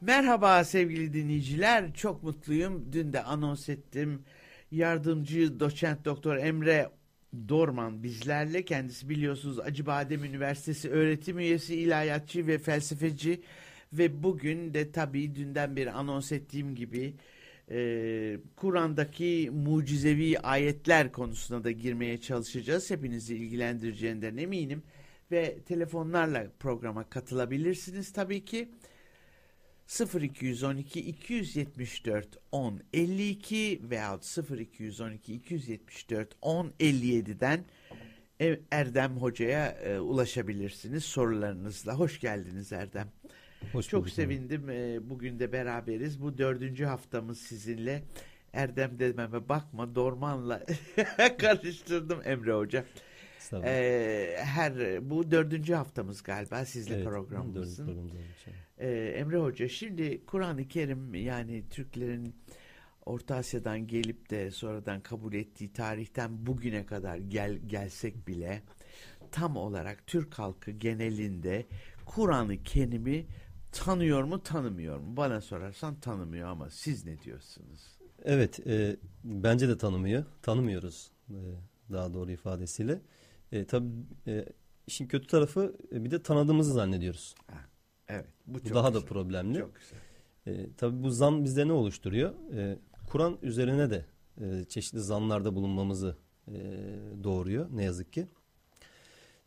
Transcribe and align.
Merhaba 0.00 0.64
sevgili 0.64 1.12
dinleyiciler. 1.12 1.94
Çok 1.94 2.22
mutluyum. 2.22 2.92
Dün 2.92 3.12
de 3.12 3.22
anons 3.22 3.68
ettim. 3.68 4.22
Yardımcı 4.70 5.60
doçent 5.60 6.04
doktor 6.04 6.36
Emre 6.36 6.90
Dorman 7.48 8.02
bizlerle. 8.02 8.64
Kendisi 8.64 9.08
biliyorsunuz 9.08 9.58
Acıbadem 9.58 10.24
Üniversitesi 10.24 10.90
öğretim 10.90 11.38
üyesi, 11.38 11.76
ilahiyatçı 11.76 12.46
ve 12.46 12.58
felsefeci. 12.58 13.42
Ve 13.92 14.22
bugün 14.22 14.74
de 14.74 14.92
tabii 14.92 15.34
dünden 15.34 15.76
beri 15.76 15.90
anons 15.90 16.32
ettiğim 16.32 16.74
gibi 16.74 17.14
e, 17.70 18.38
Kur'an'daki 18.56 19.50
mucizevi 19.52 20.38
ayetler 20.38 21.12
konusuna 21.12 21.64
da 21.64 21.70
girmeye 21.70 22.20
çalışacağız. 22.20 22.90
Hepinizi 22.90 23.36
ilgilendireceğinden 23.36 24.36
eminim. 24.36 24.82
Ve 25.30 25.58
telefonlarla 25.58 26.46
programa 26.58 27.04
katılabilirsiniz 27.08 28.12
tabii 28.12 28.44
ki. 28.44 28.58
0212 28.58 28.85
274 31.02 32.38
10 32.52 32.80
52 32.92 33.80
veyahut 33.90 34.38
0212 34.50 35.34
274 35.34 36.36
10 36.42 36.72
57'den 36.80 37.64
Erdem 38.70 39.16
Hoca'ya 39.16 39.66
e, 39.66 39.98
ulaşabilirsiniz 39.98 41.04
sorularınızla. 41.04 41.94
Hoş 41.94 42.20
geldiniz 42.20 42.72
Erdem. 42.72 43.08
Hoş 43.72 43.88
Çok 43.88 44.10
sevindim. 44.10 44.70
E, 44.70 45.10
bugün 45.10 45.38
de 45.38 45.52
beraberiz. 45.52 46.22
Bu 46.22 46.38
dördüncü 46.38 46.84
haftamız 46.84 47.38
sizinle. 47.38 48.02
Erdem 48.52 48.98
dememe 48.98 49.48
bakma 49.48 49.94
Dorman'la 49.94 50.62
karıştırdım 51.38 52.20
Emre 52.24 52.52
Hoca. 52.52 52.84
Ee, 53.52 54.36
her 54.38 54.74
bu 55.10 55.30
dördüncü 55.30 55.74
haftamız 55.74 56.22
galiba 56.22 56.64
sizle 56.64 56.94
evet, 56.94 57.04
programımızın. 57.04 58.10
Ee, 58.78 59.14
Emre 59.16 59.38
Hoca 59.38 59.68
şimdi 59.68 60.24
Kur'an-ı 60.26 60.68
Kerim 60.68 61.14
yani 61.14 61.64
Türklerin 61.70 62.34
Orta 63.06 63.34
Asya'dan 63.34 63.86
gelip 63.86 64.30
de 64.30 64.50
sonradan 64.50 65.00
kabul 65.00 65.32
ettiği 65.32 65.72
tarihten 65.72 66.46
bugüne 66.46 66.86
kadar 66.86 67.16
gel 67.16 67.58
gelsek 67.66 68.28
bile 68.28 68.62
tam 69.32 69.56
olarak 69.56 70.06
Türk 70.06 70.38
halkı 70.38 70.70
genelinde 70.70 71.66
Kur'an-ı 72.06 72.62
Kerim'i 72.62 73.26
tanıyor 73.72 74.24
mu 74.24 74.42
tanımıyor 74.42 74.98
mu? 74.98 75.16
Bana 75.16 75.40
sorarsan 75.40 76.00
tanımıyor 76.00 76.48
ama 76.48 76.70
siz 76.70 77.04
ne 77.04 77.20
diyorsunuz? 77.20 77.80
Evet 78.24 78.66
e, 78.66 78.96
bence 79.24 79.68
de 79.68 79.78
tanımıyor. 79.78 80.24
Tanımıyoruz 80.42 81.10
e, 81.30 81.38
daha 81.92 82.14
doğru 82.14 82.30
ifadesiyle. 82.30 83.00
E, 83.52 83.64
tabii 83.64 83.88
e, 84.26 84.44
işin 84.86 85.06
kötü 85.06 85.26
tarafı 85.26 85.76
e, 85.92 86.04
bir 86.04 86.10
de 86.10 86.22
tanıdığımızı 86.22 86.72
zannediyoruz. 86.72 87.34
Ha, 87.46 87.58
evet. 88.08 88.26
Bu, 88.46 88.58
bu 88.58 88.74
daha 88.74 88.88
güzel. 88.88 89.02
da 89.02 89.06
problemli. 89.06 89.58
Çok 89.58 89.72
güzel. 89.74 89.98
E, 90.46 90.74
tabii 90.76 91.02
bu 91.02 91.10
zan 91.10 91.44
bizde 91.44 91.68
ne 91.68 91.72
oluşturuyor? 91.72 92.32
E, 92.54 92.78
Kur'an 93.06 93.38
üzerine 93.42 93.90
de 93.90 94.04
e, 94.40 94.64
çeşitli 94.68 95.00
zanlarda 95.00 95.54
bulunmamızı 95.54 96.16
e, 96.48 96.54
doğuruyor 97.24 97.66
ne 97.70 97.84
yazık 97.84 98.12
ki. 98.12 98.26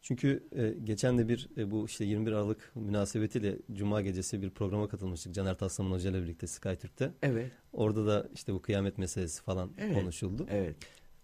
Çünkü 0.02 0.48
e, 0.52 0.70
geçen 0.84 1.18
de 1.18 1.28
bir 1.28 1.50
e, 1.58 1.72
bu 1.72 1.86
işte 1.86 2.06
21 2.06 2.32
Aralık 2.32 2.72
münasebetiyle 2.76 3.58
Cuma 3.74 4.02
gecesi 4.02 4.42
bir 4.42 4.50
programa 4.50 4.88
katılmıştık. 4.88 5.34
Caner 5.34 5.58
Taslaman 5.58 5.92
Hoca 5.92 6.10
ile 6.10 6.22
birlikte 6.22 6.48
SkyTürk'te. 6.48 7.12
Evet. 7.22 7.52
Orada 7.74 8.08
da 8.08 8.30
işte 8.34 8.54
bu 8.54 8.62
kıyamet 8.62 8.98
meselesi 8.98 9.44
falan 9.44 9.72
evet. 9.78 10.00
konuşuldu. 10.00 10.48
Evet. 10.50 10.76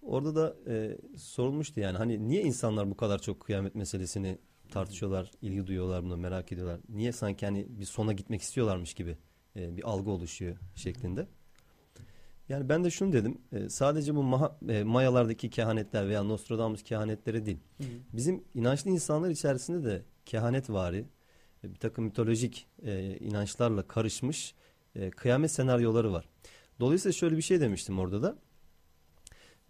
Orada 0.02 0.36
da 0.36 0.56
e, 0.68 0.98
sorulmuştu 1.18 1.80
yani 1.80 1.98
hani 1.98 2.28
niye 2.28 2.42
insanlar 2.42 2.90
bu 2.90 2.98
kadar 2.98 3.22
çok 3.22 3.40
kıyamet 3.40 3.76
meselesini 3.76 4.38
tartışıyorlar, 4.76 5.32
ilgi 5.42 5.68
duyuyorlar 5.68 6.04
buna, 6.04 6.16
merak 6.16 6.52
ediyorlar. 6.52 6.80
Niye 6.90 7.12
sanki 7.12 7.46
hani 7.46 7.66
bir 7.70 7.86
sona 7.86 8.14
gitmek 8.14 8.42
istiyorlarmış 8.42 8.94
gibi 8.94 9.18
e, 9.56 9.78
bir 9.78 9.84
algı 9.90 10.12
oluşuyor 10.12 10.58
şeklinde. 10.76 11.28
Yani 12.50 12.70
ben 12.70 12.84
de 12.84 12.90
şunu 12.90 13.14
dedim. 13.14 13.38
E, 13.52 13.70
sadece 13.70 14.16
bu 14.16 14.24
maha, 14.24 14.58
e, 14.70 14.84
Mayalardaki 14.84 15.50
kehanetler 15.50 16.08
veya 16.08 16.24
Nostradamus 16.24 16.84
kehanetleri 16.84 17.46
değil. 17.46 17.58
Hı 17.78 17.84
hı. 17.84 17.88
Bizim 18.14 18.44
inançlı 18.54 18.92
insanlar 18.92 19.30
içerisinde 19.30 19.90
de 19.90 20.02
kehanet 20.26 20.70
vari, 20.70 21.06
e, 21.64 21.74
bir 21.74 21.80
takım 21.80 22.06
mitolojik 22.06 22.68
e, 22.84 23.18
inançlarla 23.18 23.88
karışmış 23.88 24.56
e, 24.96 25.12
kıyamet 25.12 25.52
senaryoları 25.52 26.14
var. 26.14 26.30
Dolayısıyla 26.80 27.14
şöyle 27.14 27.38
bir 27.38 27.42
şey 27.42 27.62
demiştim 27.62 28.00
orada 28.00 28.24
da. 28.24 28.38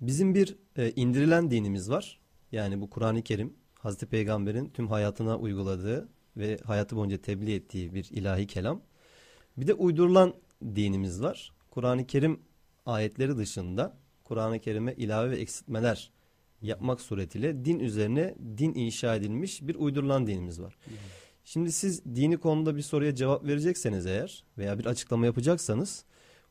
Bizim 0.02 0.36
bir 0.36 0.56
e, 0.78 0.92
indirilen 0.92 1.52
dinimiz 1.52 1.90
var. 1.90 2.20
Yani 2.52 2.82
bu 2.82 2.90
Kur'an-ı 2.90 3.22
Kerim 3.22 3.65
Hazreti 3.86 4.06
Peygamber'in 4.06 4.70
tüm 4.70 4.88
hayatına 4.88 5.38
uyguladığı 5.38 6.10
ve 6.38 6.58
hayatı 6.58 6.96
boyunca 6.96 7.18
tebliğ 7.18 7.54
ettiği 7.54 7.94
bir 7.94 8.10
ilahi 8.12 8.48
kelam. 8.48 8.82
Bir 9.58 9.68
de 9.68 9.74
uydurulan 9.74 10.34
dinimiz 10.62 11.22
var. 11.22 11.54
Kur'an-ı 11.72 12.08
Kerim 12.08 12.40
ayetleri 12.86 13.38
dışında 13.38 13.98
Kur'an-ı 14.24 14.60
Kerim'e 14.60 14.94
ilave 14.94 15.32
ve 15.32 15.38
eksiltmeler 15.38 16.12
yapmak 16.62 17.02
suretiyle 17.02 17.66
din 17.66 17.80
üzerine 17.80 18.36
din 18.58 18.74
inşa 18.74 19.16
edilmiş 19.16 19.62
bir 19.62 19.76
uydurulan 19.76 20.28
dinimiz 20.28 20.62
var. 20.62 20.78
Şimdi 21.44 21.72
siz 21.72 22.06
dini 22.06 22.38
konuda 22.38 22.76
bir 22.76 22.82
soruya 22.82 23.16
cevap 23.16 23.44
verecekseniz 23.44 24.06
eğer 24.06 24.44
veya 24.58 24.80
bir 24.80 24.86
açıklama 24.86 25.26
yapacaksanız 25.26 26.06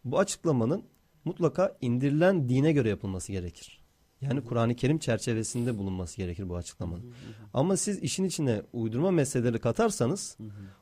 bu 0.05 0.19
açıklamanın 0.19 0.85
mutlaka 1.25 1.77
indirilen 1.81 2.49
dine 2.49 2.73
göre 2.73 2.89
yapılması 2.89 3.33
gerekir. 3.33 3.84
Yani 4.25 4.45
Kur'an-ı 4.45 4.75
Kerim 4.75 4.99
çerçevesinde 4.99 5.79
bulunması 5.79 6.17
gerekir 6.17 6.49
bu 6.49 6.57
açıklamanın. 6.57 7.15
Ama 7.55 7.77
siz 7.77 7.99
işin 7.99 8.25
içine 8.25 8.63
uydurma 8.73 9.11
meseleleri 9.11 9.59
katarsanız 9.59 10.39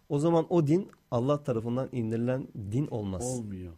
o 0.09 0.19
zaman 0.19 0.47
o 0.51 0.67
din 0.67 0.91
Allah 1.11 1.43
tarafından 1.43 1.89
indirilen 1.93 2.49
din 2.73 2.87
olmaz. 2.87 3.25
Olmuyor. 3.25 3.73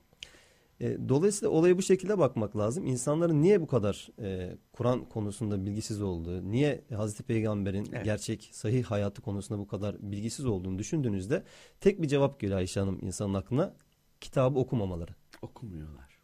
E, 0.80 1.08
dolayısıyla 1.08 1.50
olaya 1.50 1.78
bu 1.78 1.82
şekilde 1.82 2.18
bakmak 2.18 2.56
lazım. 2.56 2.86
İnsanların 2.86 3.42
niye 3.42 3.60
bu 3.60 3.66
kadar 3.66 4.08
e, 4.18 4.56
Kur'an 4.72 5.04
konusunda 5.04 5.66
bilgisiz 5.66 6.02
olduğu, 6.02 6.50
niye 6.50 6.84
Hazreti 6.94 7.22
Peygamber'in 7.22 7.88
evet. 7.92 8.04
gerçek 8.04 8.50
sahih 8.52 8.84
hayatı 8.84 9.22
konusunda 9.22 9.60
bu 9.60 9.66
kadar 9.66 9.96
bilgisiz 10.00 10.46
olduğunu 10.46 10.78
düşündüğünüzde 10.78 11.42
tek 11.80 12.02
bir 12.02 12.08
cevap 12.08 12.40
geliyor 12.40 12.58
Ayşe 12.58 12.80
Hanım 12.80 12.98
insanın 13.02 13.34
aklına. 13.34 13.74
Kitabı 14.20 14.58
okumamaları. 14.58 15.12
Okumuyorlar. 15.42 16.18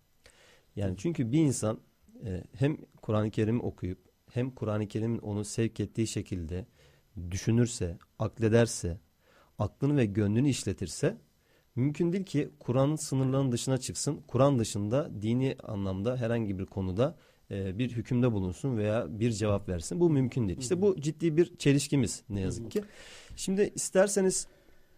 Yani 0.76 0.96
çünkü 0.98 1.32
bir 1.32 1.38
insan 1.38 1.78
e, 2.26 2.44
hem 2.54 2.76
Kur'an-ı 3.02 3.30
Kerim'i 3.30 3.62
okuyup 3.62 3.98
hem 4.30 4.50
Kur'an-ı 4.50 4.88
Kerim'in 4.88 5.18
onu 5.18 5.44
sevk 5.44 5.80
ettiği 5.80 6.06
şekilde 6.06 6.66
düşünürse, 7.30 7.98
aklederse, 8.18 8.98
aklını 9.58 9.96
ve 9.96 10.04
gönlünü 10.04 10.48
işletirse 10.48 11.16
mümkün 11.76 12.12
değil 12.12 12.24
ki 12.24 12.50
Kur'an'ın 12.58 12.96
sınırlarının 12.96 13.52
dışına 13.52 13.78
çıksın. 13.78 14.22
Kur'an 14.26 14.58
dışında 14.58 15.10
dini 15.22 15.56
anlamda 15.62 16.16
herhangi 16.16 16.58
bir 16.58 16.66
konuda 16.66 17.16
e, 17.50 17.78
bir 17.78 17.90
hükümde 17.90 18.32
bulunsun 18.32 18.76
veya 18.76 19.06
bir 19.20 19.32
cevap 19.32 19.68
versin. 19.68 20.00
Bu 20.00 20.10
mümkün 20.10 20.48
değil. 20.48 20.58
İşte 20.58 20.82
bu 20.82 21.00
ciddi 21.00 21.36
bir 21.36 21.56
çelişkimiz 21.56 22.22
ne 22.28 22.40
yazık 22.40 22.70
ki. 22.70 22.84
Şimdi 23.36 23.72
isterseniz 23.74 24.46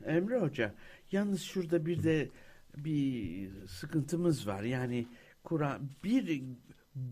Emre 0.05 0.39
Hoca 0.39 0.75
yalnız 1.13 1.43
şurada 1.43 1.87
bir 1.87 2.03
de 2.03 2.29
bir 2.77 3.51
sıkıntımız 3.67 4.47
var. 4.47 4.63
Yani 4.63 5.07
Kur'an 5.45 5.91
bir 6.05 6.43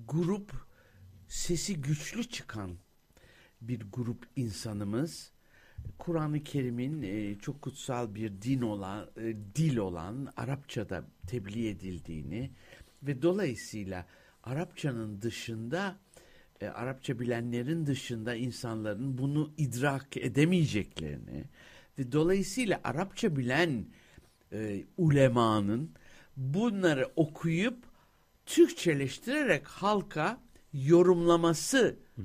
grup 0.08 0.52
sesi 1.28 1.80
güçlü 1.80 2.24
çıkan 2.24 2.70
bir 3.60 3.80
grup 3.92 4.26
insanımız. 4.36 5.32
Kur'an-ı 5.98 6.44
Kerim'in 6.44 7.02
e, 7.02 7.38
çok 7.38 7.62
kutsal 7.62 8.14
bir 8.14 8.42
din 8.42 8.60
olan 8.60 9.10
e, 9.16 9.36
dil 9.54 9.76
olan 9.76 10.32
Arapçada 10.36 11.04
tebliğ 11.26 11.68
edildiğini 11.68 12.50
ve 13.02 13.22
dolayısıyla 13.22 14.06
Arapçanın 14.44 15.22
dışında 15.22 15.96
e, 16.60 16.66
Arapça 16.66 17.18
bilenlerin 17.18 17.86
dışında 17.86 18.34
insanların 18.34 19.18
bunu 19.18 19.52
idrak 19.56 20.16
edemeyeceklerini 20.16 21.44
ve 21.98 22.12
dolayısıyla 22.12 22.80
Arapça 22.84 23.36
bilen 23.36 23.86
e, 24.52 24.84
ulemanın 24.96 25.94
bunları 26.36 27.08
okuyup 27.16 27.89
Türkçeleştirerek 28.50 29.68
halka 29.68 30.40
yorumlaması 30.72 31.96
Hı. 32.16 32.22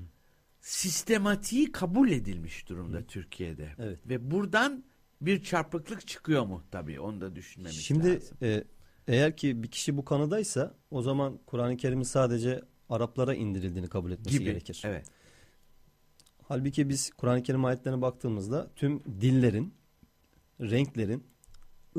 sistematiği 0.62 1.72
kabul 1.72 2.10
edilmiş 2.10 2.70
durumda 2.70 2.98
Hı. 2.98 3.08
Türkiye'de. 3.08 3.70
Evet. 3.80 4.00
Ve 4.06 4.32
buradan 4.32 4.84
bir 5.22 5.44
çarpıklık 5.44 6.08
çıkıyor 6.08 6.46
mu 6.46 6.64
tabii 6.72 7.00
onu 7.00 7.22
da 7.22 7.36
düşünmemiz 7.36 7.82
Şimdi, 7.82 8.16
lazım. 8.16 8.38
Şimdi 8.40 8.46
e, 8.46 8.64
eğer 9.08 9.38
ki 9.38 9.64
bir 9.64 9.72
kişi 9.72 9.98
bu 9.98 10.06
kanıdaysa 10.06 10.76
o 10.92 11.02
zaman 11.02 11.40
Kur'an-ı 11.46 11.78
Kerim'in 11.78 12.04
sadece 12.04 12.62
Araplara 12.90 13.36
indirildiğini 13.36 13.88
kabul 13.88 14.12
etmesi 14.12 14.40
Gibi. 14.40 14.44
gerekir. 14.44 14.82
Evet. 14.86 15.06
Halbuki 16.44 16.90
biz 16.90 17.10
Kur'an-ı 17.10 17.44
Kerim 17.44 17.66
ayetlerine 17.66 18.02
baktığımızda 18.02 18.72
tüm 18.76 19.04
dillerin, 19.22 19.74
renklerin, 20.62 21.24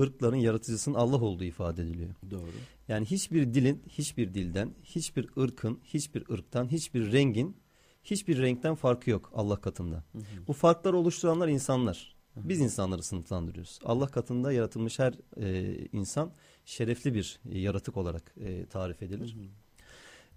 ırkların 0.01 0.37
yaratıcısının 0.37 0.95
Allah 0.95 1.21
olduğu 1.21 1.45
ifade 1.45 1.83
ediliyor. 1.83 2.11
Doğru. 2.31 2.51
Yani 2.89 3.07
hiçbir 3.07 3.55
dilin, 3.55 3.83
hiçbir 3.89 4.35
dilden, 4.35 4.75
hiçbir 4.83 5.29
ırkın, 5.39 5.81
hiçbir 5.85 6.31
ırktan, 6.31 6.73
hiçbir 6.73 7.13
rengin, 7.13 7.57
hiçbir 8.05 8.39
renkten 8.39 8.75
farkı 8.75 9.11
yok 9.11 9.31
Allah 9.35 9.61
katında. 9.61 10.05
Hı 10.13 10.19
hı. 10.19 10.23
Bu 10.49 10.53
farkları 10.53 10.97
oluşturanlar 10.97 11.49
insanlar. 11.49 12.17
Biz 12.37 12.61
insanları 12.61 13.03
sınıflandırıyoruz. 13.03 13.79
Allah 13.85 14.07
katında 14.07 14.53
yaratılmış 14.53 14.99
her 14.99 15.15
e, 15.37 15.77
insan 15.93 16.33
şerefli 16.65 17.15
bir 17.15 17.41
e, 17.51 17.59
yaratık 17.59 17.97
olarak 17.97 18.35
e, 18.41 18.67
tarif 18.67 19.03
edilir. 19.03 19.37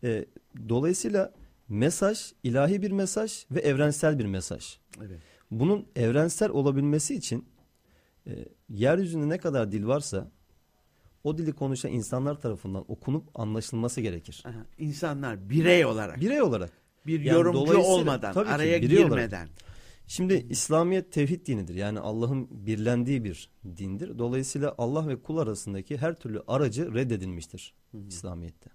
E, 0.03 0.25
dolayısıyla 0.69 1.33
mesaj 1.69 2.31
ilahi 2.43 2.81
bir 2.81 2.91
mesaj 2.91 3.45
ve 3.51 3.59
evrensel 3.59 4.19
bir 4.19 4.25
mesaj. 4.25 4.77
Evet. 4.99 5.19
Bunun 5.51 5.87
evrensel 5.95 6.49
olabilmesi 6.49 7.15
için 7.15 7.45
e, 8.29 8.45
yeryüzünde 8.69 9.29
ne 9.29 9.37
kadar 9.37 9.71
dil 9.71 9.85
varsa 9.87 10.31
o 11.23 11.37
dili 11.37 11.53
konuşan 11.53 11.91
insanlar 11.91 12.41
tarafından 12.41 12.85
okunup 12.91 13.39
anlaşılması 13.39 14.01
gerekir. 14.01 14.43
Aha, 14.45 14.65
İnsanlar 14.77 15.49
birey 15.49 15.85
olarak 15.85 16.21
Birey 16.21 16.41
olarak. 16.41 16.71
bir 17.05 17.19
Yani 17.21 17.35
yorumcu 17.37 17.77
olmadan, 17.77 18.33
tabii 18.33 18.45
ki, 18.47 18.51
araya 18.53 18.77
olarak. 18.77 18.89
girmeden. 18.89 19.49
Şimdi 20.07 20.45
İslamiyet 20.49 21.11
tevhid 21.11 21.47
dinidir. 21.47 21.75
Yani 21.75 21.99
Allah'ın 21.99 22.47
birlendiği 22.67 23.23
bir 23.23 23.49
dindir. 23.77 24.19
Dolayısıyla 24.19 24.75
Allah 24.77 25.07
ve 25.07 25.21
kul 25.21 25.37
arasındaki 25.37 25.97
her 25.97 26.15
türlü 26.15 26.41
aracı 26.47 26.93
reddedilmiştir 26.93 27.73
İslamiyet'te. 28.07 28.69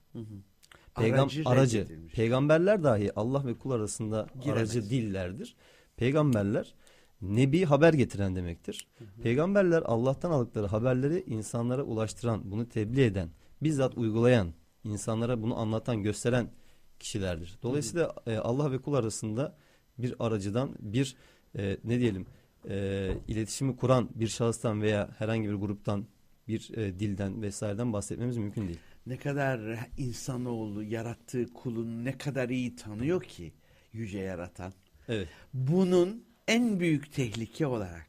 Peygam 0.97 1.25
Aracı 1.29 1.43
aracı, 1.47 1.87
peygamberler 2.15 2.83
dahi 2.85 3.11
Allah 3.17 3.47
ve 3.47 3.59
kul 3.59 3.71
arasında 3.71 4.27
Giremez. 4.43 4.59
aracı 4.77 4.91
dillerdir. 4.91 5.56
Peygamberler 5.97 6.75
nebi 7.23 7.65
haber 7.65 7.93
getiren 7.93 8.37
demektir. 8.37 8.87
Peygamberler 9.23 9.83
Allah'tan 9.83 10.31
aldıkları 10.31 10.67
haberleri 10.67 11.25
insanlara 11.27 11.83
ulaştıran, 11.83 12.51
bunu 12.51 12.69
tebliğ 12.69 13.03
eden, 13.03 13.31
bizzat 13.63 13.99
uygulayan, 13.99 14.53
insanlara 14.85 15.43
bunu 15.43 15.59
anlatan, 15.59 16.03
gösteren 16.03 16.51
kişilerdir. 16.99 17.59
Dolayısıyla 17.63 18.15
e, 18.27 18.37
Allah 18.37 18.73
ve 18.73 18.79
kul 18.79 18.95
arasında 18.95 19.57
bir 19.99 20.15
aracıdan, 20.19 20.71
bir 20.81 21.17
e, 21.59 21.77
ne 21.85 22.01
diyelim, 22.01 22.27
e, 22.69 23.11
iletişimi 23.29 23.77
kuran 23.77 24.09
bir 24.15 24.29
şahıstan 24.29 24.83
veya 24.83 25.11
herhangi 25.19 25.49
bir 25.49 25.55
gruptan, 25.55 26.07
bir 26.49 26.71
e, 26.77 26.99
dilden 26.99 27.43
vesaireden 27.43 27.93
bahsetmemiz 27.93 28.37
mümkün 28.37 28.67
değil. 28.67 28.79
Ne 29.07 29.17
kadar 29.17 29.89
insanoğlu 29.99 30.83
yarattığı 30.83 31.53
kulunu 31.53 32.05
ne 32.05 32.19
kadar 32.19 32.49
iyi 32.49 32.77
tanıyor 32.77 33.23
ki 33.23 33.53
yüce 33.93 34.19
yaratan. 34.19 34.73
Evet. 35.09 35.29
Bunun 35.55 36.25
en 36.49 36.81
büyük 36.81 37.12
tehlike 37.12 37.67
olarak 37.67 38.08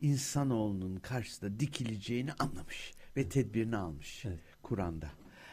insanoğlunun 0.00 0.96
karşısında 0.96 1.60
dikileceğini 1.60 2.32
anlamış 2.32 2.92
ve 3.16 3.28
tedbirini 3.28 3.76
almış 3.76 4.24
Evet. 4.24 4.38
Kur'an'da. 4.62 5.10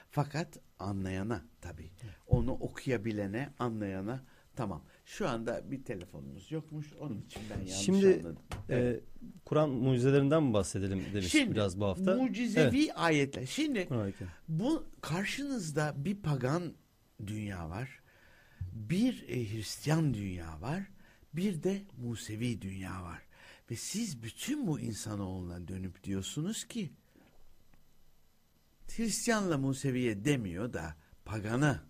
Fakat 0.10 0.60
anlayana 0.80 1.42
tabii. 1.62 1.90
Onu 2.28 2.52
okuyabilene, 2.52 3.50
anlayana 3.60 4.24
tamam. 4.56 4.84
Şu 5.06 5.30
anda 5.30 5.72
bir 5.72 5.84
telefonumuz 5.84 6.52
yokmuş. 6.52 6.94
Onun 6.94 7.22
için 7.22 7.42
ben 7.50 7.56
yanlış 7.56 7.76
Şimdi, 7.76 8.08
anladım. 8.08 8.38
Ee, 8.70 9.00
Kur'an 9.46 9.70
mucizelerinden 9.70 10.44
mi 10.44 10.54
bahsedelim 10.54 11.06
demiş 11.14 11.28
Şimdi 11.28 11.52
biraz 11.52 11.80
bu 11.80 11.86
hafta. 11.86 12.16
mucizevi 12.16 12.94
ayetler. 12.94 13.46
Şimdi 13.46 13.88
bu 14.48 14.86
karşınızda 15.02 15.94
bir 15.98 16.16
pagan 16.16 16.74
dünya 17.28 17.70
var. 17.70 18.00
Bir 18.74 19.26
e, 19.28 19.54
Hristiyan 19.54 20.14
dünya 20.14 20.62
var. 20.62 20.84
Bir 21.34 21.64
de 21.64 21.82
Musevi 21.98 22.62
dünya 22.62 23.04
var. 23.04 23.22
Ve 23.72 23.76
siz 23.76 24.24
bütün 24.24 24.68
bu 24.68 24.80
insanoğluna 24.80 25.68
dönüp 25.68 26.04
diyorsunuz 26.04 26.64
ki 26.64 26.94
Hristiyanla 28.98 29.58
Museviye 29.58 30.26
demiyor 30.26 30.74
da 30.74 30.96
pagana 31.26 31.84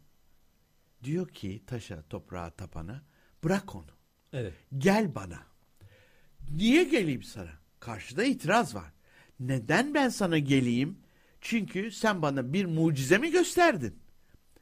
diyor 1.03 1.27
ki 1.27 1.63
taşa 1.67 2.01
toprağa 2.01 2.49
tapana 2.49 3.03
bırak 3.43 3.75
onu. 3.75 3.91
Evet. 4.33 4.53
Gel 4.77 5.15
bana. 5.15 5.43
Niye 6.51 6.83
geleyim 6.83 7.23
sana? 7.23 7.51
Karşıda 7.79 8.23
itiraz 8.23 8.75
var. 8.75 8.93
Neden 9.39 9.93
ben 9.93 10.09
sana 10.09 10.37
geleyim? 10.37 10.99
Çünkü 11.41 11.91
sen 11.91 12.21
bana 12.21 12.53
bir 12.53 12.65
mucize 12.65 13.17
mi 13.17 13.31
gösterdin? 13.31 13.99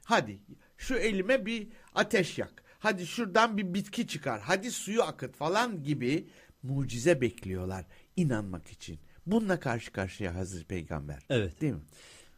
Hadi 0.04 0.40
şu 0.78 0.96
elime 0.96 1.46
bir 1.46 1.68
ateş 1.96 2.38
yak. 2.38 2.64
Hadi 2.80 3.08
şuradan 3.08 3.58
bir 3.58 3.74
bitki 3.74 4.08
çıkar. 4.08 4.42
Hadi 4.42 4.72
suyu 4.72 5.04
akıt 5.04 5.36
falan 5.36 5.84
gibi 5.84 6.28
mucize 6.64 7.22
bekliyorlar 7.22 7.86
inanmak 8.16 8.68
için. 8.68 9.00
Bununla 9.26 9.60
karşı 9.60 9.92
karşıya 9.92 10.36
Hazreti 10.36 10.66
Peygamber. 10.66 11.24
Evet. 11.30 11.62
Değil 11.62 11.74
mi? 11.74 11.82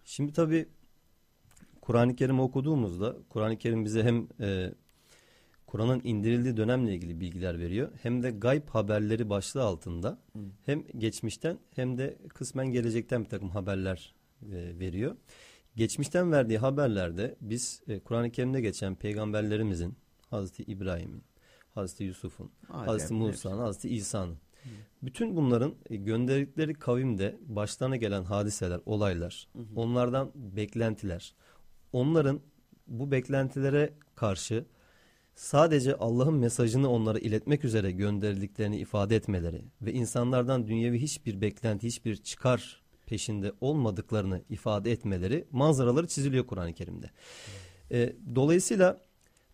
Şimdi 0.05 0.33
tabii 0.33 0.69
Kur'an-ı 1.81 2.15
Kerim'i 2.15 2.41
okuduğumuzda 2.41 3.17
Kur'an-ı 3.29 3.57
Kerim 3.57 3.85
bize 3.85 4.03
hem 4.03 4.27
e, 4.39 4.73
Kur'an'ın 5.67 6.01
indirildiği 6.03 6.57
dönemle 6.57 6.95
ilgili 6.95 7.19
bilgiler 7.19 7.59
veriyor. 7.59 7.91
Hem 8.01 8.23
de 8.23 8.31
gayb 8.31 8.67
haberleri 8.67 9.29
başlığı 9.29 9.63
altında 9.63 10.19
hem 10.65 10.83
geçmişten 10.97 11.59
hem 11.75 11.97
de 11.97 12.17
kısmen 12.29 12.71
gelecekten 12.71 13.23
bir 13.23 13.29
takım 13.29 13.49
haberler 13.49 14.15
e, 14.41 14.79
veriyor. 14.79 15.15
Geçmişten 15.75 16.31
verdiği 16.31 16.57
haberlerde 16.57 17.35
biz 17.41 17.81
e, 17.87 17.99
Kur'an-ı 17.99 18.31
Kerim'de 18.31 18.61
geçen 18.61 18.95
peygamberlerimizin 18.95 19.97
Hazreti 20.31 20.63
İbrahim'in, 20.63 21.23
Hazreti 21.75 22.03
Yusuf'un, 22.03 22.51
Hazreti 22.67 23.13
Musa'nın, 23.13 23.57
Hazreti 23.57 23.89
İsa'nın. 23.89 24.37
Bütün 25.01 25.35
bunların 25.35 25.73
e, 25.89 25.95
gönderdikleri 25.95 26.73
kavimde 26.73 27.37
başlarına 27.47 27.95
gelen 27.95 28.23
hadiseler, 28.23 28.79
olaylar, 28.85 29.47
onlardan 29.75 30.31
beklentiler, 30.35 31.35
onların 31.93 32.39
bu 32.87 33.11
beklentilere 33.11 33.93
karşı 34.15 34.65
sadece 35.35 35.95
Allah'ın 35.95 36.33
mesajını 36.33 36.89
onlara 36.89 37.19
iletmek 37.19 37.65
üzere 37.65 37.91
gönderildiklerini 37.91 38.77
ifade 38.77 39.15
etmeleri 39.15 39.61
ve 39.81 39.93
insanlardan 39.93 40.67
dünyevi 40.67 41.01
hiçbir 41.01 41.41
beklenti, 41.41 41.87
hiçbir 41.87 42.15
çıkar 42.15 42.81
peşinde 43.05 43.51
olmadıklarını 43.61 44.41
ifade 44.49 44.91
etmeleri 44.91 45.47
manzaraları 45.51 46.07
çiziliyor 46.07 46.47
Kur'an-ı 46.47 46.73
Kerim'de. 46.73 47.09
E, 47.91 48.15
dolayısıyla 48.35 49.01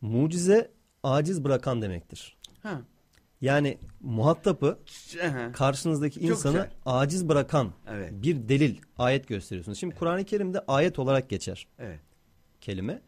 mucize 0.01 0.71
aciz 1.03 1.43
bırakan 1.43 1.81
demektir. 1.81 2.37
Ha. 2.63 2.81
Yani 3.41 3.77
muhatapı 4.01 4.79
Aha. 5.25 5.51
karşınızdaki 5.51 6.19
Çok 6.19 6.29
insanı 6.29 6.53
güzel. 6.53 6.71
aciz 6.85 7.29
bırakan 7.29 7.71
Evet. 7.89 8.11
bir 8.13 8.49
delil, 8.49 8.75
ayet 8.97 9.27
gösteriyorsunuz. 9.27 9.77
Şimdi 9.79 9.95
Kur'an-ı 9.95 10.23
Kerim'de 10.25 10.59
ayet 10.67 10.99
olarak 10.99 11.29
geçer 11.29 11.67
Evet. 11.79 11.99
kelime. 12.61 13.01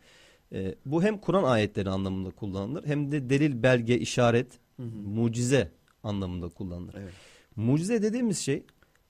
Ee, 0.54 0.76
bu 0.86 1.04
hem 1.04 1.18
Kur'an 1.18 1.44
ayetleri 1.44 1.90
anlamında 1.90 2.30
kullanılır 2.32 2.86
hem 2.86 3.12
de 3.12 3.30
delil, 3.30 3.64
belge, 3.64 3.98
işaret, 4.00 4.60
mucize 5.06 5.72
anlamında 6.04 6.50
kullanılır. 6.50 6.96
Evet. 7.00 7.14
Mucize 7.56 8.02
dediğimiz 8.02 8.38
şey 8.40 8.66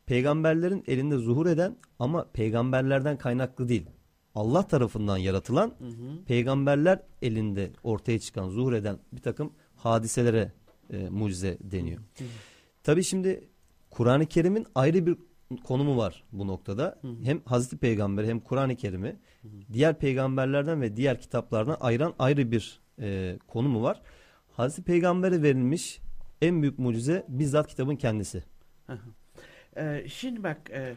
peygamberlerin 0.06 0.84
elinde 0.88 1.18
zuhur 1.18 1.46
eden 1.46 1.78
ama 2.00 2.26
peygamberlerden 2.34 3.18
kaynaklı 3.18 3.70
değil. 3.70 3.86
Allah 4.36 4.68
tarafından 4.68 5.18
yaratılan 5.18 5.74
peygamberler 6.28 7.00
elinde 7.22 7.72
ortaya 7.84 8.20
çıkan, 8.20 8.50
zuhur 8.50 8.74
eden 8.74 8.98
bir 9.14 9.22
takım 9.22 9.54
hadiselere 9.76 10.52
e, 10.94 11.10
mucize 11.10 11.58
deniyor. 11.62 12.02
Tabii 12.84 13.04
şimdi 13.04 13.48
Kur'an-ı 13.90 14.26
Kerim'in 14.26 14.68
ayrı 14.76 15.06
bir 15.06 15.16
konumu 15.64 15.98
var 15.98 16.24
bu 16.32 16.48
noktada. 16.48 17.00
Hem 17.24 17.42
Hazreti 17.46 17.78
Peygamber 17.78 18.24
hem 18.24 18.40
Kur'an-ı 18.40 18.76
Kerim'i 18.76 19.16
diğer 19.74 20.00
peygamberlerden 20.00 20.82
ve 20.82 20.96
diğer 20.96 21.22
kitaplardan 21.22 21.78
ayıran 21.80 22.14
ayrı 22.20 22.52
bir 22.52 22.80
e, 23.02 23.38
konumu 23.48 23.84
var. 23.84 24.02
Hazreti 24.52 24.84
Peygamber'e 24.84 25.42
verilmiş 25.42 26.00
en 26.42 26.62
büyük 26.62 26.80
mucize 26.80 27.26
bizzat 27.28 27.68
kitabın 27.68 27.96
kendisi. 27.96 28.44
Ee, 29.78 30.06
şimdi 30.08 30.44
bak 30.44 30.58
e, 30.72 30.96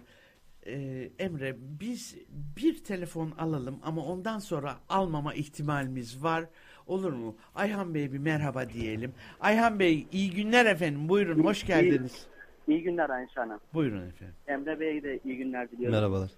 e, 0.66 1.09
Emre 1.19 1.57
biz 1.81 2.16
bir 2.57 2.85
telefon 2.85 3.31
alalım 3.38 3.78
ama 3.83 4.04
ondan 4.04 4.38
sonra 4.38 4.75
almama 4.88 5.35
ihtimalimiz 5.35 6.25
var. 6.25 6.45
Olur 6.87 7.12
mu? 7.12 7.37
Ayhan 7.54 7.95
Bey 7.95 8.12
bir 8.12 8.19
merhaba 8.19 8.69
diyelim. 8.69 9.12
Ayhan 9.40 9.78
Bey 9.78 10.07
iyi 10.12 10.31
günler 10.31 10.66
efendim. 10.66 11.09
Buyurun 11.09 11.45
hoş 11.45 11.66
geldiniz. 11.66 12.26
İyi 12.69 12.83
günler 12.83 13.11
Ayşe 13.11 13.40
Hanım. 13.40 13.61
Buyurun 13.75 14.09
efendim. 14.09 14.35
Emre 14.47 14.81
Bey'e 14.81 15.02
de 15.02 15.19
iyi 15.25 15.37
günler 15.37 15.71
diliyorum. 15.71 15.97
Merhabalar. 15.97 16.31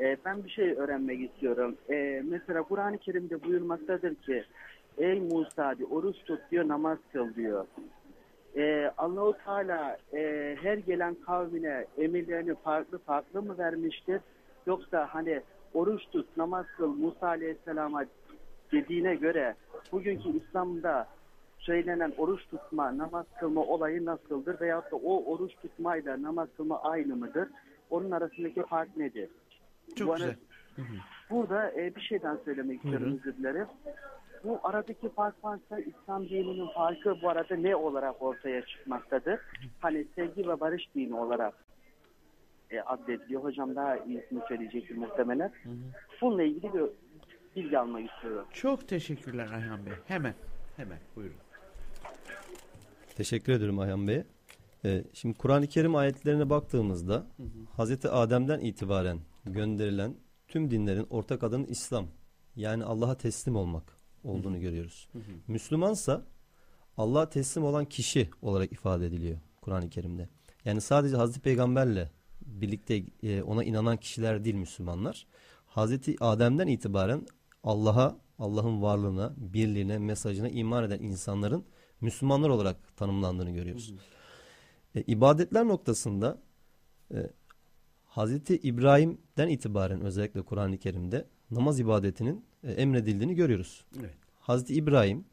Ee, 0.00 0.16
ben 0.24 0.44
bir 0.44 0.50
şey 0.50 0.70
öğrenmek 0.72 1.30
istiyorum. 1.30 1.76
Ee, 1.90 2.22
mesela 2.30 2.62
Kur'an-ı 2.62 2.98
Kerim'de 2.98 3.44
buyurmaktadır 3.44 4.14
ki 4.14 4.44
Ey 4.98 5.20
Musa 5.20 5.78
diyor, 5.78 5.90
oruç 5.90 6.16
tut 6.24 6.40
diyor, 6.50 6.68
namaz 6.68 6.98
kıl 7.12 7.34
diyor. 7.34 7.66
Ee, 8.56 8.92
Allahu 8.98 9.34
Teala 9.44 9.98
e, 10.12 10.56
her 10.62 10.78
gelen 10.78 11.14
kavmine 11.14 11.86
emirlerini 11.98 12.54
farklı 12.54 12.98
farklı 12.98 13.42
mı 13.42 13.58
vermiştir? 13.58 14.20
Yoksa 14.66 15.06
hani 15.10 15.40
oruç 15.74 16.02
tut, 16.12 16.36
namaz 16.36 16.66
kıl 16.76 16.94
Musa 16.94 17.26
Aleyhisselam'a 17.26 18.04
dediğine 18.72 19.14
göre 19.14 19.54
bugünkü 19.92 20.28
İslam'da 20.36 21.08
söylenen 21.58 22.12
oruç 22.18 22.46
tutma, 22.50 22.98
namaz 22.98 23.26
kılma 23.40 23.60
olayı 23.60 24.04
nasıldır? 24.04 24.60
Veyahut 24.60 24.92
da 24.92 24.96
o 24.96 25.24
oruç 25.32 25.52
tutmayla 25.62 26.22
namaz 26.22 26.48
kılma 26.56 26.82
aynı 26.82 27.16
mıdır? 27.16 27.48
Onun 27.90 28.10
arasındaki 28.10 28.62
fark 28.62 28.96
nedir? 28.96 29.28
Çok 29.96 30.08
Bu 30.08 30.12
güzel. 30.14 30.28
ara- 30.28 30.36
Burada 31.30 31.70
e, 31.72 31.94
bir 31.94 32.00
şeyden 32.00 32.38
söylemek 32.44 32.76
istiyorum 32.84 33.18
özür 33.20 33.36
dilerim. 33.38 33.66
Bu 34.44 34.60
aradaki 34.62 35.08
fark 35.08 35.44
varsa 35.44 35.78
İslam 35.78 36.28
dininin 36.28 36.68
farkı 36.74 37.22
bu 37.22 37.28
arada 37.28 37.56
ne 37.56 37.76
olarak 37.76 38.22
ortaya 38.22 38.66
çıkmaktadır? 38.66 39.40
Hani 39.80 40.06
sevgi 40.14 40.48
ve 40.48 40.60
barış 40.60 40.94
dini 40.94 41.14
olarak 41.14 41.54
e, 42.70 42.80
addediliyor. 42.80 43.44
Hocam 43.44 43.76
daha 43.76 43.96
iyisini 43.96 44.40
söyleyecektir 44.48 44.96
muhtemelen. 44.96 45.52
Bununla 46.20 46.42
ilgili 46.42 46.74
bir 46.74 46.84
bilgi 47.56 47.78
almak 47.78 48.10
istiyorum. 48.10 48.46
Çok 48.52 48.88
teşekkürler 48.88 49.48
Ayhan 49.54 49.86
Bey. 49.86 49.92
Hemen, 50.08 50.34
hemen 50.76 50.98
buyurun. 51.16 51.36
Teşekkür 53.16 53.52
ederim 53.52 53.78
Ayhan 53.78 54.08
Bey. 54.08 54.22
Ee, 54.84 55.04
şimdi 55.12 55.38
Kur'an-ı 55.38 55.66
Kerim 55.66 55.96
ayetlerine 55.96 56.50
baktığımızda 56.50 57.26
Hazreti 57.76 58.08
Adem'den 58.08 58.60
itibaren 58.60 59.18
gönderilen 59.44 60.14
tüm 60.48 60.70
dinlerin 60.70 61.06
ortak 61.10 61.42
adının 61.42 61.64
İslam. 61.64 62.06
Yani 62.56 62.84
Allah'a 62.84 63.16
teslim 63.16 63.56
olmak 63.56 64.03
olduğunu 64.24 64.60
görüyoruz. 64.60 65.08
Müslümansa 65.48 66.24
Allah'a 66.96 67.30
teslim 67.30 67.64
olan 67.64 67.84
kişi 67.84 68.30
olarak 68.42 68.72
ifade 68.72 69.06
ediliyor 69.06 69.38
Kur'an-ı 69.60 69.90
Kerim'de. 69.90 70.28
Yani 70.64 70.80
sadece 70.80 71.16
Hazreti 71.16 71.40
Peygamberle 71.40 72.10
birlikte 72.46 73.02
e, 73.22 73.42
ona 73.42 73.64
inanan 73.64 73.96
kişiler 73.96 74.44
değil 74.44 74.56
Müslümanlar. 74.56 75.26
Hazreti 75.66 76.16
Adem'den 76.20 76.66
itibaren 76.66 77.26
Allah'a, 77.64 78.16
Allah'ın 78.38 78.82
varlığına, 78.82 79.34
birliğine, 79.36 79.98
mesajına 79.98 80.48
iman 80.48 80.84
eden 80.84 80.98
insanların 80.98 81.64
Müslümanlar 82.00 82.48
olarak 82.48 82.96
tanımlandığını 82.96 83.50
görüyoruz. 83.50 83.94
E, 84.94 85.02
ibadetler 85.02 85.68
noktasında 85.68 86.38
e, 87.14 87.30
Hazreti 88.04 88.56
İbrahim'den 88.56 89.48
itibaren 89.48 90.00
özellikle 90.00 90.42
Kur'an-ı 90.42 90.78
Kerim'de 90.78 91.28
namaz 91.50 91.80
ibadetinin 91.80 92.44
e, 92.64 92.72
emredildiğini 92.72 93.34
görüyoruz. 93.34 93.84
Evet. 94.00 94.14
Hazreti 94.40 94.74
İbrahim 94.74 95.24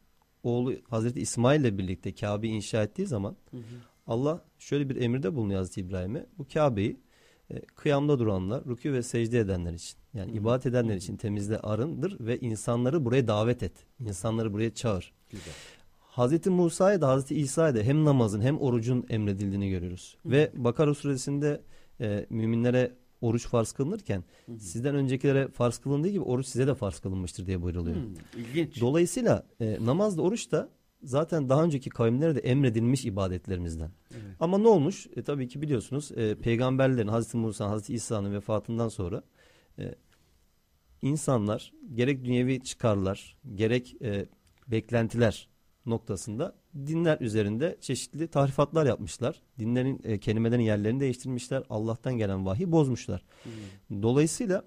oğlu 0.44 0.74
Hazreti 0.90 1.20
İsmail 1.20 1.62
ile 1.62 1.78
birlikte 1.78 2.16
Kabe'yi 2.16 2.54
inşa 2.54 2.84
ettiği 2.84 3.08
zaman 3.08 3.36
Allah 4.08 4.46
şöyle 4.60 4.90
bir 4.90 4.96
emirde 4.96 5.36
bulunuyor 5.36 5.60
Hazreti 5.60 5.82
İbrahim'e. 5.82 6.26
Bu 6.38 6.48
Kabe'yi 6.54 7.00
e, 7.52 7.62
kıyamda 7.62 8.20
duranlar, 8.20 8.62
rükû 8.62 8.94
ve 8.94 9.04
secde 9.04 9.40
edenler 9.40 9.74
için 9.74 9.98
yani 10.14 10.32
ibadet 10.32 10.66
edenler 10.66 10.96
için 10.96 11.18
temizle 11.18 11.60
arındır 11.60 12.18
ve 12.20 12.40
insanları 12.40 13.06
buraya 13.06 13.28
davet 13.28 13.64
et. 13.64 13.74
İnsanları 14.00 14.54
buraya 14.54 14.74
çağır. 14.74 15.14
Güzel. 15.30 15.54
Hazreti 16.00 16.50
Musa'ya 16.50 17.02
da 17.02 17.08
Hazreti 17.08 17.36
İsa'ya 17.36 17.76
da 17.76 17.80
hem 17.80 18.06
namazın 18.06 18.42
hem 18.42 18.60
orucun 18.60 19.06
emredildiğini 19.10 19.70
görüyoruz. 19.70 20.18
Ve 20.26 20.52
Bakara 20.54 20.94
suresinde 20.94 21.62
e, 22.02 22.26
müminlere 22.30 22.92
oruç 23.22 23.48
farz 23.48 23.72
kılınırken 23.72 24.24
sizden 24.60 24.96
öncekilere 24.96 25.48
farz 25.48 25.78
kılındığı 25.78 26.08
gibi 26.08 26.24
oruç 26.24 26.48
size 26.48 26.68
de 26.68 26.76
farz 26.76 27.00
kılınmıştır 27.00 27.46
diye 27.46 27.62
buyruluyor. 27.62 27.96
Hmm, 27.96 28.16
ilginç. 28.38 28.82
Dolayısıyla 28.82 29.44
e, 29.60 29.78
namaz 29.86 30.18
da 30.18 30.22
oruç 30.22 30.52
da 30.52 30.70
zaten 31.04 31.50
daha 31.50 31.64
önceki 31.64 31.90
kavimlere 31.90 32.36
de 32.36 32.40
emredilmiş 32.40 33.06
ibadetlerimizden. 33.06 33.92
Evet. 34.12 34.36
Ama 34.40 34.58
ne 34.58 34.68
olmuş? 34.68 35.08
E, 35.16 35.24
tabii 35.24 35.48
ki 35.48 35.62
biliyorsunuz 35.62 36.12
e, 36.12 36.36
peygamberlerin 36.36 37.08
Hazreti 37.08 37.38
Musa, 37.38 37.70
Hazreti 37.70 37.94
İsa'nın 37.94 38.34
vefatından 38.34 38.90
sonra 38.90 39.24
e, 39.80 39.96
insanlar 41.02 41.74
gerek 41.96 42.26
dünyevi 42.26 42.64
çıkarlar, 42.64 43.38
gerek 43.56 44.02
e, 44.02 44.26
beklentiler 44.68 45.51
noktasında 45.86 46.56
dinler 46.76 47.18
üzerinde 47.20 47.78
çeşitli 47.82 48.28
tahrifatlar 48.28 48.86
yapmışlar. 48.86 49.42
Dinlerin 49.60 50.02
e, 50.04 50.20
kelimelerin 50.20 50.64
yerlerini 50.64 51.00
değiştirmişler. 51.00 51.64
Allah'tan 51.70 52.18
gelen 52.18 52.46
vahiy 52.46 52.72
bozmuşlar. 52.72 53.24
Dolayısıyla 53.92 54.64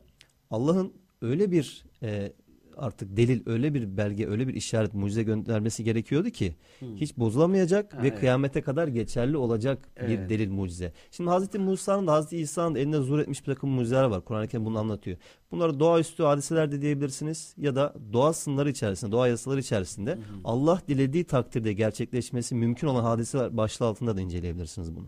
Allah'ın 0.51 0.93
öyle 1.23 1.51
bir 1.51 1.85
e, 2.03 2.33
artık 2.77 3.17
delil, 3.17 3.43
öyle 3.47 3.75
bir 3.75 3.97
belge, 3.97 4.27
öyle 4.29 4.49
bir 4.49 4.55
işaret, 4.55 4.95
mucize 4.95 5.23
göndermesi 5.23 5.85
gerekiyordu 5.85 6.31
ki 6.31 6.55
hiç 6.97 7.17
bozulamayacak 7.17 7.95
Ha, 7.95 8.03
ve 8.03 8.09
evet. 8.09 8.21
kıyamete 8.21 8.63
kadar 8.63 8.89
geçerli 8.89 9.37
olacak 9.37 9.89
bir 9.97 10.19
Evet. 10.19 10.31
delil 10.31 10.51
mucize. 10.51 10.93
Şimdi 11.11 11.31
Hazreti 11.31 11.59
Musa'nın 11.59 12.07
da 12.07 12.13
Hazreti 12.13 12.37
İsa'nın 12.37 12.75
da 12.75 12.79
elinde 12.79 12.99
zuhur 13.01 13.19
etmiş 13.19 13.41
bir 13.41 13.55
takım 13.55 13.71
mucizeler 13.71 14.05
var. 14.05 14.25
Kur'an-ı 14.25 14.49
Kerim 14.49 14.65
bunu 14.65 14.79
anlatıyor. 14.79 15.17
Bunları 15.51 15.81
doğaüstü 15.81 16.23
hadiseler 16.23 16.73
de 16.73 16.83
diyebilirsiniz 16.83 17.55
ya 17.59 17.75
da 17.77 17.95
doğa 18.13 18.33
sınırları 18.33 18.71
içerisinde, 18.71 19.13
doğa 19.13 19.29
yasaları 19.29 19.61
içerisinde 19.61 20.19
Allah 20.45 20.81
dilediği 20.89 21.25
takdirde 21.25 21.73
gerçekleşmesi 21.73 22.55
mümkün 22.55 22.87
olan 22.87 23.03
hadiseler 23.03 23.57
başlığı 23.57 23.87
altında 23.87 24.17
da 24.17 24.21
inceleyebilirsiniz 24.21 24.97
bunu. 24.97 25.07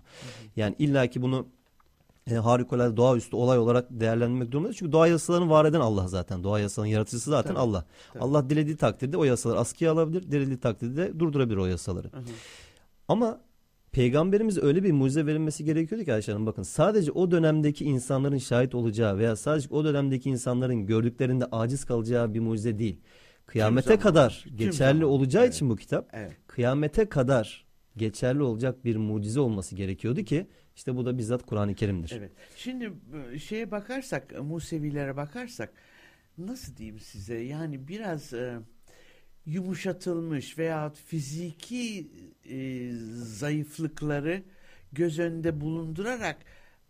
Yani 0.56 0.75
illaki 0.78 1.23
bunu 1.23 1.46
e, 2.30 2.35
harikulade 2.35 2.97
doğaüstü 2.97 3.37
olay 3.37 3.59
olarak 3.59 3.87
değerlendirmek 3.90 4.50
durumundayız. 4.52 4.76
Çünkü 4.76 4.92
doğa 4.92 5.06
yasalarını 5.06 5.50
var 5.50 5.64
eden 5.64 5.80
Allah 5.80 6.09
zaten. 6.09 6.45
Doğa 6.45 6.61
yasalarının 6.61 6.92
yaratıcısı 6.92 7.30
zaten 7.30 7.49
Tabii, 7.49 7.59
Allah. 7.61 7.85
tabii. 8.12 8.23
Allah 8.23 8.50
dilediği 8.50 8.76
takdirde 8.76 9.16
o 9.16 9.25
yasaları 9.25 9.59
askıya 9.59 9.92
alabilir, 9.92 10.23
dilediği 10.23 10.61
takdirde 10.61 10.97
de 10.97 11.18
durdurabilir 11.21 11.56
o 11.56 11.66
yasaları. 11.66 12.11
Ama 13.09 13.40
peygamberimize 13.92 14.61
öyle 14.61 14.83
bir 14.83 14.92
mucize 14.92 15.26
verilmesi 15.26 15.64
gerekiyordu 15.64 16.04
ki 16.04 16.12
Ayşe 16.14 16.33
Hanım 16.33 16.47
bakın 16.47 16.62
sadece 16.62 17.12
o 17.12 17.30
dönemdeki 17.30 17.85
insanların 17.85 18.38
şahit 18.38 18.75
olacağı 18.75 19.18
veya 19.18 19.37
sadece 19.37 19.68
o 19.71 19.85
dönemdeki 19.85 20.30
insanların 20.30 20.87
gördüklerinde 20.87 21.45
aciz 21.52 21.85
kalacağı 21.85 22.35
bir 22.35 22.40
mucize 22.40 22.78
değil. 22.78 23.00
Kıyamete 23.47 23.88
zaman, 23.88 24.00
kadar 24.00 24.45
tüm 24.49 24.56
geçerli 24.56 24.99
zaman. 24.99 25.12
olacağı 25.12 25.45
Evet. 25.45 25.54
için 25.54 25.71
bu 25.71 25.76
kitap 25.76 26.09
Evet. 26.12 26.33
kıyamete 26.47 27.09
kadar 27.09 27.66
geçerli 27.97 28.42
olacak 28.42 28.85
bir 28.85 28.97
mucize 28.97 29.40
olması 29.40 29.76
gerekiyordu 29.76 30.23
ki 30.23 30.47
işte 30.76 30.97
bu 30.97 31.06
da 31.06 31.18
bizzat 31.18 31.47
Kur'an-ı 31.47 31.75
Kerim'dir. 31.75 32.12
Evet. 32.16 32.30
Şimdi 32.56 32.92
e, 33.33 33.38
şeye 33.38 33.71
bakarsak, 33.71 34.33
e, 34.33 34.38
Musevilere 34.38 35.16
bakarsak 35.16 35.73
nasıl 36.38 36.76
diyeyim 36.76 37.00
size? 37.00 37.35
Yani 37.35 37.88
biraz 37.88 38.33
e, 38.33 38.59
yumuşatılmış 39.47 40.59
veya 40.59 40.90
fiziki 40.90 42.11
e, 42.50 42.90
zayıflıkları 43.23 44.42
göz 44.92 45.18
önünde 45.18 45.61
bulundurarak 45.61 46.37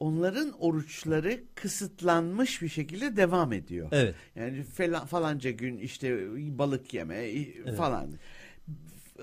onların 0.00 0.52
oruçları 0.60 1.40
kısıtlanmış 1.54 2.62
bir 2.62 2.68
şekilde 2.68 3.16
devam 3.16 3.52
ediyor. 3.52 3.88
Evet. 3.92 4.14
Yani 4.34 4.62
falan, 4.62 5.06
falanca 5.06 5.50
gün 5.50 5.78
işte 5.78 6.18
balık 6.58 6.94
yeme 6.94 7.16
e, 7.16 7.72
falan. 7.72 8.10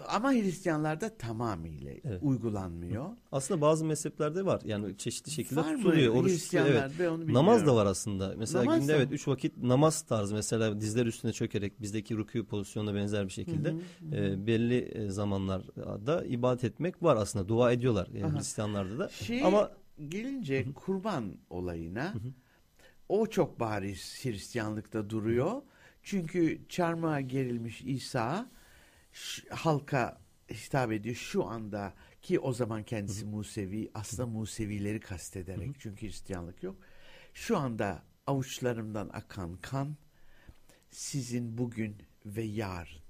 Ama 0.08 0.32
Hristiyanlarda 0.32 1.18
tamamıyla 1.18 1.92
Evet. 2.04 2.20
uygulanmıyor. 2.22 3.06
Aslında 3.32 3.62
bazı 3.62 3.86
mezheplerde 3.86 4.46
var. 4.46 4.62
Yani 4.66 4.98
çeşitli 4.98 5.32
şekilde 5.32 5.60
Var 5.60 5.72
mı 5.76 5.78
tutuluyor. 5.84 6.16
Oruç 6.16 6.44
tutuyor, 6.44 6.66
evet. 6.66 6.74
Hristiyanlarda? 6.82 6.94
Ben 7.00 7.06
onu 7.08 7.20
bilmiyorum. 7.22 7.34
Namaz 7.48 7.66
da 7.66 7.76
var 7.76 7.86
aslında. 7.86 8.34
Mesela 8.38 8.64
Namaz 8.66 8.80
günde 8.80 8.94
da 8.94 8.98
evet 8.98 9.10
mı? 9.10 9.16
üç 9.16 9.28
vakit 9.28 9.58
namaz 9.58 10.02
tarzı 10.02 10.36
mesela 10.36 10.82
dizler 10.82 11.06
üstüne 11.06 11.34
çökerek 11.34 11.82
bizdeki 11.82 12.16
rükû 12.16 12.46
pozisyonuna 12.46 12.96
benzer 12.96 13.26
bir 13.28 13.32
şekilde 13.34 13.76
e, 14.12 14.48
belli 14.48 14.78
e, 14.80 15.10
zamanlarda 15.10 16.26
ibadet 16.26 16.64
etmek 16.64 17.04
var 17.04 17.16
aslında. 17.16 17.48
Dua 17.48 17.72
ediyorlar 17.72 18.08
e, 18.16 18.26
Aha. 18.26 18.38
Hristiyanlarda 18.38 19.00
da. 19.00 19.10
Şey 19.10 19.44
Ama 19.44 19.72
gelince 20.10 20.66
kurban 20.74 21.34
olayına 21.50 22.14
o 23.10 23.26
çok 23.28 23.60
bariz 23.60 24.20
Hristiyanlıkta 24.26 25.10
duruyor. 25.10 25.62
Çünkü 26.04 26.62
çarmıha 26.70 27.22
gerilmiş 27.22 27.82
İsa 27.82 28.36
ş- 28.40 28.63
halka 29.50 30.22
hitap 30.50 30.92
ediyor 30.92 31.16
şu 31.16 31.46
anda 31.46 31.94
ki 32.22 32.40
o 32.40 32.54
zaman 32.54 32.84
kendisi 32.84 33.26
Musevi 33.26 33.92
aslında 33.94 34.26
Musevileri 34.26 35.00
kastederek 35.00 35.72
çünkü 35.80 36.08
Hristiyanlık 36.08 36.64
yok. 36.64 36.76
Şu 37.34 37.58
anda 37.58 38.04
avuçlarımdan 38.28 39.10
akan 39.14 39.58
kan 39.62 39.96
sizin 40.90 41.58
bugün 41.58 41.98
ve 42.26 42.44
yarın 42.44 43.04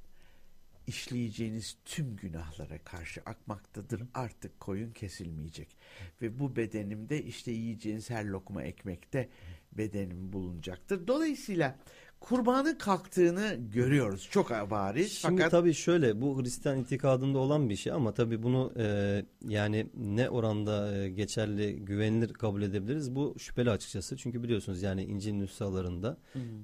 işleyeceğiniz 0.88 1.78
tüm 1.86 2.16
günahlara 2.16 2.78
karşı 2.78 3.22
akmaktadır. 3.26 4.04
Artık 4.14 4.60
koyun 4.60 4.92
kesilmeyecek. 4.92 5.78
Ve 6.22 6.40
bu 6.40 6.56
bedenimde 6.56 7.24
işte 7.24 7.52
yiyeceğiniz 7.52 8.10
her 8.10 8.26
lokma 8.26 8.64
ekmekte 8.64 9.30
bedenim 9.72 10.34
bulunacaktır. 10.34 11.08
Dolayısıyla 11.08 11.80
kurbanın 12.24 12.76
kalktığını 12.76 13.56
görüyoruz. 13.74 14.28
Çok 14.32 14.50
bariz. 14.50 15.12
Şimdi 15.12 15.36
fakat 15.38 15.52
tabii 15.52 15.74
şöyle 15.74 16.22
bu 16.22 16.42
Hristiyan 16.42 16.80
itikadında 16.80 17.38
olan 17.38 17.70
bir 17.70 17.76
şey 17.76 17.94
ama 17.94 18.14
tabii 18.14 18.44
bunu 18.44 18.74
e, 18.78 19.26
yani 19.48 19.88
ne 19.94 20.30
oranda 20.30 20.98
e, 20.98 21.10
geçerli 21.10 21.76
güvenilir 21.76 22.34
kabul 22.34 22.62
edebiliriz 22.62 23.16
bu 23.16 23.36
şüpheli 23.40 23.70
açıkçası. 23.70 24.18
Çünkü 24.18 24.44
biliyorsunuz 24.44 24.82
yani 24.82 25.04
İncil 25.04 25.34
nüshalarında 25.34 26.18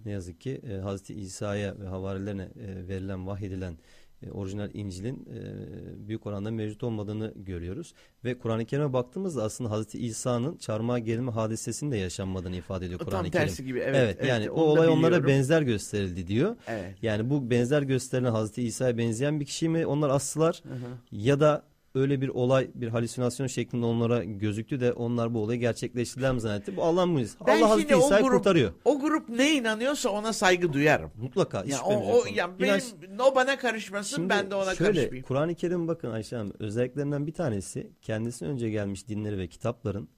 ne 0.05 0.11
yazık 0.11 0.41
ki 0.41 0.61
e, 0.69 0.77
Hazreti 0.77 1.13
İsa'ya 1.13 1.79
ve 1.79 1.87
havarilerine 1.87 2.43
e, 2.43 2.87
verilen 2.87 3.27
vahyedilen 3.27 3.77
e, 4.23 4.31
orijinal 4.31 4.69
İncil'in 4.73 5.15
e, 5.15 6.07
büyük 6.07 6.25
oranda 6.27 6.51
mevcut 6.51 6.83
olmadığını 6.83 7.33
görüyoruz. 7.35 7.93
Ve 8.25 8.38
Kur'an-ı 8.38 8.65
Kerim'e 8.65 8.93
baktığımızda 8.93 9.43
aslında 9.43 9.71
Hazreti 9.71 9.99
İsa'nın 9.99 10.57
çarmıha 10.57 10.99
gerilme 10.99 11.31
hadisesinin 11.31 11.91
de 11.91 11.97
yaşanmadığını 11.97 12.55
ifade 12.55 12.85
ediyor 12.85 12.99
Kur'an-ı 12.99 13.31
Kerim. 13.31 13.47
tersi 13.47 13.65
gibi, 13.65 13.79
evet, 13.79 13.95
evet, 13.95 14.17
evet, 14.19 14.29
yani 14.29 14.49
o 14.49 14.61
olay 14.61 14.88
onlara 14.88 14.97
biliyorum. 15.07 15.27
benzer 15.27 15.61
gösterildi 15.61 16.27
diyor. 16.27 16.55
evet. 16.67 16.95
Yani 17.01 17.29
bu 17.29 17.49
benzer 17.49 17.81
gösterilen 17.81 18.31
Hazreti 18.31 18.63
İsa'ya 18.63 18.97
benzeyen 18.97 19.39
bir 19.39 19.45
kişi 19.45 19.69
mi 19.69 19.85
onlar 19.85 20.09
astılar 20.09 20.61
Hı 20.63 20.73
hı. 20.73 20.89
ya 21.11 21.39
da 21.39 21.68
öyle 21.96 22.22
bir 22.22 22.29
olay 22.29 22.69
bir 22.75 22.88
halüsinasyon 22.88 23.48
şeklinde 23.48 23.86
onlara 23.86 24.24
gözüktü 24.24 24.79
de 24.79 24.93
onlar 24.93 25.34
bu 25.34 25.39
olayı 25.39 25.60
gerçekleştirdiler 25.60 26.34
mi 26.34 26.41
zannetti. 26.41 26.77
Bu 26.77 27.05
mucizesi. 27.05 27.38
Ben 27.48 27.62
Allah 27.62 27.69
Hazreti 27.69 27.96
İsa'yı 27.96 28.24
kurtarıyor. 28.25 28.72
O 28.86 29.00
grup 29.00 29.29
ne 29.29 29.53
inanıyorsa 29.53 30.10
ona 30.10 30.34
saygı 30.34 30.74
duyarım. 30.74 31.12
Mutlaka. 31.15 31.63
Ya 31.67 31.81
o, 31.81 32.13
o 32.13 32.25
ya 32.36 32.60
benim 32.60 32.75
İnanç- 32.75 33.22
o 33.22 33.36
bana 33.36 33.58
karışmasın 33.58 34.15
Şimdi 34.15 34.29
ben 34.29 34.51
de 34.51 34.55
ona 34.55 34.75
şöyle, 34.75 34.91
karışmayayım. 34.91 35.25
Kur'an-ı 35.25 35.55
Kerim 35.55 35.88
bakın 35.88 36.12
Ayşe 36.12 36.36
Hanım 36.36 36.53
özelliklerinden 36.60 37.27
bir 37.27 37.34
tanesi 37.34 37.91
kendisinden 38.01 38.53
önce 38.53 38.69
gelmiş 38.69 39.08
dinleri 39.08 39.38
ve 39.38 39.48
kitapların 39.48 40.10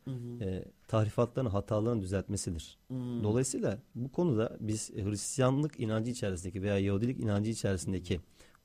e, 0.41 0.63
tahrifatlarını 0.87 1.49
hatalarını 1.49 2.01
düzeltmesidir. 2.01 2.79
Dolayısıyla 3.23 3.79
bu 3.95 4.11
konuda 4.11 4.57
biz 4.59 4.91
Hristiyanlık 4.93 5.79
inancı 5.79 6.11
içerisindeki 6.11 6.61
veya 6.61 6.79
Yahudilik 6.79 7.19
inancı 7.19 7.51
içerisindeki 7.51 8.19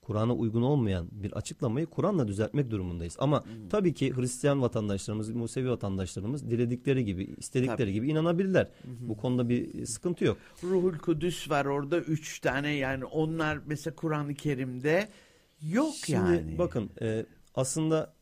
Kur'an'a 0.07 0.35
uygun 0.35 0.63
olmayan 0.63 1.09
bir 1.13 1.33
açıklamayı 1.33 1.87
Kur'an'la 1.87 2.29
düzeltmek 2.29 2.71
durumundayız. 2.71 3.17
Ama 3.19 3.45
tabii 3.71 3.95
ki 3.95 4.17
Hristiyan 4.17 4.63
vatandaşlarımız, 4.63 5.31
Musevi 5.31 5.71
vatandaşlarımız 5.71 6.51
diledikleri 6.51 7.05
gibi, 7.05 7.25
istedikleri 7.25 7.77
Tabii. 7.77 7.93
gibi 7.93 8.11
inanabilirler. 8.11 8.69
Bu 8.85 9.17
konuda 9.17 9.49
bir 9.49 9.87
sıkıntı 9.87 10.25
yok. 10.25 10.39
Ruhul 10.63 10.99
Kudüs 10.99 11.51
var 11.51 11.65
orada 11.65 11.99
üç 11.99 12.41
tane 12.41 12.71
yani 12.71 13.05
onlar 13.05 13.59
mesela 13.67 13.97
Kur'an-ı 13.97 14.35
Kerim'de 14.35 15.09
yok 15.63 15.95
Şimdi 15.95 16.19
yani. 16.19 16.59
bakın 16.59 16.91
e, 17.01 17.27
aslında 17.55 18.15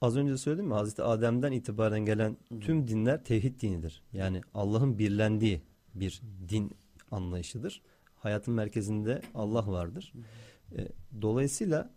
az 0.00 0.16
önce 0.16 0.36
söyledim 0.36 0.66
mi 0.66 0.74
Hazreti 0.74 1.02
Adem'den 1.02 1.52
itibaren 1.52 2.00
gelen 2.00 2.36
tüm 2.60 2.88
dinler 2.88 3.24
tevhid 3.24 3.60
dinidir. 3.60 4.02
Yani 4.12 4.40
Allah'ın 4.54 4.98
birlendiği 4.98 5.62
bir 5.94 6.22
din 6.48 6.72
anlayışıdır. 7.10 7.82
Hayatın 8.16 8.54
merkezinde 8.54 9.22
Allah 9.34 9.66
vardır. 9.66 10.12
E, 10.76 10.88
dolayısıyla 11.22 11.90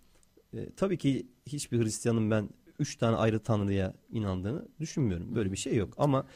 e, 0.53 0.69
tabii 0.75 0.97
ki 0.97 1.27
hiçbir 1.47 1.83
Hristiyanın 1.83 2.31
ben 2.31 2.49
üç 2.79 2.95
tane 2.95 3.15
ayrı 3.15 3.39
tanrıya 3.39 3.93
inandığını 4.09 4.67
düşünmüyorum. 4.79 5.35
Böyle 5.35 5.51
bir 5.51 5.57
şey 5.57 5.75
yok. 5.75 5.93
Ama 5.97 6.27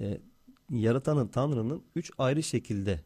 e, 0.00 0.20
yaratanın 0.70 1.28
Tanrı'nın 1.28 1.82
üç 1.94 2.10
ayrı 2.18 2.42
şekilde 2.42 3.00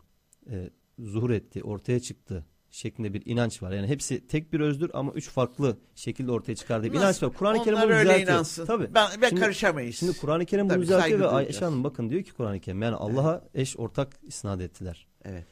e, 0.50 0.70
zuhur 0.98 1.30
etti, 1.30 1.62
ortaya 1.62 2.00
çıktı 2.00 2.44
şeklinde 2.70 3.14
bir 3.14 3.22
inanç 3.26 3.62
var. 3.62 3.72
Yani 3.72 3.86
hepsi 3.86 4.26
tek 4.26 4.52
bir 4.52 4.60
özdür 4.60 4.90
ama 4.94 5.12
üç 5.12 5.28
farklı 5.28 5.78
şekilde 5.94 6.32
ortaya 6.32 6.54
çıkardığı 6.56 6.92
bir 6.92 6.98
inanç 6.98 7.22
var. 7.22 7.32
Kur'an-ı 7.32 7.64
Kerim 7.64 7.78
bunu 7.78 7.88
düzeltiyor. 7.88 8.28
inansın. 8.28 8.66
Tabii. 8.66 8.94
Ben, 8.94 9.20
ve 9.20 9.28
Şimdi- 9.28 9.40
karışamayız. 9.40 9.96
Şimdi 9.96 10.18
Kur'an-ı 10.18 10.46
Kerim 10.46 10.70
bunu 10.70 10.82
düzeltiyor 10.82 11.20
ve 11.20 11.26
Ayşe. 11.26 11.64
Hanım 11.64 11.84
bakın 11.84 12.10
diyor 12.10 12.22
ki 12.22 12.32
Kur'an-ı 12.32 12.60
Kerim 12.60 12.82
yani 12.82 12.96
Allah'a 12.96 13.44
eş 13.54 13.76
ortak 13.76 14.16
isnat 14.22 14.60
ettiler. 14.60 15.06
Evet. 15.24 15.46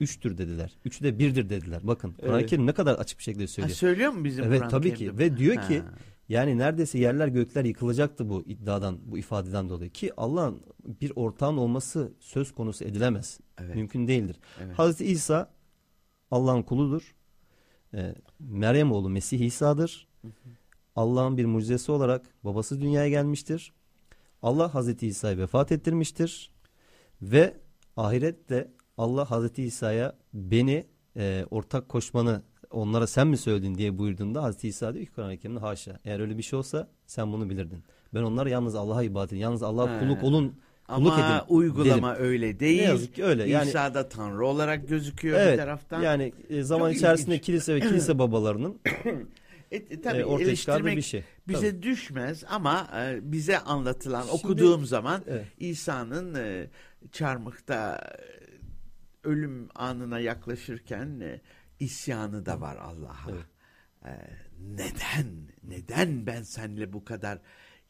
Üçtür 0.00 0.38
dediler. 0.38 0.72
Üçü 0.84 1.04
de 1.04 1.18
birdir 1.18 1.48
dediler. 1.48 1.80
Bakın 1.82 2.12
Kur'an-ı 2.12 2.38
Evet. 2.40 2.50
Kerim 2.50 2.66
ne 2.66 2.72
kadar 2.72 2.94
açık 2.94 3.18
bir 3.18 3.24
şekilde 3.24 3.42
Ha, 3.44 3.48
söylüyor. 3.48 3.76
söylüyor 3.76 4.12
mu 4.12 4.24
bizim 4.24 4.44
Evet 4.44 4.58
Kur'an-ı 4.58 4.70
tabii 4.70 4.94
Kerim'de? 4.94 5.12
ki 5.12 5.18
ve 5.18 5.36
diyor 5.36 5.62
ki 5.68 5.78
Ha. 5.80 5.84
yani 6.28 6.58
neredeyse 6.58 6.98
yerler 6.98 7.28
gökler 7.28 7.64
yıkılacaktı 7.64 8.28
bu 8.28 8.42
iddiadan 8.42 8.98
bu 9.04 9.18
ifadeden 9.18 9.68
dolayı 9.68 9.90
ki 9.90 10.12
Allah'ın 10.16 10.60
bir 11.00 11.12
ortağın 11.16 11.56
olması 11.56 12.12
söz 12.20 12.52
konusu 12.54 12.84
edilemez. 12.84 13.40
Evet. 13.58 13.74
Mümkün 13.74 14.08
değildir. 14.08 14.36
Evet. 14.64 14.78
Hazreti 14.78 15.04
İsa 15.04 15.50
Allah'ın 16.30 16.62
kuludur. 16.62 17.14
Ee, 17.94 18.14
Meryem 18.40 18.92
oğlu 18.92 19.08
Mesih 19.10 19.40
İsa'dır. 19.40 20.08
Allah'ın 20.96 21.36
bir 21.36 21.44
mucizesi 21.44 21.92
olarak 21.92 22.26
babası 22.44 22.80
dünyaya 22.80 23.08
gelmiştir. 23.08 23.72
Allah 24.42 24.74
Hazreti 24.74 25.06
İsa'yı 25.06 25.38
vefat 25.38 25.72
ettirmiştir. 25.72 26.50
Ve 27.22 27.56
ahirette 27.96 28.70
Allah 28.98 29.30
Hazreti 29.30 29.62
İsa'ya 29.62 30.12
beni 30.34 30.84
e, 31.16 31.44
ortak 31.50 31.88
koşmanı 31.88 32.42
onlara 32.70 33.06
sen 33.06 33.26
mi 33.26 33.36
söyledin 33.36 33.74
diye 33.74 33.98
buyurduğunda 33.98 34.42
Hazreti 34.42 34.68
İsa 34.68 34.94
diyor 34.94 35.06
ki 35.06 35.12
Kur'an-ı 35.12 35.36
Kerim'de 35.38 35.60
haşa. 35.60 35.98
Eğer 36.04 36.20
öyle 36.20 36.38
bir 36.38 36.42
şey 36.42 36.58
olsa 36.58 36.88
sen 37.06 37.32
bunu 37.32 37.50
bilirdin. 37.50 37.84
Ben 38.14 38.22
onlara 38.22 38.48
yalnız 38.50 38.74
Allah'a 38.74 39.02
ibadet 39.02 39.32
edin. 39.32 39.40
Yalnız 39.40 39.62
Allah'a 39.62 39.90
Ha. 39.90 40.00
kulluk 40.00 40.22
olun. 40.22 40.54
Kulluk 40.88 41.12
Ama 41.12 41.36
edin 41.44 41.54
uygulama 41.54 42.14
dedim. 42.14 42.24
öyle 42.24 42.60
değil. 42.60 42.80
Ne 42.82 42.88
yazık 42.88 43.14
ki 43.14 43.24
öyle. 43.24 43.48
Yani 43.48 43.68
İsa 43.68 43.94
da 43.94 44.08
Tanrı 44.08 44.46
olarak 44.46 44.88
gözüküyor 44.88 45.36
bir 45.38 45.42
Evet 45.42 45.58
taraftan. 45.58 46.02
yani 46.02 46.32
e, 46.50 46.62
zaman 46.62 46.88
Çok 46.90 46.96
içerisinde 46.96 47.30
ilginç. 47.34 47.46
kilise 47.46 47.74
ve 47.74 47.80
kilise 47.80 48.18
babalarının 48.18 48.78
E, 49.70 49.76
e, 49.76 50.00
tabii 50.00 50.18
e, 50.18 50.24
ortaya 50.24 50.44
eleştirmek 50.44 50.96
bir 50.96 51.02
şey. 51.02 51.24
bize 51.48 51.70
Tabii. 51.70 51.82
düşmez 51.82 52.44
ama 52.50 52.88
e, 53.00 53.32
bize 53.32 53.58
anlatılan 53.58 54.22
Şimdi- 54.22 54.32
okuduğum 54.34 54.86
zaman 54.86 55.22
Evet. 55.26 55.44
İsa'nın 55.58 56.34
e, 56.34 56.66
çarmıhta 57.12 57.96
e, 57.96 58.45
ölüm 59.26 59.68
anına 59.74 60.18
yaklaşırken 60.20 61.20
e, 61.20 61.40
isyanı 61.80 62.46
da 62.46 62.60
var 62.60 62.76
Allah'a. 62.76 63.30
Evet. 63.30 63.44
E, 64.04 64.10
neden 64.76 65.26
neden 65.62 66.26
ben 66.26 66.42
seninle 66.42 66.92
bu 66.92 67.04
kadar 67.04 67.38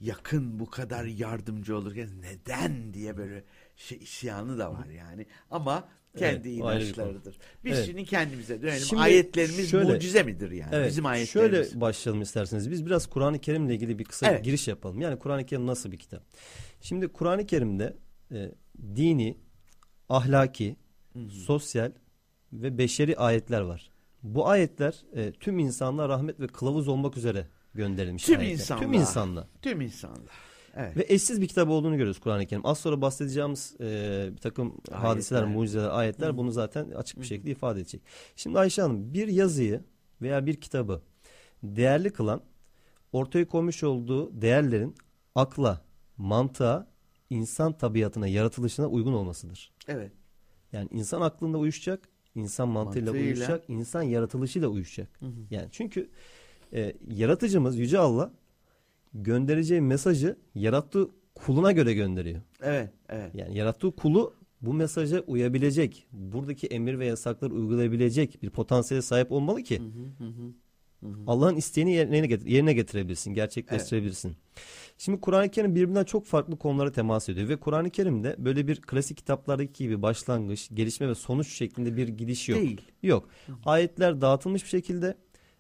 yakın 0.01 0.59
bu 0.61 0.71
kadar 0.71 1.05
yardımcı 1.05 1.77
olurken 1.77 2.09
neden 2.21 2.95
diye 2.95 3.17
böyle 3.17 3.45
şey 3.77 3.99
isyanı 3.99 4.59
da 4.59 4.73
var 4.73 4.87
yani 4.87 5.27
ama 5.51 5.89
kendi 6.17 6.49
Evet, 6.49 6.59
inançlarıdır. 6.59 7.39
Biz 7.65 7.73
Evet. 7.77 7.87
şimdi 7.87 8.05
kendimize 8.05 8.63
dönelim. 8.63 8.81
Şimdi 8.85 9.03
Ayetlerimiz 9.03 9.71
şöyle- 9.71 9.93
mucize 9.93 10.23
midir 10.23 10.51
yani? 10.51 10.71
Evet, 10.75 10.91
Bizim 10.91 11.07
ayetlerimiz. 11.07 11.69
Şöyle 11.71 11.81
başlayalım 11.81 12.23
isterseniz. 12.23 12.71
Biz 12.71 12.87
biraz 12.87 13.07
Kur'an-ı 13.07 13.39
Kerim'le 13.39 13.69
ilgili 13.71 13.99
bir 13.99 14.05
kısa 14.05 14.31
Evet. 14.31 14.45
giriş 14.45 14.69
yapalım. 14.69 15.01
Yani 15.01 15.19
Kur'an-ı 15.19 15.47
Kerim 15.47 15.67
nasıl 15.67 15.93
bir 15.93 15.97
kitap? 15.97 16.23
Şimdi 16.81 17.09
Kur'an-ı 17.09 17.47
Kerim'de 17.47 17.97
e, 18.33 18.51
dini, 18.97 19.39
ahlaki, 20.09 20.77
sosyal 21.31 21.93
ve 22.53 22.79
beşeri 22.79 23.17
ayetler 23.17 23.61
var. 23.61 23.91
Bu 24.23 24.49
ayetler 24.49 25.05
e, 25.15 25.33
tüm 25.33 25.59
insanlığa 25.59 26.09
rahmet 26.09 26.41
ve 26.41 26.47
kılavuz 26.47 26.89
olmak 26.89 27.17
üzere 27.17 27.47
gönderilmiş 27.75 28.25
Tüm 28.25 28.39
ayetler. 28.41 28.55
insanlığa. 28.55 28.83
Tüm 28.83 28.93
insanlığa. 28.93 29.49
Tüm 29.63 29.81
insanlar. 29.81 30.35
Evet. 30.77 30.97
Ve 30.97 31.07
eşsiz 31.09 31.41
bir 31.41 31.49
kitap 31.49 31.69
olduğunu 31.69 31.97
görüyoruz 31.97 32.21
Kur'an-ı 32.21 32.47
Kerim. 32.47 32.67
Az 32.67 32.79
sonra 32.79 33.01
bahsedeceğimiz 33.01 33.77
e, 33.81 34.29
bir 34.33 34.37
takım 34.37 34.81
hadiseler, 34.93 35.45
mucizeler, 35.45 35.89
ayetler 35.89 36.37
bunu 36.37 36.51
zaten 36.51 36.91
açık 36.91 37.21
bir 37.21 37.27
şekilde 37.27 37.51
ifade 37.51 37.81
edecek. 37.81 38.03
Şimdi 38.37 38.59
Ayşe 38.59 38.83
Hanım 38.83 39.15
bir 39.15 39.29
yazıyı 39.29 39.85
veya 40.23 40.47
bir 40.47 40.61
kitabı 40.61 41.03
değerli 41.63 42.11
kılan 42.13 42.41
ortaya 43.13 43.49
koymuş 43.49 43.83
olduğu 43.83 44.43
değerlerin 44.43 44.95
akla, 45.35 45.85
mantığa, 46.17 46.87
insan 47.31 47.79
tabiatına, 47.79 48.29
yaratılışına 48.29 48.87
uygun 48.87 49.13
olmasıdır. 49.13 49.73
Evet. 49.89 50.13
Yani 50.77 50.89
insan 50.93 51.21
aklında 51.21 51.59
uyuşacak, 51.59 52.09
insan 52.35 52.69
mantığıyla, 52.69 53.13
Mantığıyla. 53.13 53.27
uyuşacak, 53.35 53.65
insan 53.69 54.03
yaratılışıyla 54.03 54.69
uyuşacak. 54.69 55.21
Yani 55.51 55.69
çünkü 55.73 56.09
e, 56.73 56.93
yaratıcımız 57.09 57.79
Yüce 57.79 57.99
Allah 57.99 58.33
göndereceği 59.15 59.81
mesajı 59.81 60.37
yarattığı 60.55 61.09
kuluna 61.35 61.73
göre 61.73 61.95
gönderiyor. 61.95 62.41
Evet. 62.63 62.91
Evet. 63.09 63.35
Yani 63.35 63.57
yarattığı 63.59 63.91
kulu 63.97 64.35
bu 64.61 64.75
mesaja 64.75 65.21
uyabilecek, 65.21 66.07
buradaki 66.13 66.67
emir 66.67 66.99
ve 66.99 67.07
yasakları 67.07 67.55
uygulayabilecek 67.55 68.43
bir 68.43 68.51
potansiyele 68.51 69.03
sahip 69.03 69.33
olmalı 69.33 69.63
ki 69.63 69.83
Allah'ın 71.27 71.57
isteğini 71.57 71.93
yerine, 71.93 72.27
getir- 72.27 72.47
yerine 72.49 72.73
getirebilirsin, 72.73 73.35
gerçekleştirebilirsin. 73.35 74.37
Şimdi 74.99 75.21
Kur'an-ı 75.21 75.49
Kerim 75.49 75.75
birbirinden 75.75 76.05
çok 76.05 76.27
farklı 76.27 76.59
konulara 76.59 76.93
temas 76.93 77.29
ediyor 77.29 77.49
ve 77.49 77.57
Kur'an-ı 77.57 77.91
Kerim'de 77.91 78.37
böyle 78.39 78.69
bir 78.69 78.83
klasik 78.83 79.17
kitaplardaki 79.17 79.85
gibi 79.85 80.03
başlangıç, 80.03 80.69
gelişme 80.75 81.09
ve 81.09 81.15
sonuç 81.15 81.49
şeklinde 81.49 81.97
bir 81.97 82.09
gidiş 82.09 82.49
yok. 82.49 82.59
Değil. 82.61 82.81
Yok. 83.03 83.29
Ayetler 83.65 84.21
dağıtılmış 84.21 84.65
bir 84.65 84.69
şekilde 84.69 85.17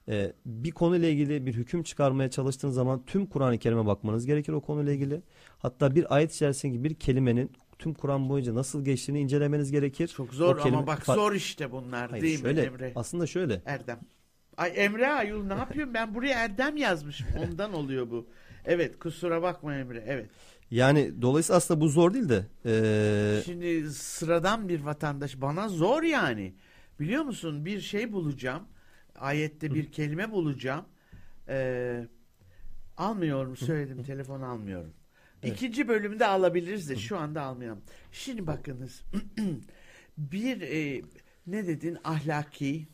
e, 0.09 0.33
bir 0.47 0.71
konuyla 0.71 1.09
ilgili 1.09 1.47
bir 1.47 1.55
hüküm 1.55 1.83
çıkarmaya 1.83 2.31
çalıştığınız 2.31 2.75
zaman 2.75 3.03
tüm 3.07 3.27
Kur'an-ı 3.27 3.59
Kerim'e 3.59 3.87
bakmanız 3.87 4.27
gerekir 4.27 4.53
o 4.53 4.61
konuyla 4.61 4.93
ilgili. 4.93 5.23
Hatta 5.59 5.95
bir 5.95 6.15
ayet 6.15 6.35
içerisindeki 6.35 6.85
bir 6.85 6.95
kelimenin 6.95 7.51
tüm 7.79 7.95
Kur'an 7.95 8.29
boyunca 8.29 8.55
nasıl 8.55 8.85
geçtiğini 8.85 9.21
incelemeniz 9.21 9.73
gerekir. 9.73 10.09
Çok 10.09 10.35
zor 10.35 10.57
O 10.57 10.59
kelime- 10.59 10.77
ama 10.77 10.87
bak 10.87 11.07
zor 11.07 11.33
işte 11.33 11.73
bunlar 11.73 12.11
Hayır, 12.11 12.23
değil 12.23 12.43
şöyle, 12.43 12.61
mi 12.61 12.67
Emre? 12.67 12.93
Aslında 12.95 13.27
şöyle. 13.27 13.63
Erdem. 13.67 14.01
Ay 14.57 14.73
Emre 14.75 15.09
Ayul 15.09 15.45
ne 15.45 15.55
yapıyorum 15.55 15.95
ben 15.95 16.15
buraya 16.15 16.39
Erdem 16.45 16.77
yazmışım 16.77 17.27
ondan 17.49 17.73
oluyor 17.73 18.11
bu. 18.11 18.27
Evet 18.67 18.99
kusura 18.99 19.43
bakma 19.43 19.75
Emre 19.75 20.05
evet. 20.07 20.31
Yani 20.71 21.23
dolayısıyla 21.23 21.57
aslında 21.57 21.81
bu 21.81 21.89
zor 21.89 22.15
değil 22.15 22.29
de 22.29 22.47
e, 22.67 23.43
Şimdi 23.45 23.91
sıradan 23.91 24.69
bir 24.69 24.81
vatandaş 24.81 25.41
bana 25.41 25.69
zor 25.69 26.03
yani. 26.03 26.55
Biliyor 27.01 27.23
musun 27.23 27.65
bir 27.65 27.81
şey 27.81 28.13
bulacağım. 28.13 28.63
Ayette 29.19 29.75
bir 29.75 29.93
kelime 29.93 30.31
bulacağım. 30.31 30.85
Ee, 31.49 32.09
almıyorum 32.97 33.57
söyledim 33.57 34.03
telefon 34.03 34.43
almıyorum. 34.43 34.93
İkinci 35.43 35.89
bölümde 35.89 36.27
alabiliriz 36.27 36.91
de 36.91 36.97
şu 36.97 37.19
anda 37.19 37.43
almayalım. 37.43 37.83
Şimdi 38.13 38.47
bakınız 38.47 39.05
bir 40.19 40.61
e, 40.61 41.03
ne 41.47 41.67
dedin 41.67 41.99
ahlaki 42.05 42.89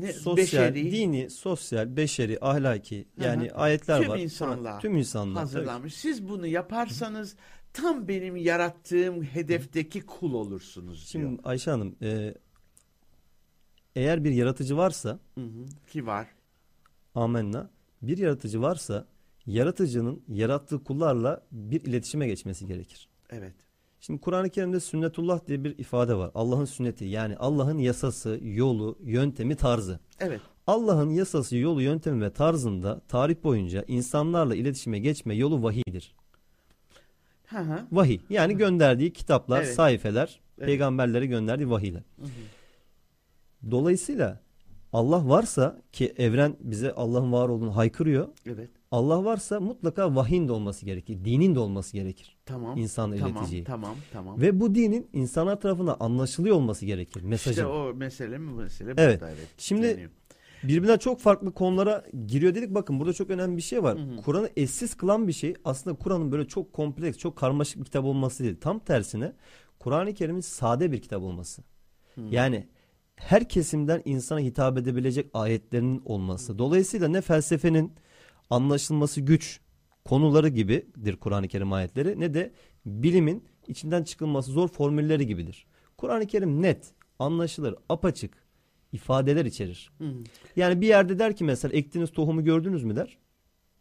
ne, 0.00 0.12
sosyal, 0.12 0.36
beşeri 0.74 0.92
dini, 0.92 1.30
sosyal, 1.30 1.96
beşeri, 1.96 2.38
ahlaki 2.40 3.08
yani 3.20 3.48
Hı 3.50 3.54
ayetler 3.54 4.00
Tüm 4.00 4.08
var. 4.08 4.18
insanlığa 4.18 4.78
Tüm 4.78 4.96
insanlığa. 4.96 5.40
hazırlanmış. 5.42 5.94
Siz 5.94 6.28
bunu 6.28 6.46
yaparsanız 6.46 7.36
tam 7.72 8.08
benim 8.08 8.36
yarattığım 8.36 9.22
hedefteki 9.22 10.00
kul 10.00 10.34
olursunuz 10.34 11.12
diyor. 11.14 11.24
Şimdi 11.28 11.40
Ayşe 11.44 11.70
Hanım 11.70 11.96
e, 12.02 12.34
eğer 13.96 14.24
bir 14.24 14.30
yaratıcı 14.32 14.76
varsa 14.76 15.18
Hı 15.34 15.40
hı. 15.44 15.66
Ki 15.92 16.06
var. 16.06 16.26
amenna 17.14 17.70
Bir 18.02 18.18
yaratıcı 18.18 18.62
varsa 18.62 19.06
yaratıcının 19.46 20.22
yarattığı 20.28 20.84
kullarla 20.84 21.46
bir 21.52 21.80
iletişime 21.84 22.26
geçmesi 22.26 22.66
gerekir. 22.66 23.08
Evet. 23.30 23.54
Şimdi 24.00 24.20
Kur'an-ı 24.20 24.50
Kerim'de 24.50 24.80
sünnetullah 24.80 25.46
diye 25.46 25.64
bir 25.64 25.78
ifade 25.78 26.14
var. 26.14 26.30
Allah'ın 26.34 26.64
sünneti 26.64 27.04
yani 27.04 27.36
Allah'ın 27.36 27.78
yasası, 27.78 28.38
yolu, 28.42 28.98
yöntemi, 29.04 29.56
tarzı. 29.56 30.00
Evet. 30.20 30.40
Allah'ın 30.66 31.10
yasası, 31.10 31.56
yolu, 31.56 31.82
yöntemi 31.82 32.22
ve 32.22 32.30
tarzında 32.30 33.00
tarih 33.08 33.36
boyunca 33.44 33.84
insanlarla 33.88 34.54
iletişime 34.54 34.98
geçme 34.98 35.34
yolu 35.34 35.62
vahiydir. 35.62 36.14
Hı 37.46 37.58
hı. 37.58 37.86
Vahiy 37.92 38.20
yani 38.30 38.56
gönderdiği 38.56 39.12
kitaplar, 39.12 39.62
Evet. 39.62 39.74
sayfeler, 39.74 40.40
Evet. 40.58 40.66
peygamberlere 40.66 41.26
gönderdiği 41.26 41.70
vahiyler. 41.70 42.02
Hı 42.20 42.24
hı. 42.24 43.70
Dolayısıyla 43.70 44.40
Allah 44.92 45.28
varsa 45.28 45.82
ki 45.92 46.14
evren 46.18 46.56
bize 46.60 46.92
Allah'ın 46.92 47.32
var 47.32 47.48
olduğunu 47.48 47.76
haykırıyor. 47.76 48.28
Evet. 48.46 48.70
Allah 48.90 49.24
varsa 49.24 49.60
mutlaka 49.60 50.14
vahyin 50.14 50.48
de 50.48 50.52
olması 50.52 50.86
gerekir. 50.86 51.24
Dinin 51.24 51.54
de 51.54 51.58
olması 51.58 51.92
gerekir. 51.92 52.36
Tamam. 52.46 52.78
İnsanla 52.78 53.16
tamam, 53.16 53.32
ileteceği. 53.32 53.64
tamam, 53.64 53.94
tamam. 54.12 54.40
Ve 54.40 54.60
bu 54.60 54.74
dinin 54.74 55.08
insanlar 55.12 55.60
tarafından 55.60 55.96
anlaşılıyor 56.00 56.56
olması 56.56 56.86
gerekir. 56.86 57.22
Mesajı. 57.22 57.50
İşte 57.60 57.66
o 57.66 57.94
mesele 57.94 58.38
mi 58.38 58.52
mesele 58.52 58.94
Evet. 58.96 59.20
burada 59.20 59.30
evet. 59.32 59.48
Şimdi 59.58 59.86
Yani, 59.86 60.08
birbirinden 60.64 60.98
çok 60.98 61.20
farklı 61.20 61.54
konulara 61.54 62.04
giriyor 62.26 62.54
dedik. 62.54 62.74
Bakın 62.74 63.00
burada 63.00 63.12
çok 63.12 63.30
önemli 63.30 63.56
bir 63.56 63.62
şey 63.62 63.82
var. 63.82 63.98
Kur'an'ı 64.24 64.50
eşsiz 64.56 64.94
kılan 64.94 65.28
bir 65.28 65.32
şey 65.32 65.54
aslında 65.64 65.96
Kur'an'ın 65.96 66.32
böyle 66.32 66.48
çok 66.48 66.72
kompleks, 66.72 67.18
çok 67.18 67.36
karmaşık 67.36 67.78
bir 67.78 67.84
kitap 67.84 68.04
olması 68.04 68.44
değil. 68.44 68.56
Tam 68.60 68.78
tersine 68.78 69.32
Kur'an-ı 69.78 70.14
Kerim'in 70.14 70.40
sade 70.40 70.92
bir 70.92 71.02
kitap 71.02 71.22
olması. 71.22 71.62
Hı. 72.14 72.20
Yani 72.30 72.68
her 73.16 73.48
kesimden 73.48 74.02
insana 74.04 74.40
hitap 74.40 74.78
edebilecek 74.78 75.26
ayetlerinin 75.34 76.02
olması. 76.04 76.58
Dolayısıyla 76.58 77.08
ne 77.08 77.20
felsefenin 77.20 77.92
anlaşılması 78.50 79.20
güç 79.20 79.60
konuları 80.04 80.48
gibidir 80.48 81.16
Kur'an-ı 81.16 81.48
Kerim 81.48 81.72
ayetleri 81.72 82.20
ne 82.20 82.34
de 82.34 82.52
bilimin 82.86 83.44
içinden 83.68 84.02
çıkılması 84.02 84.50
zor 84.50 84.68
formülleri 84.68 85.26
gibidir. 85.26 85.66
Kur'an-ı 85.96 86.26
Kerim 86.26 86.62
net, 86.62 86.92
anlaşılır, 87.18 87.74
apaçık 87.88 88.46
ifadeler 88.92 89.44
içerir. 89.44 89.90
Hı 89.98 90.04
hı. 90.04 90.24
Yani 90.56 90.80
bir 90.80 90.86
yerde 90.86 91.18
der 91.18 91.36
ki 91.36 91.44
mesela 91.44 91.76
ektiğiniz 91.76 92.12
tohumu 92.12 92.44
gördünüz 92.44 92.84
mü 92.84 92.96
der. 92.96 93.18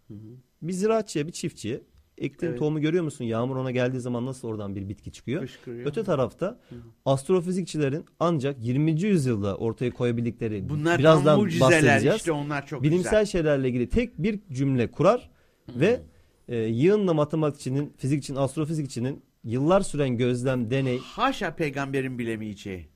Hı 0.07 0.13
hı. 0.13 0.37
Bir 0.61 0.73
ziraatçıya, 0.73 1.27
bir 1.27 1.31
çiftçiye 1.31 1.81
ektiğin 2.17 2.49
Evet. 2.51 2.59
tohumu 2.59 2.81
görüyor 2.81 3.03
musun? 3.03 3.25
Yağmur 3.25 3.55
ona 3.55 3.71
geldiği 3.71 3.99
zaman 3.99 4.25
nasıl 4.25 4.47
oradan 4.47 4.75
bir 4.75 4.89
bitki 4.89 5.11
çıkıyor? 5.11 5.41
Fışkırıyor. 5.41 5.87
Öte 5.87 6.03
tarafta 6.03 6.59
astrofizikçilerin 7.05 8.05
ancak 8.19 8.63
20. 8.65 9.01
yüzyılda 9.01 9.57
ortaya 9.57 9.91
koyabildikleri 9.91 10.69
Bunlar 10.69 10.99
birazdan 10.99 11.39
bahsedeceğiz. 11.45 12.17
işte 12.17 12.31
onlar 12.31 12.65
çok 12.67 12.83
Bilimsel 12.83 13.03
güzel. 13.11 13.25
şeylerle 13.25 13.67
ilgili 13.67 13.89
tek 13.89 14.17
bir 14.17 14.39
cümle 14.51 14.91
kurar 14.91 15.29
ve 15.69 16.01
e, 16.47 16.57
yığınla 16.57 17.13
matematikçinin, 17.13 17.93
fizikçinin, 17.97 18.37
astrofizikçinin 18.37 19.23
yıllar 19.43 19.81
süren 19.81 20.17
gözlem, 20.17 20.71
deney 20.71 20.97
Haşa 20.99 21.55
peygamberin 21.55 22.19
bilemeyeceği 22.19 22.87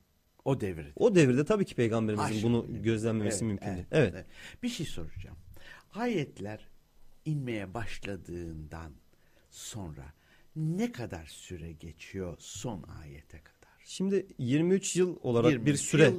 o 0.44 0.60
devirde. 0.60 0.92
o 0.96 1.14
devirde 1.14 1.44
tabii 1.44 1.64
ki 1.64 1.74
peygamberimizin 1.74 2.34
Haşa. 2.34 2.46
bunu 2.46 2.66
gözlemlemesi 2.82 3.44
Evet, 3.44 3.48
mümkün 3.48 3.66
değil. 3.76 3.86
evet, 3.92 4.10
Evet. 4.14 4.26
Bir 4.62 4.68
şey 4.68 4.86
soracağım. 4.86 5.36
Ayetler 5.94 6.68
inmeye 7.24 7.74
başladığından 7.74 8.92
sonra 9.52 10.12
ne 10.56 10.92
kadar 10.92 11.26
süre 11.26 11.72
geçiyor 11.72 12.36
son 12.38 12.84
ayete 13.02 13.38
kadar? 13.38 13.52
Şimdi 13.84 14.26
23 14.38 14.96
yıl 14.96 15.16
olarak 15.22 15.52
23 15.52 15.66
bir 15.66 15.76
süre. 15.76 16.12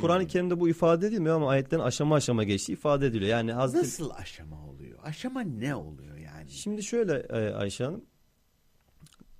Kur'an-ı 0.00 0.26
Kerim'de 0.26 0.60
bu 0.60 0.68
ifade 0.68 1.06
edilmiyor 1.06 1.36
ama 1.36 1.50
ayetlerin 1.50 1.82
aşama 1.82 2.14
aşama 2.14 2.44
geçtiği 2.44 2.72
ifade 2.72 3.06
ediliyor. 3.06 3.30
Yani 3.30 3.52
Hazreti 3.52 3.84
Nasıl 3.84 4.10
aşama 4.10 4.66
oluyor? 4.66 4.98
Aşama 5.02 5.40
ne 5.40 5.74
oluyor 5.74 6.16
yani? 6.16 6.50
Şimdi 6.50 6.82
şöyle 6.82 7.12
e, 7.12 7.54
Ayşe 7.54 7.84
Hanım 7.84 8.04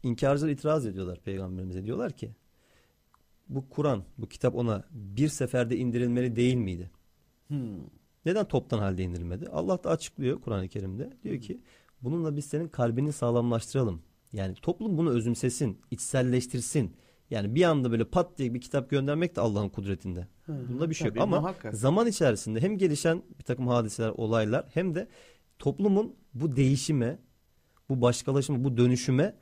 inkarcılar 0.03 0.49
itiraz 0.49 0.87
ediyorlar 0.87 1.21
peygamberimize 1.21 1.85
diyorlar 1.85 2.13
ki 2.13 2.31
bu 3.49 3.69
Kur'an 3.69 4.05
bu 4.19 4.29
kitap 4.29 4.55
ona 4.55 4.85
bir 4.91 5.29
seferde 5.29 5.77
indirilmeli 5.77 6.37
değil 6.37 6.57
miydi? 6.57 6.91
Hmm. 7.49 7.81
Neden 8.25 8.49
toptan 8.49 8.79
halde 8.79 9.03
indirilmedi? 9.03 9.49
Allah 9.49 9.85
da 9.85 9.91
açıklıyor 9.91 10.41
Kur'an-ı 10.41 10.69
Kerim'de. 10.69 11.11
Diyor 11.25 11.41
ki 11.41 11.61
bununla 12.03 12.37
biz 12.37 12.45
senin 12.45 12.69
kalbini 12.69 13.13
sağlamlaştıralım. 13.13 14.03
Yani 14.33 14.55
toplum 14.55 14.99
bunu 14.99 15.11
özümsesin, 15.11 15.81
içselleştirsin. 15.91 16.97
Yani 17.31 17.55
bir 17.55 17.63
anda 17.63 17.91
böyle 17.91 18.05
pat 18.05 18.39
diye 18.39 18.55
bir 18.55 18.61
kitap 18.61 18.91
göndermek 18.91 19.37
de 19.37 19.41
Allah'ın 19.41 19.69
kudretinde. 19.69 20.29
Bunda 20.49 20.91
bir 20.91 20.95
şey 20.95 21.09
yok. 21.09 21.17
Ama 21.21 21.41
muhakkak. 21.41 21.75
zaman 21.75 22.07
içerisinde 22.07 22.61
hem 22.61 22.79
gelişen 22.79 23.23
bir 23.39 23.45
takım 23.45 23.69
hadiseler, 23.69 24.09
olaylar 24.11 24.67
hem 24.75 24.95
de 24.95 25.09
toplumun 25.59 26.17
bu 26.35 26.57
değişime, 26.57 27.19
bu 27.89 28.01
başkalaşıma, 28.01 28.65
bu 28.65 28.77
dönüşüme 28.77 29.37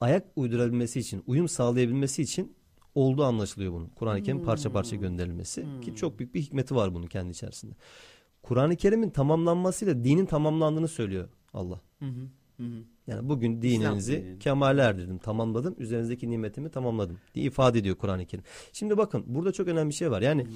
ayak 0.00 0.26
uydurabilmesi 0.36 1.00
için, 1.00 1.22
uyum 1.26 1.48
sağlayabilmesi 1.48 2.22
için 2.22 2.56
olduğu 2.94 3.24
anlaşılıyor 3.24 3.72
bunun. 3.72 3.88
Kur'an-ı 3.88 4.22
Kerim 4.22 4.44
parça 4.44 4.72
parça 4.72 4.96
gönderilmesi 4.96 5.66
ki 5.82 5.96
çok 5.96 6.18
büyük 6.18 6.34
bir 6.34 6.40
hikmeti 6.40 6.74
var 6.74 6.94
bunun 6.94 7.06
kendi 7.06 7.30
içerisinde. 7.30 7.74
Kur'an-ı 8.42 8.76
Kerim'in 8.76 9.10
tamamlanmasıyla 9.10 10.04
dinin 10.04 10.26
tamamlandığını 10.26 10.88
söylüyor 10.88 11.28
Allah. 11.56 11.80
Hı 11.98 12.04
hı, 12.06 12.28
hı 12.56 12.62
hı. 12.62 12.82
Yani 13.06 13.28
bugün 13.28 13.62
İslam 13.62 13.62
dininizi 13.62 14.12
dininin. 14.12 14.38
kemale 14.38 14.80
erdirdim, 14.80 15.18
tamamladım, 15.18 15.74
üzerinizdeki 15.78 16.30
nimetimi 16.30 16.70
tamamladım 16.70 17.18
diye 17.34 17.46
ifade 17.46 17.78
ediyor 17.78 17.96
Kur'an-ı 17.96 18.26
Kerim. 18.26 18.44
Şimdi 18.72 18.98
bakın 18.98 19.24
burada 19.26 19.52
çok 19.52 19.68
önemli 19.68 19.88
bir 19.88 19.94
şey 19.94 20.10
var. 20.10 20.22
Yani 20.22 20.46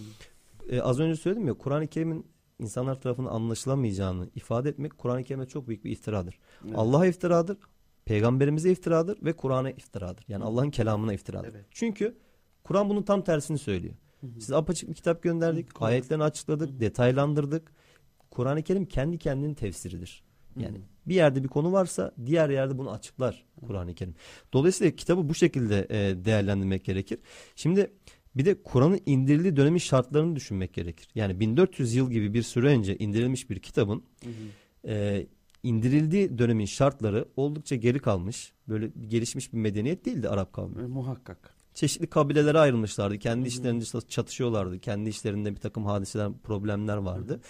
e, 0.68 0.80
az 0.80 1.00
önce 1.00 1.16
söyledim 1.16 1.46
ya 1.46 1.54
Kur'an-ı 1.54 1.86
Kerim'in 1.86 2.26
insanlar 2.58 3.00
tarafından 3.00 3.30
anlaşılamayacağını 3.30 4.28
ifade 4.34 4.68
etmek 4.68 4.98
Kur'an-ı 4.98 5.24
Kerim'e 5.24 5.46
çok 5.46 5.68
büyük 5.68 5.84
bir 5.84 5.90
iftiradır. 5.90 6.38
Evet. 6.64 6.74
Allah'a 6.76 7.06
iftiradır, 7.06 7.58
peygamberimize 8.04 8.70
iftiradır 8.70 9.24
ve 9.24 9.32
Kur'an'a 9.32 9.70
iftiradır. 9.70 10.24
Yani 10.28 10.44
Allah'ın 10.44 10.70
kelamına 10.70 11.12
iftiradır. 11.12 11.48
Evet. 11.48 11.64
Çünkü 11.70 12.18
Kur'an 12.64 12.88
bunun 12.88 13.02
tam 13.02 13.24
tersini 13.24 13.58
söylüyor. 13.58 13.94
Size 14.38 14.56
apaçık 14.56 14.88
bir 14.88 14.94
kitap 14.94 15.22
gönderdik, 15.22 15.80
Hı, 15.80 15.84
ayetlerini 15.84 16.24
açıkladık, 16.24 16.80
detaylandırdık. 16.80 17.72
Kur'an-ı 18.30 18.62
Kerim 18.62 18.86
kendi 18.86 19.18
kendinin 19.18 19.54
tefsiridir. 19.54 20.22
Yani 20.56 20.78
bir 21.06 21.14
yerde 21.14 21.42
bir 21.42 21.48
konu 21.48 21.72
varsa 21.72 22.12
diğer 22.26 22.50
yerde 22.50 22.78
bunu 22.78 22.90
açıklar 22.90 23.44
Kur'an-ı 23.66 23.94
Kerim. 23.94 24.14
Dolayısıyla 24.52 24.96
kitabı 24.96 25.28
bu 25.28 25.34
şekilde 25.34 25.86
e, 25.90 26.24
değerlendirmek 26.24 26.84
gerekir. 26.84 27.18
Şimdi 27.56 27.90
bir 28.34 28.44
de 28.44 28.62
Kur'an'ın 28.62 29.00
indirildiği 29.06 29.56
dönemin 29.56 29.78
şartlarını 29.78 30.36
düşünmek 30.36 30.74
gerekir. 30.74 31.08
Yani 31.14 31.40
1400 31.40 31.94
yıl 31.94 32.10
gibi 32.10 32.34
bir 32.34 32.42
süre 32.42 32.66
önce 32.66 32.96
indirilmiş 32.98 33.50
bir 33.50 33.58
kitabın 33.58 34.02
e, 34.86 35.26
indirildiği 35.62 36.38
dönemin 36.38 36.64
şartları 36.66 37.28
oldukça 37.36 37.76
geri 37.76 37.98
kalmış. 37.98 38.52
Böyle 38.68 38.90
gelişmiş 39.08 39.52
bir 39.52 39.58
medeniyet 39.58 40.04
değildi 40.04 40.28
Arap 40.28 40.52
kavmi 40.52 40.82
E, 40.82 40.86
muhakkak. 40.86 41.54
çeşitli 41.74 42.06
kabilelere 42.06 42.58
ayrılmışlardı. 42.58 43.18
Kendi 43.18 43.48
işlerinde 43.48 43.84
işte 43.84 44.00
çatışıyorlardı. 44.00 44.78
Kendi 44.78 45.08
işlerinde 45.10 45.50
bir 45.54 45.60
takım 45.60 45.84
hadiseler, 45.84 46.32
problemler 46.42 46.96
vardı. 46.96 47.40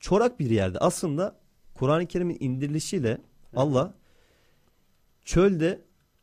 Çorak 0.00 0.40
bir 0.40 0.50
yerde. 0.50 0.78
Aslında 0.78 1.36
Kur'an-ı 1.78 2.06
Kerim'in 2.06 2.36
indirilişiyle 2.40 3.18
Allah 3.56 3.94
çölde 5.24 5.80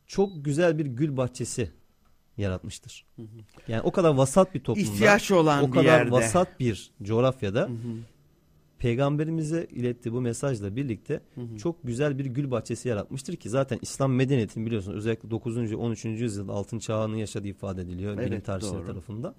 çok 0.08 0.46
güzel 0.46 0.78
bir 0.78 0.86
gül 0.86 1.18
bahçesi 1.18 1.72
yaratmıştır. 2.38 3.06
Yani 3.68 3.82
o 3.82 3.92
kadar 3.92 4.10
vasat 4.13 4.56
bir 4.56 4.60
toplumda, 4.60 4.89
İhtiyaç 4.92 5.32
olan 5.32 5.63
o 5.63 5.68
bir 5.68 5.72
kadar 5.72 5.84
yerde. 5.84 6.12
vasat 6.12 6.60
bir 6.60 6.92
coğrafyada 7.04 7.62
Hı 7.62 7.66
hı. 7.66 7.98
Peygamberimize 8.84 9.67
ilettiği 9.72 10.13
bu 10.13 10.22
mesajla 10.22 10.76
birlikte 10.76 11.22
çok 11.58 11.84
güzel 11.84 12.19
bir 12.19 12.26
gül 12.26 12.52
bahçesi 12.52 12.89
yaratmıştır 12.89 13.36
ki 13.36 13.50
zaten 13.50 13.80
İslam 13.82 14.13
medeniyetini 14.13 14.65
biliyorsunuz 14.65 14.98
özellikle 14.98 15.32
9. 15.32 15.58
13. 15.74 16.06
yüzyılda 16.06 16.54
altın 16.54 16.80
çağını 16.80 17.17
yaşadığı 17.17 17.48
ifade 17.48 17.82
ediliyor 17.82 18.17
bilim 18.17 18.34
Evet, 18.34 18.46
tarihçileri 18.46 18.78
doğru. 18.78 18.86
tarafından. 18.86 19.36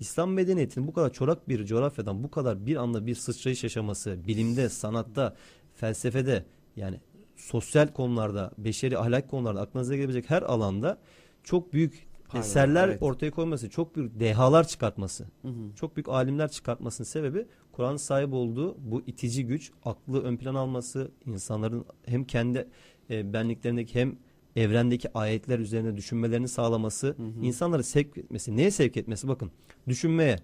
İslam 0.00 0.32
medeniyetinin 0.32 0.86
bu 0.86 0.92
kadar 0.92 1.12
çorak 1.12 1.48
bir 1.48 1.64
coğrafyadan 1.66 2.24
bu 2.24 2.30
kadar 2.30 2.66
bir 2.66 2.76
anda 2.76 3.06
bir 3.06 3.14
sıçrayış 3.14 3.62
yaşaması 3.62 4.18
bilimde, 4.26 4.68
sanatta, 4.68 5.36
felsefede 5.74 6.44
yani 6.76 7.00
sosyal 7.36 7.88
konularda, 7.88 8.50
beşeri 8.58 8.98
ahlak 8.98 9.30
konularda 9.30 9.60
aklınıza 9.60 9.96
gelebilecek 9.96 10.30
her 10.30 10.42
alanda 10.42 10.98
çok 11.44 11.72
büyük 11.72 12.06
Pardon, 12.28 12.40
eserler 12.40 12.88
evet. 12.88 13.02
ortaya 13.02 13.30
koyması, 13.30 13.70
çok 13.70 13.96
büyük 13.96 14.20
dehalar 14.20 14.68
çıkartması 14.68 15.24
Hı 15.42 15.48
hı. 15.48 15.74
çok 15.76 15.96
büyük 15.96 16.08
alimler 16.08 16.50
çıkartmasının 16.50 17.06
sebebi 17.06 17.46
Kur'an'ın 17.76 17.96
sahip 17.96 18.32
olduğu 18.32 18.76
bu 18.78 19.02
itici 19.06 19.46
güç, 19.46 19.72
aklı 19.84 20.22
ön 20.22 20.36
plan 20.36 20.54
alması, 20.54 21.10
insanların 21.26 21.84
hem 22.06 22.24
kendi 22.24 22.68
e, 23.10 23.32
benliklerindeki 23.32 24.00
hem 24.00 24.16
evrendeki 24.56 25.18
ayetler 25.18 25.58
üzerine 25.58 25.96
düşünmelerini 25.96 26.48
sağlaması, 26.48 27.16
insanları 27.42 27.84
sevk 27.84 28.18
etmesi. 28.18 28.56
Neye 28.56 28.70
sevk 28.70 28.96
etmesi? 28.96 29.28
Bakın, 29.28 29.50
düşünmeye, 29.88 30.38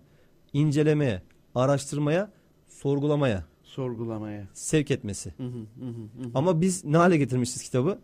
incelemeye, 0.53 1.23
araştırmaya, 1.55 2.33
sorgulamaya 2.69 3.47
Sorgulamaya. 3.63 4.49
sevk 4.53 4.91
etmesi. 4.91 5.35
Hı 5.37 5.43
hı, 5.47 5.59
hı 5.59 5.89
hı, 5.89 6.25
hı. 6.25 6.31
Ama 6.35 6.61
biz 6.61 6.85
ne 6.85 6.97
hale 6.97 7.17
getirmişiz 7.17 7.63
kitabı? 7.63 7.99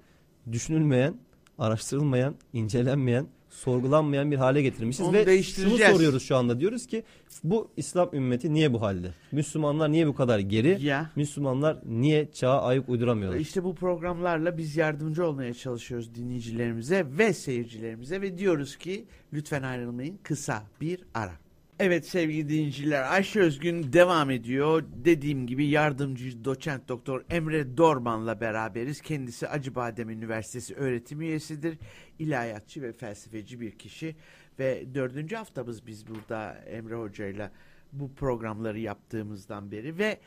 Düşünülmeyen, 0.53 1.15
araştırılmayan, 1.59 2.35
incelenmeyen, 2.53 3.27
sorgulanmayan 3.51 4.31
bir 4.31 4.37
hale 4.37 4.63
getirmişiz 4.63 5.07
Onu 5.07 5.17
ve 5.17 5.43
şunu 5.43 5.79
soruyoruz 5.79 6.23
şu 6.23 6.37
anda 6.37 6.61
diyoruz 6.61 6.87
ki 6.87 7.03
bu 7.45 7.71
İslam 7.77 8.11
ümmeti 8.13 8.55
niye 8.55 8.73
bu 8.73 8.83
halde? 8.83 9.15
Müslümanlar 9.33 9.93
niye 9.93 10.07
bu 10.07 10.15
kadar 10.15 10.39
geri? 10.39 10.85
Ya. 10.85 11.11
Müslümanlar 11.17 11.79
niye 11.87 12.33
çağa 12.33 12.63
ayak 12.63 12.89
uyduramıyorlar? 12.89 13.41
İşte 13.41 13.65
bu 13.65 13.75
programlarla 13.75 14.59
biz 14.59 14.77
yardımcı 14.77 15.27
olmaya 15.27 15.55
çalışıyoruz 15.55 16.15
dinleyicilerimize 16.15 17.07
ve 17.19 17.33
seyircilerimize 17.33 18.21
ve 18.21 18.39
diyoruz 18.39 18.77
ki 18.77 19.05
lütfen 19.33 19.63
ayrılmayın 19.63 20.19
kısa 20.23 20.63
bir 20.81 21.01
ara. 21.15 21.48
Evet 21.81 22.07
sevgili 22.07 22.49
dinleyiciler 22.49 23.13
Ayşe 23.13 23.41
Özgün 23.41 23.93
devam 23.93 24.31
ediyor. 24.31 24.85
Dediğim 24.93 25.47
gibi 25.47 25.67
yardımcı 25.67 26.45
doçent 26.45 26.89
doktor 26.89 27.25
Emre 27.31 27.77
Dorman'la 27.77 28.41
beraberiz. 28.41 29.01
Kendisi 29.01 29.49
Acıbadem 29.49 30.11
Üniversitesi 30.11 30.75
öğretim 30.75 31.21
üyesidir. 31.21 31.79
İlahiyatçı 32.19 32.83
ve 32.83 32.93
felsefeci 32.93 33.61
bir 33.61 33.71
kişi. 33.71 34.17
Ve 34.59 34.95
dördüncü 34.95 35.37
haftamız 35.37 35.87
biz 35.87 36.09
burada 36.09 36.53
Emre 36.53 36.95
Hoca'yla 36.95 37.51
bu 37.93 38.15
programları 38.15 38.79
yaptığımızdan 38.79 39.71
beri 39.71 39.99
ve 39.99 40.19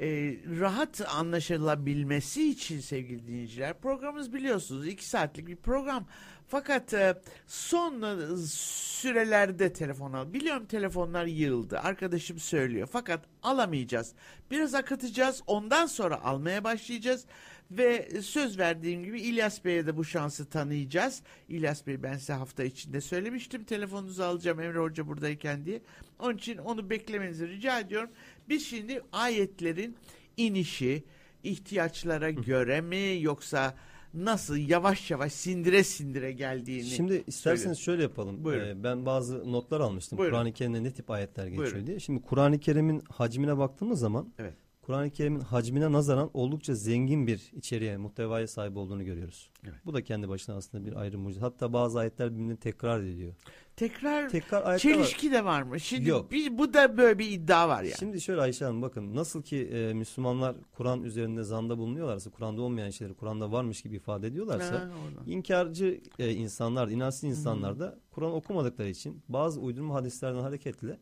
e, 0.00 0.36
rahat 0.60 1.00
anlaşılabilmesi 1.14 2.50
için 2.50 2.80
sevgili 2.80 3.26
dinleyiciler 3.26 3.80
programımız 3.80 4.34
biliyorsunuz 4.34 4.86
iki 4.86 5.08
saatlik 5.08 5.46
bir 5.46 5.56
program 5.56 6.06
fakat 6.48 6.94
e, 6.94 7.14
son 7.46 8.02
e, 8.02 8.36
sürelerde 8.46 9.72
telefon 9.72 10.12
al 10.12 10.32
biliyorum 10.32 10.66
telefonlar 10.66 11.26
yığıldı 11.26 11.78
arkadaşım 11.78 12.38
söylüyor 12.38 12.88
fakat 12.92 13.24
alamayacağız 13.42 14.12
biraz 14.50 14.74
akıtacağız 14.74 15.42
ondan 15.46 15.86
sonra 15.86 16.24
almaya 16.24 16.64
başlayacağız 16.64 17.26
ve 17.70 18.08
söz 18.22 18.58
verdiğim 18.58 19.04
gibi 19.04 19.20
İlyas 19.20 19.64
Bey'e 19.64 19.86
de 19.86 19.96
bu 19.96 20.04
şansı 20.04 20.50
tanıyacağız. 20.50 21.22
İlyas 21.48 21.86
Bey 21.86 22.02
ben 22.02 22.16
size 22.16 22.32
hafta 22.32 22.64
içinde 22.64 23.00
söylemiştim 23.00 23.64
telefonunuzu 23.64 24.22
alacağım 24.22 24.60
Emre 24.60 24.78
Hoca 24.78 25.06
buradayken 25.06 25.64
diye. 25.64 25.82
Onun 26.18 26.36
için 26.36 26.58
onu 26.58 26.90
beklemenizi 26.90 27.48
rica 27.48 27.80
ediyorum. 27.80 28.10
Biz 28.50 28.66
şimdi 28.66 29.02
ayetlerin 29.12 29.96
inişi 30.36 31.04
ihtiyaçlara 31.44 32.30
göre 32.30 32.80
mi 32.80 33.18
yoksa 33.20 33.74
nasıl 34.14 34.56
yavaş 34.56 35.10
yavaş 35.10 35.32
sindire 35.32 35.84
sindire 35.84 36.32
geldiğini 36.32 36.84
Şimdi 36.84 37.24
isterseniz 37.26 37.78
söylüyorum. 37.78 37.82
şöyle 37.82 38.02
yapalım. 38.02 38.44
Buyurun. 38.44 38.66
Ee, 38.68 38.84
ben 38.84 39.06
bazı 39.06 39.52
notlar 39.52 39.80
almıştım. 39.80 40.18
Kur'an-ı 40.18 40.52
Kerim'de 40.52 40.82
ne 40.84 40.90
tip 40.92 41.10
ayetler 41.10 41.46
geçiyor 41.46 41.70
Buyurun. 41.70 41.86
diye. 41.86 42.00
Şimdi 42.00 42.22
Kur'an-ı 42.22 42.58
Kerim'in 42.60 43.00
hacmine 43.08 43.58
baktığımız 43.58 44.00
zaman 44.00 44.32
Evet. 44.38 44.54
Kur'an-ı 44.82 45.10
Kerim'in 45.10 45.40
hacmine 45.40 45.92
nazaran 45.92 46.30
oldukça 46.34 46.74
zengin 46.74 47.26
bir 47.26 47.50
içeriğe, 47.52 47.96
muhtevaya 47.96 48.46
sahip 48.46 48.76
olduğunu 48.76 49.04
görüyoruz. 49.04 49.50
Evet. 49.64 49.74
Bu 49.84 49.94
da 49.94 50.04
kendi 50.04 50.28
başına 50.28 50.56
aslında 50.56 50.84
bir 50.86 50.96
ayrı 51.00 51.18
mucize. 51.18 51.40
Hatta 51.40 51.72
bazı 51.72 51.98
ayetler 51.98 52.32
birbirini 52.34 52.56
tekrar 52.56 53.00
ediyor. 53.02 53.34
Tekrar 53.80 54.28
Tekrar 54.28 54.62
ayetler 54.62 54.72
var. 54.72 54.78
çelişki 54.78 55.32
de 55.32 55.44
var 55.44 55.62
mı? 55.62 55.80
Şimdi 55.80 56.08
Yok. 56.08 56.32
bir, 56.32 56.58
bu 56.58 56.74
da 56.74 56.96
böyle 56.96 57.18
bir 57.18 57.30
iddia 57.30 57.68
var 57.68 57.82
yani. 57.82 57.94
Şimdi 57.98 58.20
şöyle 58.20 58.40
Ayşe 58.40 58.64
Hanım 58.64 58.82
bakın 58.82 59.14
nasıl 59.16 59.42
ki 59.42 59.56
e, 59.72 59.94
Müslümanlar 59.94 60.56
Kur'an 60.72 61.02
üzerinde 61.02 61.42
zanda 61.42 61.78
bulunuyorlarsa, 61.78 62.30
Kur'an'da 62.30 62.62
olmayan 62.62 62.90
şeyleri 62.90 63.16
Kur'an'da 63.16 63.52
varmış 63.52 63.82
gibi 63.82 63.96
ifade 63.96 64.26
ediyorlarsa, 64.26 64.74
Ha, 64.74 64.90
oradan. 65.08 65.30
İnkarcı 65.32 66.00
e, 66.18 66.32
insanlar, 66.32 66.88
inançsız 66.88 67.24
insanlar 67.24 67.78
da 67.80 67.98
Kur'an 68.10 68.32
okumadıkları 68.32 68.88
için 68.88 69.22
bazı 69.28 69.60
uydurma 69.60 69.94
hadislerden 69.94 70.40
hareketle. 70.40 70.98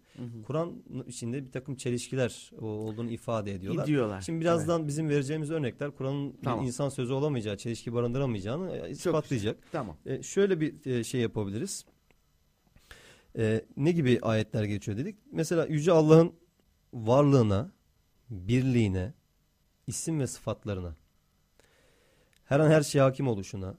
Kur'an 0.47 0.73
içinde 1.07 1.45
bir 1.47 1.53
takım 1.53 1.75
çelişkiler 1.77 2.51
olduğunu 2.61 3.11
ifade 3.11 3.53
ediyorlar. 3.53 3.85
Gidiyorlar. 3.85 4.21
Şimdi 4.21 4.41
birazdan 4.41 4.89
bizim 4.89 5.09
vereceğimiz 5.09 5.51
örnekler 5.51 5.91
Kur'an'ın 5.91 6.37
Tamam. 6.45 6.65
insan 6.65 6.89
sözü 6.89 7.13
olamayacağı, 7.13 7.57
çelişki 7.57 7.93
barındıramayacağını 7.93 8.77
e, 8.77 8.91
ispatlayacak. 8.91 9.59
Tamam. 9.73 9.97
E, 10.07 10.23
şöyle 10.23 10.61
bir 10.61 10.87
e, 10.87 11.05
şey 11.05 11.21
yapabiliriz. 11.21 11.85
E, 13.39 13.65
ne 13.77 13.93
gibi 13.93 14.19
ayetler 14.23 14.65
geçiyor 14.65 14.99
dedik? 14.99 15.19
Mesela 15.33 15.67
Yüce 15.67 15.93
Allah'ın 15.93 16.33
varlığına, 16.93 17.73
birliğine, 18.31 19.15
isim 19.87 20.21
ve 20.21 20.27
sıfatlarına, 20.27 20.97
her 22.45 22.61
an 22.61 22.71
her 22.71 22.83
şeye 22.83 23.01
hakim 23.01 23.29
oluşuna, 23.29 23.75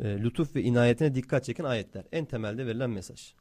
e, 0.00 0.18
lütuf 0.18 0.56
ve 0.56 0.62
inayetine 0.62 1.14
dikkat 1.14 1.44
çeken 1.44 1.64
ayetler. 1.64 2.04
En 2.12 2.24
temelde 2.24 2.66
verilen 2.66 2.90
mesaj. 2.90 3.34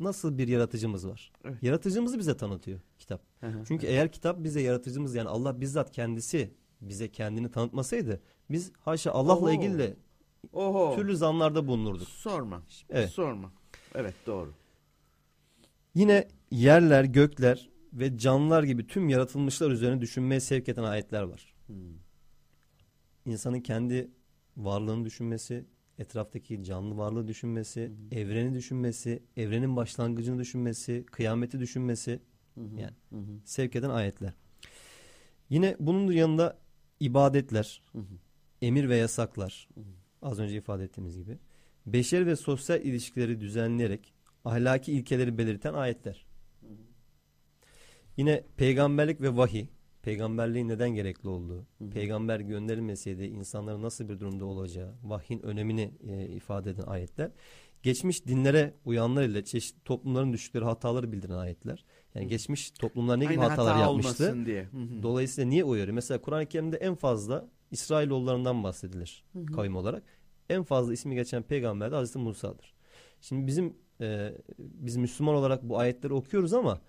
Nasıl 0.00 0.38
bir 0.38 0.48
yaratıcımız 0.48 1.08
var? 1.08 1.32
Evet. 1.44 1.62
Yaratıcımızı 1.62 2.18
bize 2.18 2.36
tanıtıyor 2.36 2.80
kitap. 2.98 3.22
Çünkü 3.68 3.86
eğer 3.86 4.12
kitap 4.12 4.44
bize 4.44 4.60
yaratıcımız 4.60 5.14
yani 5.14 5.28
Allah 5.28 5.60
bizzat 5.60 5.90
kendisi 5.90 6.54
bize 6.80 7.08
kendini 7.08 7.50
tanıtmasaydı 7.50 8.20
biz 8.50 8.72
haşa 8.80 9.12
Allah'la 9.12 9.36
Oho. 9.36 9.50
ilgili 9.50 9.78
de 9.78 9.96
Oho. 10.52 10.96
türlü 10.96 11.16
zanlarda 11.16 11.66
bulunurduk. 11.66 12.08
Sorma. 12.08 12.62
Evet. 12.90 13.10
Sorma. 13.10 13.52
Evet 13.94 14.14
doğru. 14.26 14.52
Yine 15.96 16.28
yerler, 16.50 17.04
gökler 17.04 17.70
ve 17.92 18.18
canlılar 18.18 18.62
gibi 18.62 18.86
tüm 18.86 19.08
yaratılmışlar 19.08 19.70
üzerine 19.70 20.00
düşünmeye 20.00 20.40
sevk 20.40 20.68
eden 20.68 20.82
ayetler 20.82 21.22
var. 21.22 21.54
Hmm. 21.66 21.76
İnsanın 23.26 23.60
kendi 23.60 24.10
varlığını 24.56 25.04
düşünmesi, 25.04 25.64
etraftaki 25.98 26.64
canlı 26.64 26.96
varlığı 26.96 27.28
düşünmesi, 27.28 27.92
evreni 28.10 28.54
düşünmesi, 28.54 29.22
evrenin 29.36 29.76
başlangıcını 29.76 30.38
düşünmesi, 30.38 31.06
kıyameti 31.06 31.60
düşünmesi 31.60 32.20
hı. 32.54 32.60
Yani. 32.60 32.94
Hı. 33.10 33.16
sevk 33.44 33.76
eden 33.76 33.90
ayetler. 33.90 34.34
Yine 35.50 35.76
bunun 35.80 36.12
yanında 36.12 36.58
ibadetler, 37.00 37.82
emir 38.62 38.88
ve 38.88 38.96
yasaklar, 38.96 39.68
az 40.22 40.38
önce 40.38 40.56
ifade 40.56 40.84
ettiğimiz 40.84 41.16
gibi, 41.16 41.38
beşer 41.86 42.26
ve 42.26 42.36
sosyal 42.36 42.80
ilişkileri 42.80 43.40
düzenleyerek 43.40 44.15
ahlaki 44.46 44.92
ilkeleri 44.92 45.38
belirten 45.38 45.74
ayetler. 45.74 46.26
Yine 48.16 48.44
peygamberlik 48.56 49.20
ve 49.20 49.36
vahiy, 49.36 49.66
peygamberliğin 50.02 50.68
neden 50.68 50.90
gerekli 50.90 51.28
olduğu, 51.28 51.66
Hı 51.78 51.84
hı. 51.84 51.90
peygamber 51.90 52.40
gönderilmeseydi 52.40 53.24
insanların 53.24 53.82
nasıl 53.82 54.08
bir 54.08 54.20
durumda 54.20 54.44
olacağı, 54.44 54.94
vahyin 55.02 55.42
önemini 55.42 55.94
e, 56.08 56.26
ifade 56.26 56.70
eden 56.70 56.86
ayetler. 56.86 57.30
Geçmiş 57.82 58.26
dinlere 58.26 58.74
uyanlar 58.84 59.22
ile 59.22 59.44
çeşitli 59.44 59.84
toplumların 59.84 60.32
düştükleri 60.32 60.64
hataları 60.64 61.12
bildiren 61.12 61.34
ayetler. 61.34 61.84
Yani 62.14 62.28
geçmiş 62.28 62.70
toplumlar 62.70 63.20
ne 63.20 63.24
gibi 63.24 63.40
Aynı 63.40 63.48
hatalar 63.48 63.74
hata 63.74 63.84
yapmıştı? 63.84 64.46
diye. 64.46 64.62
Hı 64.64 64.76
hı. 64.76 65.02
Dolayısıyla 65.02 65.50
niye 65.50 65.64
uyarıyor? 65.64 65.94
Mesela 65.94 66.20
Kur'an-ı 66.20 66.46
Kerim'de 66.46 66.76
en 66.76 66.94
fazla 66.94 67.48
İsrailoğullarından 67.70 68.64
bahsedilir 68.64 69.24
Hı 69.32 69.38
hı. 69.38 69.46
kavim 69.46 69.76
olarak. 69.76 70.02
En 70.50 70.62
fazla 70.62 70.92
ismi 70.92 71.14
geçen 71.14 71.42
peygamber 71.42 71.90
de 71.90 71.94
Hazreti 71.94 72.18
Musa'dır. 72.18 72.75
Şimdi 73.20 73.46
bizim 73.46 73.76
e, 74.00 74.32
biz 74.58 74.96
Müslüman 74.96 75.34
olarak 75.34 75.62
bu 75.62 75.78
ayetleri 75.78 76.12
okuyoruz 76.12 76.52
ama 76.52 76.80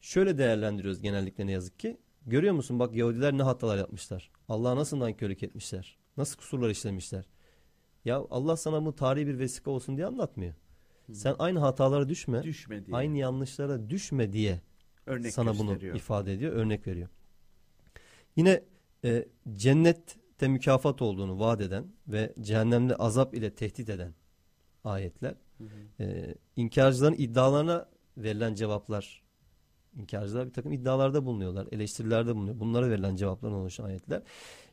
şöyle 0.00 0.38
değerlendiriyoruz 0.38 1.00
genellikle 1.00 1.46
ne 1.46 1.52
yazık 1.52 1.78
ki. 1.78 1.96
Görüyor 2.26 2.54
musun 2.54 2.78
bak 2.78 2.94
Yahudiler 2.94 3.38
ne 3.38 3.42
hatalar 3.42 3.78
yapmışlar. 3.78 4.30
Allah'a 4.48 4.76
nasıl 4.76 4.98
nankörlük 4.98 5.42
etmişler. 5.42 5.98
Nasıl 6.16 6.36
kusurlar 6.36 6.70
işlemişler. 6.70 7.24
Ya 8.04 8.22
Allah 8.30 8.56
sana 8.56 8.84
bu 8.84 8.94
tarihi 8.94 9.26
bir 9.26 9.38
vesika 9.38 9.70
olsun 9.70 9.96
diye 9.96 10.06
anlatmıyor. 10.06 10.54
Sen 11.12 11.34
aynı 11.38 11.58
hatalara 11.58 12.08
düşme. 12.08 12.42
Düşme 12.42 12.86
diye. 12.86 12.96
Aynı 12.96 13.18
yanlışlara 13.18 13.90
düşme 13.90 14.32
diye 14.32 14.60
Örnek 15.06 15.32
sana 15.32 15.58
bunu 15.58 15.96
ifade 15.96 16.32
ediyor, 16.32 16.52
örnek 16.52 16.86
veriyor. 16.86 17.08
Yine 18.36 18.64
e, 19.04 19.28
cennette 19.52 20.48
mükafat 20.48 21.02
olduğunu 21.02 21.40
vaat 21.40 21.60
eden 21.60 21.86
ve 22.08 22.34
cehennemde 22.40 22.96
azap 22.96 23.34
ile 23.34 23.54
tehdit 23.54 23.88
eden 23.88 24.14
ayetler. 24.84 25.34
Hı 25.58 25.64
hı. 25.64 26.02
E, 26.04 26.34
inkarcıların 26.56 27.14
iddialarına 27.18 27.88
verilen 28.16 28.54
cevaplar. 28.54 29.24
İnkarcılar 29.96 30.46
bir 30.48 30.52
takım 30.52 30.72
iddialarda 30.72 31.24
bulunuyorlar, 31.24 31.66
eleştirilerde 31.72 32.34
bulunuyor. 32.36 32.60
Bunlara 32.60 32.90
verilen 32.90 33.16
cevaplardan 33.16 33.58
oluşan 33.58 33.84
ayetler. 33.84 34.22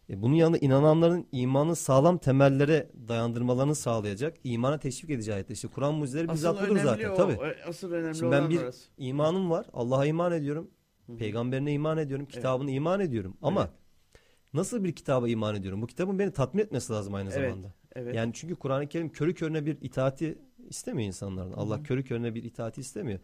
E, 0.09 0.21
bunun 0.21 0.35
yanında 0.35 0.57
inananların 0.57 1.27
imanı 1.31 1.75
sağlam 1.75 2.17
temellere 2.17 2.89
dayandırmalarını 3.07 3.75
sağlayacak, 3.75 4.37
imana 4.43 4.79
teşvik 4.79 5.09
edici 5.09 5.33
ayetler. 5.33 5.55
İşte 5.55 5.67
Kur'an 5.67 5.93
mucizeleri 5.93 6.29
bizzat 6.29 6.61
budur 6.69 6.79
zaten. 6.83 7.09
o. 7.09 7.15
Tabii. 7.15 7.33
E, 7.33 7.63
Asıl 7.67 7.91
önemli 7.91 8.15
Şimdi 8.17 8.31
ben 8.31 8.49
bir 8.49 8.61
orası. 8.61 8.89
imanım 8.97 9.49
var. 9.49 9.65
Allah'a 9.73 10.05
iman 10.05 10.31
ediyorum. 10.31 10.71
Hı 11.07 11.13
hı. 11.13 11.17
Peygamberine 11.17 11.73
iman 11.73 11.97
ediyorum. 11.97 12.25
Kitabına 12.25 12.71
iman 12.71 12.99
ediyorum. 12.99 13.37
Ama 13.41 13.61
Evet. 13.61 13.71
nasıl 14.53 14.83
bir 14.83 14.95
kitaba 14.95 15.27
iman 15.29 15.55
ediyorum? 15.55 15.81
Bu 15.81 15.87
kitabın 15.87 16.19
beni 16.19 16.31
tatmin 16.31 16.63
etmesi 16.63 16.93
lazım 16.93 17.13
aynı 17.13 17.29
Evet. 17.33 17.49
zamanda. 17.49 17.73
Evet. 17.95 18.15
Yani 18.15 18.31
çünkü 18.33 18.55
Kur'an-ı 18.55 18.87
Kerim 18.87 19.09
körü 19.09 19.33
körüne 19.33 19.65
bir 19.65 19.77
itaati 19.81 20.37
istemiyor 20.71 21.07
insanlardan. 21.07 21.57
Allah 21.57 21.79
hı. 21.79 21.83
körü 21.83 22.03
körüne 22.03 22.35
bir 22.35 22.43
itaati 22.43 22.81
istemiyor. 22.81 23.19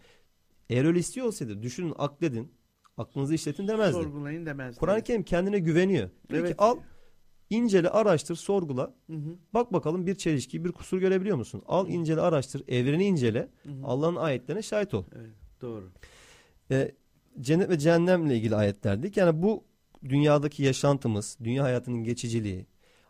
Eğer 0.70 0.86
öyle 0.86 1.00
istiyor 1.00 1.28
olsaydı 1.28 1.62
düşünün 1.62 1.94
akledin. 1.98 2.52
Aklınızı 2.98 3.36
işletin 3.36 3.68
demezdi. 3.68 3.94
Sorgulayın 3.94 4.46
demezdi. 4.46 4.80
Kur'an-ı 4.80 5.04
Kerim 5.04 5.24
kendine 5.24 5.60
güveniyor. 5.60 6.10
Diyor 6.30 6.42
ki 6.42 6.48
Evet. 6.48 6.56
al 6.58 6.78
incele 7.50 7.90
araştır 7.90 8.36
sorgula. 8.36 8.94
Hı 9.08 9.14
hı. 9.14 9.36
Bak 9.54 9.74
bakalım 9.74 10.08
bir 10.08 10.16
çelişki 10.16 10.66
bir 10.66 10.72
kusur 10.72 10.98
görebiliyor 10.98 11.38
musun? 11.38 11.64
Al 11.66 11.90
incele 11.90 12.22
araştır 12.22 12.64
evreni 12.68 13.06
incele. 13.06 13.50
Hı 13.64 13.70
hı. 13.70 13.74
Allah'ın 13.84 14.16
ayetlerine 14.16 14.62
şahit 14.62 14.94
ol. 14.94 15.04
Evet, 15.16 15.36
doğru. 15.62 15.92
e, 16.72 16.92
cennet 17.42 17.70
ve 17.70 17.80
cehennemle 17.80 18.36
ilgili 18.38 18.56
ayetlerdik. 18.56 19.18
Yani 19.18 19.42
bu 19.42 19.64
dünyadaki 20.10 20.64
yaşantımız, 20.64 21.38
dünya 21.44 21.64
hayatının 21.64 22.04
geçiciliği, 22.04 22.66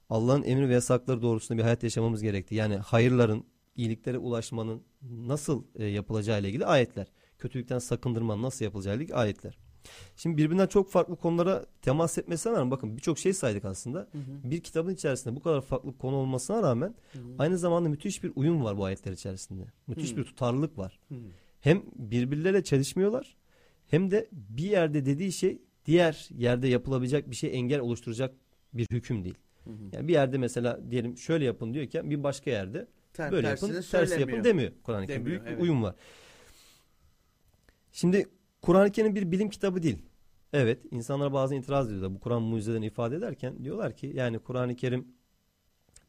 Allah'ın 0.10 0.44
emir 0.44 0.70
ve 0.70 0.74
yasakları 0.74 1.22
doğrultusunda 1.22 1.58
bir 1.58 1.64
hayat 1.64 1.84
yaşamamız 1.84 2.22
gerekti. 2.22 2.56
Yani 2.56 2.76
hayırların, 2.76 3.44
iyiliklere 3.78 4.18
ulaşmanın 4.18 4.82
nasıl 5.02 5.64
e, 5.76 5.86
yapılacağı 5.86 6.42
ile 6.42 6.48
ilgili 6.48 6.66
ayetler. 6.66 7.08
Kötülükten 7.38 7.80
sakındırmanın 7.80 8.44
nasıl 8.44 8.66
yapılacağı 8.66 8.96
ile 8.96 9.04
ilgili 9.04 9.16
ayetler. 9.16 9.58
Şimdi 10.16 10.38
birbirinden 10.38 10.68
çok 10.68 10.90
farklı 10.90 11.16
konulara 11.16 11.66
temas 11.82 12.18
etmesine 12.18 12.54
rağmen 12.54 12.72
bakın 12.72 12.98
birçok 12.98 13.20
şey 13.20 13.34
saydık 13.34 13.66
aslında. 13.66 14.00
Hı 14.00 14.18
hı. 14.18 14.52
Bir 14.52 14.62
kitabın 14.62 14.94
içerisinde 14.94 15.36
bu 15.36 15.42
kadar 15.42 15.62
farklı 15.62 15.98
konu 15.98 16.16
olmasına 16.16 16.64
rağmen 16.64 16.96
Hı 17.14 17.20
hı. 17.20 17.24
aynı 17.40 17.58
zamanda 17.58 17.90
müthiş 17.90 18.24
bir 18.24 18.32
uyum 18.36 18.64
var 18.64 18.78
bu 18.78 18.86
ayetler 18.86 19.12
içerisinde. 19.12 19.64
Müthiş 19.88 20.12
Hı. 20.12 20.18
bir 20.18 20.24
tutarlılık 20.24 20.78
var. 20.78 21.00
Hı. 21.10 21.16
Hem 21.62 21.84
birbirleriyle 21.96 22.64
çelişmiyorlar 22.64 23.38
hem 23.88 24.12
de 24.12 24.30
bir 24.32 24.70
yerde 24.70 25.06
dediği 25.06 25.32
şey 25.32 25.62
diğer 25.86 26.30
yerde 26.38 26.68
yapılabilecek 26.68 27.32
bir 27.32 27.36
şey 27.36 27.60
engel 27.60 27.80
oluşturacak 27.80 28.36
bir 28.74 28.88
hüküm 28.92 29.24
değil. 29.24 29.38
Hı 29.64 29.70
hı. 29.70 29.76
Yani 29.92 30.08
bir 30.08 30.14
yerde 30.14 30.38
mesela 30.38 30.92
diyelim 30.92 31.18
şöyle 31.18 31.46
yapın 31.46 31.74
diyorken 31.74 32.10
bir 32.10 32.24
başka 32.24 32.52
yerde 32.52 32.88
Ter- 33.18 33.32
böyle 33.32 33.48
yapın, 33.48 33.82
tersi 33.92 34.20
yapın 34.20 34.44
demiyor 34.44 34.72
Kur'an-ı 34.84 35.08
Kerim. 35.08 35.26
Büyük 35.26 35.46
bir 35.46 35.52
evet. 35.52 35.62
uyum 35.62 35.84
var. 35.84 35.96
Şimdi 37.92 38.28
Kur'an-ı 38.62 38.92
Kerim 38.92 39.16
bir 39.16 39.32
bilim 39.32 39.50
kitabı 39.50 39.84
değil. 39.84 39.98
Evet, 40.54 40.82
insanlar 40.92 41.34
bazen 41.34 41.58
itiraz 41.58 41.88
ediyorlar. 41.88 42.16
Bu 42.16 42.20
Kur'an 42.20 42.42
mucizelerini 42.42 42.86
ifade 42.86 43.16
ederken 43.16 43.64
diyorlar 43.64 43.96
ki 43.96 44.12
yani 44.16 44.40
Kur'an-ı 44.40 44.76
Kerim 44.76 45.08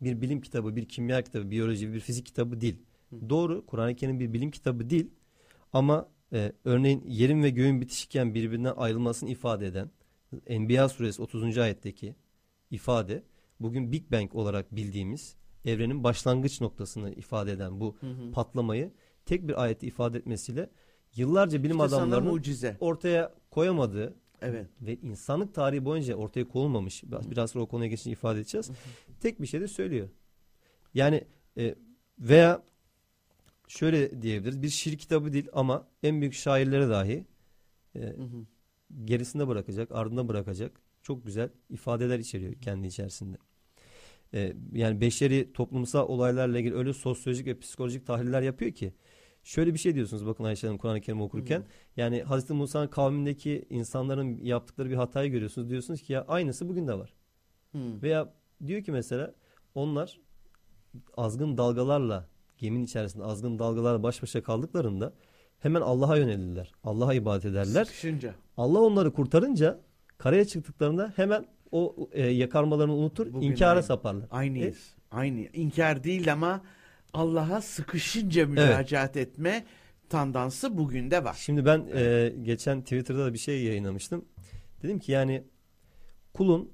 bir 0.00 0.20
bilim 0.20 0.40
kitabı, 0.40 0.76
bir 0.76 0.88
kimya 0.88 1.22
kitabı, 1.22 1.50
biyoloji, 1.50 1.92
bir 1.92 2.00
fizik 2.00 2.26
kitabı 2.26 2.60
değil. 2.60 2.76
Hı. 3.10 3.30
Doğru, 3.30 3.66
Kur'an-ı 3.66 3.96
Kerim 3.96 4.20
bir 4.20 4.32
bilim 4.32 4.50
kitabı 4.50 4.90
değil. 4.90 5.10
Ama 5.72 6.08
e, 6.32 6.52
örneğin 6.64 7.04
yerin 7.06 7.42
ve 7.42 7.50
göğün 7.50 7.80
bitişikken 7.80 8.34
birbirinden 8.34 8.74
ayrılmasını 8.76 9.30
ifade 9.30 9.66
eden 9.66 9.90
Enbiya 10.46 10.88
suresi 10.88 11.22
30. 11.22 11.58
ayetteki 11.58 12.14
ifade 12.70 13.22
bugün 13.60 13.92
Big 13.92 14.12
Bang 14.12 14.34
olarak 14.34 14.76
bildiğimiz 14.76 15.36
evrenin 15.64 16.04
başlangıç 16.04 16.60
noktasını 16.60 17.10
ifade 17.12 17.52
eden 17.52 17.80
bu 17.80 17.96
Hı 18.00 18.06
hı. 18.06 18.30
patlamayı 18.32 18.92
tek 19.26 19.48
bir 19.48 19.62
ayette 19.62 19.86
ifade 19.86 20.18
etmesiyle 20.18 20.70
yıllarca 21.16 21.62
bilim 21.62 21.76
İşte 21.76 21.82
adamlarının 21.96 22.30
mucize. 22.30 22.76
ortaya 22.80 23.34
koyamadığı 23.50 24.14
Evet. 24.42 24.66
ve 24.80 24.96
insanlık 24.96 25.54
tarihi 25.54 25.84
boyunca 25.84 26.14
ortaya 26.14 26.48
konulmamış 26.48 27.04
biraz, 27.04 27.30
biraz 27.30 27.50
sonra 27.50 27.64
o 27.64 27.68
konuya 27.68 27.88
geçince 27.88 28.10
ifade 28.10 28.40
edeceğiz. 28.40 28.70
Tek 29.20 29.42
bir 29.42 29.46
şey 29.46 29.60
de 29.60 29.68
söylüyor. 29.68 30.08
Yani 30.94 31.24
e, 31.58 31.74
veya 32.18 32.62
şöyle 33.68 34.22
diyebiliriz 34.22 34.62
bir 34.62 34.68
şiir 34.68 34.98
kitabı 34.98 35.32
değil 35.32 35.48
ama 35.52 35.88
en 36.02 36.20
büyük 36.20 36.34
şairlere 36.34 36.88
dahi 36.88 37.26
e, 37.94 38.00
Hı 38.00 38.22
hı. 38.22 38.46
gerisinde 39.04 39.48
bırakacak, 39.48 39.92
ardında 39.92 40.28
bırakacak 40.28 40.80
çok 41.02 41.26
güzel 41.26 41.50
ifadeler 41.70 42.18
içeriyor 42.18 42.54
kendi 42.54 42.86
içerisinde. 42.86 43.36
Ee, 44.34 44.56
yani 44.72 45.00
beşeri 45.00 45.52
toplumsal 45.52 46.08
olaylarla 46.08 46.58
ilgili 46.58 46.74
öyle 46.74 46.92
sosyolojik 46.92 47.46
ve 47.46 47.58
psikolojik 47.58 48.06
tahliller 48.06 48.42
yapıyor 48.42 48.72
ki 48.72 48.92
şöyle 49.42 49.74
bir 49.74 49.78
şey 49.78 49.94
diyorsunuz 49.94 50.26
bakın 50.26 50.44
Ayşe 50.44 50.66
Hanım 50.66 50.78
Kur'an-ı 50.78 51.00
Kerim 51.00 51.20
okurken 51.20 51.60
Hı. 51.60 51.64
yani 51.96 52.22
Hazreti 52.22 52.52
Musa'nın 52.52 52.88
kavmindeki 52.88 53.66
insanların 53.70 54.44
yaptıkları 54.44 54.90
bir 54.90 54.94
hatayı 54.94 55.30
görüyorsunuz 55.30 55.70
diyorsunuz 55.70 56.02
ki 56.02 56.12
ya 56.12 56.24
aynısı 56.28 56.68
bugün 56.68 56.88
de 56.88 56.98
var. 56.98 57.14
Hı. 57.72 58.02
Veya 58.02 58.34
diyor 58.66 58.82
ki 58.82 58.92
mesela 58.92 59.34
onlar 59.74 60.20
azgın 61.16 61.58
dalgalarla 61.58 62.28
geminin 62.58 62.84
içerisinde 62.84 63.24
azgın 63.24 63.58
dalgalarla 63.58 64.02
baş 64.02 64.22
başa 64.22 64.42
kaldıklarında 64.42 65.12
hemen 65.58 65.80
Allah'a 65.80 66.16
yönelirler. 66.16 66.72
Allah'a 66.84 67.14
ibadet 67.14 67.44
ederler. 67.44 67.84
Sıkışınca. 67.84 68.34
Allah 68.56 68.80
onları 68.80 69.12
kurtarınca 69.12 69.80
karaya 70.18 70.44
çıktıklarında 70.44 71.12
hemen 71.16 71.46
o 71.72 72.08
e, 72.12 72.26
yakarmalarını 72.26 72.94
unutur, 72.94 73.32
Bugün 73.32 73.50
inkara 73.50 73.70
aynı. 73.70 73.82
saparlar. 73.82 74.26
Aynıyız. 74.30 74.94
Aynı. 75.10 75.40
İnkar 75.40 76.04
değil 76.04 76.32
ama 76.32 76.62
Allah'a 77.12 77.60
sıkışınca 77.60 78.46
müracaat 78.46 79.16
etme 79.16 79.64
tandansı 80.08 80.78
bugün 80.78 81.10
de 81.10 81.24
var. 81.24 81.36
Şimdi 81.40 81.64
ben 81.64 81.86
e, 81.94 82.32
geçen 82.42 82.82
Twitter'da 82.82 83.26
da 83.26 83.32
bir 83.32 83.38
şey 83.38 83.62
yayınlamıştım. 83.62 84.24
Dedim 84.82 84.98
ki 84.98 85.12
yani 85.12 85.44
kulun 86.34 86.70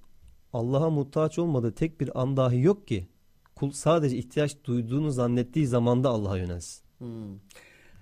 Allah'a 0.52 0.90
muhtaç 0.90 1.38
olmadığı 1.38 1.74
tek 1.74 2.00
bir 2.00 2.20
an 2.22 2.36
dahi 2.36 2.60
yok 2.60 2.88
ki 2.88 3.08
kul 3.54 3.70
sadece 3.70 4.16
ihtiyaç 4.16 4.56
duyduğunu 4.64 5.10
zannettiği 5.10 5.66
zamanda 5.66 6.08
Allah'a 6.08 6.38
yönelsin. 6.38 6.84
Hı. 6.98 7.04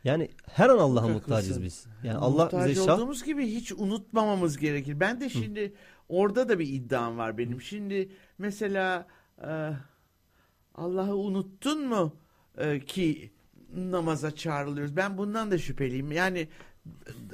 Yani 0.04 0.28
her 0.52 0.68
an 0.68 0.78
Allah'a 0.78 1.08
muhtacız 1.08 1.62
biz. 1.62 1.86
Yani 2.04 2.18
Allah 2.18 2.44
Muhtaç 2.44 2.70
bize 2.70 2.84
şah 2.84 2.94
olduğumuz 2.94 3.24
gibi 3.24 3.46
hiç 3.46 3.72
unutmamamız 3.72 4.58
gerekir. 4.58 5.00
Ben 5.00 5.20
de 5.20 5.28
şimdi 5.30 5.74
orada 6.12 6.48
da 6.48 6.58
bir 6.58 6.68
iddiam 6.68 7.18
var 7.18 7.38
benim. 7.38 7.60
Şimdi 7.62 8.08
mesela 8.38 9.06
e, 9.42 9.70
Allah'ı 10.74 11.16
unuttun 11.16 11.88
mu 11.88 12.16
e, 12.58 12.80
ki 12.80 13.30
namaza 13.74 14.30
çağrılıyoruz. 14.30 14.96
Ben 14.96 15.18
bundan 15.18 15.50
da 15.50 15.58
şüpheliyim. 15.58 16.12
Yani 16.12 16.48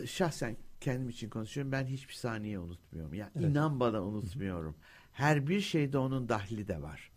şahsen 0.07 0.57
kendim 0.81 1.09
için 1.09 1.29
konuşuyorum. 1.29 1.73
Ben 1.73 1.87
hiçbir 1.87 2.15
saniye 2.15 2.59
unutmuyorum. 2.59 3.15
Ya 3.15 3.31
Evet. 3.37 3.51
inan 3.51 3.81
bana 3.81 4.03
unutmuyorum. 4.03 4.77
Her 5.13 5.47
bir 5.47 5.61
şeyde 5.61 5.99
onun 5.99 6.29
dahli 6.29 6.69
de 6.69 6.83
var. 6.83 7.11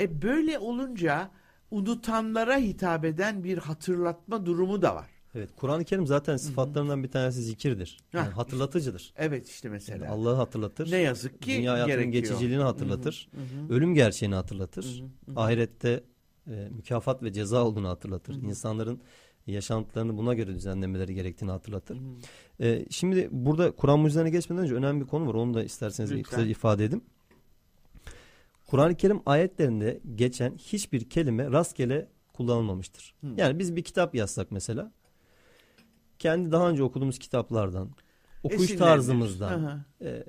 E 0.00 0.22
böyle 0.22 0.58
olunca 0.58 1.30
unutanlara 1.70 2.56
hitap 2.56 3.04
eden 3.04 3.44
bir 3.44 3.58
hatırlatma 3.58 4.46
durumu 4.46 4.82
da 4.82 4.94
var. 4.94 5.10
Evet, 5.34 5.50
Kur'an-ı 5.56 5.84
Kerim 5.84 6.06
zaten 6.06 6.36
sıfatlarından 6.36 7.02
bir 7.04 7.08
tanesi 7.10 7.42
zikirdir. 7.42 7.98
Yani 8.12 8.28
Hah, 8.28 8.36
hatırlatıcıdır. 8.38 9.12
Evet 9.16 9.48
işte 9.48 9.68
Yani 9.68 9.72
mesela. 9.72 10.10
Allah'ı 10.12 10.34
hatırlatır. 10.34 10.90
Ne 10.90 10.96
yazık 10.96 11.42
ki 11.42 11.56
Dünya 11.56 11.72
hayatının 11.72 11.96
gerekiyor. 11.96 12.22
geçiciliğini 12.22 12.62
hatırlatır. 12.62 13.28
Hı 13.34 13.40
hı, 13.40 13.74
Ölüm 13.74 13.94
gerçeğini 13.94 14.34
hatırlatır. 14.34 14.84
hı 15.26 15.32
hı, 15.32 15.34
hı. 15.34 15.40
Ahirette 15.40 16.04
e, 16.46 16.68
mükafat 16.70 17.22
ve 17.22 17.32
ceza 17.32 17.64
olduğunu 17.64 17.88
hatırlatır. 17.88 18.34
Hı 18.34 18.40
hı. 18.40 18.46
İnsanların 18.46 19.00
yaşantılarını 19.46 20.16
buna 20.16 20.34
göre 20.34 20.54
düzenlemeleri 20.54 21.14
gerektiğini 21.14 21.50
hatırlatır. 21.50 21.96
Hı 21.96 22.00
hı. 22.00 22.64
E, 22.66 22.84
şimdi 22.90 23.28
burada 23.30 23.70
Kur'an 23.70 23.98
mucizelerine 23.98 24.30
geçmeden 24.30 24.62
önce 24.64 24.74
önemli 24.74 25.00
bir 25.00 25.06
konu 25.06 25.28
var. 25.28 25.34
Onu 25.34 25.54
da 25.54 25.64
isterseniz 25.64 26.10
Lütfen. 26.10 26.22
kısaca 26.22 26.50
ifade 26.50 26.84
edeyim. 26.84 27.04
Kur'an-ı 28.66 28.94
Kerim 28.94 29.20
ayetlerinde 29.26 30.00
geçen 30.14 30.54
hiçbir 30.56 31.08
kelime 31.10 31.50
rastgele 31.50 32.08
kullanılmamıştır. 32.32 33.14
Hı. 33.20 33.26
Yani 33.36 33.58
biz 33.58 33.76
bir 33.76 33.84
kitap 33.84 34.14
yazsak 34.14 34.50
mesela 34.50 34.92
kendi 36.18 36.52
daha 36.52 36.70
önce 36.70 36.82
okuduğumuz 36.82 37.18
kitaplardan, 37.18 37.90
Esinlenir. 38.44 38.78
tarzımızdan, 38.78 39.84
e, 40.02 40.24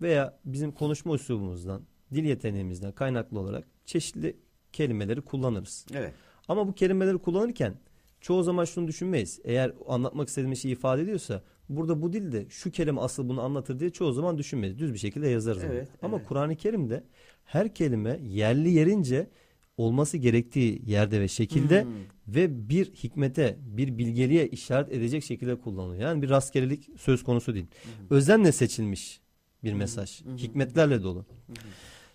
veya 0.00 0.38
bizim 0.44 0.72
konuşma 0.72 1.14
üslubumuzdan, 1.14 1.82
dil 2.14 2.24
yeteneğimizden 2.24 2.92
kaynaklı 2.92 3.38
olarak 3.40 3.64
çeşitli 3.84 4.36
kelimeleri 4.72 5.20
kullanırız. 5.20 5.86
Evet. 5.94 6.12
Ama 6.48 6.68
bu 6.68 6.74
kelimeleri 6.74 7.18
kullanırken 7.18 7.74
çoğu 8.20 8.42
zaman 8.42 8.64
şunu 8.64 8.88
düşünmeyiz. 8.88 9.40
Eğer 9.44 9.72
anlatmak 9.88 10.28
istediğimiz 10.28 10.62
şeyi 10.62 10.72
ifade 10.72 11.02
ediyorsa 11.02 11.42
burada 11.68 12.02
bu 12.02 12.12
dilde 12.12 12.46
şu 12.48 12.70
kelime 12.70 13.00
asıl 13.00 13.28
bunu 13.28 13.42
anlatır 13.42 13.78
diye 13.80 13.90
çoğu 13.90 14.12
zaman 14.12 14.38
düşünmeyiz. 14.38 14.78
Düz 14.78 14.92
bir 14.94 14.98
şekilde 14.98 15.28
yazarız. 15.28 15.64
onu. 15.64 15.72
Evet, 15.72 15.88
Ama 16.02 16.16
evet. 16.16 16.28
Kur'an-ı 16.28 16.56
Kerim'de 16.56 17.04
her 17.44 17.74
kelime 17.74 18.20
yerli 18.22 18.70
yerince 18.70 19.30
olması 19.76 20.16
gerektiği 20.16 20.82
yerde 20.90 21.20
ve 21.20 21.28
şekilde 21.28 21.82
Hmm. 21.82 21.90
ve 22.28 22.68
bir 22.68 22.94
hikmete, 22.94 23.58
bir 23.60 23.98
bilgeliğe 23.98 24.48
işaret 24.48 24.92
edecek 24.92 25.24
şekilde 25.24 25.60
kullanılıyor. 25.60 26.02
Yani 26.02 26.22
bir 26.22 26.30
rastgelelik 26.30 26.88
söz 26.98 27.24
konusu 27.24 27.54
değil. 27.54 27.66
Özenle 28.10 28.52
seçilmiş 28.52 29.20
bir 29.64 29.72
mesaj. 29.72 30.24
hı. 30.24 30.36
Hikmetlerle 30.36 31.02
dolu. 31.02 31.26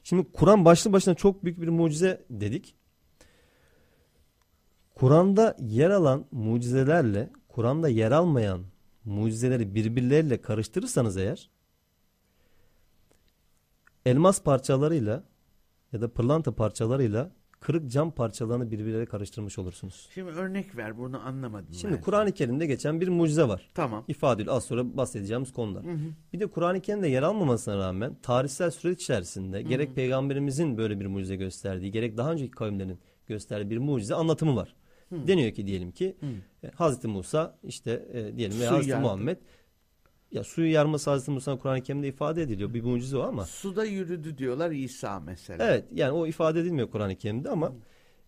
Şimdi 0.04 0.28
Kur'an 0.34 0.66
başlı 0.66 0.94
başına 0.94 1.16
çok 1.16 1.44
büyük 1.44 1.62
bir 1.62 1.68
mucize 1.68 2.26
dedik. 2.30 2.76
Kur'an'da 4.96 5.58
yer 5.60 5.90
alan 5.90 6.26
mucizelerle 6.32 7.30
Kur'an'da 7.48 7.90
yer 7.90 8.12
almayan 8.12 8.62
mucizeleri 9.06 9.76
birbirleriyle 9.76 10.42
karıştırırsanız 10.42 11.18
eğer 11.18 11.50
elmas 14.06 14.44
parçalarıyla 14.44 15.24
ya 15.92 16.02
da 16.02 16.14
pırlanta 16.14 16.56
parçalarıyla 16.56 17.32
kırık 17.60 17.92
cam 17.92 18.12
parçalarını 18.12 18.72
birbirleriyle 18.72 19.06
karıştırmış 19.06 19.60
olursunuz. 19.60 20.10
Şimdi 20.14 20.32
örnek 20.32 20.78
ver 20.78 20.98
bunu 20.98 21.28
anlamadım 21.28 21.74
Şimdi. 21.74 22.02
Kur'an-ı 22.02 22.32
Kerim'de 22.32 22.66
geçen 22.66 23.02
bir 23.02 23.08
mucize 23.08 23.48
var. 23.48 23.70
Tamam. 23.74 24.04
İfade 24.08 24.52
az 24.52 24.64
sonra 24.64 24.98
bahsedeceğimiz 24.98 25.54
konular. 25.54 25.84
Hı 25.84 25.92
hı. 25.92 26.10
Bir 26.34 26.40
de 26.40 26.48
Kur'an-ı 26.48 26.82
Kerim'de 26.82 27.08
yer 27.08 27.24
almamasına 27.24 27.78
rağmen 27.78 28.18
tarihsel 28.22 28.72
süreç 28.72 29.02
içerisinde 29.02 29.62
gerek 29.62 29.96
peygamberimizin 29.96 30.78
böyle 30.78 31.00
bir 31.00 31.06
mucize 31.06 31.36
gösterdiği 31.36 31.92
gerek 31.92 32.18
daha 32.18 32.32
önceki 32.32 32.52
kavimlerin 32.52 33.00
gösterdiği 33.28 33.70
bir 33.70 33.78
mucize 33.78 34.16
anlatımı 34.16 34.56
var. 34.56 34.76
Deniyor 35.12 35.52
ki 35.52 35.68
diyelim 35.68 35.92
ki 35.92 36.18
e, 36.64 36.72
Hazreti 36.72 37.08
Musa 37.08 37.58
işte 37.64 38.06
e, 38.14 38.38
diyelim 38.38 38.60
veya 38.60 38.70
Su 38.70 38.76
Hazreti 38.76 38.90
yardı. 38.90 39.04
Muhammed 39.04 39.38
ya 40.32 40.44
suyu 40.44 40.72
yarması 40.72 41.10
Hazreti 41.10 41.32
Musa'nın 41.32 41.58
Kur'an-ı 41.58 41.82
Kerim'de 41.82 42.08
ifade 42.08 42.42
ediliyor. 42.42 42.74
Bir 42.74 42.84
mucize 42.84 43.18
o 43.18 43.22
ama 43.22 43.46
Suda 43.46 43.86
yürüdü 43.86 44.38
diyorlar 44.38 44.72
İsa 44.72 45.20
mesela. 45.20 45.68
evet 45.70 45.86
yani 45.94 46.12
o 46.12 46.28
ifade 46.28 46.60
edilmiyor 46.60 46.92
Kur'an-ı 46.92 47.16
Kerim'de 47.16 47.50
ama 47.50 47.74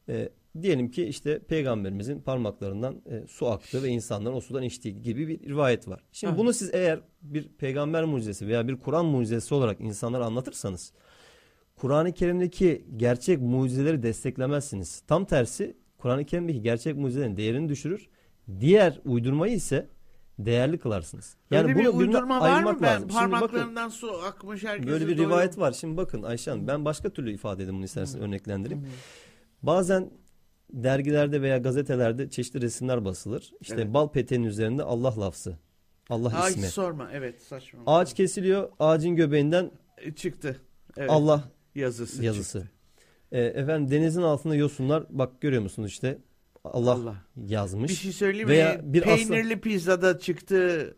e, 0.09 0.29
diyelim 0.61 0.91
ki 0.91 1.05
işte 1.05 1.39
peygamberimizin 1.39 2.21
parmaklarından 2.21 3.01
e, 3.11 3.27
su 3.27 3.47
aktı 3.47 3.83
ve 3.83 3.87
insanların 3.87 4.35
o 4.35 4.41
sudan 4.41 4.63
içtiği 4.63 5.01
gibi 5.01 5.27
bir 5.27 5.49
rivayet 5.49 5.87
var. 5.87 6.03
Şimdi 6.11 6.31
Ha. 6.33 6.37
bunu 6.37 6.53
siz 6.53 6.73
eğer 6.73 6.99
bir 7.21 7.47
peygamber 7.47 8.03
mucizesi 8.03 8.47
veya 8.47 8.67
bir 8.67 8.75
Kur'an 8.75 9.05
mucizesi 9.05 9.53
olarak 9.55 9.81
insanlara 9.81 10.25
anlatırsanız 10.25 10.93
Kur'an-ı 11.75 12.11
Kerim'deki 12.13 12.85
gerçek 12.97 13.41
mucizeleri 13.41 14.03
desteklemezsiniz. 14.03 14.99
Tam 15.07 15.25
tersi 15.25 15.77
Kur'an-ı 15.97 16.25
Kerim'deki 16.25 16.61
gerçek 16.61 16.95
mucizelerin 16.95 17.37
değerini 17.37 17.69
düşürür. 17.69 18.09
Diğer 18.59 18.99
uydurmayı 19.05 19.53
ise 19.53 19.89
değerli 20.45 20.77
kılarsınız. 20.77 21.35
Yani 21.51 21.67
Böyle 21.67 21.79
bir 21.79 21.87
uydurma 21.87 22.41
var 22.41 22.63
mı? 22.63 22.77
Ben 22.81 22.87
lazım. 22.87 23.09
Şimdi 23.09 23.21
bakın 23.21 23.39
parmaklarından 23.39 23.89
su 23.89 24.11
akmış 24.11 24.63
herkese 24.63 24.89
böyle 24.91 25.07
bir 25.07 25.17
doyuyor. 25.17 25.31
rivayet 25.31 25.57
var. 25.57 25.71
Şimdi 25.71 25.97
bakın 25.97 26.23
Ayşe 26.23 26.51
Hanım 26.51 26.67
ben 26.67 26.85
başka 26.85 27.09
türlü 27.09 27.33
ifade 27.33 27.63
edeyim 27.63 27.75
bunu 27.77 27.85
isterseniz 27.85 28.23
örneklendireyim. 28.25 28.87
Bazen 29.63 30.09
dergilerde 30.73 31.41
veya 31.41 31.57
gazetelerde 31.57 32.29
çeşitli 32.29 32.61
resimler 32.61 33.05
basılır. 33.05 33.51
İşte 33.61 33.75
Evet. 33.75 33.93
bal 33.93 34.07
peteğinin 34.09 34.47
üzerinde 34.47 34.83
Allah 34.83 35.19
lafzı. 35.19 35.57
Allah 36.09 36.39
Ay 36.41 36.51
ismi. 36.51 36.67
sorma 36.67 37.09
evet 37.13 37.41
saçma. 37.41 37.79
Ağaç 37.85 38.13
kesiliyor. 38.13 38.69
Ağacın 38.79 39.15
göbeğinden 39.15 39.71
E, 39.97 40.11
çıktı. 40.15 40.57
Evet. 40.97 41.09
Allah 41.11 41.43
yazısı. 41.75 42.23
yazısı. 42.23 42.59
çıktı. 42.59 42.71
E, 43.31 43.41
efendim 43.41 43.91
denizin 43.91 44.21
altında 44.21 44.55
yosunlar 44.55 45.03
bak 45.09 45.41
görüyor 45.41 45.61
musunuz 45.63 45.89
işte 45.89 46.17
Allah, 46.63 46.91
Allah. 46.91 47.15
yazmış. 47.47 47.91
Bir 47.91 47.95
şey 47.95 48.11
söyleyeyim 48.11 48.47
mi? 48.47 48.53
Veya 48.53 48.81
bir 48.83 49.01
Peynirli 49.01 49.61
pizzada 49.61 50.19
çıktı 50.19 50.95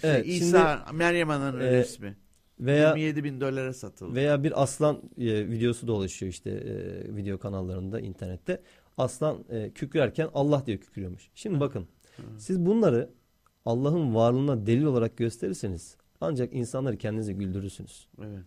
şey, 0.00 0.10
Evet, 0.10 0.26
İsa 0.26 0.86
Meryem 0.92 1.30
Ana'nın 1.30 1.60
e, 1.60 1.72
resmi. 1.72 2.16
veya 2.60 2.88
27 2.96 3.24
bin 3.24 3.40
dolara 3.40 3.72
satıldı. 3.74 4.14
veya 4.14 4.42
bir 4.44 4.62
aslan 4.62 4.96
e, 5.18 5.48
videosu 5.48 5.86
dolaşıyor 5.86 6.32
işte 6.32 6.50
e, 6.50 7.16
video 7.16 7.38
kanallarında 7.38 8.00
internette. 8.00 8.62
Aslan 8.98 9.44
e, 9.50 9.70
kükrerken 9.70 10.28
Allah 10.34 10.62
diye 10.66 10.76
kükrüyormuş. 10.78 11.30
Şimdi 11.34 11.60
bakın 11.60 11.86
siz 12.38 12.66
bunları 12.66 13.10
Allah'ın 13.64 14.14
varlığına 14.14 14.66
delil 14.66 14.84
olarak 14.84 15.16
gösterirseniz 15.16 15.96
ancak 16.20 16.52
insanları 16.54 16.96
kendinize 16.96 17.32
güldürürsünüz. 17.32 18.08
Evet. 18.18 18.38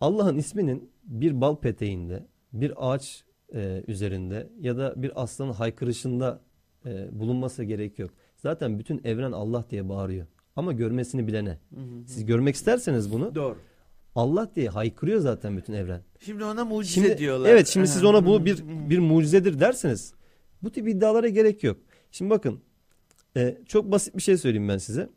Allah'ın 0.00 0.36
isminin 0.38 0.90
bir 1.04 1.40
bal 1.40 1.56
peteğinde, 1.56 2.26
bir 2.52 2.72
ağaç 2.76 3.24
e, 3.54 3.82
üzerinde 3.86 4.48
ya 4.60 4.76
da 4.76 4.94
bir 4.96 5.22
aslanın 5.22 5.52
haykırışında 5.52 6.40
e, 6.86 7.20
bulunması 7.20 7.64
gerek 7.64 7.98
yok. 7.98 8.10
Zaten 8.36 8.78
bütün 8.78 9.00
evren 9.04 9.32
Allah 9.32 9.64
diye 9.70 9.88
bağırıyor. 9.88 10.26
Ama 10.56 10.72
görmesini 10.72 11.26
bilene. 11.26 11.58
Siz 12.06 12.26
görmek 12.26 12.54
isterseniz 12.54 13.12
bunu 13.12 13.34
Doğru. 13.34 13.56
Allah 14.14 14.50
diye 14.56 14.68
haykırıyor 14.68 15.20
zaten 15.20 15.56
bütün 15.56 15.72
evren. 15.72 16.00
Şimdi 16.20 16.44
ona 16.44 16.64
mucize 16.64 17.00
Şimdi, 17.00 17.18
diyorlar. 17.18 17.48
evet 17.48 17.68
şimdi 17.68 17.88
siz 17.88 18.04
ona 18.04 18.26
bu 18.26 18.44
bir 18.44 18.64
bir 18.90 18.98
mucizedir 18.98 19.60
derseniz 19.60 20.14
bu 20.62 20.72
tip 20.72 20.88
iddialara 20.88 21.28
gerek 21.28 21.64
yok. 21.64 21.76
Şimdi 22.10 22.30
bakın 22.30 22.60
e, 23.36 23.58
çok 23.66 23.90
basit 23.92 24.16
bir 24.16 24.22
şey 24.22 24.36
söyleyeyim 24.36 24.68
ben 24.68 24.78
size. 24.78 25.08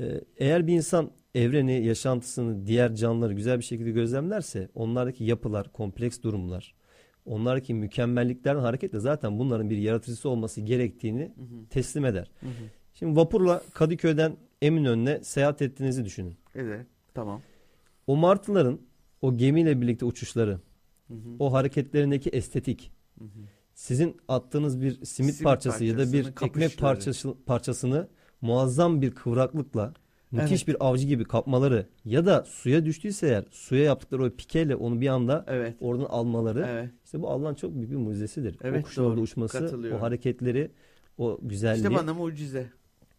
E, 0.00 0.20
eğer 0.36 0.66
bir 0.66 0.72
insan 0.72 1.10
evreni, 1.34 1.86
yaşantısını, 1.86 2.66
diğer 2.66 2.94
canlıları 2.94 3.32
güzel 3.32 3.58
bir 3.58 3.64
şekilde 3.64 3.90
gözlemlerse 3.90 4.68
onlardaki 4.74 5.24
yapılar, 5.24 5.72
kompleks 5.72 6.22
durumlar, 6.22 6.74
onlardaki 7.26 7.74
mükemmelliklerden 7.74 8.60
hareketle 8.60 9.00
zaten 9.00 9.38
bunların 9.38 9.70
bir 9.70 9.76
yaratıcısı 9.76 10.28
olması 10.28 10.60
gerektiğini 10.60 11.32
teslim 11.70 12.04
eder. 12.04 12.30
Şimdi 12.94 13.16
vapurla 13.16 13.62
Kadıköy'den 13.74 14.36
Eminönü'ne 14.62 15.24
seyahat 15.24 15.62
ettiğinizi 15.62 16.04
düşünün. 16.04 16.34
Evet. 16.54 16.86
Tamam. 17.14 17.40
O 18.06 18.16
martıların 18.16 18.80
o 19.22 19.36
gemiyle 19.36 19.80
birlikte 19.80 20.04
uçuşları, 20.04 20.60
Hı 21.08 21.14
hı. 21.14 21.18
o 21.38 21.52
hareketlerindeki 21.52 22.30
estetik, 22.30 22.92
Hı 23.18 23.24
hı. 23.24 23.28
sizin 23.74 24.16
attığınız 24.28 24.80
bir 24.80 24.90
simit, 24.90 25.08
Simit 25.08 25.42
parçası 25.42 25.84
ya 25.84 25.98
da 25.98 26.12
bir 26.12 26.26
ekmek 26.42 26.78
parçası, 26.78 27.34
parçasını 27.46 28.08
muazzam 28.40 29.02
bir 29.02 29.10
kıvraklıkla 29.10 29.94
müthiş 30.30 30.50
Evet. 30.64 30.68
bir 30.68 30.76
avcı 30.86 31.06
gibi 31.06 31.24
kapmaları 31.24 31.86
ya 32.04 32.26
da 32.26 32.44
suya 32.44 32.84
düştüyse 32.84 33.26
eğer 33.26 33.44
suya 33.50 33.82
yaptıkları 33.84 34.24
o 34.24 34.30
pikeyle 34.30 34.76
onu 34.76 35.00
bir 35.00 35.08
anda 35.08 35.44
Evet. 35.48 35.76
oradan 35.80 36.04
almaları 36.04 36.66
Evet. 36.68 36.90
İşte 37.10 37.22
bu 37.22 37.30
Allah'ın 37.30 37.54
çok 37.54 37.74
büyük 37.74 37.90
bir 37.90 37.96
mucizesidir. 37.96 38.56
Evet, 38.62 38.80
o 38.80 38.82
kuşun 38.82 39.02
orada 39.04 39.16
doğru. 39.16 39.22
uçması, 39.22 39.58
Katılıyorum. 39.58 39.98
o 39.98 40.02
hareketleri, 40.02 40.70
o 41.18 41.38
güzelliği 41.42 41.82
İşte 41.86 41.94
bana 41.94 42.14
mucize. 42.14 42.66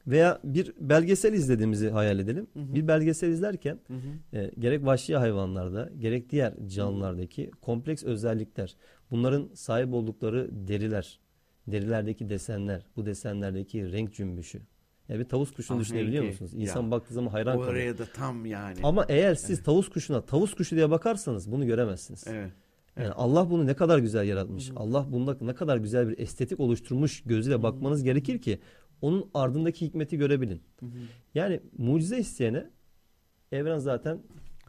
veya 0.08 0.40
bir 0.44 0.74
belgesel 0.80 1.34
izlediğimizi 1.34 1.90
hayal 1.90 2.20
edelim. 2.20 2.48
Hı 2.54 2.60
hı. 2.60 2.76
Bir 2.76 2.88
belgesel 2.88 3.30
izlerken 3.30 3.80
Hı 3.88 3.94
hı. 3.94 4.38
e, 4.40 4.52
gerek 4.60 4.86
vahşi 4.86 5.16
hayvanlarda 5.18 5.90
gerek 6.00 6.30
diğer 6.30 6.54
canlılardaki 6.68 7.52
kompleks 7.62 8.04
özellikler, 8.04 8.76
bunların 9.12 9.50
sahip 9.54 9.94
oldukları 9.94 10.50
deriler, 10.68 11.20
derilerdeki 11.68 12.30
desenler, 12.30 12.86
bu 12.96 13.06
desenlerdeki 13.06 13.92
renk 13.92 14.14
cümbüşü. 14.14 14.62
Yani 15.10 15.20
bir 15.20 15.26
tavus 15.30 15.52
kuşunu 15.52 15.78
Ah, 15.78 15.82
düşünebiliyor 15.82 16.24
rengi. 16.24 16.32
musunuz? 16.32 16.54
İnsan 16.54 16.84
Ya. 16.84 16.92
baktığı 16.92 17.14
zaman 17.14 17.30
hayran 17.30 17.54
kalıyor. 17.56 17.72
Oraya 17.74 17.98
da 17.98 18.06
tam 18.06 18.46
yani. 18.46 18.78
Ama 18.84 19.06
eğer 19.10 19.36
siz 19.36 19.64
tavus 19.64 19.90
kuşuna 19.90 20.22
tavus 20.22 20.54
kuşu 20.54 20.76
diye 20.76 20.90
bakarsanız 20.92 21.52
bunu 21.52 21.66
göremezsiniz. 21.66 22.24
Evet. 22.28 22.52
Yani 22.98 23.12
Allah 23.12 23.50
bunu 23.50 23.68
ne 23.68 23.74
kadar 23.74 24.00
güzel 24.00 24.28
yaratmış. 24.28 24.72
Allah 24.76 25.06
bunda 25.12 25.38
ne 25.42 25.54
kadar 25.56 25.78
güzel 25.78 26.10
bir 26.10 26.20
estetik 26.20 26.60
oluşturmuş 26.60 27.24
gözüyle 27.24 27.64
bakmanız 27.64 28.04
gerekir 28.04 28.42
ki 28.42 28.60
onun 29.02 29.30
ardındaki 29.34 29.86
hikmeti 29.86 30.18
görebilin. 30.18 30.62
Yani 31.36 31.60
mucize 31.78 32.18
isteyene 32.18 32.70
evren 33.52 33.78
zaten 33.78 34.20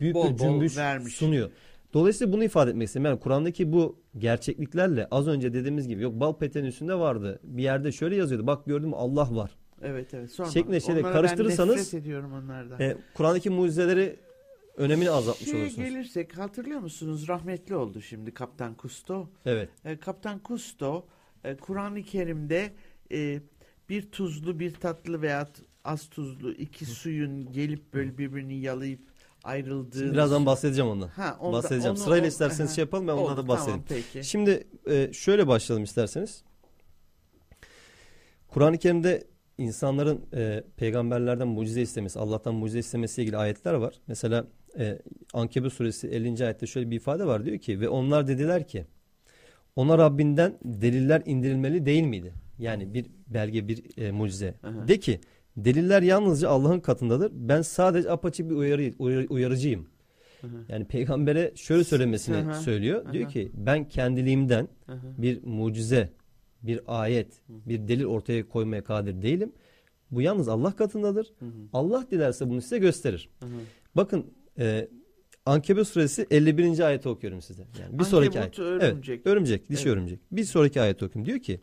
büyük 0.00 0.14
Bol 0.14 0.24
bir 0.26 0.30
bol 0.32 0.38
cümbüş 0.38 0.76
vermiş. 0.76 1.14
sunuyor. 1.14 1.50
Dolayısıyla 1.94 2.32
bunu 2.32 2.44
ifade 2.44 2.70
etmek 2.70 2.86
istedim. 2.86 3.04
Yani 3.04 3.20
Kur'an'daki 3.20 3.72
bu 3.72 4.02
gerçekliklerle 4.18 5.06
az 5.10 5.28
önce 5.28 5.54
dediğimiz 5.54 5.88
gibi 5.88 6.02
yok 6.02 6.20
bal 6.20 6.32
peteğinin 6.38 6.68
üstünde 6.68 6.94
vardı. 6.94 7.40
Bir 7.42 7.62
yerde 7.62 7.92
şöyle 7.92 8.16
yazıyordu. 8.16 8.46
Bak 8.46 8.66
gördün 8.66 8.88
mü 8.88 8.94
Allah 8.96 9.36
var. 9.36 9.50
Evet 9.82 10.14
evet. 10.14 10.30
Sorma. 10.32 10.50
Şeklinde 10.50 10.80
şeyle 10.80 11.00
Onlara 11.00 11.12
karıştırırsanız- 11.12 11.76
Ben 11.76 11.82
nefret 11.82 11.94
ediyorum 12.00 12.32
onlardan. 12.32 12.80
E, 12.80 12.96
Kur'an'daki 13.14 13.50
mucizeleri 13.50 14.16
önemini 14.76 15.10
azaltmış 15.10 15.50
Şeye 15.50 15.62
olursunuz. 15.62 15.88
gelirsek 15.88 16.38
hatırlıyor 16.38 16.80
musunuz? 16.80 17.28
Rahmetli 17.28 17.76
oldu 17.76 18.00
şimdi 18.00 18.34
Kaptan 18.34 18.74
Kusto. 18.74 19.28
Evet. 19.46 19.68
E, 19.84 19.96
Kaptan 19.98 20.38
Kusto 20.38 21.06
e, 21.44 21.56
Kur'an-ı 21.56 22.02
Kerim'de 22.02 22.72
e, 23.12 23.40
bir 23.88 24.10
tuzlu 24.10 24.58
bir 24.58 24.74
tatlı 24.74 25.22
veya 25.22 25.48
az 25.84 26.08
tuzlu 26.08 26.52
iki 26.52 26.86
suyun 26.86 27.52
gelip 27.52 27.94
böyle 27.94 28.18
birbirini 28.18 28.60
yalayıp 28.60 29.00
ayrıldığı 29.44 30.12
birazdan 30.12 30.46
bahsedeceğim 30.46 30.90
ondan. 30.90 31.08
Ha, 31.08 31.36
onda- 31.40 31.52
bahsedeceğim. 31.56 31.96
onu- 31.96 32.04
Sırayla 32.04 32.24
o- 32.24 32.28
isterseniz 32.28 32.70
aha. 32.70 32.74
şey 32.74 32.82
yapalım 32.82 33.08
ben 33.08 33.12
ondan 33.12 33.36
da 33.36 33.48
bahsedeyim. 33.48 33.82
Tamam 33.88 34.02
peki. 34.12 34.28
Şimdi 34.28 34.66
e, 34.90 35.12
şöyle 35.12 35.46
başlayalım 35.46 35.84
isterseniz. 35.84 36.42
Kur'an-ı 38.48 38.78
Kerim'de 38.78 39.24
insanların 39.58 40.20
e, 40.34 40.64
peygamberlerden 40.76 41.48
mucize 41.48 41.82
istemesi, 41.82 42.18
Allah'tan 42.18 42.54
mucize 42.54 42.78
istemesiyle 42.78 43.22
ilgili 43.24 43.36
ayetler 43.36 43.74
var. 43.74 43.94
Mesela 44.06 44.46
e, 44.78 44.98
Ankebut 45.32 45.72
suresi 45.72 46.08
50. 46.08 46.44
ayette 46.44 46.66
şöyle 46.66 46.90
bir 46.90 46.96
ifade 46.96 47.26
var. 47.26 47.44
Diyor 47.44 47.58
ki 47.58 47.80
ve 47.80 47.88
onlar 47.88 48.28
dediler 48.28 48.68
ki 48.68 48.86
ona 49.76 49.98
Rabbinden 49.98 50.58
deliller 50.64 51.22
indirilmeli 51.26 51.86
değil 51.86 52.02
miydi? 52.02 52.32
Yani 52.58 52.94
bir 52.94 53.06
belge, 53.26 53.68
bir 53.68 53.98
e, 53.98 54.12
mucize. 54.12 54.54
Aha. 54.62 54.88
De 54.88 55.00
ki 55.00 55.20
deliller 55.56 56.02
yalnızca 56.02 56.48
Allah'ın 56.48 56.80
katındadır. 56.80 57.32
Ben 57.34 57.62
sadece 57.62 58.10
apaçık 58.10 58.50
bir 58.50 58.54
uyarı, 58.54 58.92
uyarı- 58.98 59.26
uyarıcıyım. 59.28 59.86
Hı. 60.40 60.46
Yani 60.68 60.84
peygambere 60.84 61.52
şöyle 61.54 61.84
söylemesini 61.84 62.36
Aha. 62.36 62.54
söylüyor. 62.54 63.12
Diyor 63.12 63.24
Aha. 63.24 63.32
ki 63.32 63.50
ben 63.54 63.88
kendiliğimden 63.88 64.68
hı. 64.86 64.96
bir 65.18 65.44
mucize, 65.44 66.08
bir 66.62 66.80
ayet, 66.86 67.42
bir 67.48 67.88
delil 67.88 68.04
ortaya 68.04 68.48
koymaya 68.48 68.84
kadir 68.84 69.22
değilim. 69.22 69.52
Bu 70.10 70.20
yalnız 70.22 70.48
Allah 70.48 70.76
katındadır. 70.76 71.32
Hı 71.38 71.44
hı. 71.44 71.50
Allah 71.72 72.06
dilerse 72.10 72.48
bunu 72.50 72.60
size 72.60 72.78
gösterir. 72.78 73.28
Hı 73.40 73.46
hı. 73.46 73.50
Bakın 73.96 74.26
e, 74.58 74.88
Ankebut 75.46 75.88
suresi 75.88 76.26
51. 76.30 76.80
ayeti 76.80 77.08
okuyorum 77.08 77.42
size. 77.42 77.62
Yani 77.80 77.98
bir 77.98 78.04
sonraki 78.04 78.40
ayet. 78.40 78.58
Örümcek. 78.58 79.16
Evet, 79.16 79.26
örümcek, 79.26 79.70
dişi 79.70 79.82
Evet. 79.82 79.92
örümcek. 79.96 80.20
Bir 80.32 80.44
sonraki 80.44 80.80
ayet 80.80 81.02
okuyayım. 81.02 81.26
Diyor 81.26 81.38
ki 81.38 81.60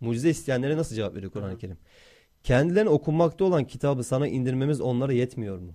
mucize 0.00 0.30
isteyenlere 0.30 0.76
nasıl 0.76 0.96
cevap 0.96 1.14
veriyor 1.14 1.32
Kur'an-ı 1.32 1.58
Kerim? 1.58 1.76
Kendilerine 2.42 2.88
okunmakta 2.88 3.44
olan 3.44 3.64
kitabı 3.66 4.04
sana 4.04 4.28
indirmemiz 4.28 4.80
onlara 4.80 5.12
yetmiyor 5.12 5.58
mu? 5.58 5.74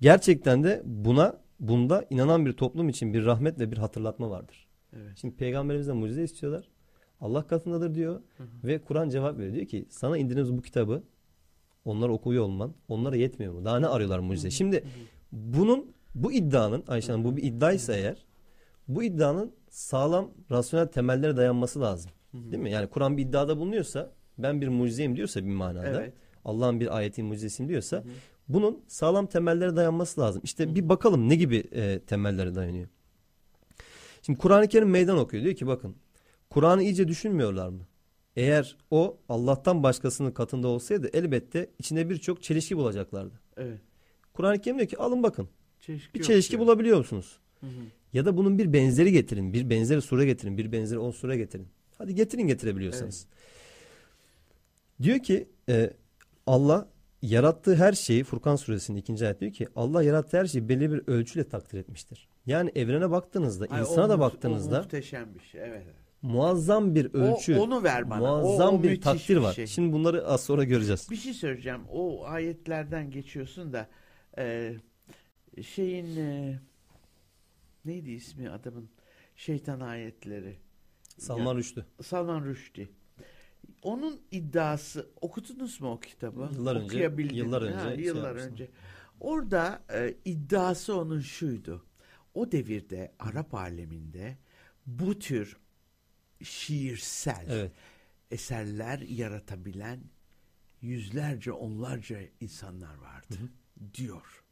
Gerçekten 0.00 0.64
de 0.64 0.82
buna 0.84 1.40
bunda 1.60 2.06
inanan 2.10 2.46
bir 2.46 2.52
toplum 2.52 2.88
için 2.88 3.14
bir 3.14 3.24
rahmet 3.24 3.58
ve 3.60 3.72
bir 3.72 3.76
hatırlatma 3.78 4.30
vardır. 4.30 4.68
Evet. 4.96 5.12
Şimdi 5.16 5.36
peygamberimizden 5.36 5.96
mucize 5.96 6.22
istiyorlar. 6.24 6.68
Allah 7.20 7.46
katındadır 7.46 7.94
diyor 7.94 8.20
ve 8.64 8.78
Kur'an 8.78 9.08
cevap 9.08 9.38
veriyor. 9.38 9.54
Diyor 9.54 9.66
ki 9.66 9.86
sana 9.90 10.18
indirdiğimiz 10.18 10.52
bu 10.56 10.62
kitabı 10.62 11.02
onlara 11.84 12.12
okuyor 12.12 12.44
olman 12.44 12.74
onlara 12.88 13.16
yetmiyor 13.16 13.52
mu? 13.54 13.64
Daha 13.64 13.80
ne 13.80 13.86
arıyorlar 13.86 14.18
mucize? 14.18 14.50
Şimdi 14.50 14.84
bunun 15.32 15.92
bu 16.14 16.32
iddianın 16.32 16.84
Ayşe 16.88 17.12
Hanım 17.12 17.24
bu 17.24 17.36
bir 17.36 17.42
iddiaysa 17.42 17.94
eğer 17.96 18.26
bu 18.88 19.02
iddianın 19.02 19.52
sağlam 19.70 20.30
rasyonel 20.50 20.86
temellere 20.86 21.36
dayanması 21.36 21.80
lazım. 21.80 22.10
Değil 22.32 22.62
mi? 22.62 22.70
Yani 22.70 22.86
Kur'an 22.86 23.16
bir 23.16 23.22
iddiada 23.22 23.58
bulunuyorsa 23.58 24.12
ben 24.38 24.60
bir 24.60 24.68
mucizeyim 24.68 25.16
diyorsa 25.16 25.44
bir 25.44 25.50
manada 25.50 25.86
Evet. 25.86 26.12
Allah'ın 26.44 26.80
bir 26.80 26.96
ayetin 26.96 27.26
mucizesiyim 27.26 27.68
diyorsa 27.68 28.04
bunun 28.48 28.84
sağlam 28.86 29.26
temellere 29.26 29.76
dayanması 29.76 30.20
lazım. 30.20 30.42
İşte 30.44 30.74
bir 30.74 30.88
bakalım 30.88 31.28
ne 31.28 31.36
gibi 31.36 31.56
e, 31.72 31.98
temellere 31.98 32.54
dayanıyor. 32.54 32.88
Şimdi 34.22 34.38
Kur'an-ı 34.38 34.68
Kerim 34.68 34.90
meydan 34.90 35.18
okuyor. 35.18 35.44
Diyor 35.44 35.54
ki 35.54 35.66
bakın 35.66 35.96
Kur'an'ı 36.50 36.82
iyice 36.82 37.08
düşünmüyorlar 37.08 37.68
mı? 37.68 37.80
Eğer 38.36 38.76
o 38.90 39.18
Allah'tan 39.28 39.82
başkasının 39.82 40.30
katında 40.30 40.68
olsaydı 40.68 41.10
elbette 41.12 41.70
içinde 41.78 42.10
birçok 42.10 42.42
çelişki 42.42 42.76
bulacaklardı. 42.76 43.40
Evet. 43.56 43.78
Kur'an-ı 44.32 44.60
Kerim 44.60 44.78
diyor 44.78 44.88
ki 44.88 44.98
alın 44.98 45.22
bakın 45.22 45.48
Çelişki 45.80 46.14
bir 46.14 46.22
çelişki 46.22 46.50
diyor. 46.52 46.62
bulabiliyor 46.62 46.98
musunuz? 46.98 47.38
Ya 48.12 48.24
da 48.24 48.36
bunun 48.36 48.58
bir 48.58 48.72
benzeri 48.72 49.12
getirin. 49.12 49.52
Bir 49.52 49.70
benzeri 49.70 50.02
sure 50.02 50.24
getirin. 50.26 50.58
Bir 50.58 50.72
benzeri 50.72 50.98
on 50.98 51.10
sure 51.10 51.36
getirin. 51.36 51.68
Hadi 51.98 52.14
getirin 52.14 52.46
getirebiliyorsanız. 52.46 53.26
Diyor 55.02 55.18
ki 55.18 55.48
e, 55.68 55.90
Allah 56.46 56.88
yarattığı 57.22 57.74
her 57.76 57.92
şeyi 57.92 58.24
Furkan 58.24 58.56
suresinin 58.56 58.98
ikinci 58.98 59.24
ayet 59.24 59.40
diyor 59.40 59.52
ki 59.52 59.66
Allah 59.76 60.02
yarattığı 60.02 60.36
her 60.38 60.46
şeyi 60.46 60.68
belli 60.68 60.92
bir 60.92 61.02
ölçüyle 61.06 61.48
takdir 61.48 61.78
etmiştir. 61.78 62.28
Yani 62.46 62.70
evrene 62.74 63.10
baktığınızda, 63.10 63.66
Ay, 63.70 63.80
insana 63.80 64.08
da 64.08 64.20
baktığınızda 64.20 64.78
muhteşem 64.78 65.34
bir 65.34 65.40
şey. 65.40 65.60
Evet. 65.60 65.86
Muazzam 66.22 66.94
bir 66.94 67.14
ölçü, 67.14 67.56
O, 67.58 67.62
onu 67.62 67.82
ver 67.82 68.10
bana. 68.10 68.22
O- 68.34 68.42
muazzam 68.42 68.74
o 68.74 68.82
bir 68.82 68.88
müthiş 68.90 69.04
takdir 69.04 69.36
bir 69.36 69.40
var. 69.40 69.52
şey. 69.52 69.66
Şimdi 69.66 69.92
bunları 69.92 70.26
az 70.26 70.44
sonra 70.44 70.64
göreceğiz. 70.64 71.08
Bir 71.10 71.16
şey 71.16 71.34
söyleyeceğim. 71.34 71.80
O 71.90 72.24
ayetlerden 72.26 73.10
geçiyorsun 73.10 73.72
da 73.72 73.88
e, 74.38 74.74
şeyin 75.62 76.16
e, 76.16 76.58
neydi 77.84 78.10
ismi 78.10 78.50
adamın? 78.50 78.88
Şeytan 79.36 79.80
ayetleri. 79.80 80.56
Salman 81.18 81.56
Rüştü. 81.56 81.86
Salman 82.02 82.44
Rushdie. 82.44 82.88
Onun 83.82 84.20
iddiası 84.30 85.10
okudunuz 85.20 85.80
mu 85.80 85.90
o 85.92 86.00
kitabı? 86.00 86.48
Yıllar 86.52 86.76
önce- 86.76 87.36
yıllar 87.36 87.62
önce 87.62 87.74
Ha, 87.74 87.94
şey 87.94 88.04
yıllar 88.04 88.24
yapmıştım. 88.26 88.52
önce. 88.52 88.68
Orada 89.20 89.82
e, 89.94 90.14
iddiası 90.24 90.96
onun 90.96 91.20
şuydu. 91.20 91.84
O 92.34 92.52
devirde 92.52 93.12
Arap 93.18 93.54
aleminde 93.54 94.36
bu 94.86 95.18
tür 95.18 95.56
şiirsel 96.42 97.46
Evet. 97.48 97.72
eserler 98.30 98.98
yaratabilen 98.98 100.00
yüzlerce 100.82 101.52
onlarca 101.52 102.18
insanlar 102.40 102.94
vardı 102.94 103.36
diyor. 103.94 104.44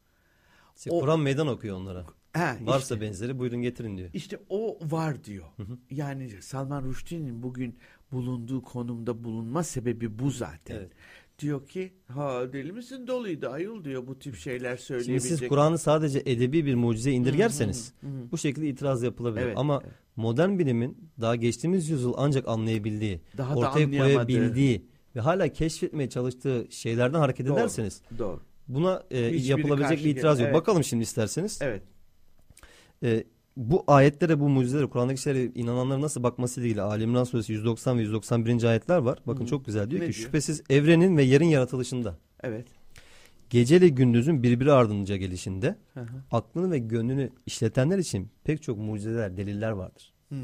İşte 0.77 0.91
O- 0.91 0.99
Kur'an 0.99 1.19
meydan 1.19 1.47
okuyor 1.47 1.77
onlara. 1.77 2.05
Ha, 2.33 2.57
Varsa 2.61 2.95
işte, 2.95 3.01
benzeri 3.01 3.39
buyurun 3.39 3.61
getirin 3.61 3.97
diyor. 3.97 4.09
işte 4.13 4.39
o 4.49 4.79
var 4.81 5.23
diyor. 5.23 5.45
Yani 5.91 6.41
Salman 6.41 6.83
Rushdie'nin 6.83 7.43
bugün 7.43 7.79
bulunduğu 8.11 8.61
konumda 8.61 9.23
bulunma 9.23 9.63
sebebi 9.63 10.19
bu 10.19 10.29
zaten. 10.31 10.75
Evet. 10.75 10.91
Diyor 11.39 11.67
ki 11.67 11.93
ha 12.07 12.53
deli 12.53 12.71
misin 12.71 13.07
doluydu 13.07 13.47
ayol 13.49 13.83
diyor 13.83 14.07
bu 14.07 14.19
tip 14.19 14.35
şeyler 14.35 14.69
Şimdi 14.77 14.81
söyleyebilecek. 14.81 15.39
siz 15.39 15.47
Kur'an'ı 15.47 15.77
sadece 15.77 16.19
edebi 16.25 16.65
bir 16.65 16.75
mucize 16.75 17.11
indirgerseniz 17.11 17.93
bu 18.31 18.37
şekilde 18.37 18.67
itiraz 18.67 19.03
yapılabilir. 19.03 19.45
Evet, 19.45 19.57
Ama 19.57 19.79
evet. 19.83 19.93
modern 20.15 20.59
bilimin 20.59 20.97
daha 21.21 21.35
geçtiğimiz 21.35 21.89
yüzyıl 21.89 22.13
ancak 22.17 22.47
anlayabildiği, 22.47 23.21
Daha 23.37 23.55
da 23.55 23.59
ortaya 23.59 23.85
anlayamadığı. 23.85 24.13
koyabildiği 24.27 24.85
ve 25.15 25.19
hala 25.19 25.47
keşfetmeye 25.47 26.09
çalıştığı 26.09 26.67
şeylerden 26.69 27.19
hareket 27.19 27.47
Doğru. 27.47 27.55
ederseniz 27.59 28.01
Doğru. 28.19 28.39
buna 28.67 29.03
e, 29.11 29.25
Hiçbiri 29.33 29.47
yapılabilecek 29.47 29.89
karşı 29.89 30.05
bir 30.05 30.09
itiraz 30.09 30.37
gel- 30.37 30.45
yok. 30.45 30.49
Evet. 30.53 30.61
Bakalım 30.61 30.83
şimdi 30.83 31.03
isterseniz. 31.03 31.59
Evet. 31.61 31.83
E, 33.03 33.23
bu 33.57 33.83
ayetlere, 33.87 34.39
bu 34.39 34.49
mucizelere, 34.49 34.85
Kur'an'daki 34.89 35.21
şeylere 35.21 35.43
inananların 35.55 36.01
nasıl 36.01 36.23
bakması 36.23 36.59
ile 36.61 36.67
ilgili 36.67 36.81
Ali 36.81 37.03
İmran 37.03 37.23
suresi 37.23 37.53
190 37.53 37.97
ve 37.97 38.01
191. 38.01 38.63
ayetler 38.63 38.97
var. 38.97 39.19
Bakın 39.27 39.45
çok 39.45 39.65
güzel 39.65 39.89
diyor 39.89 40.01
Ne 40.01 40.09
ki 40.09 40.13
diyor? 40.17 40.25
şüphesiz 40.25 40.63
evrenin 40.69 41.17
ve 41.17 41.23
yerin 41.23 41.45
yaratılışında, 41.47 42.17
Evet. 42.43 42.67
gece 43.49 43.77
ile 43.77 43.87
gündüzün 43.89 44.43
birbiri 44.43 44.71
ardınca 44.71 45.17
gelişinde 45.17 45.75
Hı 45.93 45.99
hı. 45.99 46.23
aklını 46.31 46.71
ve 46.71 46.77
gönlünü 46.79 47.29
işletenler 47.45 47.97
için 47.97 48.29
pek 48.43 48.61
çok 48.63 48.77
mucizeler, 48.77 49.37
deliller 49.37 49.71
vardır. 49.71 50.13
Hmm. 50.29 50.39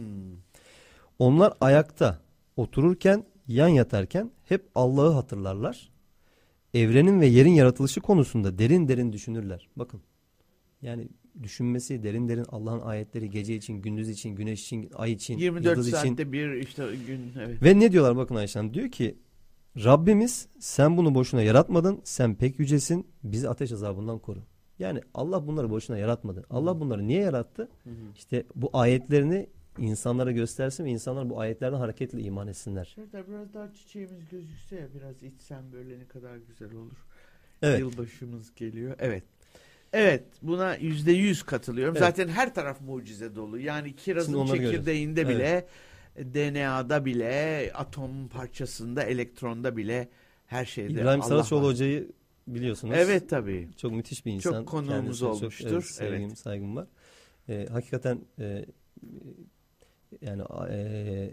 Onlar 1.19 1.53
ayakta, 1.61 2.21
otururken, 2.57 3.23
yan 3.47 3.67
yatarken 3.67 4.31
hep 4.45 4.65
Allah'ı 4.75 5.11
hatırlarlar. 5.13 5.89
Evrenin 6.73 7.21
ve 7.21 7.25
yerin 7.27 7.51
yaratılışı 7.53 8.01
konusunda 8.01 8.57
derin 8.57 8.87
derin 8.87 9.13
düşünürler. 9.13 9.67
Bakın. 9.75 10.01
Yani 10.81 11.07
düşünmesi 11.43 12.03
derin 12.03 12.29
derin 12.29 12.45
Allah'ın 12.49 12.81
ayetleri 12.81 13.29
gece 13.29 13.55
için, 13.55 13.81
gündüz 13.81 14.09
için, 14.09 14.35
güneş 14.35 14.63
için, 14.63 14.89
ay 14.95 15.11
için, 15.11 15.37
24 15.37 15.65
yıldız 15.65 15.87
için. 15.87 15.97
saatte 15.97 16.31
bir 16.31 16.51
işte 16.51 16.85
gün 17.07 17.31
evet. 17.39 17.63
Ve 17.63 17.79
ne 17.79 17.91
diyorlar 17.91 18.17
bakın 18.17 18.35
Ayşe 18.35 18.59
Hanım 18.59 18.73
diyor 18.73 18.91
ki 18.91 19.17
Rabbimiz 19.83 20.47
sen 20.59 20.97
bunu 20.97 21.15
boşuna 21.15 21.41
yaratmadın. 21.41 22.01
Sen 22.03 22.35
pek 22.35 22.59
yücesin. 22.59 23.07
Bizi 23.23 23.49
ateş 23.49 23.71
azabından 23.71 24.19
koru. 24.19 24.39
Yani 24.79 25.01
Allah 25.13 25.47
bunları 25.47 25.69
boşuna 25.69 25.97
yaratmadı. 25.97 26.45
Allah 26.49 26.79
bunları 26.79 27.07
niye 27.07 27.21
yarattı? 27.21 27.69
İşte 28.15 28.45
bu 28.55 28.69
ayetlerini 28.73 29.49
insanlara 29.77 30.31
göstersin 30.31 30.85
ve 30.85 30.89
insanlar 30.89 31.29
bu 31.29 31.39
ayetlerden 31.39 31.77
hareketle 31.77 32.21
iman 32.21 32.47
etsinler. 32.47 32.93
Serdar 32.95 33.27
biraz 33.27 33.53
daha 33.53 33.73
çiçeğimiz 33.73 34.29
gözükse 34.31 34.75
ya 34.75 34.87
biraz 34.93 35.23
içsem 35.23 35.63
böyle 35.73 35.99
ne 35.99 36.07
kadar 36.07 36.37
güzel 36.37 36.73
olur. 36.73 37.05
Evet. 37.61 37.79
Yılbaşımız 37.79 38.55
geliyor. 38.55 38.95
Evet. 38.99 39.23
Evet 39.95 40.23
buna 40.41 40.75
yüzde 40.75 41.11
yüz 41.11 41.43
katılıyorum. 41.43 41.95
Evet. 41.97 42.07
Zaten 42.07 42.27
her 42.27 42.53
taraf 42.53 42.81
mucize 42.81 43.35
dolu. 43.35 43.59
Yani 43.59 43.95
kirazın 43.95 44.45
çekirdeğinde 44.45 45.23
göreceğiz. 45.23 45.63
bile, 46.17 46.53
DNA'da 46.53 47.05
bile, 47.05 47.71
atom 47.73 48.27
parçasında, 48.27 49.03
elektronda 49.03 49.77
bile 49.77 50.09
her 50.45 50.65
şeyde 50.65 50.93
İbrahim 50.93 51.21
Allah 51.21 51.29
Saraçoğlu 51.29 51.61
var. 51.61 51.71
hocayı 51.71 52.11
biliyorsunuz. 52.47 52.95
Evet 52.97 53.29
tabii. 53.29 53.69
Çok 53.77 53.91
müthiş 53.91 54.25
bir 54.25 54.31
insan. 54.31 54.51
Çok 54.51 54.67
konuğumuz 54.67 54.89
Kendisine 54.89 55.27
olmuştur. 55.27 55.71
evet, 55.71 55.85
sevgim, 55.85 56.27
Evet. 56.27 56.37
saygım 56.37 56.75
var. 56.75 56.87
Ee, 57.49 57.67
hakikaten 57.71 58.19
e, 58.39 58.65
yani 60.21 60.41
e, 60.69 60.77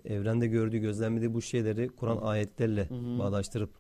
evrende 0.04 0.46
gördüğü, 0.46 0.78
gözlemlediği 0.78 1.34
bu 1.34 1.42
şeyleri 1.42 1.88
Kur'an 1.88 2.16
ayetlerle 2.16 2.84
hı. 2.84 3.18
bağdaştırıp 3.18 3.70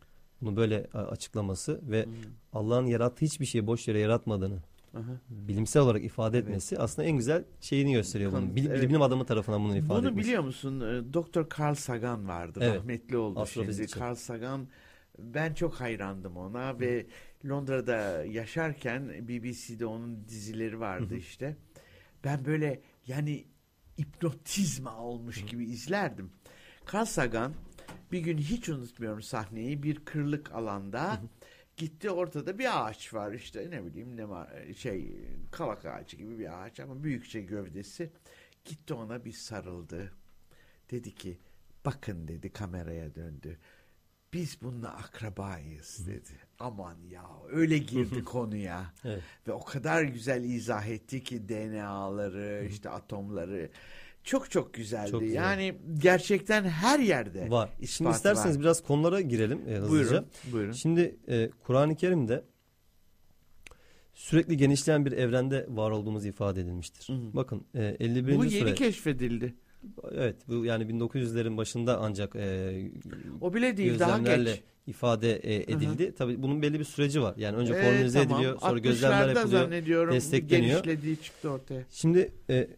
bunu 0.40 0.56
böyle 0.56 0.86
açıklaması 0.92 1.80
ve 1.82 2.06
Allah'ın 2.52 2.86
yarattığı 2.86 3.24
hiçbir 3.24 3.46
şeyi 3.46 3.66
boş 3.66 3.88
yere 3.88 3.98
yaratmadığını 3.98 4.58
Aha. 4.94 5.12
bilimsel 5.30 5.82
olarak 5.82 6.04
ifade 6.04 6.38
Evet. 6.38 6.48
etmesi 6.48 6.78
aslında 6.78 7.08
en 7.08 7.16
güzel 7.16 7.44
şeyini 7.60 7.92
gösteriyor 7.92 8.32
bunun. 8.32 8.56
Bilim, 8.56 8.72
evet. 8.72 8.88
bilim 8.88 9.02
adamı 9.02 9.24
tarafından 9.26 9.64
bunu 9.64 9.76
ifade 9.76 9.98
Bunu 10.00 10.08
etmesi. 10.08 10.26
biliyor 10.28 10.42
musun? 10.42 10.80
Ee, 10.80 11.12
Doktor 11.12 11.46
Carl 11.58 11.74
Sagan 11.74 12.28
vardı. 12.28 12.58
Evet. 12.62 12.76
Rahmetli 12.76 13.16
oldu 13.16 13.46
şimdi. 13.46 13.86
Carl 14.00 14.14
Sagan 14.14 14.68
ben 15.18 15.54
çok 15.54 15.74
hayrandım 15.80 16.36
ona 16.36 16.80
ve 16.80 17.06
Londra'da 17.46 18.24
yaşarken 18.24 19.28
BBC'de 19.28 19.86
onun 19.86 20.28
dizileri 20.28 20.80
vardı 20.80 21.16
işte. 21.16 21.56
Ben 22.24 22.44
böyle 22.44 22.80
yani 23.06 23.44
hipnotizma 24.00 24.96
olmuş 24.96 25.44
gibi 25.44 25.64
izlerdim. 25.64 26.30
Carl 26.92 27.04
Sagan 27.04 27.52
bir 28.12 28.18
gün 28.20 28.38
hiç 28.38 28.68
unutmuyorum 28.68 29.22
sahneyi 29.22 29.82
bir 29.82 30.04
kırlık 30.04 30.52
alanda 30.52 31.20
gitti 31.76 32.10
ortada 32.10 32.58
bir 32.58 32.86
ağaç 32.86 33.14
var. 33.14 33.32
İşte 33.32 33.70
ne 33.70 33.84
bileyim 33.84 34.16
ne 34.16 34.74
şey 34.74 35.12
kavak 35.50 35.84
ağacı 35.84 36.16
gibi 36.16 36.38
bir 36.38 36.62
ağaç 36.62 36.80
ama 36.80 37.04
büyükçe 37.04 37.40
gövdesi. 37.40 38.10
Gitti 38.64 38.94
ona 38.94 39.24
bir 39.24 39.32
sarıldı. 39.32 40.12
Dedi 40.90 41.14
ki 41.14 41.38
bakın 41.84 42.28
dedi 42.28 42.52
kameraya 42.52 43.14
döndü. 43.14 43.58
Biz 44.32 44.62
bununla 44.62 44.96
akrabayız 44.96 46.06
dedi. 46.06 46.38
Aman 46.58 46.96
ya 47.10 47.26
öyle 47.50 47.78
girdi 47.78 48.24
konuya. 48.24 48.94
Evet. 49.04 49.22
ve 49.48 49.52
o 49.52 49.64
kadar 49.64 50.02
güzel 50.02 50.44
izah 50.44 50.86
etti 50.86 51.24
ki 51.24 51.48
DNA'ları 51.48 52.66
işte 52.70 52.90
atomları 52.90 53.70
çok 54.24 54.50
çok 54.50 54.74
güzeldi. 54.74 55.10
Çok 55.10 55.20
güzel. 55.20 55.34
Yani 55.36 55.74
gerçekten 55.98 56.64
her 56.64 56.98
yerde 56.98 57.50
Var. 57.50 57.70
Şimdi 57.86 58.10
isterseniz 58.10 58.56
var. 58.56 58.62
biraz 58.62 58.82
konulara 58.82 59.20
girelim 59.20 59.60
e, 59.68 59.74
hızlıca. 59.74 59.90
buyurun. 60.10 60.26
Buyurun. 60.52 60.72
Şimdi 60.72 61.16
e, 61.28 61.50
Kur'an-ı 61.66 61.96
Kerim'de 61.96 62.44
sürekli 64.14 64.56
genişleyen 64.56 65.06
bir 65.06 65.12
evrende 65.12 65.66
var 65.68 65.90
olduğumuz 65.90 66.26
ifade 66.26 66.60
edilmiştir. 66.60 67.08
Hı 67.08 67.12
hı. 67.12 67.34
Bakın 67.36 67.64
e, 67.74 67.96
51. 68.00 68.36
Bu 68.38 68.44
yeni 68.44 68.50
sure. 68.60 68.74
keşfedildi. 68.74 69.54
Evet 70.12 70.36
bu 70.48 70.64
yani 70.64 70.84
1900'lerin 70.84 71.56
başında 71.56 71.98
ancak 72.00 72.36
e, 72.36 72.90
O 73.40 73.54
bile 73.54 73.76
değil 73.76 73.98
daha 73.98 74.18
geç. 74.18 74.62
ifade 74.86 75.36
e, 75.36 75.54
edildi. 75.54 76.14
Tabii 76.18 76.42
bunun 76.42 76.62
belli 76.62 76.78
bir 76.78 76.84
süreci 76.84 77.22
var. 77.22 77.34
Yani 77.36 77.56
önce 77.56 77.74
Ee, 77.74 77.82
formülize 77.82 78.22
tamam. 78.22 78.38
ediliyor, 78.38 78.58
sonra 78.60 78.72
60'larda 78.78 78.82
gözlemler 78.82 79.28
yapılıyor. 79.28 80.12
destekleniyor. 80.12 80.84
genişlediği 80.84 81.16
çıktı 81.22 81.50
ortaya. 81.50 81.82
Şimdi 81.90 82.32
e, 82.50 82.68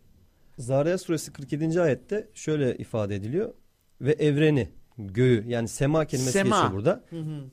Zariyat 0.59 1.01
suresi 1.01 1.33
47. 1.33 1.81
ayette 1.81 2.29
şöyle 2.35 2.77
ifade 2.77 3.15
ediliyor. 3.17 3.55
Ve 4.01 4.13
evreni, 4.13 4.69
göğü 4.99 5.45
yani 5.49 5.69
sema 5.69 6.05
kelimesi 6.05 6.33
Sema. 6.33 6.57
geçiyor 6.57 6.73
burada. 6.73 7.05
Hı 7.11 7.21
hı. 7.21 7.45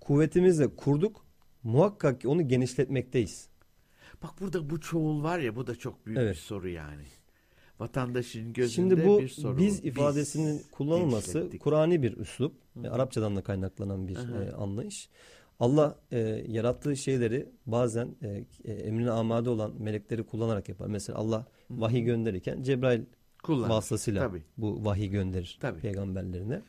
Kuvvetimizle 0.00 0.76
kurduk. 0.76 1.26
Muhakkak 1.62 2.20
ki 2.20 2.28
onu 2.28 2.48
genişletmekteyiz. 2.48 3.48
Bak 4.22 4.30
burada 4.40 4.70
bu 4.70 4.80
çoğul 4.80 5.22
var 5.22 5.38
ya 5.38 5.56
bu 5.56 5.66
da 5.66 5.74
çok 5.76 6.06
büyük 6.06 6.18
Evet. 6.18 6.34
bir 6.34 6.40
soru 6.40 6.68
yani. 6.68 7.02
Vatandaşın 7.80 8.52
gözünde 8.52 8.94
Şimdi 8.94 9.06
bu 9.08 9.20
bir 9.20 9.28
soru. 9.28 9.58
biz 9.58 9.82
bu. 9.82 9.86
ifadesinin 9.86 10.62
kullanılması 10.72 11.32
genişlettik. 11.32 11.60
Kur'ani 11.62 12.02
bir 12.02 12.16
üslup. 12.16 12.54
ve 12.76 12.90
Arapçadan 12.90 13.36
da 13.36 13.42
kaynaklanan 13.42 14.08
bir 14.08 14.14
Hı 14.16 14.20
hı. 14.22 14.44
e, 14.44 14.52
anlayış. 14.52 15.08
Allah 15.62 15.96
e, 16.12 16.18
yarattığı 16.48 16.96
şeyleri 16.96 17.48
bazen 17.66 18.08
e, 18.22 18.44
e, 18.64 18.72
emrine 18.72 19.10
amade 19.10 19.50
olan 19.50 19.72
melekleri 19.78 20.22
kullanarak 20.22 20.68
yapar. 20.68 20.86
Mesela 20.86 21.18
Allah 21.18 21.46
vahiy 21.70 22.02
gönderirken 22.02 22.62
Cebrail 22.62 23.00
Kullanır. 23.42 23.68
vasıtasıyla 23.68 24.28
Tabii. 24.28 24.42
bu 24.58 24.84
vahiy 24.84 25.08
gönderir 25.08 25.58
Tabii. 25.60 25.80
peygamberlerine. 25.80 26.62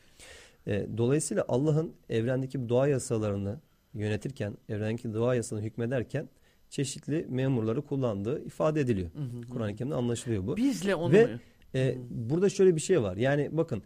E, 0.68 0.88
dolayısıyla 0.98 1.46
Allah'ın 1.48 1.94
evrendeki 2.10 2.70
doğa 2.70 2.88
yasalarını 2.88 3.60
yönetirken, 3.94 4.58
evrendeki 4.70 5.14
doğa 5.14 5.36
yasalarını 5.36 5.68
hükmederken 5.68 6.30
çeşitli 6.70 7.26
memurları 7.30 7.82
kullandığı 7.82 8.46
ifade 8.46 8.82
ediliyor. 8.82 9.10
Kur'an-ı 9.50 9.76
Kerim'de 9.76 9.96
anlaşılıyor 9.96 10.48
bu. 10.48 10.58
Bizle 10.58 10.96
onu 10.96 11.14
Ve 11.14 11.30
e, 11.76 11.98
burada 12.10 12.50
şöyle 12.50 12.76
bir 12.76 12.82
şey 12.82 13.02
var. 13.02 13.18
Yani 13.18 13.50
bakın 13.52 13.84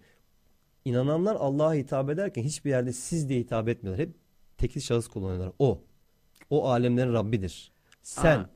inananlar 0.86 1.36
Allah'a 1.36 1.74
hitap 1.74 2.10
ederken 2.10 2.44
hiçbir 2.44 2.70
yerde 2.70 2.94
siz 2.94 3.30
diye 3.30 3.40
hitap 3.40 3.70
etmiyorlar. 3.70 4.08
Hep 4.08 4.27
tekil 4.58 4.82
şahıs 4.82 5.08
kullanıyorlar. 5.08 5.52
O. 5.60 5.82
O 6.50 6.70
alemlerin 6.70 7.14
Rabbidir. 7.14 7.72
Sen. 8.04 8.40
Aa. 8.40 8.50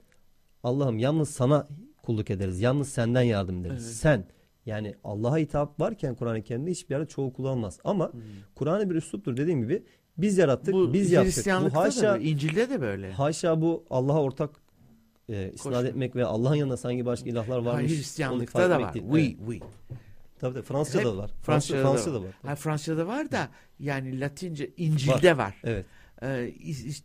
Allah'ım 0.63 0.99
yalnız 0.99 1.29
sana 1.29 1.67
kulluk 2.03 2.29
ederiz. 2.29 2.61
Yalnız 2.61 2.89
senden 2.89 3.21
yardım 3.21 3.61
ederiz. 3.61 3.85
Evet. 3.85 3.95
Sen. 3.95 4.25
Yani 4.65 4.95
Allah'a 5.03 5.37
hitap 5.37 5.79
varken 5.79 6.15
Kur'an-ı 6.15 6.41
Kerim'de 6.41 6.71
hiçbir 6.71 6.95
yerde 6.95 7.07
çoğu 7.07 7.33
kullanılmaz. 7.33 7.79
Ama 7.83 8.11
Kur'an'ı 8.55 8.89
bir 8.89 8.95
üsluptur 8.95 9.37
dediğim 9.37 9.61
gibi 9.61 9.83
biz 10.17 10.37
yarattık, 10.37 10.73
bu 10.73 10.93
biz 10.93 11.11
yaptık. 11.11 11.45
Bu 11.45 11.75
haşa, 11.75 12.01
da 12.01 12.13
böyle, 12.13 12.29
İncil'de 12.29 12.69
de 12.69 12.81
böyle. 12.81 13.11
haşa 13.11 13.61
bu 13.61 13.85
Allah'a 13.89 14.21
ortak 14.21 14.49
e, 15.29 15.51
isnat 15.53 15.85
etmek 15.85 16.15
ve 16.15 16.25
Allah'ın 16.25 16.55
yanında 16.55 16.77
sanki 16.77 17.05
başka 17.05 17.29
ilahlar 17.29 17.57
varmış. 17.57 17.73
Hayır 17.73 17.89
Hristiyanlıkta 17.89 18.69
da 18.69 18.79
var. 18.81 18.93
değil. 18.93 19.05
Oui, 19.09 19.37
Evet. 19.39 19.49
oui. 19.49 19.59
Tabii 20.41 20.53
tabii 20.53 20.65
Fransızca'da 20.65 21.09
Hep 21.09 21.13
da 21.13 21.17
var. 21.17 21.31
Fransızca'da, 21.41 21.81
Fransızca'da 21.83 22.15
da 22.15 22.19
da 22.19 22.23
var. 22.23 22.27
var. 22.43 22.49
Ha, 22.49 22.55
Fransızca'da 22.55 23.07
var 23.07 23.31
da 23.31 23.49
yani 23.79 24.19
Latince 24.19 24.69
İncil'de 24.77 25.37
var. 25.37 25.61
Evet. 25.63 25.85
Ee, 26.23 26.51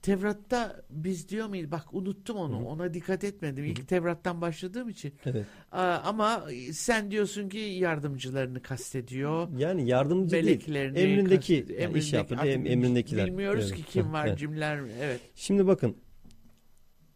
Tevrat'ta 0.02 0.82
biz 0.90 1.28
diyor 1.28 1.46
muyuz? 1.48 1.70
Bak 1.70 1.84
unuttum 1.94 2.36
onu. 2.36 2.66
Ona 2.66 2.94
dikkat 2.94 3.24
etmedim. 3.24 3.64
İlk 3.64 3.88
Tevrat'tan 3.88 4.40
başladığım 4.40 4.88
için. 4.88 5.14
Evet. 5.26 5.46
Aa, 5.72 5.96
ama 6.04 6.44
sen 6.72 7.10
diyorsun 7.10 7.48
ki 7.48 7.58
yardımcılarını 7.58 8.62
kastediyor. 8.62 9.48
Yani 9.58 9.88
yardımcı 9.88 10.30
değil. 10.32 10.44
Meleklerini 10.44 10.98
Emrindeki 10.98 11.56
kastediyor. 11.58 11.80
yani 11.90 11.98
iş 11.98 12.12
Emrindeki- 12.12 12.20
artık 12.20 12.46
Em, 12.46 12.66
emrindekiler. 12.66 13.26
Bilmiyoruz 13.26 13.64
Evet. 13.72 13.76
ki 13.76 13.92
kim 13.92 14.12
var, 14.12 14.26
Evet. 14.26 14.38
cimler. 14.38 14.80
Evet. 15.00 15.20
Şimdi 15.34 15.66
bakın 15.66 15.96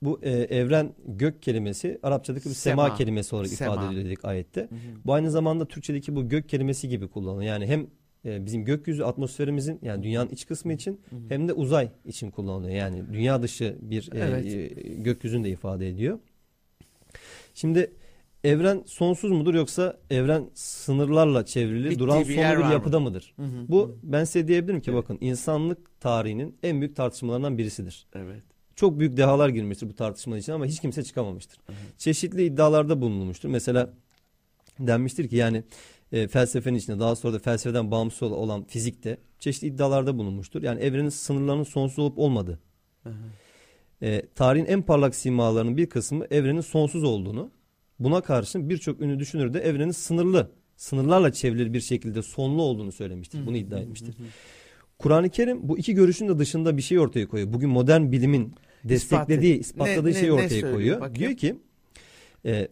bu 0.02 0.20
e, 0.22 0.30
evren 0.30 0.92
gök 1.06 1.42
kelimesi 1.42 1.98
Arapçadaki 2.02 2.48
bir 2.48 2.54
sema, 2.54 2.84
Sema. 2.84 2.96
kelimesi 2.96 3.34
olarak 3.34 3.48
Sema. 3.50 3.72
ifade 3.74 3.86
ediliyor 3.86 4.04
dedik 4.06 4.24
ayette. 4.24 4.68
Bu 5.04 5.12
aynı 5.12 5.30
zamanda 5.30 5.68
Türkçedeki 5.68 6.16
bu 6.16 6.28
gök 6.28 6.48
kelimesi 6.48 6.88
gibi 6.88 7.08
kullanılıyor. 7.08 7.48
Yani 7.52 7.66
hem 7.66 7.86
e, 8.24 8.46
bizim 8.46 8.64
gökyüzü 8.64 9.02
atmosferimizin 9.02 9.78
yani 9.82 10.02
dünyanın 10.02 10.30
iç 10.30 10.46
kısmı 10.46 10.72
için 10.72 11.00
hem 11.28 11.48
de 11.48 11.52
uzay 11.52 11.88
için 12.04 12.30
kullanılıyor. 12.30 12.74
Yani 12.74 13.02
dünya 13.12 13.42
dışı 13.42 13.76
bir 13.80 14.10
e, 14.12 14.18
Evet. 14.18 14.46
e, 14.46 14.66
gökyüzünü 14.94 15.44
de 15.44 15.50
ifade 15.50 15.88
ediyor. 15.88 16.18
Şimdi 17.54 17.92
evren 18.44 18.82
sonsuz 18.86 19.30
mudur 19.30 19.54
yoksa 19.54 19.96
evren 20.10 20.50
sınırlarla 20.54 21.44
çevrili 21.44 21.84
Bittiği 21.84 21.98
duran 21.98 22.20
bir 22.20 22.34
sonlu 22.34 22.58
bir 22.58 22.64
mı? 22.64 22.72
yapıda 22.72 23.00
mıdır? 23.00 23.32
Hı 23.36 23.42
hı. 23.42 23.68
Bu 23.68 23.98
ben 24.02 24.24
size 24.24 24.48
diyebilirim 24.48 24.80
ki 24.80 24.94
bakın 24.94 25.18
insanlık 25.20 26.00
tarihinin 26.00 26.56
en 26.62 26.80
büyük 26.80 26.96
tartışmalarından 26.96 27.58
birisidir. 27.58 28.06
Evet. 28.14 28.42
Çok 28.80 28.98
büyük 28.98 29.16
dehalar 29.16 29.48
girmiştir 29.48 29.88
bu 29.88 29.94
tartışma 29.94 30.38
için 30.38 30.52
ama 30.52 30.66
hiç 30.66 30.80
kimse 30.80 31.04
çıkamamıştır. 31.04 31.58
Çeşitli 31.98 32.44
iddialarda 32.44 33.00
bulunulmuştur. 33.00 33.48
Mesela 33.48 33.90
denmiştir 34.78 35.28
ki 35.28 35.36
yani 35.36 35.64
e, 36.12 36.28
felsefenin 36.28 36.78
içinde 36.78 37.00
daha 37.00 37.16
sonra 37.16 37.34
da 37.34 37.38
felsefeden 37.38 37.90
bağımsız 37.90 38.22
ol- 38.22 38.32
olan 38.32 38.64
fizikte 38.64 39.18
çeşitli 39.38 39.66
iddialarda 39.66 40.18
bulunmuştur. 40.18 40.62
Yani 40.62 40.80
evrenin 40.80 41.08
sınırlarının 41.08 41.62
sonsuz 41.62 41.98
olup 41.98 42.18
olmadığı. 42.18 42.58
E, 44.02 44.22
tarihin 44.34 44.66
en 44.66 44.82
parlak 44.82 45.14
simalarının 45.14 45.76
bir 45.76 45.86
kısmı 45.86 46.26
evrenin 46.30 46.60
sonsuz 46.60 47.04
olduğunu, 47.04 47.50
buna 47.98 48.20
karşın 48.20 48.70
birçok 48.70 49.00
ünlü 49.00 49.18
düşünür 49.18 49.54
de 49.54 49.60
evrenin 49.60 49.90
sınırlı, 49.90 50.50
sınırlarla 50.76 51.32
çevrili 51.32 51.72
bir 51.74 51.80
şekilde 51.80 52.22
sonlu 52.22 52.62
olduğunu 52.62 52.92
söylemiştir. 52.92 53.46
Bunu 53.46 53.56
iddia 53.56 53.78
etmiştir. 53.78 54.14
Kur'an-ı 54.98 55.28
Kerim 55.30 55.68
bu 55.68 55.78
iki 55.78 55.94
görüşün 55.94 56.28
de 56.28 56.38
dışında 56.38 56.76
bir 56.76 56.82
şey 56.82 56.98
ortaya 56.98 57.28
koyuyor. 57.28 57.52
Bugün 57.52 57.70
modern 57.70 58.12
bilimin 58.12 58.54
desteklediği, 58.84 59.58
ispatladığı 59.58 60.08
Ne- 60.08 60.12
şeyi 60.14 60.24
ne- 60.24 60.28
ne 60.28 60.32
ortaya 60.32 60.48
söylüyor? 60.48 60.72
koyuyor. 60.74 61.00
Bakayım. 61.00 61.14
Diyor 61.20 61.36
ki 61.36 61.56
e, 62.46 62.68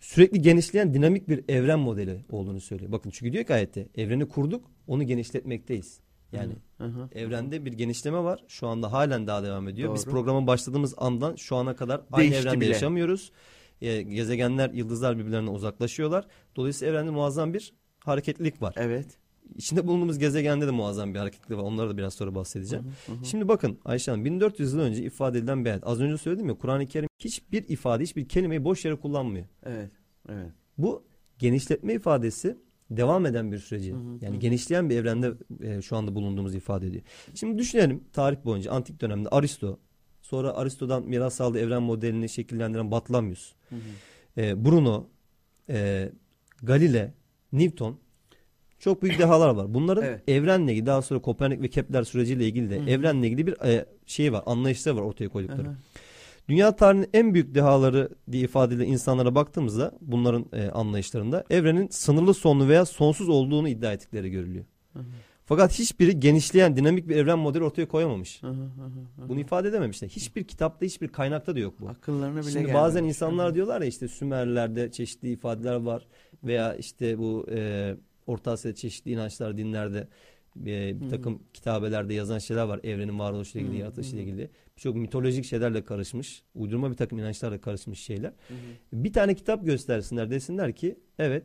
sürekli 0.00 0.42
genişleyen 0.42 0.94
dinamik 0.94 1.28
bir 1.28 1.44
evren 1.48 1.78
modeli 1.78 2.24
olduğunu 2.30 2.60
söylüyor. 2.60 2.92
Bakın 2.92 3.10
çünkü 3.10 3.32
diyor 3.32 3.44
ki 3.44 3.54
ayette 3.54 3.88
evreni 3.94 4.28
kurduk, 4.28 4.70
onu 4.86 5.02
genişletmekteyiz. 5.06 6.00
Yani 6.32 6.52
Hı 6.78 6.84
hı. 6.84 7.08
evrende 7.14 7.64
bir 7.64 7.72
genişleme 7.72 8.18
var. 8.18 8.44
Şu 8.48 8.66
anda 8.66 8.92
halen 8.92 9.26
daha 9.26 9.42
devam 9.44 9.68
ediyor. 9.68 9.94
Biz 9.94 10.06
Doğru. 10.06 10.12
programa 10.14 10.46
başladığımız 10.46 10.94
andan 10.96 11.36
şu 11.36 11.56
ana 11.56 11.76
kadar 11.76 12.00
aynı 12.12 12.22
Değişti 12.30 12.40
evrende 12.48 12.60
bile. 12.60 12.68
yaşamıyoruz. 12.72 13.32
E, 13.80 14.02
gezegenler, 14.02 14.70
yıldızlar 14.70 15.18
birbirlerine 15.18 15.50
uzaklaşıyorlar. 15.50 16.26
Dolayısıyla 16.56 16.92
evrende 16.94 17.10
muazzam 17.10 17.54
bir 17.54 17.72
hareketlilik 17.98 18.62
var. 18.62 18.74
Evet. 18.78 19.06
İçinde 19.56 19.86
bulunduğumuz 19.86 20.18
gezegende 20.18 20.66
de 20.66 20.70
muazzam 20.70 21.14
bir 21.14 21.18
hareketlilik 21.18 21.58
var. 21.58 21.62
Onları 21.62 21.90
da 21.90 21.96
biraz 21.96 22.14
sonra 22.14 22.34
bahsedeceğim. 22.34 22.84
Şimdi 23.24 23.48
bakın 23.48 23.78
Ayşe 23.84 24.10
Hanım 24.10 24.24
1400 24.24 24.72
yıl 24.72 24.80
önce 24.80 25.04
ifade 25.04 25.38
edilen 25.38 25.64
bir 25.64 25.70
ayet. 25.70 25.86
Az 25.86 26.00
önce 26.00 26.18
söyledim 26.18 26.48
ya 26.48 26.54
Kur'an-ı 26.54 26.86
Kerim 26.86 27.08
hiçbir 27.18 27.68
ifade, 27.68 28.02
hiçbir 28.02 28.28
kelimeyi 28.28 28.64
boş 28.64 28.84
yere 28.84 28.96
kullanmıyor. 28.96 29.46
Evet. 29.62 29.90
Evet. 30.28 30.50
Bu 30.78 31.04
genişletme 31.38 31.94
ifadesi 31.94 32.56
devam 32.90 33.26
eden 33.26 33.52
bir 33.52 33.58
süreci. 33.58 33.94
Yani 34.20 34.38
genişleyen 34.38 34.90
bir 34.90 34.96
evrende 34.96 35.32
e, 35.60 35.82
şu 35.82 35.96
anda 35.96 36.14
bulunduğumuz 36.14 36.54
ifade 36.54 36.86
ediyor. 36.86 37.02
Şimdi 37.34 37.58
düşünelim 37.58 38.04
tarih 38.12 38.36
boyunca 38.44 38.70
antik 38.70 39.00
dönemde 39.00 39.28
Aristo, 39.28 39.78
sonra 40.22 40.54
Aristo'dan 40.56 41.02
miras 41.02 41.40
aldığı 41.40 41.58
evren 41.58 41.82
modelini 41.82 42.28
şekillendiren 42.28 42.90
Batlamyus, 42.90 43.52
e, 44.36 44.64
Bruno, 44.64 45.06
e, 45.68 46.08
Galile, 46.62 47.14
Newton 47.52 47.98
çok 48.82 49.02
büyük 49.02 49.18
dehalar 49.18 49.48
var. 49.48 49.74
Bunların 49.74 50.04
Evet. 50.04 50.28
evrenle 50.28 50.72
ilgili 50.72 50.86
daha 50.86 51.02
sonra 51.02 51.20
Kopernik 51.20 51.62
ve 51.62 51.68
Kepler 51.68 52.02
süreciyle 52.02 52.44
ilgili 52.46 52.70
de 52.70 52.92
evrenle 52.92 53.26
ilgili 53.26 53.46
bir 53.46 53.60
e, 53.64 53.86
şey 54.06 54.32
var, 54.32 54.42
anlayışları 54.46 54.96
var 54.96 55.02
ortaya 55.02 55.28
koydukları. 55.28 55.76
Dünya 56.48 56.76
tarihinin 56.76 57.08
en 57.14 57.34
büyük 57.34 57.54
dehaları 57.54 58.08
diye 58.32 58.44
ifade 58.44 58.74
edilen 58.74 58.88
insanlara 58.88 59.34
baktığımızda 59.34 59.92
bunların 60.00 60.46
e, 60.52 60.70
anlayışlarında 60.70 61.44
evrenin 61.50 61.88
sınırlı 61.88 62.34
sonlu 62.34 62.68
veya 62.68 62.84
sonsuz 62.84 63.28
olduğunu 63.28 63.68
iddia 63.68 63.92
ettikleri 63.92 64.30
görülüyor. 64.30 64.64
Fakat 65.44 65.78
hiçbiri 65.78 66.20
genişleyen 66.20 66.76
dinamik 66.76 67.08
bir 67.08 67.16
evren 67.16 67.38
modeli 67.38 67.64
ortaya 67.64 67.88
koyamamış. 67.88 68.42
Hı 68.42 68.46
hı 68.46 68.52
hı 68.52 69.24
hı. 69.24 69.28
Bunu 69.28 69.40
ifade 69.40 69.68
edememişler. 69.68 70.08
Hiçbir 70.08 70.44
kitapta 70.44 70.86
hiçbir 70.86 71.08
kaynakta 71.08 71.54
da 71.54 71.60
yok 71.60 71.74
bu. 71.80 71.88
Akıllarına 71.88 72.34
bile 72.34 72.42
Şimdi 72.42 72.54
gelmemiş. 72.54 72.74
bazen 72.74 73.04
insanlar 73.04 73.54
diyorlar 73.54 73.80
ya 73.80 73.86
işte 73.86 74.08
Sümerlerde 74.08 74.90
çeşitli 74.90 75.32
ifadeler 75.32 75.74
var 75.74 76.06
veya 76.44 76.74
işte 76.74 77.18
bu 77.18 77.46
e, 77.50 77.94
Orta 78.26 78.50
Asya'da 78.50 78.74
çeşitli 78.74 79.10
inançlar, 79.10 79.56
dinlerde 79.58 80.08
e, 80.66 81.00
bir 81.00 81.08
takım 81.08 81.42
kitabelerde 81.54 82.14
yazan 82.14 82.38
şeyler 82.38 82.62
var. 82.62 82.80
Evrenin 82.84 83.18
varoluşuyla 83.18 83.66
ilgili, 83.66 83.80
yaratılışıyla 83.80 84.22
ilgili. 84.22 84.50
Birçok 84.76 84.96
mitolojik 84.96 85.44
şeylerle 85.44 85.84
karışmış, 85.84 86.42
uydurma 86.54 86.90
bir 86.90 86.96
takım 86.96 87.18
inançlarla 87.18 87.60
karışmış 87.60 88.00
şeyler. 88.00 88.32
Bir 88.92 89.12
tane 89.12 89.34
kitap 89.34 89.66
göstersinler 89.66 90.30
desinler 90.30 90.72
ki 90.72 90.98
evet 91.18 91.44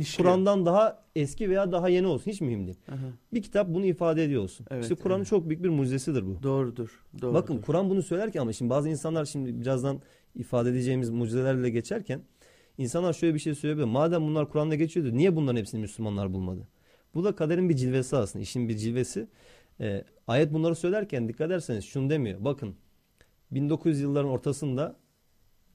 işte. 0.00 0.22
Kur'an'dan 0.22 0.66
daha 0.66 1.04
eski 1.16 1.50
veya 1.50 1.72
daha 1.72 1.88
yeni 1.88 2.06
olsun 2.06 2.30
hiç 2.30 2.40
mühim 2.40 2.66
değil. 2.66 2.78
Aha. 2.88 2.96
Bir 3.34 3.42
kitap 3.42 3.68
bunu 3.68 3.84
ifade 3.86 4.24
ediyor 4.24 4.42
olsun. 4.42 4.66
Evet, 4.70 4.82
işte 4.82 4.94
Kur'an'ın 4.94 5.18
evet. 5.18 5.28
çok 5.28 5.48
büyük 5.48 5.62
bir 5.62 5.68
mucizesidir 5.68 6.26
bu. 6.26 6.42
Doğrudur. 6.42 7.04
Doğrudur. 7.22 7.34
Bakın 7.34 7.58
Kur'an 7.58 7.90
bunu 7.90 8.02
söylerken 8.02 8.40
ama 8.40 8.52
şimdi 8.52 8.70
bazı 8.70 8.88
insanlar 8.88 9.24
şimdi 9.24 9.60
birazdan 9.60 10.00
ifade 10.34 10.70
edeceğimiz 10.70 11.10
mucizelerle 11.10 11.70
geçerken 11.70 12.22
insanlar 12.78 13.12
şöyle 13.12 13.34
bir 13.34 13.38
şey 13.38 13.54
söyleyebilir. 13.54 13.84
Madem 13.86 14.22
bunlar 14.22 14.48
Kur'an'da 14.48 14.74
geçiyordu 14.74 15.16
niye 15.16 15.36
bunların 15.36 15.56
hepsini 15.60 15.80
Müslümanlar 15.80 16.32
bulmadı? 16.32 16.68
Bu 17.14 17.24
da 17.24 17.34
kaderin 17.36 17.68
bir 17.68 17.76
cilvesi 17.76 18.16
aslında. 18.16 18.42
İşin 18.42 18.68
bir 18.68 18.76
cilvesi. 18.76 19.28
Ee, 19.80 20.04
ayet 20.26 20.52
bunları 20.52 20.74
söylerken 20.74 21.28
dikkat 21.28 21.46
ederseniz 21.46 21.84
şunu 21.84 22.10
demiyor. 22.10 22.44
Bakın 22.44 22.74
1900 23.50 24.00
yılların 24.00 24.30
ortasında 24.30 24.96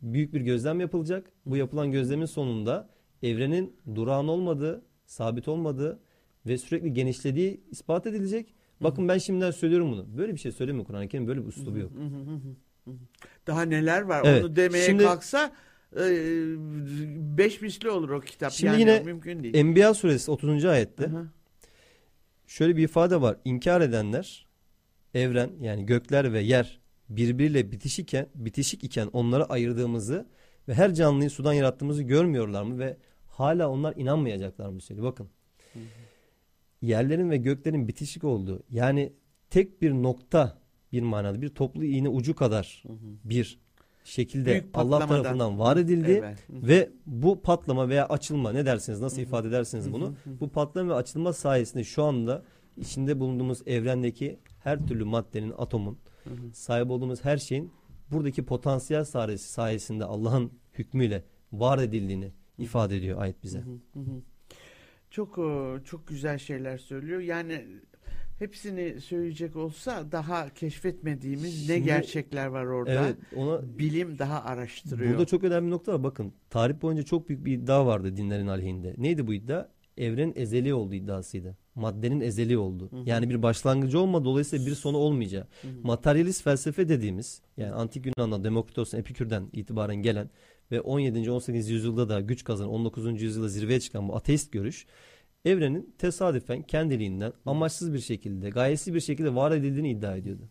büyük 0.01 0.33
bir 0.33 0.41
gözlem 0.41 0.79
yapılacak. 0.79 1.31
Bu 1.45 1.57
yapılan 1.57 1.91
gözlemin 1.91 2.25
sonunda 2.25 2.89
evrenin 3.23 3.75
durağan 3.95 4.27
olmadığı, 4.27 4.81
sabit 5.05 5.47
olmadığı 5.47 5.99
ve 6.45 6.57
sürekli 6.57 6.93
genişlediği 6.93 7.61
ispat 7.71 8.07
edilecek. 8.07 8.53
Bakın 8.81 9.07
ben 9.07 9.17
şimdiden 9.17 9.51
söylüyorum 9.51 9.91
bunu. 9.91 10.17
Böyle 10.17 10.33
bir 10.33 10.39
şey 10.39 10.51
söylemiyor 10.51 10.85
Kur'an-ı 10.85 11.07
Kerim. 11.07 11.27
Böyle 11.27 11.41
bir 11.43 11.47
üslubu 11.47 11.77
yok. 11.77 11.91
Daha 13.47 13.61
neler 13.61 14.01
var 14.01 14.21
Evet. 14.25 14.43
onu 14.43 14.55
demeye 14.55 14.85
Şimdi- 14.85 15.03
kalksa 15.03 15.45
e, 15.45 15.51
beş 17.37 17.61
misli 17.61 17.89
olur 17.89 18.09
o 18.09 18.21
kitap. 18.21 18.51
Şimdi 18.51 18.71
yani 18.71 18.79
yine 18.79 18.99
mümkün 18.99 19.43
değil. 19.43 19.55
Enbiya 19.55 19.93
suresi 19.93 20.31
30. 20.31 20.65
ayette 20.65 21.05
Aha. 21.05 21.25
şöyle 22.47 22.77
bir 22.77 22.83
ifade 22.83 23.21
var. 23.21 23.37
İnkar 23.45 23.81
edenler 23.81 24.47
evren 25.13 25.51
yani 25.61 25.85
gökler 25.85 26.33
ve 26.33 26.39
yer 26.39 26.79
birbiriyle 27.09 27.71
bitişiken, 27.71 28.27
bitişik 28.35 28.83
iken 28.83 29.07
onları 29.13 29.45
ayırdığımızı 29.45 30.27
ve 30.67 30.73
her 30.73 30.93
canlıyı 30.93 31.29
sudan 31.29 31.53
yarattığımızı 31.53 32.03
görmüyorlar 32.03 32.63
mı 32.63 32.79
ve 32.79 32.97
hala 33.27 33.69
onlar 33.69 33.93
inanmayacaklar 33.95 34.69
mı 34.69 34.81
söylüyor. 34.81 35.07
Bakın. 35.07 35.29
Yerlerin 36.81 37.29
ve 37.29 37.37
göklerin 37.37 37.87
bitişik 37.87 38.23
olduğu 38.23 38.63
yani 38.69 39.13
tek 39.49 39.81
bir 39.81 39.91
nokta 39.91 40.61
bir 40.91 41.01
manada 41.01 41.41
bir 41.41 41.49
toplu 41.49 41.83
iğne 41.83 42.09
ucu 42.09 42.35
kadar 42.35 42.83
bir 43.23 43.59
şekilde 44.07 44.51
Büyük 44.51 44.65
Allah 44.73 44.99
patlamadan. 44.99 45.23
tarafından 45.23 45.59
var 45.59 45.77
edildi. 45.77 46.11
Evet. 46.25 46.37
Ve 46.49 46.89
bu 47.05 47.41
patlama 47.41 47.89
veya 47.89 48.05
açılma 48.05 48.51
ne 48.51 48.65
dersiniz 48.65 49.01
nasıl 49.01 49.21
ifade 49.21 49.47
edersiniz 49.47 49.93
bunu 49.93 50.15
bu 50.25 50.49
patlama 50.49 50.89
ve 50.89 50.93
açılma 50.95 51.33
sayesinde 51.33 51.83
şu 51.83 52.03
anda 52.03 52.43
içinde 52.77 53.19
bulunduğumuz 53.19 53.61
evrendeki 53.65 54.39
her 54.63 54.87
türlü 54.87 55.03
maddenin 55.03 55.53
atomun 55.57 55.97
sahip 56.53 56.89
olduğumuz 56.89 57.25
her 57.25 57.37
şeyin 57.37 57.71
buradaki 58.11 58.45
potansiyel 58.45 59.03
sayesi 59.03 59.51
sayesinde 59.51 60.05
Allah'ın 60.05 60.51
hükmüyle 60.73 61.23
var 61.51 61.79
edildiğini 61.79 62.31
ifade 62.57 62.97
ediyor 62.97 63.21
ayet 63.21 63.43
bize. 63.43 63.63
Çok 65.09 65.37
e, 65.37 65.75
çok 65.85 66.07
güzel 66.07 66.37
şeyler 66.37 66.77
söylüyor. 66.77 67.19
Yani 67.21 67.65
hepsini 68.39 69.01
söyleyecek 69.01 69.55
olsa 69.55 70.11
daha 70.11 70.49
keşfetmediğimiz 70.53 71.69
ne 71.69 71.75
Şimdi- 71.75 71.87
gerçekler 71.87 72.47
var 72.47 72.65
orada. 72.65 72.91
Evet, 72.91 73.15
ona 73.35 73.77
Bilim 73.79 74.19
daha 74.19 74.43
araştırıyor. 74.43 75.11
Burada 75.11 75.25
çok 75.25 75.43
önemli 75.43 75.67
bir 75.67 75.71
nokta 75.71 75.93
var. 75.93 76.03
Bakın 76.03 76.33
tarih 76.49 76.81
boyunca 76.81 77.03
çok 77.03 77.29
büyük 77.29 77.45
bir 77.45 77.51
iddia 77.53 77.85
vardı 77.85 78.17
dinlerin 78.17 78.47
aleyhinde. 78.47 78.95
Neydi 78.97 79.27
bu 79.27 79.33
iddia? 79.33 79.67
Evrenin 79.97 80.33
ezeli 80.35 80.73
olduğu 80.73 80.95
iddiasıydı. 80.95 81.57
Maddenin 81.75 82.21
ezeli 82.21 82.57
olduğu. 82.57 82.89
Yani 83.05 83.29
bir 83.29 83.43
başlangıcı 83.43 83.99
olma 83.99 84.25
dolayısıyla 84.25 84.65
bir 84.65 84.75
sonu 84.75 84.97
olmayacağı. 84.97 85.47
Materyalist 85.83 86.43
felsefe 86.43 86.89
dediğimiz 86.89 87.41
yani 87.57 87.71
antik 87.71 88.05
Yunan'dan 88.05 88.43
Demokritos'un 88.43 88.97
Epikür'den 88.97 89.49
itibaren 89.53 89.95
gelen 89.95 90.29
ve 90.71 90.81
17. 90.81 91.31
18. 91.31 91.69
yüzyılda 91.69 92.09
da 92.09 92.19
güç 92.21 92.43
kazanan 92.43 92.71
19. 92.71 93.21
yüzyılda 93.21 93.47
zirveye 93.47 93.79
çıkan 93.79 94.09
bu 94.09 94.15
ateist 94.15 94.51
görüş 94.51 94.85
evrenin 95.45 95.95
tesadüfen 95.97 96.61
kendiliğinden 96.61 97.33
amaçsız 97.45 97.93
bir 97.93 97.99
şekilde, 97.99 98.49
gayesiz 98.49 98.93
bir 98.93 98.99
şekilde 98.99 99.35
var 99.35 99.51
edildiğini 99.51 99.91
iddia 99.91 100.15
ediyordu. 100.15 100.49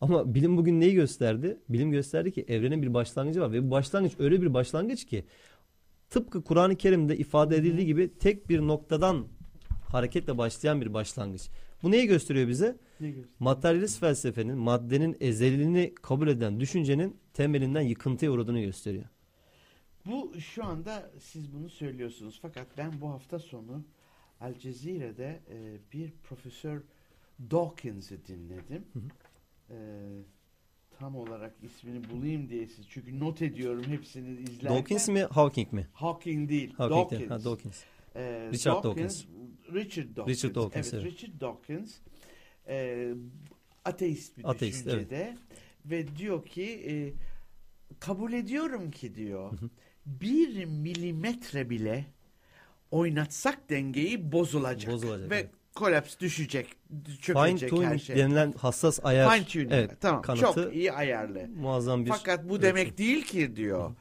Ama 0.00 0.34
bilim 0.34 0.56
bugün 0.56 0.80
neyi 0.80 0.94
gösterdi? 0.94 1.60
Bilim 1.68 1.90
gösterdi 1.90 2.32
ki 2.32 2.44
evrenin 2.48 2.82
bir 2.82 2.94
başlangıcı 2.94 3.40
var 3.40 3.52
ve 3.52 3.66
bu 3.66 3.70
başlangıç 3.70 4.12
öyle 4.18 4.42
bir 4.42 4.54
başlangıç 4.54 5.04
ki 5.04 5.24
tıpkı 6.10 6.44
Kur'an-ı 6.44 6.76
Kerim'de 6.76 7.16
ifade 7.16 7.56
edildiği 7.56 7.86
gibi 7.86 8.18
tek 8.18 8.48
bir 8.48 8.60
noktadan 8.60 9.26
hareketle 9.92 10.38
başlayan 10.38 10.80
bir 10.80 10.94
başlangıç. 10.94 11.50
Bu 11.82 11.90
neyi 11.90 12.06
gösteriyor 12.06 12.48
bize? 12.48 12.76
Ne. 13.00 13.14
Materyalist 13.38 14.00
felsefenin 14.00 14.58
maddenin 14.58 15.16
ezeliliğini 15.20 15.94
kabul 16.02 16.28
eden 16.28 16.60
düşüncenin 16.60 17.16
temelinden 17.32 17.80
yıkıntıya 17.80 18.30
uğradığını 18.30 18.60
gösteriyor. 18.60 19.04
Bu 20.06 20.40
şu 20.40 20.64
anda 20.64 21.10
siz 21.20 21.52
bunu 21.52 21.68
söylüyorsunuz. 21.68 22.38
Fakat 22.42 22.66
ben 22.78 23.00
bu 23.00 23.10
hafta 23.10 23.38
sonu 23.38 23.84
Al 24.40 24.54
Cezire'de 24.58 25.40
e, 25.50 25.78
bir 25.92 26.12
Profesör 26.22 26.82
Dawkins'i 27.50 28.26
dinledim. 28.26 28.84
Hı 28.92 28.98
hı. 28.98 29.08
E, 29.74 29.78
tam 30.98 31.16
olarak 31.16 31.54
ismini 31.62 32.10
bulayım 32.10 32.48
diye 32.48 32.66
siz 32.66 32.88
çünkü 32.88 33.20
not 33.20 33.42
ediyorum 33.42 33.84
hepsini 33.84 34.40
izlerken. 34.40 34.78
Dawkins 34.78 35.08
mi 35.08 35.20
Hawking 35.20 35.72
mi? 35.72 35.86
Hawking 35.92 36.48
değil. 36.50 36.74
Hawking 36.74 37.10
Dawkins. 37.10 37.30
ha, 37.30 37.44
Dawkins. 37.44 37.82
Ee, 38.14 38.50
Richard 38.52 38.84
Dawkins. 38.84 39.24
Richard 39.74 40.16
Dawkins. 40.16 40.28
Richard 40.44 40.54
Dawkins, 40.54 40.92
Evet, 40.94 41.04
evet. 41.04 41.12
Richard 41.12 41.40
Dawkins. 41.40 41.94
Ee, 42.68 43.14
ateist 43.84 44.38
bir 44.38 44.50
Ateist, 44.50 44.86
düşüncede. 44.86 45.36
Ve 45.84 46.16
diyor 46.16 46.46
ki 46.46 46.62
e, 46.88 47.12
kabul 48.00 48.32
ediyorum 48.32 48.90
ki 48.90 49.14
diyor 49.14 49.52
Hı 49.52 49.56
hı. 49.56 49.70
bir 50.06 50.64
milimetre 50.64 51.70
bile 51.70 52.04
oynatsak 52.90 53.70
dengeyi 53.70 54.32
bozulacak. 54.32 54.92
Bozulacak, 54.92 55.30
Ve 55.30 55.36
evet. 55.36 55.50
kolaps 55.74 56.18
düşecek, 56.20 56.66
Fine 57.20 57.58
çökecek 57.58 57.72
her 57.72 57.76
tuning 57.76 58.00
şey. 58.00 58.16
denilen 58.16 58.52
hassas 58.52 59.00
ayar. 59.04 59.34
Fine 59.34 59.46
tuning. 59.46 59.72
Evet, 59.72 59.90
tamam. 60.00 60.22
kanıtı 60.22 60.42
Çok 60.42 60.74
iyi 60.74 60.92
ayarlı. 60.92 61.48
muazzam 61.56 62.04
bir 62.04 62.10
Fakat 62.10 62.44
bu 62.48 62.52
ölçüm. 62.52 62.62
demek 62.62 62.98
değil 62.98 63.22
ki 63.24 63.56
diyor. 63.56 63.94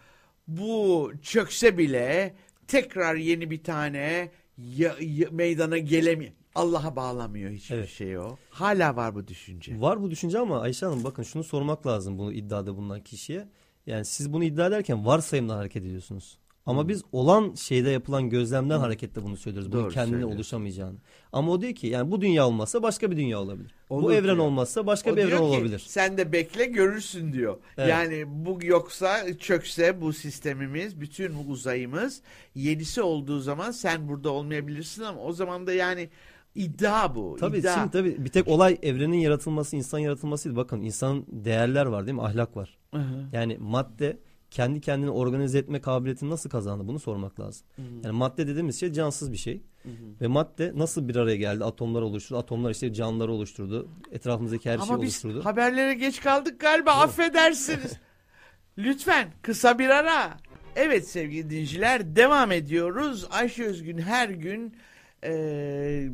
Bu 0.47 1.11
çökse 1.21 1.77
bile 1.77 2.36
tekrar 2.67 3.15
yeni 3.15 3.51
bir 3.51 3.63
tane 3.63 4.31
ya- 4.57 4.95
ya- 4.99 5.29
meydana 5.31 5.77
gelemiyor. 5.77 6.31
Allah'a 6.55 6.95
bağlamıyor 6.95 7.51
hiçbir 7.51 7.75
Evet. 7.75 7.89
şey 7.89 8.17
o. 8.19 8.38
Hala 8.49 8.95
var 8.95 9.15
bu 9.15 9.27
düşünce. 9.27 9.81
Var 9.81 10.01
bu 10.01 10.11
düşünce 10.11 10.39
ama 10.39 10.61
Ayşe 10.61 10.86
Hanım 10.86 11.03
bakın 11.03 11.23
şunu 11.23 11.43
sormak 11.43 11.88
lazım 11.88 12.17
bu 12.17 12.33
iddiada 12.33 12.75
bulunan 12.77 12.99
kişiye. 13.03 13.47
Yani 13.86 14.05
siz 14.05 14.33
bunu 14.33 14.43
iddia 14.43 14.67
ederken 14.67 15.05
varsayımla 15.05 15.57
hareket 15.57 15.83
ediyorsunuz. 15.83 16.38
Ama 16.66 16.88
biz 16.88 17.03
olan 17.11 17.53
şeyde 17.53 17.89
yapılan 17.89 18.30
gözlemden 18.30 18.80
hareketle 18.80 19.24
bunu 19.24 19.38
söylüyoruz. 19.38 19.72
Bunun 19.72 19.84
Doğru 19.84 19.91
kendine 19.91 20.11
söylüyorsun. 20.11 20.36
oluşamayacağını. 20.36 20.95
Ama 21.32 21.51
o 21.51 21.61
diyor 21.61 21.74
ki 21.74 21.88
yani 21.88 22.11
bu 22.11 22.22
dünya 22.22 22.47
olmazsa 22.47 22.84
başka 22.84 23.11
bir 23.11 23.18
dünya 23.18 23.41
olabilir. 23.41 23.72
Olur 23.89 24.03
bu 24.03 24.13
evren 24.13 24.36
diyor. 24.36 24.45
olmazsa 24.45 24.88
başka 24.88 25.11
O 25.11 25.16
bir 25.16 25.22
evren 25.22 25.38
ki, 25.38 25.43
olabilir. 25.43 25.84
Sen 25.88 26.18
de 26.18 26.32
bekle 26.32 26.66
görürsün 26.66 27.34
diyor. 27.34 27.57
Evet. 27.78 27.89
Yani 27.89 28.24
bu 28.28 28.59
yoksa 28.63 29.38
çökse 29.38 30.01
bu 30.01 30.13
sistemimiz, 30.13 31.01
bütün 31.01 31.34
uzayımız 31.49 32.22
yenisi 32.55 33.01
olduğu 33.01 33.39
zaman 33.39 33.72
sen 33.72 34.07
burada 34.07 34.30
olmayabilirsin 34.30 35.03
ama 35.03 35.22
o 35.22 35.34
zaman 35.34 35.68
da 35.68 35.74
yani 35.74 36.09
iddia 36.55 37.16
bu. 37.16 37.38
Tabii 37.39 37.57
iddia. 37.57 37.76
şimdi 37.76 37.91
tabii 37.91 38.26
bir 38.26 38.30
tek 38.30 38.47
olay 38.47 38.78
evrenin 38.84 39.18
yaratılması, 39.18 39.76
insan 39.76 39.99
yaratılması 39.99 40.45
değil. 40.49 40.55
Bakın 40.55 40.82
insanın 40.82 41.26
değerler 41.28 41.86
var 41.86 42.05
değil 42.05 42.16
mi? 42.16 42.22
Ahlak 42.22 42.57
var. 42.57 42.78
Hı 42.91 42.97
hı. 43.01 43.26
Yani 43.34 43.57
madde 43.59 44.18
kendi 44.56 44.82
kendini 44.82 45.10
organize 45.10 45.58
etme 45.58 45.82
kabiliyetini 45.82 46.30
nasıl 46.30 46.49
kazandı 46.49 46.88
bunu 46.88 46.99
sormak 46.99 47.39
lazım. 47.39 47.68
Hı 47.76 47.82
hı. 47.82 47.86
Yani 48.03 48.18
madde 48.18 48.47
dediğimiz 48.47 48.80
şey 48.80 48.93
cansız 48.93 49.32
bir 49.32 49.38
şey. 49.38 49.62
Hı 49.84 49.89
hı. 49.89 50.22
Ve 50.22 50.28
madde 50.28 50.72
nasıl 50.76 51.08
bir 51.08 51.16
araya 51.16 51.36
geldi? 51.36 51.64
Atomlar 51.64 52.01
oluşturdu. 52.01 52.39
Atomlar 52.39 52.72
işte 52.72 52.93
canlıları 52.93 53.32
oluşturdu. 53.32 53.88
Etrafımızdaki 54.12 54.70
her 54.70 54.78
şeyi 54.78 54.89
Ama 54.89 55.01
biz 55.01 55.26
oluşturdu. 55.26 55.45
haberlere 55.45 55.93
geç 55.93 56.22
kaldık 56.22 56.60
galiba 56.60 56.91
affedersiniz. 56.91 57.93
Lütfen 58.78 59.32
kısa 59.41 59.80
bir 59.80 59.89
ara. 59.89 60.38
Evet 60.76 61.08
sevgili 61.08 61.49
dinleyiciler 61.49 62.16
devam 62.16 62.51
ediyoruz. 62.51 63.28
Ayşe 63.32 63.64
Özgün 63.64 63.97
her 63.97 64.30
gün 64.30 64.76
eee 65.24 66.12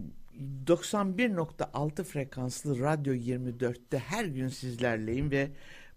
91.6 0.67 2.03
frekanslı 2.03 2.79
Radyo 2.79 3.13
24'te 3.13 3.97
her 3.97 4.25
gün 4.25 4.47
sizlerleyim 4.47 5.31
ve 5.31 5.51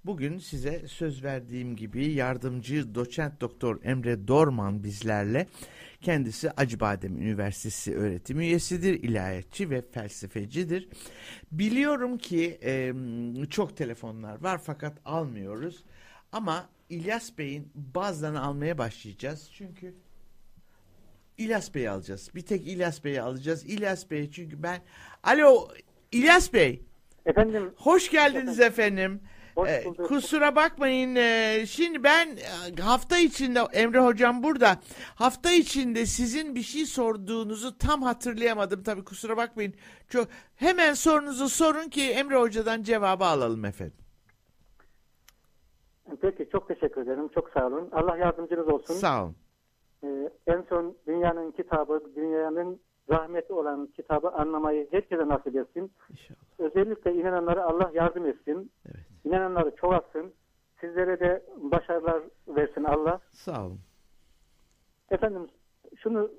bugün 0.05 0.39
size 0.39 0.89
söz 0.89 1.25
verdiğim 1.25 1.77
gibi 1.77 2.13
yardımcı 2.13 2.95
doçent 2.95 3.41
doktor 3.41 3.81
Emre 3.85 4.29
Dorman 4.29 4.85
bizlerle. 4.85 5.47
Kendisi 6.01 6.51
Acıbadem 6.51 7.17
Üniversitesi 7.17 7.97
öğretim 7.97 8.41
üyesidir, 8.41 9.03
ilahiyatçı 9.03 9.71
ve 9.71 9.83
felsefecidir. 9.83 10.89
Biliyorum 11.53 12.19
ki 12.19 12.59
e, 12.63 12.93
çok 13.51 13.77
telefonlar 13.77 14.43
var 14.43 14.61
fakat 14.65 14.99
almıyoruz. 15.05 15.85
Ama 16.33 16.69
İlyas 16.89 17.39
Bey'in 17.39 17.73
bazılarını 17.75 18.43
almaya 18.43 18.79
başlayacağız. 18.79 19.51
Çünkü 19.53 19.95
İlyas 21.39 21.75
Bey'i 21.75 21.91
alacağız. 21.91 22.31
Bir 22.35 22.41
tek 22.41 22.67
İlyas 22.67 23.05
Bey'i 23.05 23.21
alacağız. 23.21 23.65
İlyas 23.65 24.11
Bey 24.11 24.31
çünkü 24.31 24.63
ben... 24.63 24.81
Alo 25.23 25.69
İlyas 26.13 26.53
Bey. 26.53 26.83
Efendim 27.27 27.73
Hoş 27.77 28.11
geldiniz 28.11 28.61
efendim. 28.61 29.21
Hoş 29.23 29.34
Ee, 29.67 29.85
kusura 30.09 30.57
bakmayın. 30.57 31.17
ee, 31.17 31.65
şimdi 31.67 32.05
ben 32.05 32.29
e, 32.37 32.83
hafta 32.83 33.19
içinde 33.19 33.61
Emre 33.73 34.01
hocam 34.01 34.43
burada. 34.43 34.77
Hafta 35.15 35.51
içinde 35.51 36.07
sizin 36.07 36.55
bir 36.55 36.63
şey 36.63 36.87
sorduğunuzu 36.87 37.79
tam 37.79 38.03
hatırlayamadım 38.03 38.83
tabii 38.83 39.05
kusura 39.05 39.37
bakmayın. 39.37 39.75
Çok 40.09 40.29
hemen 40.57 40.95
sorunuzu 40.95 41.49
sorun 41.49 41.89
ki 41.89 42.03
Emre 42.11 42.37
hocadan 42.37 42.83
cevabı 42.83 43.25
alalım 43.25 43.65
efendim. 43.65 43.97
peki 46.21 46.49
çok 46.53 46.69
teşekkür 46.69 47.03
ederim. 47.03 47.29
Çok 47.29 47.51
sağ 47.51 47.67
olun. 47.67 47.89
Allah 47.93 48.17
yardımcınız 48.17 48.69
olsun. 48.69 48.95
Sağ 48.95 49.25
olun. 49.25 49.37
Ee, 50.05 50.31
en 50.47 50.65
son 50.69 50.97
dünyanın 51.07 51.51
kitabı, 51.51 52.03
dünyanın 52.17 52.81
rahmeti 53.11 53.53
olan 53.53 53.87
kitabı 53.87 54.29
anlamayı 54.29 54.89
herkese 54.91 55.29
nasip 55.29 55.57
etsin. 55.57 55.93
İnşallah. 56.11 56.39
Özellikle 56.59 57.15
inananlara 57.15 57.65
Allah 57.65 57.91
yardım 57.95 58.27
etsin. 58.27 58.71
Evet. 58.87 59.07
İnananları 59.25 59.77
çoğaltsın. 59.77 60.33
Sizlere 60.81 61.21
de 61.21 61.43
başarılar 61.57 62.23
versin 62.49 62.85
Allah. 62.85 63.21
Sağ 63.33 63.67
olun. 63.67 63.81
Efendim 65.11 65.47
şunu 65.97 66.31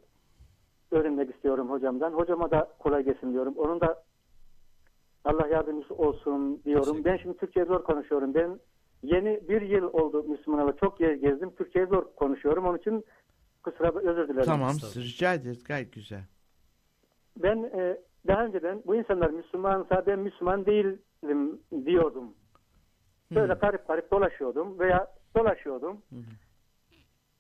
öğrenmek 0.92 1.36
istiyorum 1.36 1.70
hocamdan. 1.70 2.12
Hocama 2.14 2.52
da 2.52 2.74
kolay 2.80 3.04
gelsin 3.04 3.34
diyorum. 3.34 3.54
Onun 3.58 3.82
da 3.82 4.04
Allah 5.26 5.48
yardımcısı 5.48 5.96
olsun 5.96 6.64
diyorum. 6.64 7.06
Ben 7.06 7.18
şimdi 7.18 7.38
Türkçe 7.38 7.66
zor 7.66 7.84
konuşuyorum. 7.84 8.34
Ben 8.34 8.60
yeni 9.04 9.50
bir 9.50 9.62
yıl 9.62 9.84
oldu 9.84 10.24
Müslüman 10.24 10.62
olalı. 10.62 10.78
Çok 10.78 11.02
yer 11.02 11.14
gezdim. 11.14 11.56
Türkçe 11.56 11.86
zor 11.86 12.16
konuşuyorum. 12.16 12.66
Onun 12.66 12.78
için 12.78 13.06
kusura 13.64 13.94
özür 13.96 14.28
dilerim. 14.28 14.46
Tamam 14.46 14.72
rica 14.96 15.34
ederiz 15.34 15.64
gayet 15.64 15.94
güzel. 15.94 16.24
Ben 17.38 17.64
e, 17.64 17.98
daha 18.28 18.46
önceden 18.46 18.84
bu 18.86 18.96
insanlar 18.96 19.30
Müslümansa 19.30 20.06
ben 20.06 20.20
Müslüman 20.20 20.66
değilim 20.66 21.62
diyordum. 21.86 22.34
Böyle 23.32 23.54
Hı. 23.54 23.60
garip 23.60 23.88
garip 23.88 24.12
dolaşıyordum 24.12 24.80
veya 24.80 25.08
dolaşıyordum. 25.36 26.02
Hı. 26.10 26.16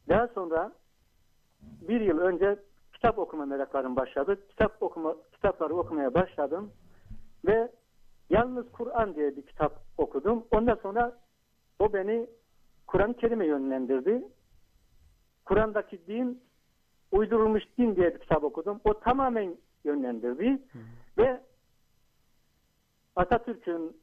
Daha 0.10 0.28
sonra 0.28 0.72
bir 1.62 2.02
yıl 2.02 2.18
önce 2.18 2.60
kitap 2.94 3.20
okuma 3.20 3.46
meraklarım 3.46 3.96
başladı. 3.96 4.48
Kitap 4.48 4.84
okuma 4.84 5.16
kitapları 5.32 5.76
okumaya 5.76 6.14
başladım 6.14 6.72
ve 7.46 7.72
yalnız 8.30 8.72
Kur'an 8.72 9.16
diye 9.16 9.36
bir 9.36 9.42
kitap 9.42 9.80
okudum. 9.98 10.44
Ondan 10.52 10.76
sonra 10.76 11.18
o 11.80 11.94
beni 11.94 12.28
Kur'an-ı 12.88 13.14
Kerim'e 13.14 13.46
yönlendirdi. 13.46 14.24
Kur'an'daki 15.46 16.08
din 16.08 16.42
uydurulmuş 17.12 17.64
din 17.78 17.96
diye 17.96 18.14
bir 18.14 18.20
kitap 18.20 18.44
okudum. 18.44 18.82
O 18.86 19.00
tamamen 19.00 19.58
yönlendirdi 19.86 20.62
ve 21.18 21.42
Atatürk'ün 23.16 23.98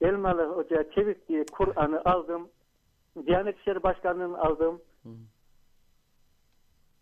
Elmalı 0.00 0.46
Hoca 0.46 0.90
Çevik 0.90 1.28
diye 1.28 1.46
Kur'an'ı 1.52 2.02
aldım. 2.04 2.48
Diyanet 3.26 3.58
İşleri 3.58 3.82
Başkanlığı'nı 3.82 4.38
aldım. 4.38 4.82
Hı. 5.02 5.08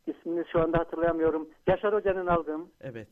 İsmini 0.06 0.44
şu 0.52 0.60
anda 0.60 0.78
hatırlayamıyorum. 0.78 1.48
Yaşar 1.66 1.94
Hoca'nın 1.94 2.26
aldım. 2.26 2.70
Evet. 2.80 3.08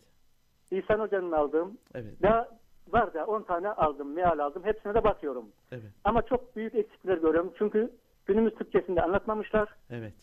İhsan 0.71 1.01
Hoca'nın 1.01 1.33
aldım. 1.33 1.79
Evet. 1.95 2.23
Daha 2.23 2.49
var 2.89 3.15
da 3.15 3.27
10 3.27 3.43
tane 3.43 3.69
aldım, 3.69 4.13
meal 4.13 4.39
aldım. 4.39 4.65
Hepsine 4.65 4.95
de 4.95 5.05
bakıyorum. 5.05 5.49
Evet. 5.73 5.93
Ama 6.05 6.23
çok 6.23 6.57
büyük 6.57 6.75
eksikler 6.75 7.19
görüyorum. 7.19 7.53
Çünkü 7.59 7.91
günümüz 8.27 8.55
Türkçesinde 8.55 9.03
anlatmamışlar. 9.03 9.75
Evet. 9.91 10.15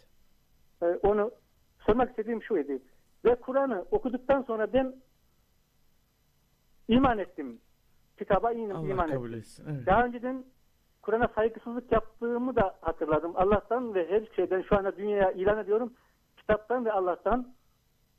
Ee, 0.84 0.86
onu 0.86 1.32
sormak 1.80 2.10
istediğim 2.10 2.44
şu 2.44 2.58
idi. 2.58 2.82
Ve 3.26 3.36
Kur'an'ı 3.36 3.86
okuduktan 3.92 4.42
sonra 4.42 4.74
ben 4.74 4.96
iman 6.88 7.18
ettim. 7.18 7.60
Kitaba 8.18 8.52
in- 8.52 8.70
Allah 8.70 8.88
iman 8.88 9.10
kabul 9.10 9.28
ettim. 9.30 9.40
etsin. 9.40 9.66
Evet. 9.70 9.86
Daha 9.86 10.06
önceden 10.06 10.46
Kur'an'a 11.02 11.28
saygısızlık 11.28 11.92
yaptığımı 11.92 12.56
da 12.56 12.78
hatırladım. 12.82 13.32
Allah'tan 13.36 13.94
ve 13.94 14.10
her 14.10 14.26
şeyden 14.36 14.62
şu 14.62 14.76
anda 14.78 14.98
dünyaya 14.98 15.32
ilan 15.32 15.58
ediyorum. 15.58 15.94
Kitaptan 16.38 16.86
ve 16.86 16.92
Allah'tan 16.92 17.54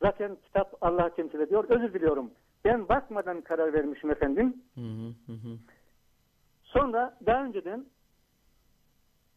zaten 0.02 0.36
kitap 0.44 0.76
Allah'ı 0.80 1.14
temsil 1.14 1.40
ediyor. 1.40 1.64
Özür 1.68 1.94
diliyorum. 1.94 2.30
Ben 2.64 2.88
bakmadan 2.88 3.40
karar 3.40 3.72
vermişim 3.72 4.10
efendim. 4.10 4.62
Hı 4.74 4.80
hı 4.80 5.08
hı 5.26 5.32
hı. 5.32 5.58
Sonra 6.62 7.18
daha 7.26 7.44
önceden 7.44 7.86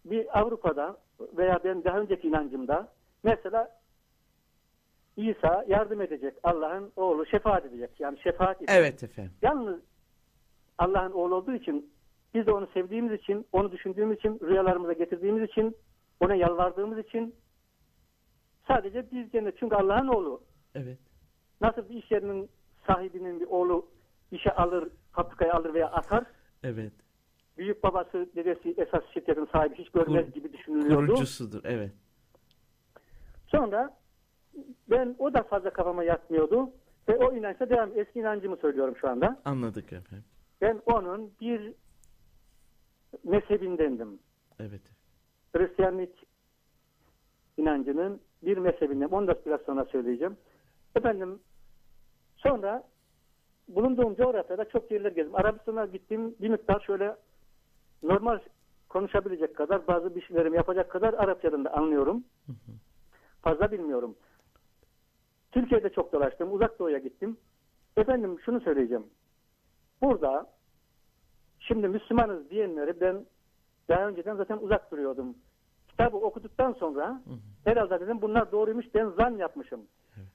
bir 0.06 0.40
Avrupa'da 0.40 0.98
veya 1.20 1.60
ben 1.64 1.84
daha 1.84 2.00
önceki 2.00 2.28
inancımda 2.28 2.88
mesela 3.24 3.72
İsa 5.18 5.66
yardım 5.68 6.02
edecek. 6.02 6.34
Allah'ın 6.44 6.92
oğlu 6.96 7.26
şefaat 7.26 7.66
edecek. 7.66 8.00
Yani 8.00 8.20
şefaat 8.24 8.58
edecek. 8.58 8.76
Evet 8.80 9.04
efendim. 9.04 9.34
Yalnız 9.42 9.80
Allah'ın 10.78 11.12
oğlu 11.12 11.36
olduğu 11.36 11.54
için 11.54 11.94
biz 12.34 12.46
de 12.46 12.52
onu 12.52 12.68
sevdiğimiz 12.74 13.20
için, 13.20 13.48
onu 13.52 13.72
düşündüğümüz 13.72 14.18
için, 14.18 14.40
rüyalarımıza 14.44 14.94
getirdiğimiz 14.94 15.50
için, 15.50 15.78
ona 16.20 16.36
yalvardığımız 16.36 16.98
için 17.00 17.36
sadece 18.68 19.12
biz 19.12 19.32
cennet. 19.32 19.58
Çünkü 19.58 19.76
Allah'ın 19.76 20.08
oğlu. 20.08 20.42
Evet. 20.76 21.00
Nasıl 21.62 21.90
bir 21.90 22.04
iş 22.04 22.12
yerinin 22.12 22.50
sahibinin 22.88 23.40
bir 23.40 23.46
oğlu 23.46 23.88
işe 24.32 24.52
alır, 24.52 24.90
fabrikaya 25.12 25.54
alır 25.54 25.74
veya 25.74 25.88
atar. 25.88 26.24
Evet. 26.64 26.94
Büyük 27.58 27.84
babası, 27.84 28.30
dedesi 28.36 28.74
esas 28.78 29.04
şirketin 29.14 29.46
sahibi 29.46 29.76
hiç 29.76 29.90
görmez 29.90 30.26
Kur- 30.26 30.34
gibi 30.34 30.54
düşünülüyordu. 30.54 31.06
Kurucusudur. 31.06 31.62
Evet. 31.64 31.92
Sonra 33.48 33.98
ben 34.90 35.16
o 35.20 35.34
da 35.34 35.44
fazla 35.44 35.70
kafama 35.70 36.04
yatmıyordu. 36.04 36.70
Ve 37.10 37.18
o 37.18 37.36
inançla 37.36 37.70
devam. 37.70 37.90
Eski 37.96 38.20
inancımı 38.20 38.58
söylüyorum 38.58 38.96
şu 39.02 39.10
anda. 39.10 39.42
Anladık 39.46 39.94
efendim. 39.94 40.26
Ben 40.62 40.82
onun 40.86 41.32
bir 41.42 41.74
mezhebindendim. 43.24 44.20
Evet. 44.60 44.82
Hristiyanlık 45.56 46.14
inancının 47.58 48.22
bir 48.44 48.58
mezhebinden. 48.58 49.08
Onu 49.08 49.28
da 49.28 49.36
biraz 49.46 49.62
sonra 49.62 49.86
söyleyeceğim. 49.86 50.38
Efendim 50.96 51.40
sonra 52.38 52.84
bulunduğum 53.68 54.16
coğrafyada 54.16 54.70
çok 54.70 54.92
yerler 54.92 55.12
gezdim. 55.12 55.36
Arabistan'a 55.36 55.86
gittim 55.86 56.36
bir 56.42 56.50
miktar 56.50 56.80
şöyle 56.80 57.16
normal 58.04 58.40
konuşabilecek 58.90 59.56
kadar 59.56 59.88
bazı 59.88 60.16
bir 60.16 60.22
şeylerimi 60.22 60.58
yapacak 60.58 60.92
kadar 60.92 61.14
Arapçadan 61.14 61.66
da 61.66 61.74
anlıyorum. 61.74 62.24
Fazla 63.42 63.72
bilmiyorum. 63.72 64.16
Türkiye'de 65.56 65.90
çok 65.90 66.14
dolaştım. 66.14 66.54
Uzak 66.54 66.80
Doğu'ya 66.80 66.98
gittim. 66.98 67.38
Efendim 67.98 68.40
şunu 68.46 68.62
söyleyeceğim. 68.62 69.06
Burada 70.02 70.50
şimdi 71.60 71.88
Müslümanız 71.88 72.50
diyenleri 72.50 73.02
ben 73.02 73.26
daha 73.90 74.08
önceden 74.08 74.36
zaten 74.36 74.58
uzak 74.58 74.92
duruyordum. 74.92 75.36
Kitabı 75.88 76.18
okuduktan 76.18 76.74
sonra 76.74 77.22
herhalde 77.66 78.00
dedim 78.00 78.22
bunlar 78.22 78.52
doğruymuş 78.52 78.86
ben 78.96 79.10
zan 79.10 79.38
yapmışım. 79.38 79.82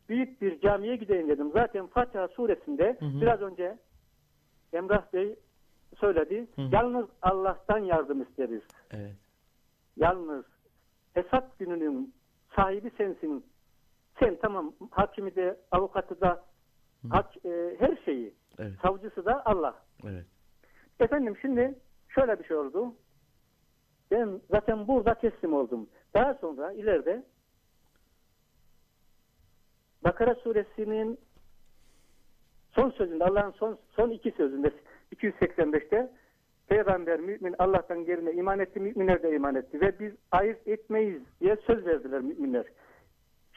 Büyük 0.09 0.43
bir 0.43 0.61
camiye 0.61 0.97
gideyim 0.97 1.29
dedim. 1.29 1.51
Zaten 1.53 1.87
Fatiha 1.87 2.29
suresinde 2.29 2.97
Hı 3.01 3.07
hı. 3.07 3.21
biraz 3.21 3.41
önce 3.41 3.79
Emrah 4.73 5.13
Bey 5.13 5.37
söyledi. 6.01 6.47
Hı 6.57 6.63
hı. 6.63 6.69
Yalnız 6.73 7.07
Allah'tan 7.23 7.79
yardım 7.79 8.23
isteriz. 8.23 8.63
Evet. 8.91 9.15
Yalnız 9.97 10.45
hesap 11.15 11.59
gününün 11.59 12.15
sahibi 12.57 12.91
sensin. 12.91 13.45
Sen 14.19 14.37
tamam 14.43 14.73
hakimi 14.91 15.35
de 15.37 15.57
avukatı 15.71 16.21
da 16.21 16.45
hak, 17.11 17.47
e, 17.47 17.77
her 17.79 17.97
şeyi 18.05 18.35
Evet. 18.59 18.73
savcısı 18.83 19.25
da 19.25 19.47
Allah. 19.47 19.83
Evet. 20.05 20.27
Efendim 21.01 21.37
şimdi 21.41 21.75
şöyle 22.09 22.39
bir 22.39 22.45
şey 22.45 22.57
oldu. 22.57 22.95
Ben 24.11 24.41
zaten 24.51 24.89
burada 24.89 25.15
teslim 25.15 25.55
oldum. 25.55 25.89
Daha 26.15 26.35
sonra 26.35 26.73
ileride 26.73 27.25
Bakara 30.05 30.35
suresinin 30.35 31.19
son 32.71 32.91
sözünde 32.91 33.25
Allah'ın 33.25 33.51
son 33.51 33.79
son 33.97 34.11
iki 34.11 34.31
sözünde 34.31 34.71
285'te 35.15 36.13
Peygamber 36.69 37.21
mümin 37.21 37.55
Allah'tan 37.59 38.05
geline 38.05 38.33
iman 38.33 38.59
etti, 38.59 38.81
müminler 38.81 39.23
de 39.23 39.37
iman 39.37 39.55
etti 39.55 39.81
ve 39.81 39.99
biz 39.99 40.13
ayırt 40.31 40.69
etmeyiz 40.69 41.23
diye 41.41 41.57
söz 41.57 41.87
verdiler 41.87 42.21
müminler. 42.21 42.65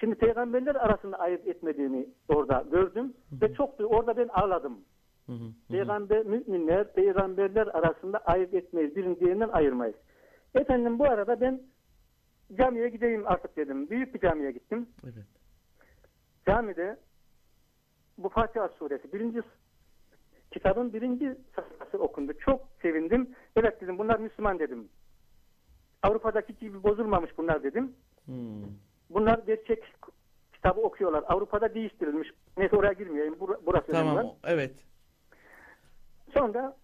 Şimdi 0.03 0.15
peygamberler 0.15 0.75
arasında 0.75 1.17
ayırt 1.19 1.47
etmediğini 1.47 2.09
orada 2.27 2.65
gördüm 2.71 3.13
ve 3.41 3.53
çok 3.53 3.79
orada 3.79 4.17
ben 4.17 4.27
ağladım. 4.27 4.79
Hı 5.25 5.31
hı. 5.31 5.35
hı 5.35 5.43
hı. 5.43 5.51
Peygamber, 5.71 6.25
müminler, 6.25 6.93
peygamberler 6.93 7.67
arasında 7.67 8.17
ayırt 8.17 8.53
etmeyiz. 8.53 8.95
Birini 8.95 9.19
diğerinden 9.19 9.49
ayırmayız. 9.49 9.95
Efendim 10.55 10.99
bu 10.99 11.05
arada 11.05 11.41
ben 11.41 11.61
camiye 12.57 12.89
gideyim 12.89 13.27
artık 13.27 13.57
dedim. 13.57 13.89
Büyük 13.89 14.13
bir 14.13 14.19
camiye 14.19 14.51
gittim. 14.51 14.89
Evet. 15.03 15.25
Camide 16.47 16.97
bu 18.17 18.29
Fatiha 18.29 18.69
suresi 18.69 19.13
birinci 19.13 19.41
kitabın 20.51 20.93
birinci 20.93 21.37
sayfası 21.55 21.97
okundu. 21.97 22.33
Çok 22.33 22.67
sevindim. 22.81 23.35
Evet 23.55 23.81
dedim 23.81 23.97
bunlar 23.97 24.19
Müslüman 24.19 24.59
dedim. 24.59 24.89
Avrupa'daki 26.01 26.55
gibi 26.55 26.83
bozulmamış 26.83 27.37
bunlar 27.37 27.63
dedim. 27.63 27.95
Hmm. 28.25 28.63
Bunlar 29.09 29.39
gerçek 29.39 29.83
kitabı 30.53 30.81
okuyorlar. 30.81 31.23
Avrupa'da 31.27 31.73
değiştirilmiş. 31.73 32.29
Neyse 32.57 32.75
oraya 32.75 32.93
girmeyeyim. 32.93 33.33
Bur- 33.33 33.59
burası 33.65 33.91
önemli. 33.91 34.15
Tamam. 34.15 34.35
Evet. 34.43 34.73
Sonra 36.33 36.77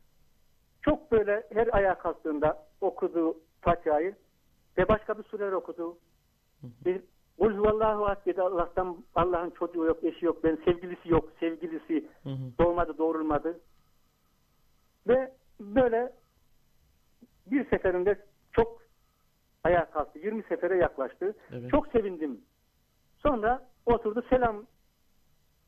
çok 0.82 1.12
böyle 1.12 1.48
her 1.54 1.70
ayağa 1.72 1.98
kalktığında 1.98 2.68
okudu 2.82 3.38
Fatiha'yı 3.62 4.16
ve 4.78 4.88
başka 4.88 5.18
bir 5.18 5.24
sureler 5.24 5.52
okudu. 5.52 5.98
Bir 6.86 7.02
Kul 7.40 7.58
huvallahu 7.58 8.06
ahad 8.06 8.26
dedi 8.26 8.42
Allah'tan 8.42 8.98
Allah'ın 9.16 9.50
çocuğu 9.50 9.86
yok, 9.86 10.04
eşi 10.04 10.26
yok, 10.26 10.44
ben 10.44 10.58
sevgilisi 10.66 11.10
yok, 11.10 11.30
sevgilisi 11.40 12.08
Hı 12.24 12.30
hı. 12.30 12.58
doğmadı, 12.60 12.98
doğrulmadı. 12.98 13.60
Ve 15.08 15.34
böyle 15.60 16.14
bir 17.46 17.70
seferinde 17.70 18.26
çok 18.52 18.82
ayağa 19.64 19.86
kalktı. 19.86 20.20
20 20.20 20.44
sefere 20.44 20.78
yaklaştı. 20.78 21.36
Evet. 21.52 21.72
Çok 21.72 21.88
sevindim. 21.88 22.42
Sonra 23.18 23.68
oturdu 23.86 24.26
selam 24.30 24.66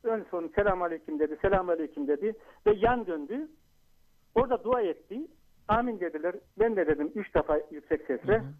ön 0.02 0.26
son 0.30 0.48
selam 0.54 0.82
aleyküm 0.82 1.18
dedi. 1.18 1.38
Selam 1.42 1.68
aleyküm 1.68 2.08
dedi. 2.08 2.34
Ve 2.66 2.72
yan 2.76 3.06
döndü. 3.06 3.48
Orada 4.34 4.64
dua 4.64 4.82
etti. 4.82 5.26
Amin 5.68 6.00
dediler. 6.00 6.34
Ben 6.58 6.76
de 6.76 6.86
dedim 6.86 7.12
üç 7.14 7.34
defa 7.34 7.60
yüksek 7.70 8.06
sesle. 8.06 8.38
Hı 8.38 8.42
hı. 8.42 8.52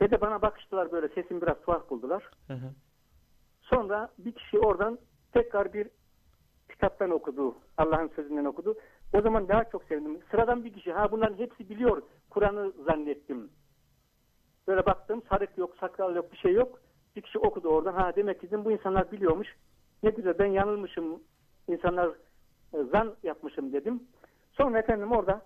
Ve 0.00 0.10
de 0.10 0.20
bana 0.20 0.42
bakıştılar 0.42 0.92
böyle. 0.92 1.08
Sesimi 1.08 1.42
biraz 1.42 1.60
tuhaf 1.60 1.90
buldular. 1.90 2.30
Hı 2.46 2.52
hı. 2.52 2.70
Sonra 3.60 4.08
bir 4.18 4.32
kişi 4.32 4.58
oradan 4.58 4.98
tekrar 5.32 5.72
bir 5.72 5.88
kitaptan 6.68 7.10
okudu. 7.10 7.54
Allah'ın 7.76 8.08
sözünden 8.08 8.44
okudu. 8.44 8.74
O 9.12 9.20
zaman 9.20 9.48
daha 9.48 9.64
çok 9.64 9.84
sevindim. 9.84 10.20
Sıradan 10.30 10.64
bir 10.64 10.72
kişi. 10.72 10.92
Ha 10.92 11.12
bunların 11.12 11.38
hepsi 11.38 11.68
biliyor. 11.68 12.02
Kur'an'ı 12.30 12.72
zannettim. 12.86 13.50
Böyle 14.68 14.86
baktım. 14.86 15.22
Sarık 15.28 15.58
yok, 15.58 15.76
sakal 15.80 16.16
yok, 16.16 16.32
bir 16.32 16.36
şey 16.36 16.52
yok. 16.52 16.80
Bir 17.16 17.22
kişi 17.22 17.38
okudu 17.38 17.68
oradan. 17.68 17.92
Ha 17.92 18.12
demek 18.16 18.40
ki 18.40 18.64
bu 18.64 18.72
insanlar 18.72 19.12
biliyormuş. 19.12 19.56
Ne 20.02 20.10
güzel 20.10 20.38
ben 20.38 20.46
yanılmışım. 20.46 21.22
İnsanlar 21.68 22.08
e, 22.72 22.82
zan 22.92 23.14
yapmışım 23.22 23.72
dedim. 23.72 24.02
Sonra 24.52 24.78
efendim 24.78 25.12
orada 25.12 25.42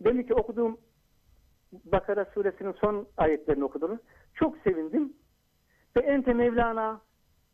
demin 0.00 0.22
ki 0.22 0.34
okuduğum 0.34 0.78
Bakara 1.72 2.24
suresinin 2.24 2.72
son 2.72 3.06
ayetlerini 3.16 3.64
okudum. 3.64 4.00
Çok 4.34 4.58
sevindim. 4.58 5.12
Ve 5.96 6.00
ente 6.00 6.34
Mevlana 6.34 7.00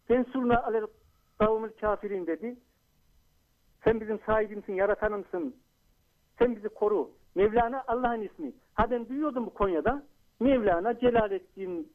fensurna 0.07 0.63
alel 0.63 0.87
kavmil 1.39 1.71
kafirin 1.81 2.27
dedi. 2.27 2.57
Sen 3.85 4.01
bizim 4.01 4.21
sahibimsin, 4.21 4.73
yaratanımsın. 4.73 5.57
Sen 6.39 6.57
bizi 6.57 6.69
koru. 6.69 7.11
Mevlana 7.35 7.85
Allah'ın 7.87 8.21
ismi. 8.23 8.53
Ha 8.75 8.91
ben 8.91 9.09
duyuyordum 9.09 9.47
bu 9.47 9.55
Konya'da. 9.55 10.03
Mevlana 10.41 10.99
Celaleddin 10.99 11.93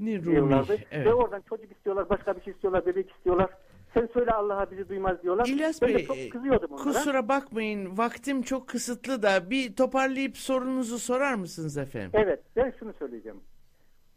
Ni 0.00 0.16
Rumi. 0.18 0.24
diyorlardı. 0.24 0.76
Evet. 0.90 1.06
Ve 1.06 1.14
oradan 1.14 1.42
çocuk 1.48 1.72
istiyorlar, 1.72 2.08
başka 2.08 2.36
bir 2.36 2.42
şey 2.42 2.52
istiyorlar, 2.52 2.86
bebek 2.86 3.10
istiyorlar. 3.10 3.50
sen 3.94 4.08
söyle 4.12 4.30
Allah'a 4.30 4.70
bizi 4.70 4.88
duymaz 4.88 5.22
diyorlar. 5.22 5.46
İlyas 5.46 5.82
ben 5.82 5.88
de 5.88 5.94
Bey, 5.94 6.04
çok 6.06 6.16
kızıyordum 6.32 6.72
onlara. 6.72 6.82
Kusura 6.84 7.28
bakmayın 7.28 7.98
vaktim 7.98 8.42
çok 8.42 8.68
kısıtlı 8.68 9.22
da 9.22 9.50
bir 9.50 9.76
toparlayıp 9.76 10.36
sorunuzu 10.36 10.98
sorar 10.98 11.34
mısınız 11.34 11.76
efendim? 11.78 12.10
Evet 12.14 12.42
ben 12.56 12.72
şunu 12.78 12.92
söyleyeceğim. 12.92 13.40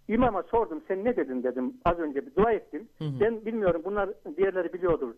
İmama 0.07 0.43
sordum 0.43 0.81
sen 0.87 1.05
ne 1.05 1.15
dedin 1.15 1.43
dedim 1.43 1.73
az 1.85 1.99
önce 1.99 2.25
bir 2.25 2.35
dua 2.35 2.51
ettim. 2.51 2.89
Ben 3.01 3.45
bilmiyorum 3.45 3.81
bunlar 3.85 4.09
diğerleri 4.37 4.73
biliyordur. 4.73 5.13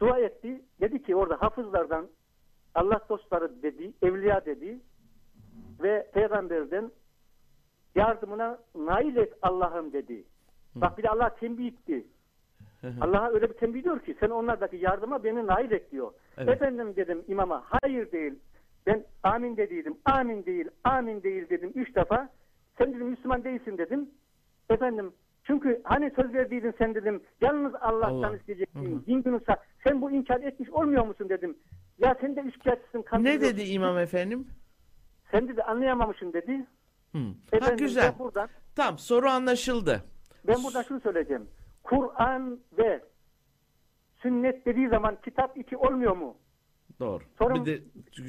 Dua 0.00 0.18
etti 0.18 0.62
dedi 0.80 1.02
ki 1.02 1.16
orada 1.16 1.42
hafızlardan 1.42 2.08
Allah 2.78 3.00
dostları 3.08 3.62
dedi, 3.62 3.92
evliya 4.02 4.44
dedi 4.44 4.78
ve 5.82 6.10
peygamberden 6.14 6.90
yardımına 7.94 8.58
nail 8.74 9.16
et 9.16 9.32
Allah'ım 9.42 9.92
dedi. 9.92 10.24
Bak 10.74 10.98
bir 10.98 11.02
de 11.02 11.08
Allah 11.08 11.34
tembih 11.34 11.66
etti. 11.66 12.06
Allah'a 13.00 13.30
öyle 13.30 13.50
bir 13.50 13.54
tembih 13.54 13.84
diyor 13.84 14.00
ki 14.00 14.16
sen 14.20 14.30
onlardaki 14.30 14.76
yardıma 14.76 15.24
beni 15.24 15.46
nail 15.46 15.70
et 15.70 15.92
diyor. 15.92 16.12
Evet. 16.36 16.48
Efendim 16.48 16.96
dedim 16.96 17.24
imama 17.28 17.64
hayır 17.66 18.12
değil. 18.12 18.34
Ben 18.86 19.04
amin 19.22 19.56
dediydim. 19.56 19.98
Amin 20.04 20.44
değil, 20.46 20.68
amin 20.84 21.22
değil 21.22 21.48
dedim 21.48 21.72
üç 21.74 21.96
defa. 21.96 22.28
Sen 22.78 22.94
dedim 22.94 23.06
Müslüman 23.06 23.44
değilsin 23.44 23.78
dedim. 23.78 24.10
Efendim 24.70 25.12
çünkü 25.44 25.80
hani 25.84 26.10
söz 26.16 26.34
verdiydin 26.34 26.74
sen 26.78 26.94
dedim. 26.94 27.22
Yalnız 27.40 27.74
Allah'tan 27.74 28.12
Allah. 28.12 28.36
isteyeceksin. 28.36 29.04
Din 29.06 29.22
günüsa 29.22 29.56
sen 29.86 30.02
bu 30.02 30.10
inkar 30.10 30.40
etmiş 30.40 30.70
olmuyor 30.70 31.06
musun 31.06 31.28
dedim. 31.28 31.56
Ya 31.98 32.16
sen 32.20 32.36
de 32.36 32.40
üçkağıtçısın. 32.40 33.04
Ne 33.24 33.40
dedi 33.40 33.62
imam 33.62 33.98
efendim? 33.98 34.48
Sen 35.30 35.48
dedi 35.48 35.62
anlayamamışsın 35.62 36.32
dedi. 36.32 36.66
Hı. 37.12 37.18
Ha 37.18 37.56
Efendim, 37.56 37.76
güzel. 37.76 38.12
Ben 38.12 38.18
buradan, 38.18 38.48
Tamam 38.76 38.98
soru 38.98 39.28
anlaşıldı. 39.28 40.04
ben 40.46 40.56
buradan 40.64 40.82
şunu 40.82 41.00
söyleyeceğim. 41.00 41.48
Kur'an 41.82 42.60
ve 42.78 43.04
sünnet 44.22 44.66
dediği 44.66 44.88
zaman 44.88 45.18
kitap 45.24 45.56
iki 45.58 45.76
olmuyor 45.76 46.16
mu? 46.16 46.36
Doğru. 47.00 47.22
Sorum 47.38 47.64
bir 47.66 47.72
de 47.78 47.82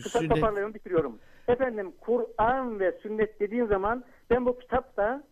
Kısa 0.03 0.19
sünnet 0.19 0.35
toparlıyorum 0.35 0.73
bitiriyorum. 0.73 1.19
Efendim 1.47 1.93
Kur'an 2.01 2.79
ve 2.79 2.91
sünnet 3.01 3.39
dediğin 3.39 3.65
zaman 3.65 4.03
ben 4.29 4.45
bu 4.45 4.59
kitapta 4.59 5.23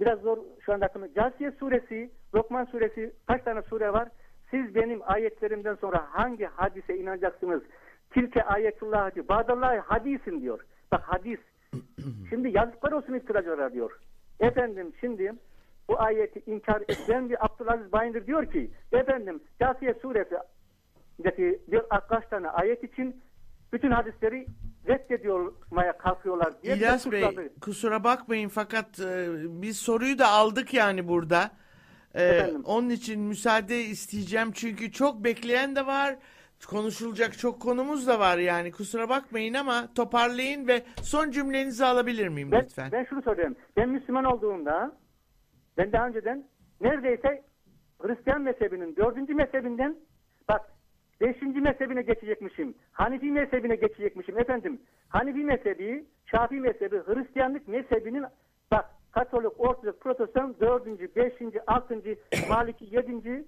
biraz 0.00 0.20
zor 0.20 0.38
şu 0.60 0.72
anda 0.72 0.86
aklıma. 0.86 1.14
Casiye 1.14 1.50
suresi, 1.52 2.10
Lokman 2.34 2.64
suresi 2.64 3.12
kaç 3.26 3.44
tane 3.44 3.62
sure 3.62 3.92
var? 3.92 4.08
Siz 4.50 4.74
benim 4.74 5.00
ayetlerimden 5.02 5.74
sonra 5.74 6.06
hangi 6.10 6.44
hadise 6.44 6.96
inanacaksınız? 6.98 7.62
Tilke 8.10 8.42
ayetullah 8.42 9.02
hadi. 9.02 9.28
Bağdallahi 9.28 9.78
hadisin 9.78 10.40
diyor. 10.40 10.60
Bak 10.92 11.02
hadis. 11.02 11.38
Şimdi 12.30 12.56
yazıklar 12.56 12.92
olsun 12.92 13.14
iftiracılara 13.14 13.72
diyor. 13.72 14.00
Efendim 14.40 14.92
şimdi 15.00 15.32
bu 15.88 16.00
ayeti 16.00 16.42
inkar 16.46 16.82
eden 16.88 17.30
bir 17.30 17.44
Abdülaziz 17.44 17.92
Bayındır 17.92 18.26
diyor 18.26 18.52
ki 18.52 18.70
efendim 18.92 19.40
Casiye 19.60 19.94
suresi 19.94 20.36
bir 21.68 21.82
kaç 22.08 22.28
tane 22.30 22.48
ayet 22.48 22.84
için 22.84 23.22
bütün 23.72 23.90
hadisleri 23.90 24.46
reddediyormaya 24.88 25.98
kalkıyorlar 25.98 26.62
diye 26.62 26.76
İlyas 26.76 27.12
Bey 27.12 27.24
kusura 27.60 28.04
bakmayın 28.04 28.48
fakat 28.48 29.00
e, 29.00 29.28
biz 29.62 29.76
soruyu 29.76 30.18
da 30.18 30.28
aldık 30.28 30.74
yani 30.74 31.08
burada. 31.08 31.50
E, 32.14 32.22
Efendim? 32.24 32.62
onun 32.64 32.90
için 32.90 33.20
müsaade 33.20 33.80
isteyeceğim 33.80 34.52
çünkü 34.52 34.92
çok 34.92 35.24
bekleyen 35.24 35.76
de 35.76 35.86
var. 35.86 36.16
Konuşulacak 36.68 37.38
çok 37.38 37.62
konumuz 37.62 38.06
da 38.06 38.18
var 38.20 38.38
yani 38.38 38.72
kusura 38.72 39.08
bakmayın 39.08 39.54
ama 39.54 39.88
toparlayın 39.94 40.68
ve 40.68 40.82
son 41.02 41.30
cümlenizi 41.30 41.84
alabilir 41.84 42.28
miyim 42.28 42.52
Ben, 42.52 42.62
lütfen? 42.62 42.92
ben 42.92 43.04
şunu 43.04 43.22
söyleyeyim. 43.22 43.56
Ben 43.76 43.88
Müslüman 43.88 44.24
olduğumda 44.24 44.92
ben 45.76 45.92
daha 45.92 46.06
önceden 46.06 46.44
neredeyse 46.80 47.42
Hristiyan 48.02 48.42
mezhebinin 48.42 48.96
dördüncü 48.96 49.34
mezhebinden 49.34 49.96
bak 50.48 50.60
beşinci 51.20 51.60
mezhebine 51.60 52.02
geçecekmişim. 52.02 52.74
Hanefi 52.92 53.30
mezhebine 53.30 53.76
geçecekmişim. 53.76 54.38
Efendim 54.38 54.80
Hanefi 55.08 55.38
mezhebi, 55.44 56.04
Şafii 56.26 56.60
mezhebi, 56.60 56.96
Hristiyanlık 56.96 57.68
mezhebinin 57.68 58.24
bak 58.70 58.90
Katolik, 59.12 59.60
Ortodoks, 59.60 59.98
Protestan 59.98 60.54
dördüncü, 60.60 61.14
beşinci, 61.16 61.66
altıncı, 61.66 62.16
Maliki, 62.48 62.84
yedinci, 62.96 63.44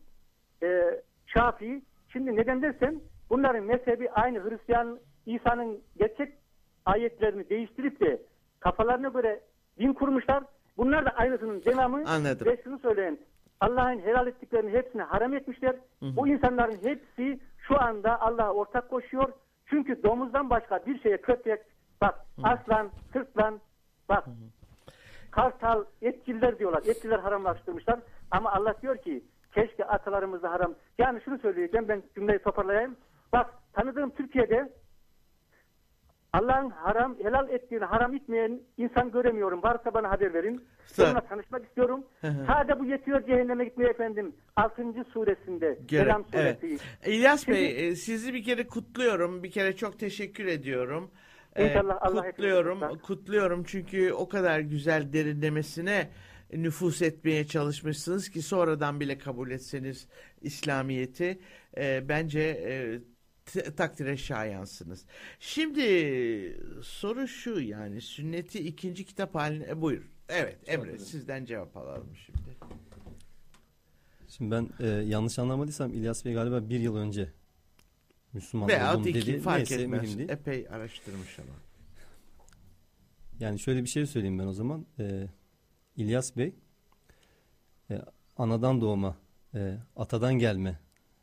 e, 0.62 1.00
Şafii. 1.26 1.82
Şimdi 2.08 2.36
neden 2.36 2.62
dersen 2.62 3.00
bunların 3.30 3.64
mezhebi 3.64 4.10
aynı 4.10 4.50
Hristiyan 4.50 4.98
İsa'nın 5.26 5.80
gerçek 5.96 6.32
ayetlerini 6.86 7.48
değiştirip 7.48 8.00
de 8.00 8.22
kafalarına 8.60 9.08
göre 9.08 9.40
din 9.78 9.92
kurmuşlar. 9.92 10.44
Bunlar 10.76 11.04
da 11.04 11.10
aynısının 11.10 11.64
devamı. 11.64 12.04
Anladım. 12.06 12.46
Ve 12.46 12.62
şunu 12.64 12.78
söyleyin. 12.78 13.20
Allah'ın 13.60 13.98
helal 13.98 14.26
ettiklerini 14.26 14.72
hepsini 14.72 15.02
haram 15.02 15.34
etmişler. 15.34 15.76
Bu 16.02 16.28
insanların 16.28 16.78
hepsi 16.82 17.40
şu 17.58 17.80
anda 17.82 18.20
Allah'a 18.20 18.52
ortak 18.52 18.90
koşuyor. 18.90 19.32
Çünkü 19.66 20.02
domuzdan 20.02 20.50
başka 20.50 20.86
bir 20.86 21.00
şeye 21.00 21.16
köpek, 21.16 21.60
bak 22.00 22.14
aslan, 22.42 22.90
sırtlan, 23.12 23.60
bak 24.08 24.24
kartal, 25.32 25.84
etçiller 26.02 26.58
diyorlar. 26.58 26.82
Etçiler 26.86 27.18
haramlaştırmışlar. 27.18 28.00
Ama 28.30 28.52
Allah 28.52 28.74
diyor 28.82 28.96
ki 28.96 29.24
keşke 29.54 29.84
atalarımız 29.84 30.42
da 30.42 30.50
haram. 30.50 30.74
Yani 30.98 31.20
şunu 31.24 31.38
söyleyeceğim 31.38 31.88
ben 31.88 32.02
cümleyi 32.14 32.38
toparlayayım. 32.38 32.96
Bak 33.32 33.50
tanıdığım 33.72 34.10
Türkiye'de 34.10 34.72
Allah'ın 36.32 36.70
haram, 36.70 37.16
helal 37.22 37.50
ettiğini 37.50 37.84
haram 37.84 38.14
etmeyen 38.14 38.60
insan 38.78 39.10
göremiyorum. 39.10 39.62
Varsa 39.62 39.94
bana 39.94 40.10
haber 40.10 40.34
verin. 40.34 40.64
Onunla 41.00 41.20
tanışmak 41.20 41.64
istiyorum. 41.64 42.04
Sadece 42.22 42.80
bu 42.80 42.84
yetiyor 42.84 43.26
cehenneme 43.26 43.64
gitmeye 43.64 43.90
efendim. 43.90 44.34
6. 44.56 44.84
suresinde. 45.12 45.78
Selam 45.90 46.24
evet. 46.32 46.58
suresi. 46.60 46.84
İlyas 47.06 47.44
Şimdi- 47.44 47.58
Bey 47.58 47.88
e, 47.88 47.94
sizi 47.96 48.34
bir 48.34 48.44
kere 48.44 48.66
kutluyorum. 48.66 49.42
Bir 49.42 49.50
kere 49.50 49.76
çok 49.76 49.98
teşekkür 49.98 50.46
ediyorum. 50.46 51.10
E, 51.56 51.68
İnşallah 51.68 51.98
Allah 52.00 52.30
kutluyorum. 52.30 52.98
Kutluyorum 52.98 53.64
çünkü 53.64 54.12
o 54.12 54.28
kadar 54.28 54.60
güzel 54.60 55.12
derinlemesine 55.12 56.10
nüfus 56.52 57.02
etmeye 57.02 57.46
çalışmışsınız 57.46 58.28
ki 58.28 58.42
sonradan 58.42 59.00
bile 59.00 59.18
kabul 59.18 59.50
etseniz 59.50 60.06
İslamiyeti 60.40 61.40
e, 61.76 62.08
bence 62.08 62.40
e, 62.40 63.00
t- 63.46 63.74
takdire 63.74 64.16
şayansınız. 64.16 65.06
Şimdi 65.40 65.82
soru 66.82 67.28
şu 67.28 67.60
yani 67.60 68.00
sünneti 68.00 68.58
ikinci 68.58 69.04
kitap 69.04 69.34
haline 69.34 69.66
e, 69.68 69.80
buyur. 69.80 70.10
Evet 70.28 70.58
Emre 70.66 70.98
sizden 70.98 71.44
cevap 71.44 71.76
alalım 71.76 72.16
şimdi. 72.26 72.38
Şimdi 74.28 74.50
ben 74.50 74.68
e, 74.80 74.88
yanlış 74.88 75.38
anlamadıysam 75.38 75.94
İlyas 75.94 76.24
Bey 76.24 76.34
galiba 76.34 76.68
bir 76.68 76.80
yıl 76.80 76.96
önce 76.96 77.32
Müslüman 78.32 78.68
Veya 78.68 78.96
oldum 78.96 79.08
iki 79.08 79.26
dedi. 79.26 79.40
fark 79.40 79.56
Neyse 79.58 79.82
etmez. 79.82 80.18
değil. 80.18 80.28
Epey 80.28 80.68
araştırmış 80.68 81.38
ama. 81.38 81.48
Yani 83.40 83.58
şöyle 83.58 83.82
bir 83.82 83.88
şey 83.88 84.06
söyleyeyim 84.06 84.38
ben 84.38 84.46
o 84.46 84.52
zaman. 84.52 84.86
Ee, 84.98 85.26
İlyas 85.96 86.36
Bey 86.36 86.54
e, 87.90 88.02
anadan 88.36 88.80
doğma, 88.80 89.16
e, 89.54 89.76
atadan 89.96 90.34
gelme 90.34 90.78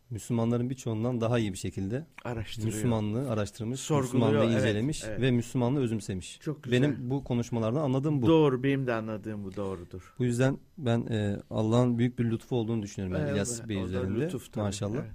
Müslümanların 0.09 0.69
birçoğundan 0.69 1.21
daha 1.21 1.39
iyi 1.39 1.53
bir 1.53 1.57
şekilde 1.57 2.05
Araştırıyor. 2.23 2.73
Müslümanlığı 2.73 3.31
araştırmış, 3.31 3.79
Sorguluyor, 3.79 4.27
Müslümanlığı 4.29 4.51
evet, 4.51 4.61
incelemiş 4.61 5.03
evet. 5.07 5.21
ve 5.21 5.31
Müslümanlığı 5.31 5.79
özümsemiş. 5.79 6.39
Çok 6.39 6.63
güzel. 6.63 6.81
Benim 6.81 7.09
bu 7.09 7.23
konuşmalardan 7.23 7.81
anladığım 7.81 8.21
bu. 8.21 8.27
Doğru 8.27 8.63
benim 8.63 8.87
de 8.87 8.93
anladığım 8.93 9.43
bu 9.43 9.55
doğrudur. 9.55 10.13
Bu 10.19 10.25
yüzden 10.25 10.57
ben 10.77 11.05
e, 11.05 11.39
Allah'ın 11.49 11.97
büyük 11.97 12.19
bir 12.19 12.31
lütfu 12.31 12.55
olduğunu 12.55 12.81
düşünüyorum 12.81 13.17
Evet, 13.21 13.31
İlyas 13.31 13.69
Bey 13.69 13.83
üzerinde. 13.83 14.19
lütuf 14.19 14.53
tabii, 14.53 14.63
maşallah. 14.63 14.99
evet. 14.99 15.11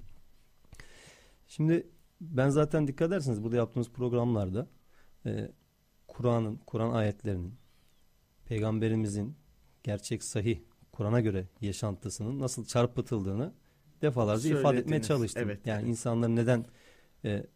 Şimdi 1.46 1.90
ben 2.20 2.48
zaten 2.48 2.86
dikkat 2.86 3.08
ederseniz 3.08 3.42
burada 3.42 3.56
yaptığımız 3.56 3.90
programlarda 3.90 4.68
e, 5.26 5.50
Kur'an'ın, 6.08 6.56
Kur'an 6.56 6.90
ayetlerinin, 6.90 7.54
Peygamberimizin 8.44 9.36
gerçek 9.82 10.22
sahih 10.22 10.58
Kur'an'a 10.92 11.20
göre 11.20 11.48
yaşantısının 11.60 12.40
nasıl 12.40 12.64
çarpıtıldığını 12.64 13.54
defalarca 14.02 14.58
ifade 14.58 14.78
etmeye 14.78 15.02
çalıştım. 15.02 15.42
evet, 15.44 15.66
yani 15.66 15.80
evet. 15.80 15.88
insanların 15.88 16.36
neden 16.36 16.66
e, 17.24 17.46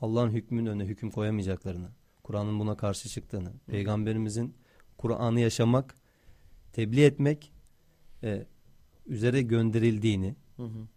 Allah'ın 0.00 0.30
hükmünün 0.30 0.66
önüne 0.66 0.84
hüküm 0.84 1.10
koyamayacaklarını, 1.10 1.88
Kur'an'ın 2.22 2.60
buna 2.60 2.76
karşı 2.76 3.08
çıktığını, 3.08 3.52
Peygamberimizin 3.66 4.54
Kur'an'ı 4.98 5.40
yaşamak, 5.40 5.94
tebliğ 6.72 7.04
etmek 7.04 7.52
e, 8.22 8.46
üzere 9.06 9.42
gönderildiğini, 9.42 10.36
Hı 10.56 10.62
hı. 10.62 10.88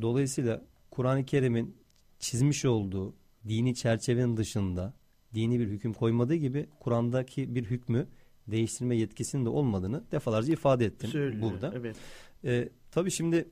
Dolayısıyla 0.00 0.62
Kur'an-ı 0.94 1.24
Kerim'in 1.24 1.76
çizmiş 2.18 2.64
olduğu 2.64 3.14
dini 3.48 3.74
çerçevenin 3.74 4.36
dışında 4.36 4.94
dini 5.34 5.60
bir 5.60 5.68
hüküm 5.68 5.92
koymadığı 5.92 6.34
gibi 6.34 6.66
Kur'an'daki 6.80 7.54
bir 7.54 7.64
hükmü 7.64 8.06
değiştirme 8.46 8.96
yetkisinin 8.96 9.44
de 9.44 9.48
olmadığını 9.48 10.04
defalarca 10.12 10.52
ifade 10.52 10.84
ettim 10.84 11.10
Söylüyor, 11.10 11.42
burada. 11.42 11.72
Evet. 11.76 11.96
Ee, 12.44 12.68
tabii 12.90 13.10
şimdi 13.10 13.48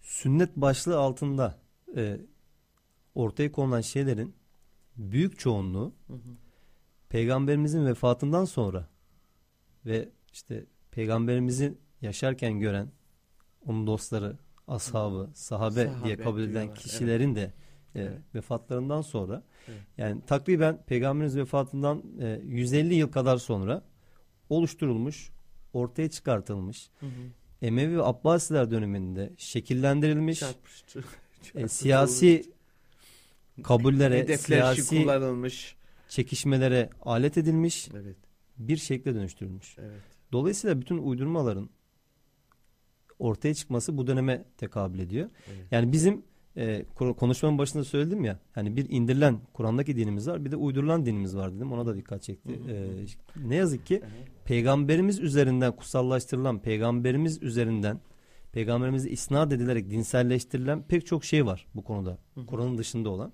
sünnet 0.00 0.56
başlığı 0.56 0.98
altında 0.98 1.58
e, 1.96 2.20
ortaya 3.14 3.52
konulan 3.52 3.80
şeylerin 3.80 4.34
büyük 4.96 5.38
çoğunluğu 5.38 5.94
Hı 6.06 6.12
hı. 6.12 6.18
peygamberimizin 7.08 7.86
vefatından 7.86 8.44
sonra 8.44 8.88
ve 9.86 10.08
işte 10.32 10.66
peygamberimizi 10.90 11.74
yaşarken 12.00 12.60
gören 12.60 12.92
onun 13.66 13.86
dostları, 13.86 14.38
ashabı, 14.68 15.30
sahabe, 15.34 15.84
Sahabe 15.84 16.04
diye 16.04 16.16
kabul 16.16 16.40
edilen 16.40 16.52
diyorlar, 16.62 16.76
kişilerin 16.76 17.36
de 17.36 17.42
e, 17.42 17.52
Evet. 18.00 18.18
vefatlarından 18.34 19.02
sonra 19.02 19.42
Evet. 19.68 19.80
yani 19.98 20.20
takriben 20.26 20.82
peygamberimiz 20.86 21.36
vefatından 21.36 22.02
e, 22.20 22.40
150 22.44 22.94
yıl 22.94 23.08
kadar 23.12 23.36
sonra 23.36 23.82
oluşturulmuş, 24.50 25.30
ortaya 25.72 26.10
çıkartılmış 26.10 26.90
Hı 27.00 27.06
hı. 27.06 27.10
Emevi 27.62 27.96
ve 27.98 28.02
Abbasiler 28.02 28.70
döneminde 28.70 29.32
şekillendirilmiş 29.36 30.42
e, 31.54 31.68
siyasi 31.68 32.52
kabullere, 33.62 34.38
siyasi 34.38 35.02
kullanılmış. 35.02 35.76
çekişmelere 36.08 36.90
alet 37.02 37.38
edilmiş 37.38 37.88
Evet, 37.94 38.16
bir 38.58 38.76
şekle 38.76 39.14
dönüştürülmüş. 39.14 39.76
evet. 39.78 40.00
Dolayısıyla 40.32 40.80
bütün 40.80 40.98
uydurmaların 40.98 41.70
ortaya 43.22 43.54
çıkması 43.54 43.98
bu 43.98 44.06
döneme 44.06 44.44
tekabül 44.58 44.98
ediyor. 44.98 45.28
Evet. 45.48 45.66
Yani 45.70 45.92
bizim 45.92 46.22
e, 46.56 46.84
konuşmanın 47.18 47.58
başında 47.58 47.84
söyledim 47.84 48.24
ya 48.24 48.38
hani 48.52 48.76
bir 48.76 48.86
indirilen 48.90 49.38
Kur'an'daki 49.52 49.96
dinimiz 49.96 50.28
var 50.28 50.44
bir 50.44 50.50
de 50.52 50.56
uydurulan 50.56 51.06
dinimiz 51.06 51.36
var 51.36 51.54
dedim 51.56 51.72
ona 51.72 51.86
da 51.86 51.96
dikkat 51.96 52.22
çekti. 52.22 52.60
Hı 52.66 52.72
hı. 52.72 52.74
E, 52.74 53.48
ne 53.48 53.54
yazık 53.56 53.86
ki 53.86 53.94
Evet. 54.02 54.28
peygamberimiz 54.44 55.18
üzerinden 55.20 55.76
kutsallaştırılan 55.76 56.58
peygamberimiz 56.62 57.42
üzerinden 57.42 58.00
peygamberimize 58.52 59.10
isnat 59.10 59.52
edilerek 59.52 59.90
dinselleştirilen 59.90 60.82
pek 60.82 61.06
çok 61.06 61.24
şey 61.24 61.46
var 61.46 61.66
bu 61.74 61.84
konuda. 61.84 62.18
Hı 62.34 62.40
hı. 62.40 62.46
Kur'an'ın 62.46 62.78
dışında 62.78 63.10
olan. 63.10 63.32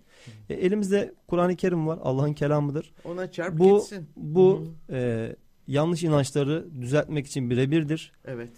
E, 0.51 0.55
elimizde 0.55 1.15
Kur'an-ı 1.27 1.57
Kerim 1.57 1.87
var. 1.87 1.99
Allah'ın 2.03 2.33
kelamıdır. 2.33 2.93
Ona 3.05 3.31
çarp 3.31 3.59
Bu 3.59 3.79
gitsin. 3.79 4.09
bu 4.17 4.65
Hı 4.89 4.93
hı. 4.93 4.97
e, 4.99 5.37
yanlış 5.67 6.03
inançları 6.05 6.67
düzeltmek 6.81 7.27
için 7.27 7.51
birebirdir. 7.51 8.13
Evet. 8.25 8.51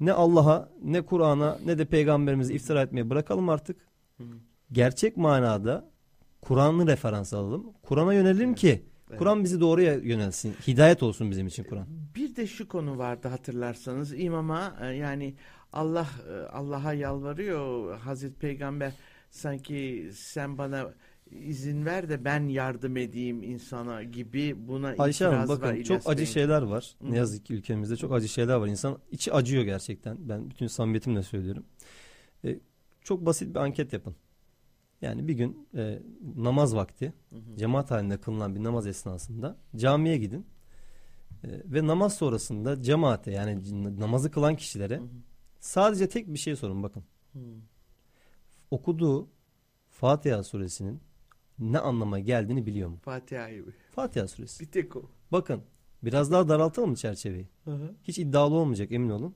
Ne 0.00 0.12
Allah'a 0.12 0.68
ne 0.84 1.02
Kur'an'a 1.02 1.58
ne 1.64 1.78
de 1.78 1.84
peygamberimize 1.84 2.54
iftira 2.54 2.82
etmeye 2.82 3.10
bırakalım 3.10 3.48
artık. 3.48 3.76
Hı. 4.16 4.24
Gerçek 4.72 5.16
manada 5.16 5.90
Kur'an'ı 6.42 6.86
referans 6.86 7.34
alalım. 7.34 7.72
Kur'an'a 7.82 8.14
yönelelim 8.14 8.48
Evet. 8.48 8.58
ki 8.58 8.82
Evet. 9.10 9.18
Kuran 9.18 9.44
bizi 9.44 9.60
doğruya 9.60 9.94
yönelsin. 9.94 10.54
Hidayet 10.66 11.02
olsun 11.02 11.30
bizim 11.30 11.46
için 11.46 11.64
Kur'an. 11.64 11.86
Bir 12.16 12.36
de 12.36 12.46
şu 12.46 12.68
konu 12.68 12.98
vardı 12.98 13.28
hatırlarsanız 13.28 14.20
imama 14.20 14.76
e, 14.80 14.86
yani 14.86 15.34
Allah 15.72 16.06
e, 16.30 16.32
Allah'a 16.32 16.92
yalvarıyor 16.92 17.96
Hazreti 17.98 18.38
Peygamber 18.38 18.92
sanki 19.30 20.10
sen 20.14 20.58
bana 20.58 20.90
izin 21.30 21.84
ver 21.84 22.08
de 22.08 22.24
ben 22.24 22.48
yardım 22.48 22.96
edeyim 22.96 23.42
insana 23.42 24.02
gibi 24.02 24.68
buna 24.68 24.94
Ayşe 24.98 25.24
Hanım 25.24 25.38
var 25.38 25.48
bakın 25.48 25.74
İlyas 25.74 25.86
çok 25.86 26.08
acı 26.12 26.26
şeyler 26.26 26.62
var. 26.62 26.94
Hı. 27.02 27.12
Ne 27.12 27.16
yazık 27.16 27.46
ki 27.46 27.54
ülkemizde 27.54 27.96
çok 27.96 28.12
acı 28.12 28.28
şeyler 28.28 28.54
var. 28.54 28.68
İnsan 28.68 28.98
içi 29.10 29.32
acıyor 29.32 29.62
gerçekten. 29.62 30.16
Ben 30.28 30.50
bütün 30.50 30.66
samimiyetimle 30.66 31.22
söylüyorum. 31.22 31.64
E, 32.44 32.60
çok 33.02 33.26
basit 33.26 33.54
bir 33.54 33.60
anket 33.60 33.92
yapın. 33.92 34.16
Yani 35.02 35.28
bir 35.28 35.34
gün 35.34 35.68
e, 35.74 36.02
namaz 36.36 36.74
vakti 36.74 37.12
Hı 37.30 37.36
hı. 37.36 37.56
cemaat 37.56 37.90
halinde 37.90 38.20
kılınan 38.20 38.54
bir 38.54 38.62
namaz 38.62 38.86
esnasında 38.86 39.56
camiye 39.76 40.16
gidin. 40.16 40.46
E, 41.44 41.48
ve 41.64 41.86
namaz 41.86 42.16
sonrasında 42.16 42.82
cemaate 42.82 43.30
yani 43.30 43.60
namazı 44.00 44.30
kılan 44.30 44.56
kişilere 44.56 44.96
Hı 44.96 45.02
hı. 45.02 45.08
sadece 45.60 46.08
tek 46.08 46.28
bir 46.28 46.38
şey 46.38 46.56
sorun 46.56 46.82
bakın. 46.82 47.04
Hı. 47.32 47.38
Okuduğu 48.70 49.28
Fatiha 49.90 50.42
suresinin 50.42 51.00
ne 51.58 51.78
anlama 51.78 52.18
geldiğini 52.18 52.66
biliyor 52.66 52.88
mu? 52.88 52.98
Fatiha'yı 53.02 53.64
Fatiha 53.90 54.28
suresi. 54.28 54.60
bir 54.60 54.70
tek 54.70 54.96
o. 54.96 55.02
Bakın 55.32 55.62
biraz 56.02 56.32
daha 56.32 56.48
daraltalım 56.48 56.90
mı 56.90 56.96
çerçeveyi? 56.96 57.48
Hı 57.64 57.70
hı. 57.70 57.94
Hiç 58.02 58.18
iddialı 58.18 58.54
olmayacak 58.54 58.92
emin 58.92 59.10
olun. 59.10 59.34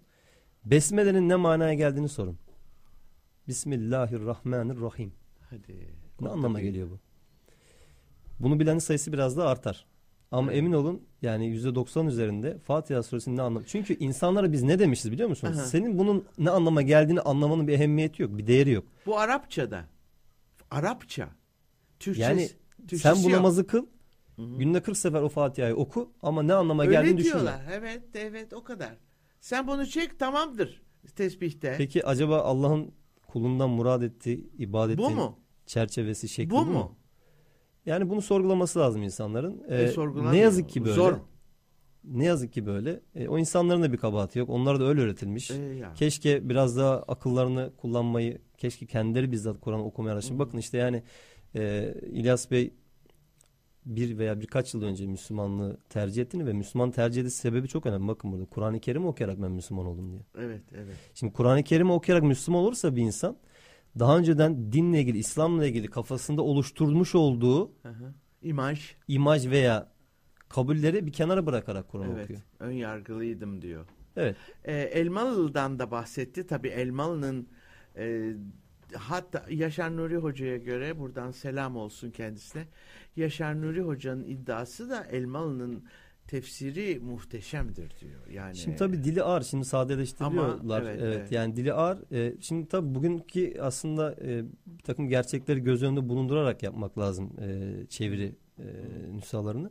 Besmele'nin 0.64 1.29
ne 1.29 1.37
manaya 1.37 1.75
geldiğini 1.75 2.09
sorun. 2.09 2.39
Bismillahirrahmanirrahim. 3.49 5.12
Hadi. 5.51 5.95
Ne 6.20 6.29
anlama 6.29 6.59
tabii. 6.59 6.66
geliyor 6.66 6.91
bu? 6.91 6.99
Bunu 8.41 8.61
bilenin 8.61 8.79
sayısı 8.79 9.12
biraz 9.12 9.37
daha 9.37 9.49
artar. 9.49 9.87
Ama 10.31 10.53
Evet. 10.53 10.59
emin 10.59 10.73
olun 10.73 11.03
yani 11.23 11.47
%90 11.57 12.09
üzerinde 12.09 12.59
Fatiha 12.59 13.03
suresinin 13.03 13.37
ne 13.37 13.43
anlamı? 13.43 13.66
Çünkü 13.66 13.95
insanlara 13.99 14.53
biz 14.53 14.62
ne 14.62 14.79
demişiz 14.79 15.12
biliyor 15.12 15.29
musunuz? 15.29 15.59
Aha. 15.59 15.64
Senin 15.66 15.99
bunun 15.99 16.25
ne 16.39 16.51
anlama 16.51 16.83
geldiğini 16.83 17.20
anlamanın 17.20 17.68
bir 17.68 17.73
ehemmiyeti 17.73 18.23
yok, 18.23 18.39
bir 18.39 18.47
değeri 18.47 18.70
yok. 18.70 18.85
Bu 19.07 19.18
Arapçada. 19.18 19.85
Arapça. 20.70 21.29
Türkçesi, 22.05 22.30
Yani 22.30 22.48
Türkçesi 22.78 23.03
Sen 23.03 23.16
bu 23.24 23.30
yok. 23.30 23.36
namazı 23.38 23.66
kıl, 23.66 23.86
günde 24.38 24.82
40 24.82 24.96
sefer 24.96 25.22
o 25.22 25.28
Fatiha'yı 25.28 25.76
oku 25.76 26.12
ama 26.22 26.42
ne 26.42 26.55
anlama 26.55 26.82
Öyle 26.82 26.92
geldiğini 26.92 27.16
düşünme. 27.18 27.34
diyorlar. 27.40 27.61
Evet, 27.72 28.03
evet 28.14 28.53
o 28.53 28.64
kadar. 28.64 28.96
Sen 29.40 29.66
bunu 29.66 29.86
çek 29.86 30.18
tamamdır 30.18 30.82
tesbihte. 31.16 31.74
Peki 31.78 32.07
acaba 32.07 32.38
Allah'ın 32.40 32.92
kulundan 33.26 33.70
murad 33.70 34.03
ettiği 34.03 34.50
ibadetin 34.59 35.05
Bu 35.05 35.11
mu? 35.11 35.38
çerçevesi 35.66 36.28
şekli 36.28 36.50
Bu 36.50 36.64
mu? 36.64 36.96
Yani 37.86 38.09
bunu 38.11 38.22
sorgulaması 38.22 38.78
lazım 38.78 39.03
insanların. 39.03 39.64
E, 39.68 39.82
Ee, 39.82 39.88
sorgulamıyor. 39.88 40.32
ne 40.34 40.38
yazık 40.38 40.68
ki 40.68 40.84
böyle. 40.84 40.94
Zor. 40.94 41.14
Ne 42.05 42.24
yazık 42.24 42.53
ki 42.53 42.66
böyle. 42.66 43.00
Ee, 43.14 43.28
o 43.28 43.38
insanların 43.38 43.82
da 43.82 43.92
bir 43.92 43.96
kabahati 43.98 44.38
yok. 44.38 44.48
Onlar 44.50 44.80
da 44.80 44.84
öyle 44.84 45.00
öğretilmiş. 45.00 45.50
Ee, 45.50 45.55
ya. 45.55 45.94
Keşke 45.94 46.48
biraz 46.48 46.76
daha 46.76 46.96
akıllarını 47.03 47.72
kullanmayı, 47.76 48.38
keşke 48.59 48.86
kendileri 48.86 49.32
bizzat 49.32 49.61
Kur'an 49.61 49.80
okumaya 49.80 50.12
araştırın. 50.12 50.38
Bakın 50.38 50.59
işte 50.59 50.78
yani 50.78 51.03
e, 51.57 51.94
İlyas 52.12 52.50
Bey 52.50 52.74
bir 53.86 54.18
veya 54.18 54.40
birkaç 54.40 54.74
yıl 54.74 54.82
önce 54.82 55.07
Müslümanlığı 55.07 55.76
tercih 55.88 56.22
ettiğini 56.22 56.46
ve 56.46 56.53
Müslüman 56.53 56.90
tercih 56.90 57.20
ettiği 57.20 57.30
sebebi 57.30 57.68
çok 57.68 57.86
önemli. 57.86 58.09
Bakın 58.09 58.32
burada 58.32 58.44
Kur'an-ı 58.44 58.80
Kerim'i 58.80 59.07
okuyarak 59.07 59.42
ben 59.42 59.50
Müslüman 59.50 59.86
oldum 59.86 60.11
diyor. 60.11 60.22
Evet, 60.38 60.62
evet. 60.74 60.94
Şimdi 61.14 61.32
Kur'an-ı 61.32 61.62
Kerim'i 61.62 61.92
okuyarak 61.92 62.24
Müslüman 62.24 62.62
olursa 62.62 62.96
bir 62.96 63.03
insan 63.03 63.36
daha 63.98 64.18
önceden 64.18 64.72
dinle 64.72 65.00
ilgili, 65.00 65.18
İslam'la 65.18 65.66
ilgili 65.66 65.86
kafasında 65.86 66.42
oluşturmuş 66.42 67.14
olduğu 67.14 67.66
Hı 67.82 67.88
hı. 67.88 68.14
İmaj. 68.42 68.94
imaj 69.09 69.46
veya 69.48 69.92
kabulleri 70.48 71.07
bir 71.07 71.12
kenara 71.12 71.46
bırakarak 71.46 71.88
Kur'an 71.88 72.11
Evet. 72.11 72.24
okuyor. 72.24 72.40
Ön 72.61 72.72
yargılıydım 72.72 73.62
diyor. 73.62 73.86
Evet. 74.16 74.36
Ee, 74.64 74.72
Elmalı'dan 74.74 75.78
da 75.78 75.90
bahsetti. 75.90 76.46
Tabii 76.46 76.68
Elmalı'nın 76.68 77.48
e, 77.96 78.32
hatta 78.97 79.47
Yaşar 79.51 79.97
Nuri 79.97 80.16
Hoca'ya 80.16 80.57
göre 80.57 80.99
buradan 80.99 81.30
selam 81.30 81.76
olsun 81.76 82.11
kendisine. 82.11 82.64
Yaşar 83.16 83.62
Nuri 83.62 83.80
Hoca'nın 83.80 84.24
iddiası 84.24 84.90
da 84.90 85.05
Elmalı'nın 85.05 85.84
tefsiri 86.28 87.01
muhteşemdir 87.01 87.93
diyor. 88.01 88.26
Yani 88.30 88.57
Şimdi 88.57 88.76
tabii 88.76 89.05
dili 89.05 89.22
ağır. 89.22 89.43
Şimdi 89.43 89.64
sadeleştiriyorlar. 89.64 90.59
Ama 90.61 90.78
evet, 90.78 90.99
evet, 91.03 91.16
evet. 91.16 91.32
Yani 91.32 91.57
dili 91.57 91.72
ağır. 91.72 92.12
Ee, 92.12 92.34
şimdi 92.40 92.68
tabii 92.68 92.95
bugünkü 92.95 93.61
aslında 93.61 94.12
e, 94.12 94.45
bir 94.66 94.82
takım 94.82 95.09
gerçekleri 95.09 95.61
göz 95.61 95.82
önünde 95.82 96.09
bulundurarak 96.09 96.62
yapmak 96.62 96.99
lazım 96.99 97.30
e, 97.40 97.72
çeviri 97.88 98.36
e, 98.59 98.64
nüshalarını. 99.12 99.70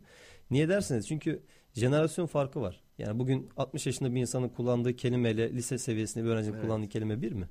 Niye 0.51 0.69
derseniz 0.69 1.07
çünkü 1.07 1.43
jenerasyon 1.73 2.25
farkı 2.25 2.61
var. 2.61 2.81
Yani 2.97 3.19
bugün 3.19 3.49
60 3.57 3.85
yaşında 3.85 4.15
bir 4.15 4.21
insanın 4.21 4.49
kullandığı 4.49 4.95
kelimeyle 4.95 5.53
lise 5.53 5.77
seviyesinde 5.77 6.23
bir 6.25 6.29
öğrencinin 6.29 6.53
Evet. 6.53 6.65
kullandığı 6.65 6.89
kelime 6.89 7.21
bir 7.21 7.31
mi? 7.31 7.49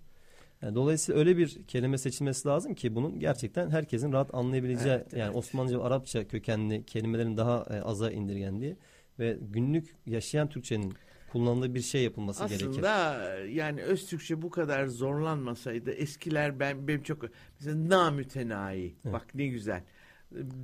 Yani 0.63 0.75
dolayısıyla 0.75 1.19
öyle 1.19 1.37
bir 1.37 1.67
kelime 1.67 1.99
seçilmesi 1.99 2.49
lazım 2.49 2.75
ki 2.75 2.95
bunun 2.95 3.21
gerçekten 3.21 3.71
herkesin 3.71 4.13
rahat 4.13 4.35
anlayabileceği 4.35 4.95
Evet, 4.95 5.13
yani 5.13 5.23
evet. 5.23 5.37
Osmanlıca 5.37 5.79
ve 5.79 5.83
Arapça 5.83 6.29
kökenli 6.29 6.85
kelimelerin 6.87 7.37
daha 7.37 7.67
e, 7.71 7.81
aza 7.81 8.11
indirgendiği 8.11 8.77
ve 9.19 9.39
günlük 9.41 9.97
yaşayan 10.07 10.49
Türkçenin 10.49 10.95
kullanıldığı 11.33 11.75
bir 11.75 11.81
şey 11.81 12.03
yapılması 12.03 12.47
gerekir. 12.47 12.67
Aslında 12.67 13.25
yani 13.49 13.83
öz 13.83 14.07
Türkçe 14.07 14.43
bu 14.43 14.51
kadar 14.51 14.87
zorlanmasaydı 14.87 15.91
eskiler 15.91 16.61
ben 16.61 16.89
benim 16.89 17.03
çok 17.03 17.25
mesela 17.59 17.89
namütenayi 17.89 18.97
Evet. 19.05 19.15
bak 19.15 19.35
ne 19.35 19.47
güzel 19.47 19.83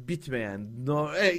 bitmeyen 0.08 0.86
no, 0.86 1.14
e, 1.14 1.34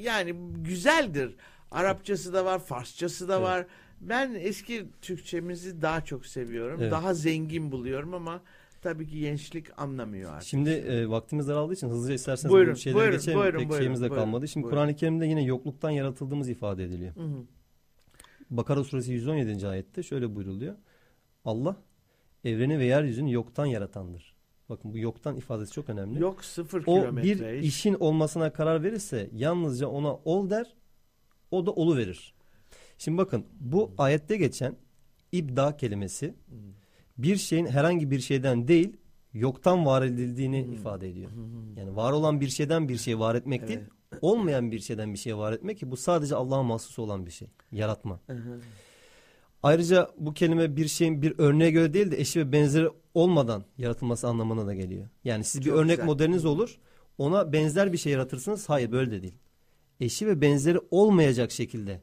yani 0.00 0.34
güzeldir 0.54 1.36
Arapçası 1.70 2.32
da 2.32 2.44
var 2.44 2.58
Farsçası 2.58 3.28
da 3.28 3.34
Evet. 3.34 3.44
var 3.44 3.66
ben 4.00 4.34
eski 4.34 4.86
Türkçemizi 5.02 5.82
daha 5.82 6.04
çok 6.04 6.26
seviyorum 6.26 6.78
Evet. 6.80 6.92
daha 6.92 7.14
zengin 7.14 7.72
buluyorum 7.72 8.14
ama 8.14 8.42
tabii 8.82 9.06
ki 9.06 9.20
gençlik 9.20 9.80
anlamıyor 9.80 10.32
artık. 10.32 10.48
Şimdi 10.48 10.70
e, 10.70 11.08
vaktimiz 11.08 11.48
daraldığı 11.48 11.72
için 11.74 11.88
hızlıca 11.88 12.14
isterseniz 12.14 12.52
Buyurun, 12.52 12.74
bu 12.74 12.78
şeylere 12.78 13.00
buyurun, 13.00 13.16
geçelim. 13.18 13.38
buyurun, 13.38 13.58
Pek 13.58 13.68
buyurun, 13.68 13.82
şeyimiz 13.82 14.00
de 14.00 14.10
buyurun, 14.10 14.24
kalmadı. 14.24 14.48
Şimdi. 14.48 14.66
Kur'an-ı 14.66 14.96
Kerim'de 14.96 15.26
yine 15.26 15.42
yokluktan 15.44 15.90
yaratıldığımız 15.90 16.48
ifade 16.48 16.84
ediliyor. 16.84 17.16
Hı 17.16 17.20
hı. 17.20 17.44
Bakara 18.50 18.84
suresi 18.84 19.12
117. 19.12 19.66
ayette 19.68 20.02
şöyle 20.02 20.34
buyruluyor. 20.36 20.74
Allah 21.44 21.76
evreni 22.44 22.78
ve 22.78 22.84
yeryüzünü 22.84 23.32
yoktan 23.32 23.66
yaratandır. 23.66 24.34
Bakın 24.68 24.92
bu 24.92 24.98
yoktan 24.98 25.36
ifadesi 25.36 25.72
çok 25.72 25.88
önemli. 25.88 26.20
Yok 26.20 26.44
sıfır 26.44 26.82
o 26.86 27.00
kilometre 27.00 27.52
bir 27.52 27.58
hiç. 27.62 27.68
işin 27.74 27.94
olmasına 27.94 28.52
karar 28.52 28.82
verirse 28.82 29.30
yalnızca 29.32 29.86
ona 29.88 30.14
ol 30.16 30.50
der, 30.50 30.74
o 31.50 31.66
da 31.66 31.70
olu 31.70 31.96
verir. 31.96 32.34
Şimdi 33.00 33.18
bakın 33.18 33.44
bu 33.60 33.92
ayette 33.98 34.36
geçen 34.36 34.76
ibda 35.32 35.76
kelimesi 35.76 36.34
bir 37.18 37.36
şeyin 37.36 37.66
herhangi 37.66 38.10
bir 38.10 38.20
şeyden 38.20 38.68
değil 38.68 38.96
yoktan 39.32 39.86
var 39.86 40.02
edildiğini 40.02 40.64
Hmm. 40.66 40.72
ifade 40.72 41.08
ediyor. 41.08 41.30
Yani 41.76 41.96
var 41.96 42.12
olan 42.12 42.40
bir 42.40 42.48
şeyden 42.48 42.88
bir 42.88 42.96
şey 42.96 43.18
var 43.18 43.34
etmek 43.34 43.68
değil, 43.68 43.80
olmayan 44.20 44.72
bir 44.72 44.78
şeyden 44.78 45.12
bir 45.12 45.18
şey 45.18 45.36
var 45.36 45.52
etmek 45.52 45.78
ki 45.78 45.90
bu 45.90 45.96
sadece 45.96 46.34
Allah'a 46.34 46.62
mahsus 46.62 46.98
olan 46.98 47.26
bir 47.26 47.30
şey. 47.30 47.48
Yaratma. 47.72 48.20
Ayrıca 49.62 50.10
bu 50.18 50.34
kelime 50.34 50.76
bir 50.76 50.88
şeyin 50.88 51.22
bir 51.22 51.34
örneğe 51.38 51.70
göre 51.70 51.94
değil 51.94 52.10
de 52.10 52.20
eşi 52.20 52.40
ve 52.40 52.52
benzeri 52.52 52.88
olmadan 53.14 53.64
yaratılması 53.78 54.28
anlamına 54.28 54.66
da 54.66 54.74
geliyor. 54.74 55.08
Yani 55.24 55.44
siz 55.44 55.60
bir 55.60 55.66
Çok 55.66 55.78
örnek 55.78 55.90
güzel. 55.96 56.06
modeliniz 56.06 56.44
olur. 56.44 56.78
Ona 57.18 57.52
benzer 57.52 57.92
bir 57.92 57.98
şey 57.98 58.12
yaratırsınız. 58.12 58.68
Hayır 58.68 58.92
böyle 58.92 59.10
de 59.10 59.22
değil. 59.22 59.34
Eşi 60.00 60.26
ve 60.26 60.40
benzeri 60.40 60.78
olmayacak 60.90 61.50
şekilde 61.50 62.00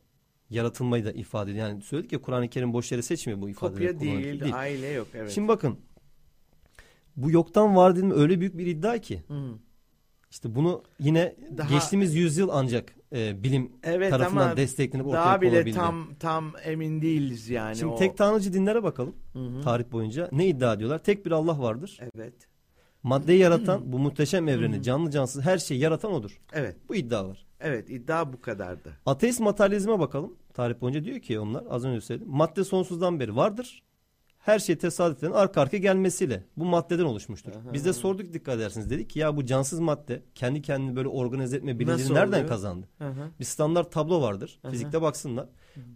yaratılmayı 0.49 1.05
da 1.05 1.11
ifade 1.11 1.51
ediyor. 1.51 1.67
Yani 1.67 1.81
söyledik 1.81 2.11
ya 2.11 2.21
Kur'an-ı 2.21 2.47
Kerim 2.49 2.73
boş 2.73 2.91
yere 2.91 3.01
seçmiyor 3.01 3.41
bu 3.41 3.49
ifadeleri. 3.49 3.91
Kopya 3.93 3.99
kullanırken. 3.99 4.39
değil, 4.39 4.55
aile 4.55 4.87
yok. 4.87 5.07
Evet. 5.13 5.31
Şimdi 5.31 5.47
bakın 5.47 5.79
bu 7.15 7.31
yoktan 7.31 7.75
var 7.75 7.95
dedim 7.95 8.11
öyle 8.11 8.39
büyük 8.39 8.57
bir 8.57 8.65
iddia 8.65 8.97
ki 8.97 9.23
Hı. 9.27 9.51
işte 10.31 10.55
bunu 10.55 10.83
yine 10.99 11.35
Daha- 11.57 11.69
geçtiğimiz 11.69 12.15
yüzyıl 12.15 12.49
ancak 12.51 12.95
e, 13.15 13.43
bilim 13.43 13.71
Evet 13.83 14.09
tarafından 14.11 14.57
desteklenip 14.57 15.07
ortaya 15.07 15.25
daha 15.25 15.41
bile 15.41 15.49
konabildi. 15.51 15.75
tam 15.75 16.15
tam 16.19 16.53
emin 16.63 17.01
değiliz 17.01 17.49
yani. 17.49 17.75
Şimdi 17.75 17.93
o... 17.93 17.95
tek 17.95 18.17
tanrıcı 18.17 18.53
dinlere 18.53 18.83
bakalım 18.83 19.15
Hı 19.33 19.39
hı. 19.39 19.61
tarih 19.61 19.91
boyunca. 19.91 20.29
Ne 20.31 20.47
iddia 20.47 20.73
ediyorlar? 20.73 21.03
Tek 21.03 21.25
bir 21.25 21.31
Allah 21.31 21.59
vardır. 21.61 21.99
Evet. 22.15 22.33
Maddeyi 23.03 23.39
yaratan, 23.39 23.91
bu 23.91 23.99
muhteşem 23.99 24.47
evreni, 24.47 24.83
canlı 24.83 25.11
cansız 25.11 25.41
her 25.45 25.57
şeyi 25.57 25.79
yaratan 25.79 26.11
odur. 26.13 26.39
Evet. 26.53 26.75
Bu 26.89 26.95
iddia 26.95 27.27
var. 27.29 27.45
Evet 27.59 27.89
iddia 27.89 28.33
bu 28.33 28.41
kadardı. 28.41 28.97
Ateist 29.05 29.39
materyalizme 29.39 29.99
bakalım. 29.99 30.37
Tarih 30.53 30.81
boyunca 30.81 31.03
diyor 31.03 31.19
ki 31.19 31.39
onlar 31.39 31.63
az 31.69 31.85
önce 31.85 32.01
söyledim. 32.01 32.29
Madde 32.31 32.63
sonsuzdan 32.63 33.19
beri 33.19 33.35
vardır. 33.35 33.83
Her 34.37 34.59
şey 34.59 34.77
tesadüflerin 34.77 35.31
arka 35.33 35.61
arka 35.61 35.77
gelmesiyle 35.77 36.43
bu 36.57 36.65
maddeden 36.65 37.03
oluşmuştur. 37.03 37.51
Biz 37.73 37.85
de 37.85 37.93
sorduk 37.93 38.33
dikkat 38.33 38.55
edersiniz. 38.55 38.89
Dedik 38.89 39.09
ki 39.09 39.19
ya 39.19 39.37
bu 39.37 39.45
cansız 39.45 39.79
madde 39.79 40.23
kendi 40.35 40.61
kendini 40.61 40.95
böyle 40.95 41.07
organize 41.07 41.57
etme 41.57 41.79
bilincini 41.79 42.13
nereden 42.13 42.37
oluyor? 42.37 42.47
kazandı? 42.47 42.87
Hı 42.97 43.07
hı. 43.07 43.31
Bir 43.39 43.45
standart 43.45 43.91
tablo 43.91 44.21
vardır. 44.21 44.59
Hı 44.61 44.67
hı. 44.67 44.71
Fizikte 44.71 45.01
baksınlar. 45.01 45.49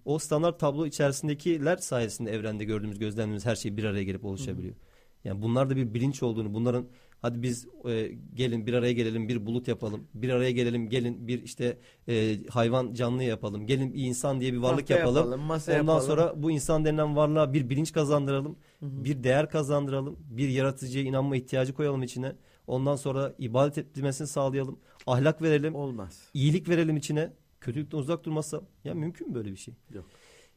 O 0.05 0.19
standart 0.19 0.59
tablo 0.59 0.85
içerisindekiler 0.85 1.77
sayesinde 1.77 2.31
evrende 2.31 2.63
gördüğümüz, 2.63 2.99
gözlemlediğimiz 2.99 3.45
her 3.45 3.55
şey 3.55 3.77
bir 3.77 3.83
araya 3.83 4.03
gelip 4.03 4.25
oluşabiliyor. 4.25 4.75
Yani 5.23 5.41
bunlar 5.41 5.69
da 5.69 5.75
bir 5.75 5.93
bilinç 5.93 6.23
olduğunu, 6.23 6.53
bunların 6.53 6.87
hadi 7.21 7.41
biz 7.41 7.67
e, 7.85 8.11
gelin 8.33 8.67
bir 8.67 8.73
araya 8.73 8.93
gelelim, 8.93 9.29
bir 9.29 9.45
bulut 9.45 9.67
yapalım. 9.67 10.07
Bir 10.13 10.29
araya 10.29 10.51
gelelim, 10.51 10.89
gelin 10.89 11.27
bir 11.27 11.43
işte 11.43 11.77
e, 12.09 12.37
hayvan 12.49 12.93
canlı 12.93 13.23
yapalım. 13.23 13.65
Gelin 13.67 13.93
bir 13.93 14.03
insan 14.03 14.41
diye 14.41 14.53
bir 14.53 14.57
varlık 14.57 14.87
Tahta 14.87 14.93
yapalım. 14.99 15.17
yapalım, 15.17 15.41
masa 15.41 15.71
Ondan 15.71 15.77
yapalım. 15.83 16.01
sonra 16.07 16.43
bu 16.43 16.51
insan 16.51 16.85
denilen 16.85 17.15
varlığa 17.15 17.53
bir 17.53 17.69
bilinç 17.69 17.91
kazandıralım. 17.91 18.55
Bir 18.81 19.23
değer 19.23 19.49
kazandıralım. 19.49 20.19
Bir 20.29 20.49
yaratıcıya 20.49 21.05
inanma 21.05 21.35
ihtiyacı 21.35 21.73
koyalım 21.73 22.03
içine. 22.03 22.35
Ondan 22.67 22.95
sonra 22.95 23.33
ibadet 23.39 23.77
etmesini 23.77 24.27
sağlayalım. 24.27 24.79
Ahlak 25.07 25.41
verelim 25.41 25.75
Olmaz. 25.75 26.19
iyilik 26.33 26.69
verelim 26.69 26.97
içine. 26.97 27.33
Kötülükten 27.61 27.97
uzak 27.97 28.23
durmazsa 28.23 28.61
ya 28.83 28.93
mümkün 28.93 29.27
mü 29.29 29.35
böyle 29.35 29.51
bir 29.51 29.57
şey? 29.57 29.73
Yok. 29.93 30.05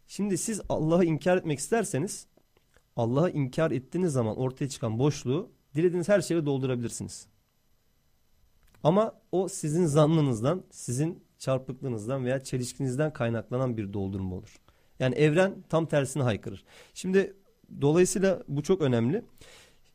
Şimdi 0.07 0.39
siz 0.39 0.61
Allah'ı 0.69 1.05
inkar 1.05 1.36
etmek 1.36 1.59
isterseniz 1.59 2.27
Allah'ı 2.97 3.31
inkar 3.31 3.70
ettiğiniz 3.70 4.12
zaman 4.12 4.36
ortaya 4.36 4.69
çıkan 4.69 4.99
boşluğu 4.99 5.51
dilediğiniz 5.74 6.09
her 6.09 6.20
şeyle 6.20 6.46
doldurabilirsiniz. 6.46 7.26
Ama 8.82 9.14
o 9.32 9.48
sizin 9.48 9.86
zannınızdan, 9.86 10.64
sizin 10.70 11.24
çarpıklığınızdan 11.38 12.24
veya 12.24 12.44
çelişkinizden 12.44 13.12
kaynaklanan 13.12 13.76
bir 13.76 13.92
doldurma 13.92 14.36
olur. 14.36 14.60
Yani 14.98 15.14
evren 15.14 15.64
tam 15.68 15.86
tersine 15.86 16.22
haykırır. 16.22 16.64
Şimdi 16.94 17.36
dolayısıyla 17.80 18.42
bu 18.48 18.62
çok 18.62 18.82
önemli. 18.82 19.24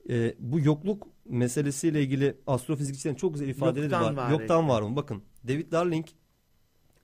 Ee, 0.10 0.36
bu 0.40 0.60
yokluk 0.60 1.08
meselesiyle 1.26 2.02
ilgili 2.02 2.38
astrofizikçilerin 2.48 3.16
çok 3.16 3.34
güzel 3.34 3.48
ifadeleri 3.48 3.92
Yoktan 3.92 4.18
var. 4.18 4.24
var 4.24 4.32
Yoktan 4.32 4.70
var 4.70 4.82
mı? 4.82 4.96
Bakın 4.96 5.24
David 5.48 5.72
Darling 5.72 6.06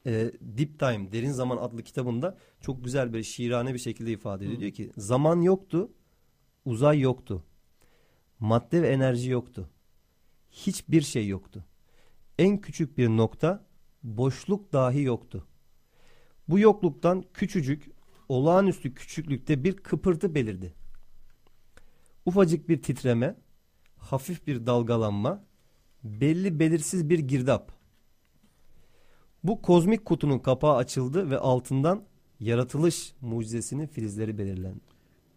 e, 0.06 0.31
Deep 0.41 0.80
Time, 0.80 1.11
Derin 1.11 1.31
Zaman 1.31 1.57
adlı 1.57 1.84
kitabında 1.84 2.38
çok 2.61 2.84
güzel 2.84 3.14
bir 3.14 3.23
şiirane 3.23 3.73
bir 3.73 3.80
şekilde 3.80 4.11
ifade 4.11 4.45
ediyor. 4.45 4.60
Diyor 4.60 4.72
ki 4.72 4.91
zaman 4.97 5.41
yoktu, 5.41 5.91
uzay 6.65 6.99
yoktu. 6.99 7.43
Madde 8.40 8.82
ve 8.82 8.90
enerji 8.90 9.30
yoktu. 9.30 9.70
Hiçbir 10.52 11.02
şey 11.02 11.28
yoktu. 11.28 11.66
En 12.40 12.57
küçük 12.57 12.98
bir 12.98 13.10
nokta, 13.10 13.66
boşluk 14.03 14.74
dahi 14.74 15.02
yoktu. 15.02 15.48
Bu 16.48 16.60
yokluktan 16.60 17.24
küçücük, 17.34 17.90
olağanüstü 18.30 18.94
küçüklükte 18.94 19.64
bir 19.64 19.78
kıpırtı 19.78 20.36
belirdi. 20.36 20.74
Ufacık 22.26 22.70
bir 22.70 22.82
titreme, 22.82 23.36
hafif 23.98 24.48
bir 24.48 24.66
dalgalanma, 24.66 25.44
belli 26.03 26.60
belirsiz 26.60 27.10
bir 27.10 27.20
girdap. 27.20 27.72
Bu 29.44 29.62
kozmik 29.62 30.06
kutunun 30.06 30.40
kapağı 30.40 30.76
açıldı 30.76 31.30
ve 31.30 31.38
altından 31.38 32.03
yaratılış 32.40 33.14
mucizesinin 33.22 33.88
filizleri 33.88 34.38
belirlendi. 34.38 34.80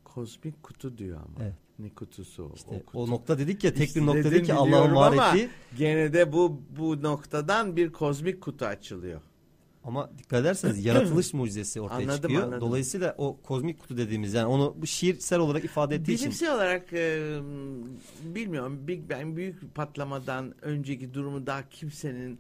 Kozmik 0.05 0.63
kutu 0.63 0.99
diyor 0.99 1.17
ama. 1.17 1.45
Evet. 1.45 1.68
Ne 1.79 1.89
kutusu 1.89 2.45
o? 2.45 2.53
İşte 2.55 2.83
kutu. 2.87 2.99
o 2.99 3.11
nokta 3.11 3.39
dedik 3.39 3.65
ya 3.65 3.71
tek 3.75 3.81
bir 3.81 3.87
İşte 3.87 4.07
nokta 4.07 4.19
dedim, 4.19 4.31
dedik 4.31 4.47
ki 4.47 4.55
Allah'ın 4.55 4.95
var 4.95 5.33
ettiği. 5.33 5.49
Gene 5.79 6.13
de 6.13 6.33
bu 6.33 6.63
bu 6.79 7.03
noktadan 7.03 7.77
bir 7.77 7.93
kozmik 7.93 8.41
kutu 8.41 8.65
açılıyor. 8.65 9.21
Ama 9.85 10.11
dikkat 10.19 10.41
ederseniz 10.41 10.85
yaratılış 10.85 11.35
mucizesi 11.35 11.81
ortaya 11.81 11.95
Anladım, 11.95 12.17
çıkıyor. 12.17 12.43
anladım. 12.43 12.61
Dolayısıyla 12.61 13.15
o 13.19 13.37
kozmik 13.43 13.81
kutu 13.81 13.97
dediğimiz 13.97 14.35
yani 14.35 14.47
onu 14.47 14.75
bu 14.79 14.87
şiirsel 14.87 15.39
olarak 15.39 15.65
ifade 15.65 15.95
ettiği 15.95 16.13
için 16.13 16.25
Bilimsel 16.25 16.55
olarak 16.55 16.93
e, 16.93 17.39
bilmiyorum 18.23 18.89
Big 18.89 19.11
Bang 19.11 19.37
büyük 19.37 19.75
patlamadan 19.75 20.55
önceki 20.63 21.15
durumu 21.15 21.47
daha 21.47 21.69
kimsenin 21.69 22.39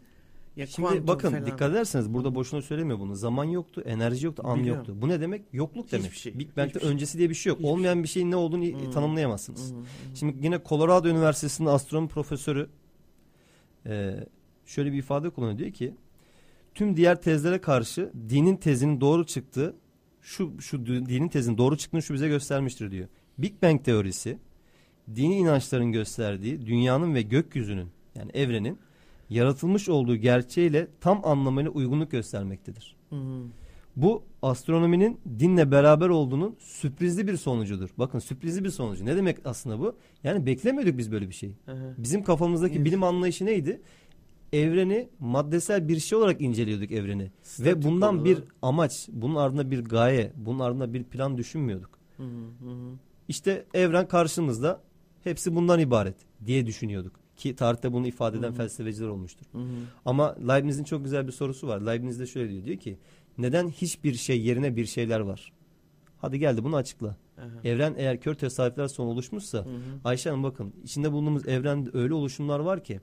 ya 0.58 0.66
Şimdi 0.66 1.06
bakın 1.06 1.30
falan- 1.30 1.46
dikkat 1.46 1.70
ederseniz 1.70 2.14
burada 2.14 2.34
boşuna 2.34 2.62
söylemiyor 2.62 2.98
bunu. 2.98 3.16
Zaman 3.16 3.44
yoktu, 3.44 3.82
enerji 3.86 4.26
yoktu, 4.26 4.42
an 4.46 4.60
Biliyorum. 4.60 4.78
yoktu. 4.86 5.02
Bu 5.02 5.08
ne 5.08 5.20
demek? 5.20 5.42
Yokluk 5.52 5.86
Hiçbir 5.86 5.98
demek. 5.98 6.12
şey, 6.14 6.38
Big 6.38 6.48
Bang'de 6.56 6.68
hiçbir 6.68 6.80
şey. 6.80 6.90
öncesi 6.90 7.18
diye 7.18 7.30
bir 7.30 7.34
şey 7.34 7.50
yok. 7.50 7.58
Hiçbir 7.58 7.70
Olmayan 7.70 8.02
bir 8.02 8.08
şeyin 8.08 8.30
ne 8.30 8.36
olduğunu 8.36 8.64
Hmm. 8.64 8.90
tanımlayamazsınız. 8.90 9.72
Hı 9.72 9.76
hı. 9.76 9.80
Şimdi 10.14 10.36
yine 10.46 10.60
Colorado 10.68 11.08
Üniversitesi'nin 11.08 11.68
astronomi 11.68 12.08
profesörü 12.08 12.68
e, 13.86 14.14
şöyle 14.66 14.92
bir 14.92 14.98
ifade 14.98 15.30
kullanıyor. 15.30 15.58
Diyor 15.58 15.70
ki 15.72 15.94
tüm 16.74 16.96
diğer 16.96 17.22
tezlere 17.22 17.58
karşı 17.60 18.12
dinin 18.28 18.56
tezinin 18.56 19.00
doğru 19.00 19.26
çıktığı 19.26 19.74
şu 20.22 20.60
şu 20.60 20.86
dinin 20.86 21.28
tezinin 21.28 21.58
doğru 21.58 21.76
çıktığını 21.76 22.02
şu 22.02 22.14
bize 22.14 22.28
göstermiştir 22.28 22.90
diyor. 22.90 23.08
Big 23.38 23.62
Bang 23.62 23.84
teorisi 23.84 24.38
dini 25.16 25.36
inançların 25.36 25.92
gösterdiği 25.92 26.66
dünyanın 26.66 27.14
ve 27.14 27.22
gökyüzünün 27.22 27.88
yani 28.14 28.30
evrenin 28.34 28.78
yaratılmış 29.30 29.88
olduğu 29.88 30.16
gerçeğiyle 30.16 30.88
tam 31.00 31.20
anlamıyla 31.24 31.70
uygunluk 31.70 32.10
göstermektedir. 32.10 32.96
Hı 33.10 33.16
hı. 33.16 33.42
Bu 33.96 34.22
astronominin 34.42 35.20
dinle 35.38 35.70
beraber 35.70 36.08
olduğunun 36.08 36.56
sürprizli 36.58 37.26
bir 37.26 37.36
sonucudur. 37.36 37.88
Bakın 37.98 38.18
sürprizli 38.18 38.64
bir 38.64 38.70
sonucu. 38.70 39.06
Ne 39.06 39.16
demek 39.16 39.38
aslında 39.44 39.80
bu? 39.80 39.96
Yani 40.24 40.46
beklemiyorduk 40.46 40.98
biz 40.98 41.12
böyle 41.12 41.28
bir 41.28 41.34
şey. 41.34 41.52
Hı 41.66 41.72
hı. 41.72 41.94
Bizim 41.98 42.22
kafamızdaki 42.22 42.84
bilim 42.84 43.02
anlayışı 43.02 43.46
neydi? 43.46 43.80
Evreni 44.52 45.08
maddesel 45.20 45.88
bir 45.88 46.00
şey 46.00 46.18
olarak 46.18 46.40
inceliyorduk 46.40 46.92
evreni. 46.92 47.22
Ve 47.22 47.30
Statik 47.42 47.84
bundan 47.84 48.14
olarak. 48.14 48.24
bir 48.24 48.44
amaç, 48.62 49.08
bunun 49.12 49.34
ardında 49.34 49.70
bir 49.70 49.84
gaye, 49.84 50.32
bunun 50.36 50.58
ardında 50.58 50.94
bir 50.94 51.04
plan 51.04 51.38
düşünmüyorduk. 51.38 51.98
Hı 52.16 52.22
hı. 52.22 52.96
İşte 53.28 53.64
evren 53.74 54.08
karşımızda 54.08 54.82
hepsi 55.24 55.54
bundan 55.54 55.80
ibaret 55.80 56.16
diye 56.46 56.66
düşünüyorduk. 56.66 57.12
Ki 57.38 57.56
tarihte 57.56 57.92
bunu 57.92 58.06
ifade 58.06 58.38
eden 58.38 58.52
felsefeciler 58.52 59.08
olmuştur. 59.08 59.46
Hı 59.52 59.58
hı. 59.58 59.64
Ama 60.04 60.36
Leibniz'in 60.48 60.84
çok 60.84 61.04
güzel 61.04 61.26
bir 61.26 61.32
sorusu 61.32 61.68
var. 61.68 61.80
Leibniz 61.80 62.20
de 62.20 62.26
şöyle 62.26 62.52
diyor. 62.52 62.64
Diyor 62.64 62.78
ki 62.78 62.98
neden 63.38 63.68
hiçbir 63.68 64.14
şey 64.14 64.40
yerine 64.42 64.76
bir 64.76 64.86
şeyler 64.86 65.20
var? 65.20 65.52
Hadi 66.20 66.38
geldi 66.38 66.64
bunu 66.64 66.76
açıkla. 66.76 67.16
Aha. 67.38 67.46
Evren 67.64 67.94
eğer 67.96 68.20
kör 68.20 68.34
tesadüfler 68.34 68.88
son 68.88 69.06
oluşmuşsa 69.06 69.58
Hı 69.58 69.62
hı. 69.62 69.80
Ayşe 70.04 70.30
Hanım 70.30 70.42
bakın 70.42 70.74
içinde 70.84 71.12
bulunduğumuz 71.12 71.48
evrende 71.48 71.90
öyle 71.92 72.14
oluşumlar 72.14 72.60
var 72.60 72.84
ki 72.84 73.00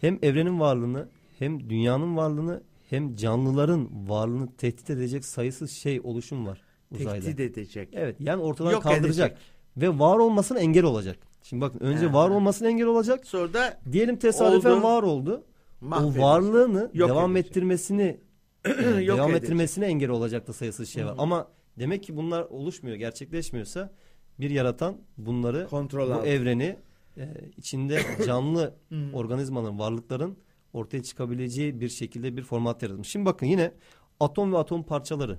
hem 0.00 0.18
evrenin 0.22 0.60
varlığını 0.60 1.08
hem 1.38 1.70
dünyanın 1.70 2.16
varlığını 2.16 2.62
hem 2.90 3.16
canlıların 3.16 4.08
varlığını 4.08 4.52
tehdit 4.56 4.90
edecek 4.90 5.24
sayısız 5.24 5.70
şey 5.70 6.00
oluşum 6.00 6.46
var 6.46 6.60
uzayda. 6.90 7.26
Tehdit 7.26 7.40
edecek. 7.40 7.88
Evet 7.92 8.16
yani 8.20 8.42
ortadan 8.42 8.70
Yok 8.70 8.82
kaldıracak 8.82 9.30
edecek. 9.30 9.46
ve 9.76 9.98
var 9.98 10.18
olmasına 10.18 10.58
engel 10.58 10.84
olacak. 10.84 11.18
Şimdi 11.44 11.60
bakın 11.60 11.80
önce 11.80 12.12
var 12.12 12.30
olmasına 12.30 12.68
engel 12.68 12.86
olacak. 12.86 13.26
Sonra 13.26 13.54
da 13.54 13.80
Diyelim 13.92 14.16
tesadüfen 14.16 14.70
Oldu. 14.70 14.82
var 14.82 15.02
oldu. 15.02 15.44
O 15.82 15.86
mahvedecek. 15.86 16.22
varlığını 16.22 16.90
Yok 16.94 17.08
devam 17.10 17.36
edecek. 17.36 17.50
ettirmesini 17.50 18.20
Yok 18.66 19.16
devam 19.18 19.30
edecek. 19.30 19.42
ettirmesine 19.44 19.86
engel 19.86 20.10
olacak 20.10 20.46
da 20.48 20.52
sayısız 20.52 20.88
şey 20.88 21.06
var. 21.06 21.14
Ama 21.18 21.48
demek 21.78 22.02
ki 22.02 22.16
bunlar 22.16 22.42
oluşmuyor, 22.42 22.96
gerçekleşmiyorsa 22.96 23.92
bir 24.40 24.50
yaratan 24.50 24.96
bunları 25.18 25.66
Kontrol 25.70 26.08
bu 26.08 26.12
altında. 26.14 26.26
evreni 26.26 26.76
e, 27.16 27.28
içinde 27.56 28.00
canlı 28.26 28.74
organizmaların, 29.12 29.78
varlıkların 29.78 30.36
ortaya 30.72 31.02
çıkabileceği 31.02 31.80
bir 31.80 31.88
şekilde 31.88 32.36
bir 32.36 32.42
format 32.42 32.82
yaratmış. 32.82 33.08
Şimdi 33.08 33.26
bakın 33.26 33.46
yine 33.46 33.72
atom 34.20 34.52
ve 34.52 34.58
atom 34.58 34.82
parçaları. 34.82 35.38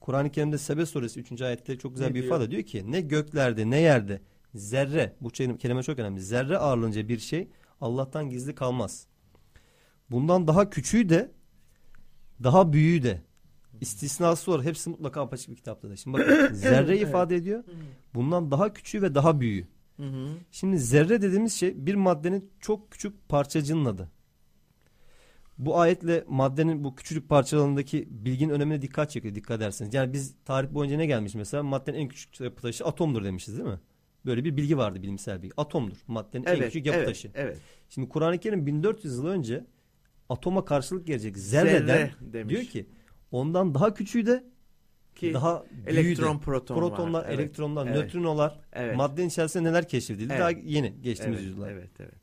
Kur'an-ı 0.00 0.30
Kerim'de 0.30 0.58
Sebe 0.58 0.86
suresi 0.86 1.20
3. 1.20 1.42
ayette 1.42 1.78
çok 1.78 1.92
güzel 1.94 2.06
Ne 2.08 2.14
bir 2.14 2.22
diyor? 2.22 2.26
ifade 2.34 2.50
diyor 2.50 2.62
ki 2.62 2.92
ne 2.92 3.00
göklerde 3.00 3.70
ne 3.70 3.80
yerde 3.80 4.20
zerre 4.54 5.16
bu 5.20 5.28
kelime 5.30 5.82
çok 5.82 5.98
önemli. 5.98 6.20
Zerre 6.20 6.58
ağırlığınca 6.58 7.08
bir 7.08 7.18
şey 7.18 7.48
Allah'tan 7.80 8.30
gizli 8.30 8.54
kalmaz. 8.54 9.06
Bundan 10.10 10.46
daha 10.48 10.70
küçüğü 10.70 11.08
de 11.08 11.32
daha 12.42 12.72
büyüğü 12.72 13.02
de 13.02 13.22
istisnası 13.80 14.52
var. 14.52 14.62
Hepsi 14.64 14.90
mutlaka 14.90 15.20
apaçık 15.20 15.50
bir 15.50 15.56
kitapta 15.56 15.90
da. 15.90 15.96
Şimdi 15.96 16.18
bakın 16.18 16.48
zerre 16.54 16.98
ifade 16.98 17.36
ediyor. 17.36 17.64
Bundan 18.14 18.50
daha 18.50 18.72
küçüğü 18.72 19.02
ve 19.02 19.14
daha 19.14 19.40
büyüğü. 19.40 19.68
Şimdi 20.50 20.78
zerre 20.78 21.22
dediğimiz 21.22 21.52
şey 21.54 21.86
bir 21.86 21.94
maddenin 21.94 22.50
çok 22.60 22.90
küçük 22.90 23.28
parçacığının 23.28 23.84
adı. 23.84 24.10
Bu 25.58 25.78
ayetle 25.80 26.24
maddenin 26.28 26.84
bu 26.84 26.94
küçücük 26.94 27.28
parçalarındaki 27.28 28.08
bilginin 28.10 28.52
önemine 28.52 28.82
dikkat 28.82 29.10
çekiyor 29.10 29.34
dikkat 29.34 29.56
ederseniz. 29.56 29.94
Yani 29.94 30.12
biz 30.12 30.34
tarih 30.44 30.70
boyunca 30.70 30.96
ne 30.96 31.06
gelmiş 31.06 31.34
mesela 31.34 31.62
maddenin 31.62 31.98
en 31.98 32.08
küçük 32.08 32.40
yapı 32.40 32.62
taşı 32.62 32.84
atomdur 32.84 33.24
demişiz 33.24 33.58
değil 33.58 33.68
mi? 33.68 33.80
Böyle 34.26 34.44
bir 34.44 34.56
bilgi 34.56 34.78
vardı 34.78 35.02
bilimsel 35.02 35.42
bilgi. 35.42 35.54
Atomdur 35.56 35.96
maddenin 36.06 36.44
en 36.44 36.54
Evet, 36.54 36.64
küçük 36.64 36.86
yapı 36.86 36.98
evet, 36.98 37.08
taşı. 37.08 37.30
evet. 37.34 37.58
Şimdi 37.88 38.08
Kur'an-ı 38.08 38.38
Kerim 38.38 38.66
1400 38.66 39.16
yıl 39.16 39.26
önce 39.26 39.64
atoma 40.28 40.64
karşılık 40.64 41.06
gelecek 41.06 41.38
zerreden 41.38 41.86
Zerre 41.86 42.12
demiş. 42.20 42.54
diyor 42.54 42.64
ki 42.64 42.86
ondan 43.30 43.74
daha 43.74 43.94
küçüğü 43.94 44.26
de 44.26 44.44
Ki 45.14 45.34
daha 45.34 45.64
büyüğü 45.86 45.98
elektron, 45.98 46.38
proton 46.38 46.74
protonlar, 46.76 47.20
var. 47.20 47.26
Evet, 47.28 47.40
elektronlar, 47.40 47.86
evet, 47.86 47.96
nötrinolar 47.96 48.60
Evet. 48.72 48.96
maddenin 48.96 49.28
içerisinde 49.28 49.68
neler 49.68 49.88
keşfedildi 49.88 50.32
Evet. 50.32 50.40
daha 50.40 50.50
yeni 50.50 50.94
geçtiğimiz 51.02 51.38
evet, 51.38 51.48
yüzyıllar. 51.48 51.70
Evet, 51.72 51.90
evet. 52.00 52.14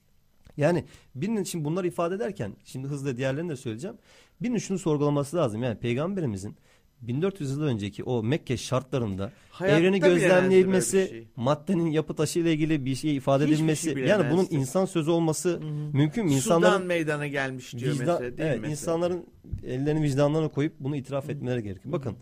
Yani 0.58 0.86
birinin 1.16 1.44
şimdi 1.44 1.66
bunları 1.66 1.88
ifade 1.88 2.16
ederken 2.16 2.56
şimdi 2.64 2.88
hızla 2.88 3.18
diğerlerini 3.18 3.50
de 3.50 3.56
söyleyeceğim. 3.56 3.98
Birinin 4.42 4.58
şunu 4.58 4.80
sorgulaması 4.80 5.38
lazım. 5.38 5.64
Yani 5.64 5.80
peygamberimizin 5.80 6.56
1400 7.02 7.52
yıl 7.52 7.62
önceki 7.62 8.04
o 8.04 8.24
Mekke 8.24 8.58
şartlarında 8.58 9.32
Hayatta 9.52 9.80
evreni 9.80 10.00
gözlemleyebilmesi, 10.00 11.08
şey. 11.10 11.28
maddenin 11.36 11.92
yapı 11.92 12.16
taşı 12.16 12.40
ile 12.40 12.54
ilgili 12.54 12.86
bir 12.86 12.96
şey 12.96 13.16
ifade 13.16 13.44
Hiçbir 13.44 13.56
edilmesi, 13.56 13.94
şey 13.94 14.04
yani 14.04 14.32
bunun 14.32 14.48
insan 14.50 14.86
sözü 14.86 15.12
olması 15.12 15.50
Hı 15.50 15.54
hı. 15.56 15.98
mümkün 15.98 16.26
mü? 16.26 16.32
Sudan 16.32 16.58
İnsanların 16.58 16.88
meydana 16.88 17.28
gelmiş 17.28 17.74
diyor 17.78 17.94
vicdan, 17.94 18.06
mesela 18.06 18.20
değil 18.20 18.34
mi 18.34 18.44
evet, 18.44 18.60
mesela? 18.62 18.72
insanların 18.72 19.26
ellerini 19.64 20.04
vicdanlarına 20.04 20.48
koyup 20.50 20.74
bunu 20.80 20.96
itiraf 20.96 21.30
etmeleri 21.30 21.64
gerekiyor. 21.64 21.94
Bakın 21.94 22.16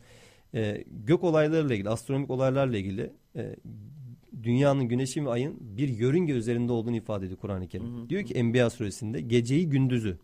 e, 0.54 0.84
gök 0.88 1.24
olaylarıyla 1.24 1.76
ilgili, 1.76 1.90
astronomik 1.90 2.30
olaylarla 2.30 2.78
ilgili 2.78 3.14
e, 3.36 3.56
dünyanın, 4.44 4.88
güneşin 4.88 5.26
ve 5.26 5.30
ayın 5.30 5.58
bir 5.60 5.90
yörünge 5.90 6.34
üzerinde 6.34 6.72
olduğunu 6.72 6.96
ifade 6.96 7.26
ediyor 7.26 7.40
Kur'an-ı 7.40 7.68
Kerim. 7.68 7.86
Hı 7.86 8.02
hı. 8.02 8.10
Diyor 8.10 8.24
ki 8.24 8.34
Enbiya 8.34 8.70
suresinde 8.70 9.22
geceyi 9.22 9.70
gündüzü, 9.70 10.18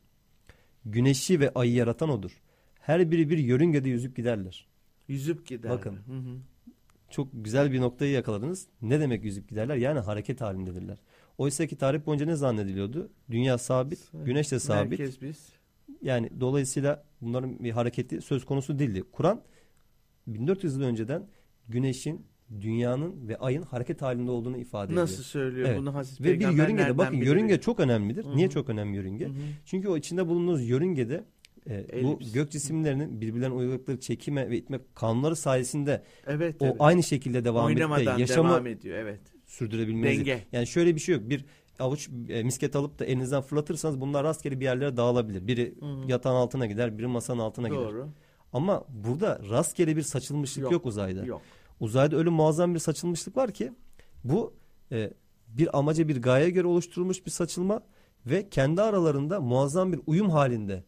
güneşi 0.85 1.39
ve 1.39 1.51
ayı 1.55 1.73
yaratan 1.73 2.09
odur. 2.09 2.41
Her 2.83 3.11
biri 3.11 3.29
bir 3.29 3.37
yörüngede 3.37 3.89
yüzüp 3.89 4.15
giderler. 4.15 4.67
Yüzüp 5.07 5.47
gider. 5.47 5.71
Bakın. 5.71 5.95
Hı 5.95 6.17
hı. 6.17 6.37
Çok 7.09 7.27
güzel 7.33 7.71
bir 7.71 7.81
noktayı 7.81 8.11
yakaladınız. 8.11 8.67
Ne 8.81 8.99
demek 8.99 9.23
yüzüp 9.23 9.49
giderler? 9.49 9.75
Yani 9.75 9.99
hareket 9.99 10.41
halindedirler. 10.41 10.97
Oysa 11.37 11.67
ki 11.67 11.75
tarih 11.75 12.05
boyunca 12.05 12.25
ne 12.25 12.35
zannediliyordu? 12.35 13.09
Dünya 13.31 13.57
sabit, 13.57 14.11
güneş 14.25 14.51
de 14.51 14.59
sabit. 14.59 14.99
Merkez 14.99 15.21
biz. 15.21 15.49
Yani 16.01 16.29
dolayısıyla 16.39 17.03
bunların 17.21 17.63
bir 17.63 17.71
hareketi 17.71 18.21
söz 18.21 18.45
konusu 18.45 18.79
değildi. 18.79 19.03
Kur'an 19.11 19.41
1400 20.27 20.75
yıl 20.75 20.81
önceden 20.83 21.27
güneşin, 21.67 22.25
dünyanın 22.61 23.27
ve 23.27 23.37
ayın 23.37 23.61
hareket 23.61 24.01
halinde 24.01 24.31
olduğunu 24.31 24.57
ifade 24.57 24.85
ediyor. 24.85 25.01
Nasıl 25.01 25.23
söylüyor 25.23 25.67
Evet. 25.69 25.79
bunu 25.79 25.93
Hazreti 25.93 26.23
Ve 26.23 26.39
bir 26.39 26.51
yörüngede 26.51 26.97
bakın 26.97 27.17
bilir? 27.17 27.25
yörünge 27.25 27.61
çok 27.61 27.79
önemlidir. 27.79 28.25
Hı 28.25 28.29
hı. 28.29 28.35
Niye 28.37 28.49
çok 28.49 28.69
önemli 28.69 28.97
yörünge? 28.97 29.25
Hı 29.25 29.29
hı. 29.29 29.33
Çünkü 29.65 29.87
o 29.87 29.97
içinde 29.97 30.27
bulunduğunuz 30.27 30.69
yörüngede 30.69 31.23
e, 31.69 32.03
bu 32.03 32.19
gök 32.33 32.51
cisimlerinin 32.51 33.21
birbirlerine 33.21 33.55
uyguladıkları 33.55 33.99
çekime 33.99 34.49
ve 34.49 34.57
itme 34.57 34.79
kanunları 34.95 35.35
sayesinde 35.35 36.03
Evet, 36.27 36.55
o 36.59 36.65
evet. 36.65 36.75
aynı 36.79 37.03
şekilde 37.03 37.45
devam 37.45 37.75
de 37.75 37.81
yaşamı 38.17 38.49
devam 38.49 38.67
ediyor. 38.67 38.97
Evet. 38.97 39.19
sürdürebilmeniz. 39.45 40.17
Denge. 40.17 40.43
Yani 40.51 40.67
şöyle 40.67 40.95
bir 40.95 40.99
şey 40.99 41.15
yok. 41.15 41.29
Bir 41.29 41.45
avuç 41.79 42.09
e, 42.29 42.43
misket 42.43 42.75
alıp 42.75 42.99
da 42.99 43.05
elinizden 43.05 43.41
fırlatırsanız 43.41 44.01
bunlar 44.01 44.23
rastgele 44.23 44.59
bir 44.59 44.65
yerlere 44.65 44.97
dağılabilir. 44.97 45.47
Biri 45.47 45.75
Hı 45.79 45.85
hı. 45.85 46.11
yatağın 46.11 46.35
altına 46.35 46.65
gider, 46.65 46.97
biri 46.97 47.07
masanın 47.07 47.39
altına 47.39 47.67
gider. 47.67 47.81
Doğru. 47.81 48.09
Ama 48.53 48.85
burada 48.89 49.39
rastgele 49.49 49.95
bir 49.95 50.01
saçılmışlık 50.01 50.63
Yok. 50.63 50.71
yok, 50.71 50.85
uzayda. 50.85 51.25
Yok. 51.25 51.41
Uzayda 51.79 52.15
öyle 52.15 52.29
muazzam 52.29 52.73
bir 52.73 52.79
saçılmışlık 52.79 53.37
var 53.37 53.51
ki 53.51 53.71
bu 54.23 54.53
e, 54.91 55.13
bir 55.47 55.77
amaca 55.77 56.07
bir 56.07 56.21
gayeye 56.21 56.49
göre 56.49 56.67
oluşturulmuş 56.67 57.25
bir 57.25 57.31
saçılma 57.31 57.81
ve 58.25 58.49
kendi 58.49 58.81
aralarında 58.81 59.41
muazzam 59.41 59.93
bir 59.93 59.99
uyum 60.07 60.29
halinde. 60.29 60.83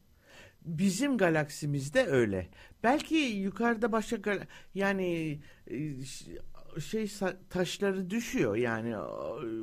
Bizim 0.65 1.17
galaksimizde 1.17 2.05
öyle. 2.05 2.47
Belki 2.83 3.15
yukarıda 3.15 3.91
başka 3.91 4.39
yani 4.75 5.39
e, 5.67 6.81
şey 6.81 7.07
taşları 7.49 8.09
düşüyor 8.09 8.55
yani 8.55 8.97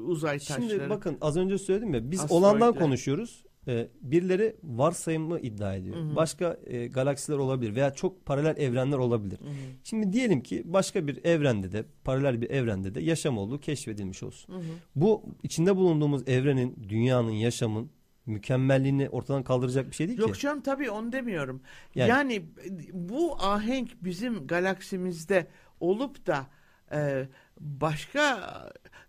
uzay 0.06 0.38
taşları. 0.38 0.70
Şimdi 0.70 0.90
bakın 0.90 1.18
az 1.20 1.36
önce 1.36 1.58
söyledim 1.58 1.94
ya 1.94 2.10
biz 2.10 2.20
Asteroidler. 2.20 2.48
olandan 2.48 2.74
konuşuyoruz. 2.74 3.44
E, 3.68 3.88
birileri 4.00 4.56
varsayımı 4.62 5.40
iddia 5.40 5.74
ediyor. 5.74 5.96
Hı 5.96 6.00
hı. 6.00 6.16
Başka 6.16 6.58
e, 6.66 6.86
galaksiler 6.86 7.36
olabilir 7.36 7.74
veya 7.74 7.94
çok 7.94 8.26
paralel 8.26 8.56
evrenler 8.56 8.98
olabilir. 8.98 9.40
Hı 9.40 9.44
hı. 9.44 9.52
Şimdi 9.84 10.12
diyelim 10.12 10.42
ki 10.42 10.62
başka 10.64 11.06
bir 11.06 11.24
evrende 11.24 11.72
de 11.72 11.84
paralel 12.04 12.40
bir 12.40 12.50
evrende 12.50 12.94
de 12.94 13.00
yaşam 13.00 13.38
olduğu 13.38 13.60
keşfedilmiş 13.60 14.22
olsun. 14.22 14.54
Hı 14.54 14.58
hı. 14.58 14.62
Bu 14.96 15.22
içinde 15.42 15.76
bulunduğumuz 15.76 16.28
evrenin, 16.28 16.76
dünyanın, 16.88 17.30
yaşamın 17.30 17.90
mükemmelliğini 18.26 19.08
ortadan 19.08 19.44
kaldıracak 19.44 19.90
bir 19.90 19.94
şey 19.94 20.08
değil 20.08 20.18
Yok 20.18 20.34
ki. 20.34 20.40
canım 20.40 20.60
tabii 20.60 20.90
onu 20.90 21.12
demiyorum. 21.12 21.62
Yani- 21.94 22.10
Yani, 22.10 22.44
bu 22.92 23.36
ahenk 23.42 24.04
bizim 24.04 24.46
galaksimizde 24.46 25.46
olup 25.80 26.26
da 26.26 26.46
e, 26.92 27.28
başka 27.60 28.52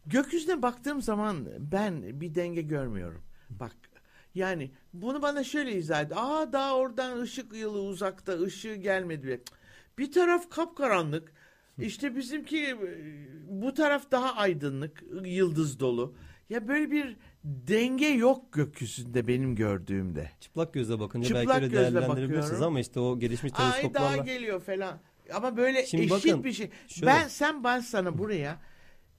gökyüzüne 0.06 0.62
baktığım 0.62 1.02
zaman 1.02 1.48
ben 1.60 2.22
bir 2.22 2.36
denge 2.36 2.62
görmüyorum. 2.62 3.22
Bak 3.50 3.76
yani 4.36 4.72
bunu 4.94 5.22
bana 5.22 5.44
şöyle 5.44 5.72
izah 5.76 6.02
et. 6.02 6.12
Aa 6.16 6.54
daha 6.54 6.76
oradan 6.76 7.20
ışık 7.20 7.54
yılı 7.56 7.82
uzakta 7.82 8.40
ışığı 8.42 8.76
gelmedi 8.76 9.24
bile. 9.28 9.40
Bir 9.98 10.12
taraf 10.12 10.50
kapkaranlık. 10.50 11.34
İşte 11.78 12.16
bizimki 12.16 12.66
e, 12.66 12.78
bu 13.48 13.74
taraf 13.74 14.12
daha 14.12 14.36
aydınlık, 14.36 15.04
yıldız 15.26 15.80
dolu. 15.80 16.16
Ya 16.50 16.68
böyle 16.68 16.92
bir 16.92 17.18
denge 17.44 18.06
yok 18.08 18.54
gökyüzünde 18.54 19.28
benim 19.28 19.56
gördüğümde. 19.56 20.32
Çıplak 20.40 20.74
gözle 20.74 21.00
bakınca 21.00 21.28
Çıplak 21.28 21.48
belki 21.48 21.56
öyle 21.56 21.68
gözle 21.68 21.82
değerlendirebilirsiniz 21.84 22.44
bakıyorum. 22.44 22.68
ama 22.68 22.80
işte 22.80 23.00
o 23.00 23.20
gelişmiş 23.20 23.54
Ay 23.56 23.94
daha 23.94 24.18
geliyor 24.18 24.62
falan. 24.62 25.00
Ama 25.34 25.58
böyle 25.58 25.86
Şimdi 25.86 26.04
eşit 26.04 26.12
bakın, 26.12 26.44
bir 26.44 26.54
şey. 26.54 26.70
şöyle- 26.88 27.06
Ben 27.08 27.28
sen 27.28 27.64
ben 27.64 27.80
sana 27.80 28.18
buraya 28.18 28.60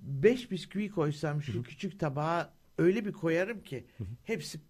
beş 0.00 0.50
bisküvi 0.50 0.90
koysam 0.90 1.42
şu 1.42 1.62
küçük 1.62 2.00
tabağa 2.00 2.52
öyle 2.78 3.04
bir 3.04 3.12
koyarım 3.12 3.60
ki 3.62 3.84
hepsi 4.24 4.60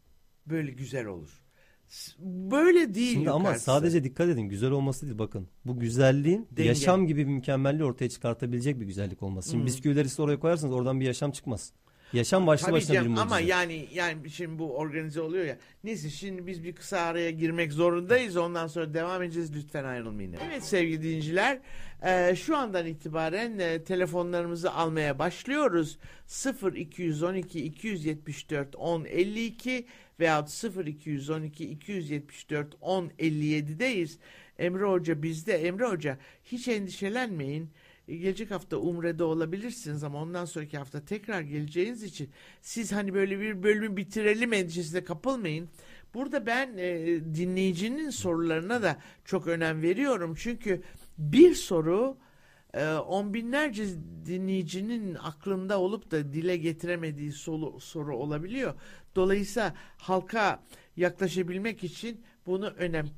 böyle 0.46 0.70
güzel 0.70 1.06
olur. 1.06 1.40
S- 1.88 2.12
Böyle 2.50 2.94
değil 2.94 3.12
Şimdi 3.14 3.30
ama 3.30 3.38
yukarısı. 3.38 3.64
sadece 3.64 4.04
dikkat 4.04 4.28
edin 4.28 4.42
güzel 4.42 4.70
olması 4.70 5.06
değil 5.06 5.18
bakın. 5.18 5.48
Bu 5.64 5.78
güzelliğin 5.80 6.48
Denge. 6.50 6.68
yaşam 6.68 7.06
gibi 7.06 7.26
bir 7.26 7.32
mükemmelliği 7.32 7.84
ortaya 7.84 8.08
çıkartabilecek 8.08 8.80
bir 8.80 8.86
güzellik 8.86 9.22
olması. 9.22 9.50
Şimdi 9.50 9.66
bisküvileri 9.66 10.08
siz 10.08 10.20
oraya 10.20 10.38
koyarsanız 10.40 10.74
oradan 10.74 11.00
bir 11.00 11.04
yaşam 11.06 11.30
çıkmaz. 11.30 11.72
Yaşam 12.14 12.46
başlı 12.46 12.66
Tabii 12.66 12.76
başına 12.76 12.90
bir 12.90 12.94
canım, 12.94 13.10
mucize. 13.10 13.26
ama 13.26 13.40
yani 13.40 13.88
yani 13.94 14.30
şimdi 14.30 14.58
bu 14.58 14.76
organize 14.76 15.20
oluyor 15.20 15.44
ya. 15.44 15.58
Neyse 15.84 16.10
şimdi 16.10 16.46
biz 16.46 16.64
bir 16.64 16.74
kısa 16.74 16.98
araya 16.98 17.30
girmek 17.30 17.72
zorundayız. 17.72 18.36
Ondan 18.36 18.66
sonra 18.66 18.94
devam 18.94 19.22
edeceğiz. 19.22 19.54
Lütfen 19.56 19.84
ayrılmayın. 19.84 20.36
Evet 20.50 20.64
sevgili 20.64 21.02
dinleyiciler. 21.02 21.58
e, 22.02 22.36
şu 22.36 22.56
andan 22.56 22.86
itibaren 22.86 23.58
e, 23.58 23.84
telefonlarımızı 23.84 24.72
almaya 24.72 25.18
başlıyoruz. 25.18 25.98
0 26.26 26.72
212 26.72 27.64
274 27.64 28.76
10 28.76 29.04
52 29.04 29.86
veyahut 30.20 30.50
0 30.50 30.86
212 30.86 31.64
274 31.70 32.74
10 32.80 33.06
57'deyiz. 33.18 34.18
Emre 34.58 34.84
Hoca 34.84 35.22
bizde. 35.22 35.52
Emre 35.54 35.84
Hoca 35.84 36.18
hiç 36.44 36.68
endişelenmeyin. 36.68 37.70
E, 38.08 38.16
Gelecek 38.16 38.50
hafta 38.50 38.76
Umre'de 38.76 39.24
olabilirsiniz 39.24 40.04
ama 40.04 40.22
ondan 40.22 40.44
sonraki 40.44 40.78
hafta 40.78 41.04
tekrar 41.04 41.40
geleceğiniz 41.40 42.02
için 42.02 42.30
siz 42.62 42.92
hani 42.92 43.14
böyle 43.14 43.40
bir 43.40 43.62
bölümü 43.62 43.96
bitirelim 43.96 44.52
endişesine 44.52 45.04
kapılmayın. 45.04 45.68
Burada 46.14 46.46
ben 46.46 46.76
e, 46.76 47.06
dinleyicinin 47.34 48.10
sorularına 48.10 48.82
da 48.82 48.98
çok 49.24 49.46
önem 49.46 49.82
veriyorum. 49.82 50.34
Çünkü 50.38 50.82
bir 51.18 51.54
soru 51.54 52.16
e, 52.74 52.92
on 52.92 53.34
binlerce 53.34 53.84
dinleyicinin 54.26 55.14
aklında 55.14 55.80
olup 55.80 56.10
da 56.10 56.32
dile 56.32 56.56
getiremediği 56.56 57.32
soru, 57.32 57.80
soru 57.80 58.16
olabiliyor. 58.16 58.74
Dolayısıyla 59.16 59.74
halka 59.98 60.62
yaklaşabilmek 60.96 61.84
için 61.84 62.20
bunu 62.46 62.66
önem. 62.66 63.08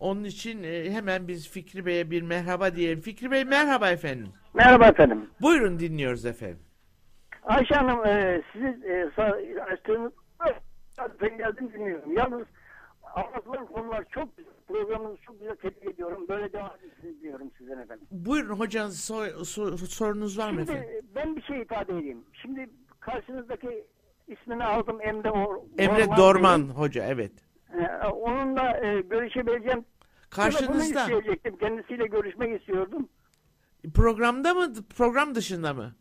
Onun 0.00 0.24
için 0.24 0.62
e, 0.62 0.90
hemen 0.90 1.28
biz 1.28 1.48
Fikri 1.50 1.86
Bey'e 1.86 2.10
bir 2.10 2.22
merhaba 2.22 2.76
diyelim. 2.76 3.00
Fikri 3.00 3.30
Bey 3.30 3.44
merhaba 3.44 3.90
efendim. 3.90 4.28
Merhaba 4.54 4.86
efendim. 4.86 5.30
Buyurun 5.42 5.78
dinliyoruz 5.78 6.26
efendim. 6.26 6.58
Ayşe 7.42 7.74
Hanım 7.74 8.06
e, 8.06 8.42
sizi 8.52 8.66
e, 8.66 9.04
açtığınız 9.72 10.12
ben 11.22 11.38
geldim 11.38 11.72
dinliyorum. 11.72 12.12
Yalnız 12.16 12.46
anlatılan 13.14 13.66
konular 13.66 14.04
çok 14.10 14.36
güzel. 14.36 14.52
Programınızı 14.68 15.16
çok 15.26 15.40
güzel 15.40 15.56
tebrik 15.56 15.94
ediyorum. 15.94 16.26
Böyle 16.28 16.52
devam 16.52 16.70
etsin 16.86 17.18
diyorum 17.22 17.50
sizden 17.58 17.78
efendim. 17.78 18.06
Buyurun 18.10 18.56
hocam 18.56 18.88
so- 18.90 19.32
so- 19.44 19.76
sorunuz 19.76 20.38
var 20.38 20.50
mı 20.50 20.58
Şimdi 20.66 20.72
efendim? 20.78 21.06
ben 21.14 21.36
bir 21.36 21.42
şey 21.42 21.60
ifade 21.62 21.92
edeyim. 21.98 22.24
Şimdi 22.42 22.70
karşınızdaki 23.00 23.84
ismini 24.28 24.64
aldım 24.64 25.00
Emre 25.00 25.30
Or 25.30 25.56
Emre 25.78 26.02
Orman 26.04 26.16
Dorman 26.16 26.68
Bey. 26.68 26.74
hoca 26.74 27.04
evet. 27.04 27.32
E, 27.78 28.06
onunla 28.06 28.78
e, 28.86 29.00
görüşebileceğim 29.00 29.84
Karşınızda 30.30 30.74
Bunu 30.74 30.82
isteyecektim. 30.82 31.56
Kendisiyle 31.56 32.06
görüşmek 32.06 32.60
istiyordum. 32.60 33.08
programda 33.94 34.54
mı 34.54 34.72
program 34.96 35.34
dışında 35.34 35.74
mı? 35.74 35.94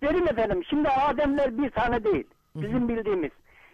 Derim 0.02 0.28
efendim. 0.28 0.62
Şimdi 0.70 0.88
Ademler 0.88 1.58
bir 1.58 1.70
tane 1.70 2.04
değil. 2.04 2.26
Bizim 2.56 2.88
bildiğimiz. 2.88 3.30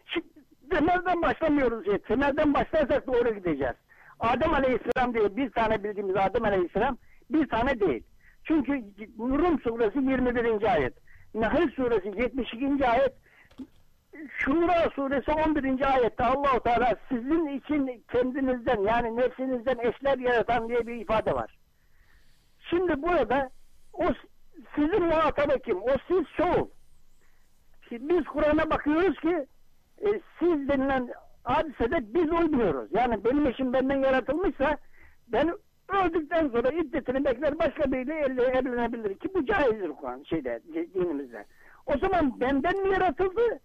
Şimdi 0.07 0.27
temelden 0.71 1.23
başlamıyoruz. 1.23 1.87
Ya. 1.87 1.99
Temelden 1.99 2.55
başlarsak 2.55 3.07
doğru 3.07 3.35
gideceğiz. 3.35 3.75
Adem 4.21 4.55
Aleyhisselam 4.55 5.15
diye 5.15 5.37
bir 5.37 5.51
tane 5.51 5.85
bildiğimiz 5.85 6.17
Adem 6.17 6.45
Aleyhisselam 6.45 6.99
bir 7.31 7.49
tane 7.49 7.81
değil. 7.81 8.03
Çünkü 8.45 8.73
Rum 9.19 9.61
suresi 9.61 9.99
21. 9.99 10.73
ayet. 10.73 10.95
Nahl 11.35 11.71
suresi 11.71 12.09
72. 12.23 12.89
ayet. 12.89 13.13
Şura 14.39 14.91
suresi 14.91 15.31
11. 15.31 15.95
ayette 15.95 16.25
Allahu 16.25 16.61
Teala 16.61 16.97
sizin 17.09 17.47
için 17.47 18.05
kendinizden 18.13 18.81
yani 18.81 19.17
nefsinizden 19.17 19.79
eşler 19.79 20.19
yaratan 20.19 20.69
diye 20.69 20.87
bir 20.87 20.95
ifade 20.95 21.33
var. 21.33 21.57
Şimdi 22.71 23.03
burada 23.03 23.51
o 23.93 24.05
sizin 24.75 25.03
muhatabı 25.03 25.59
kim? 25.59 25.83
O 25.83 25.97
siz 26.09 26.25
çoğul. 26.37 26.69
Şimdi 27.89 28.09
biz 28.09 28.25
Kur'an'a 28.25 28.71
bakıyoruz 28.71 29.21
ki 29.21 29.47
e, 30.03 30.21
siz 30.39 30.69
denilen 30.69 31.09
hadisede 31.45 32.15
biz 32.15 32.33
uymuyoruz. 32.33 32.89
Yani 32.93 33.25
benim 33.25 33.47
eşim 33.47 33.73
benden 33.73 34.03
yaratılmışsa 34.03 34.79
ben 35.29 35.55
öldükten 35.89 36.49
sonra 36.49 36.69
iddetini 36.69 37.25
bekler 37.25 37.59
başka 37.59 37.93
biriyle 37.93 38.43
evlenebilir 38.43 39.19
ki 39.19 39.29
bu 39.35 39.47
caizdir 39.47 39.89
Kur'an 39.89 40.23
şeyde 40.23 40.61
dinimizde. 40.95 41.45
O 41.87 41.99
zaman 41.99 42.41
benden 42.41 42.83
mi 42.83 42.93
yaratıldı? 42.93 43.61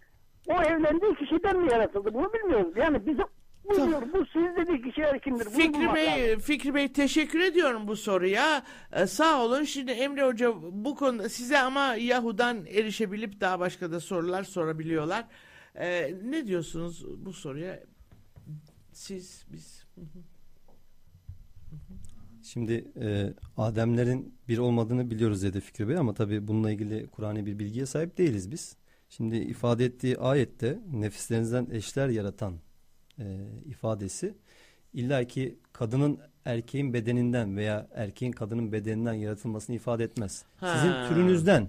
O 0.48 0.62
evlendiği 0.62 1.14
kişiden 1.14 1.56
mi 1.56 1.72
yaratıldı? 1.72 2.14
Bunu 2.14 2.32
bilmiyoruz. 2.32 2.76
Yani 2.76 3.06
bize 3.06 3.22
uymuyor. 3.64 4.02
Bu 4.12 4.26
siz 4.26 4.42
dediği 4.56 4.82
kişiler 4.82 5.20
kimdir? 5.20 5.46
Bunu 5.46 5.54
Fikri 5.54 5.72
bulmak 5.72 5.96
lazım. 5.96 6.14
Bey, 6.14 6.38
Fikri 6.38 6.74
Bey 6.74 6.92
teşekkür 6.92 7.40
ediyorum 7.40 7.88
bu 7.88 7.96
soruya. 7.96 8.62
Ee, 8.92 9.06
sağ 9.06 9.44
olun. 9.44 9.64
Şimdi 9.64 9.90
Emre 9.90 10.26
Hoca 10.26 10.54
bu 10.62 10.94
konuda 10.94 11.28
size 11.28 11.58
ama 11.58 11.94
Yahoo'dan 11.94 12.66
erişebilip 12.66 13.40
daha 13.40 13.60
başka 13.60 13.92
da 13.92 14.00
sorular 14.00 14.44
sorabiliyorlar. 14.44 15.24
Ee, 15.74 16.14
ne 16.24 16.46
diyorsunuz 16.46 17.04
bu 17.26 17.32
soruya? 17.32 17.80
Siz, 18.92 19.44
biz. 19.52 19.84
Şimdi 22.42 22.84
e, 23.00 23.34
Ademlerin 23.56 24.34
bir 24.48 24.58
olmadığını 24.58 25.10
biliyoruz 25.10 25.42
dedi 25.42 25.60
Fikri 25.60 25.88
Bey 25.88 25.96
ama 25.96 26.14
tabii 26.14 26.48
bununla 26.48 26.70
ilgili 26.70 27.06
Kur'an'ı 27.06 27.46
bir 27.46 27.58
bilgiye 27.58 27.86
sahip 27.86 28.18
değiliz 28.18 28.50
biz. 28.50 28.76
Şimdi 29.08 29.36
ifade 29.36 29.84
ettiği 29.84 30.18
ayette 30.18 30.78
nefislerinizden 30.92 31.66
eşler 31.72 32.08
yaratan 32.08 32.54
e, 33.20 33.24
ifadesi 33.68 34.34
illa 34.92 35.24
ki 35.24 35.58
kadının 35.72 36.18
erkeğin 36.44 36.92
bedeninden 36.92 37.56
veya 37.56 37.88
erkeğin 37.94 38.32
kadının 38.32 38.72
bedeninden 38.72 39.12
yaratılmasını 39.14 39.76
ifade 39.76 40.04
etmez. 40.04 40.44
Ha. 40.56 40.74
Sizin 40.76 41.08
türünüzden, 41.08 41.68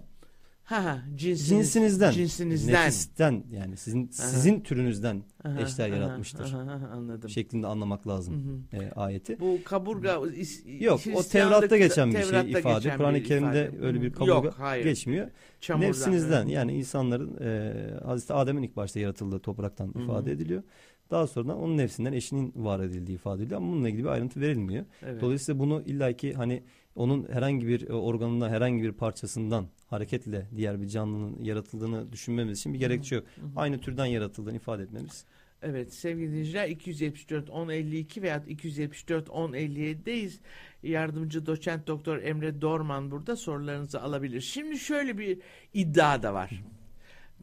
Ha 0.63 0.83
ha 0.85 1.01
cinsiniz, 1.15 1.47
cinsinizden, 1.49 2.11
cinsinizden. 2.11 2.73
nefisten 2.85 3.43
yani 3.51 3.77
sizin 3.77 4.07
sizin 4.11 4.61
türünüzden 4.61 5.23
Aha, 5.43 5.61
eşler 5.61 5.89
aha, 5.89 5.95
yaratmıştır 5.95 6.53
aha, 6.53 6.59
aha, 6.71 6.87
anladım. 6.87 7.29
şeklinde 7.29 7.67
anlamak 7.67 8.07
lazım 8.07 8.63
e, 8.73 8.91
ayeti. 8.91 9.39
Bu 9.39 9.57
kaburga 9.65 10.09
is- 10.15 10.83
Yok 10.83 10.99
o 11.15 11.23
Tevrat'ta 11.23 11.77
geçen 11.77 12.09
bir 12.09 12.13
Tevrat'ta 12.15 12.41
şey 12.41 12.51
ifade. 12.51 12.97
Kur'an-ı 12.97 13.23
Kerim'de 13.23 13.67
ifade. 13.69 13.85
öyle 13.85 14.01
bir 14.01 14.09
Hı. 14.09 14.13
kaburga 14.13 14.33
Yok, 14.33 14.53
hayır. 14.57 14.83
geçmiyor. 14.83 15.27
Çamurdan, 15.61 15.87
Nefsinizden 15.89 16.41
evet. 16.43 16.51
yani 16.53 16.73
insanların 16.77 17.37
e, 17.41 17.73
Hazreti 18.05 18.33
Adem'in 18.33 18.63
ilk 18.63 18.75
başta 18.75 18.99
yaratıldığı 18.99 19.39
topraktan 19.39 19.93
ifade 20.03 20.31
ediliyor. 20.31 20.63
Daha 21.11 21.27
sonradan 21.27 21.57
onun 21.61 21.77
nefsinden 21.77 22.13
eşinin 22.13 22.53
var 22.55 22.79
edildiği 22.79 23.15
ifade 23.15 23.43
ediliyor 23.43 23.61
ama 23.61 23.71
bununla 23.71 23.89
ilgili 23.89 24.03
bir 24.03 24.09
ayrıntı 24.09 24.41
verilmiyor. 24.41 24.85
Evet. 25.05 25.21
Dolayısıyla 25.21 25.59
bunu 25.59 25.81
illaki 25.85 26.33
hani 26.33 26.63
onun 26.95 27.27
herhangi 27.31 27.67
bir 27.67 27.89
e, 27.89 27.93
organından 27.93 28.49
herhangi 28.49 28.83
bir 28.83 28.91
parçasından 28.91 29.67
hareketle 29.87 30.47
diğer 30.55 30.81
bir 30.81 30.87
canlının 30.87 31.43
yaratıldığını 31.43 32.11
düşünmemiz 32.11 32.59
için 32.59 32.73
bir 32.73 32.79
gerekçe 32.79 33.15
yok. 33.15 33.25
Aynı 33.55 33.79
türden 33.79 34.05
yaratıldığını 34.05 34.55
ifade 34.55 34.83
etmemiz. 34.83 35.25
Evet 35.61 35.93
sevgili 35.93 36.27
dinleyiciler 36.27 36.67
274 36.69 37.49
1052 37.49 38.21
veya 38.21 38.43
274 38.47 39.27
1057'deyiz. 39.27 40.39
Yardımcı 40.83 41.45
doçent 41.45 41.87
doktor 41.87 42.17
Emre 42.17 42.61
Dorman 42.61 43.11
burada 43.11 43.35
sorularınızı 43.35 44.01
alabilir. 44.01 44.41
Şimdi 44.41 44.79
şöyle 44.79 45.17
bir 45.17 45.39
iddia 45.73 46.23
da 46.23 46.33
var. 46.33 46.63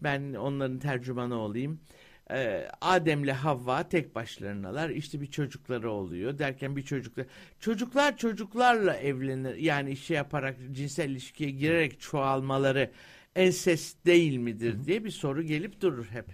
Ben 0.02 0.34
onların 0.34 0.78
tercümanı 0.78 1.34
olayım. 1.34 1.80
Ee, 2.30 2.68
Adem'le 2.80 3.32
Havva 3.32 3.88
tek 3.88 4.14
başlarınalar. 4.14 4.90
İşte 4.90 5.20
bir 5.20 5.26
çocukları 5.26 5.90
oluyor. 5.90 6.38
Derken 6.38 6.76
bir 6.76 6.82
çocukla 6.82 7.24
çocuklar 7.60 8.16
çocuklarla 8.16 8.96
evlenir. 8.96 9.54
Yani 9.54 9.96
şey 9.96 10.16
yaparak 10.16 10.56
cinsel 10.72 11.10
ilişkiye 11.10 11.50
girerek 11.50 12.00
çoğalmaları 12.00 12.90
ensest 13.36 14.06
değil 14.06 14.36
midir 14.36 14.84
diye 14.84 15.04
bir 15.04 15.10
soru 15.10 15.42
gelip 15.42 15.80
durur 15.80 16.06
hep. 16.06 16.26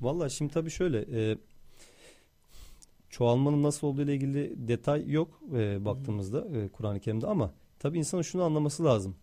Vallahi 0.00 0.30
şimdi 0.30 0.52
tabii 0.52 0.70
şöyle 0.70 1.30
e, 1.30 1.38
çoğalmanın 3.10 3.62
nasıl 3.62 3.86
olduğu 3.86 4.02
ile 4.02 4.14
ilgili 4.14 4.68
detay 4.68 5.10
yok 5.10 5.40
e, 5.54 5.84
baktığımızda 5.84 6.46
e, 6.58 6.68
Kur'an-ı 6.68 7.00
Kerim'de 7.00 7.26
ama 7.26 7.54
tabii 7.78 7.98
insanın 7.98 8.22
şunu 8.22 8.42
anlaması 8.42 8.84
lazım. 8.84 9.16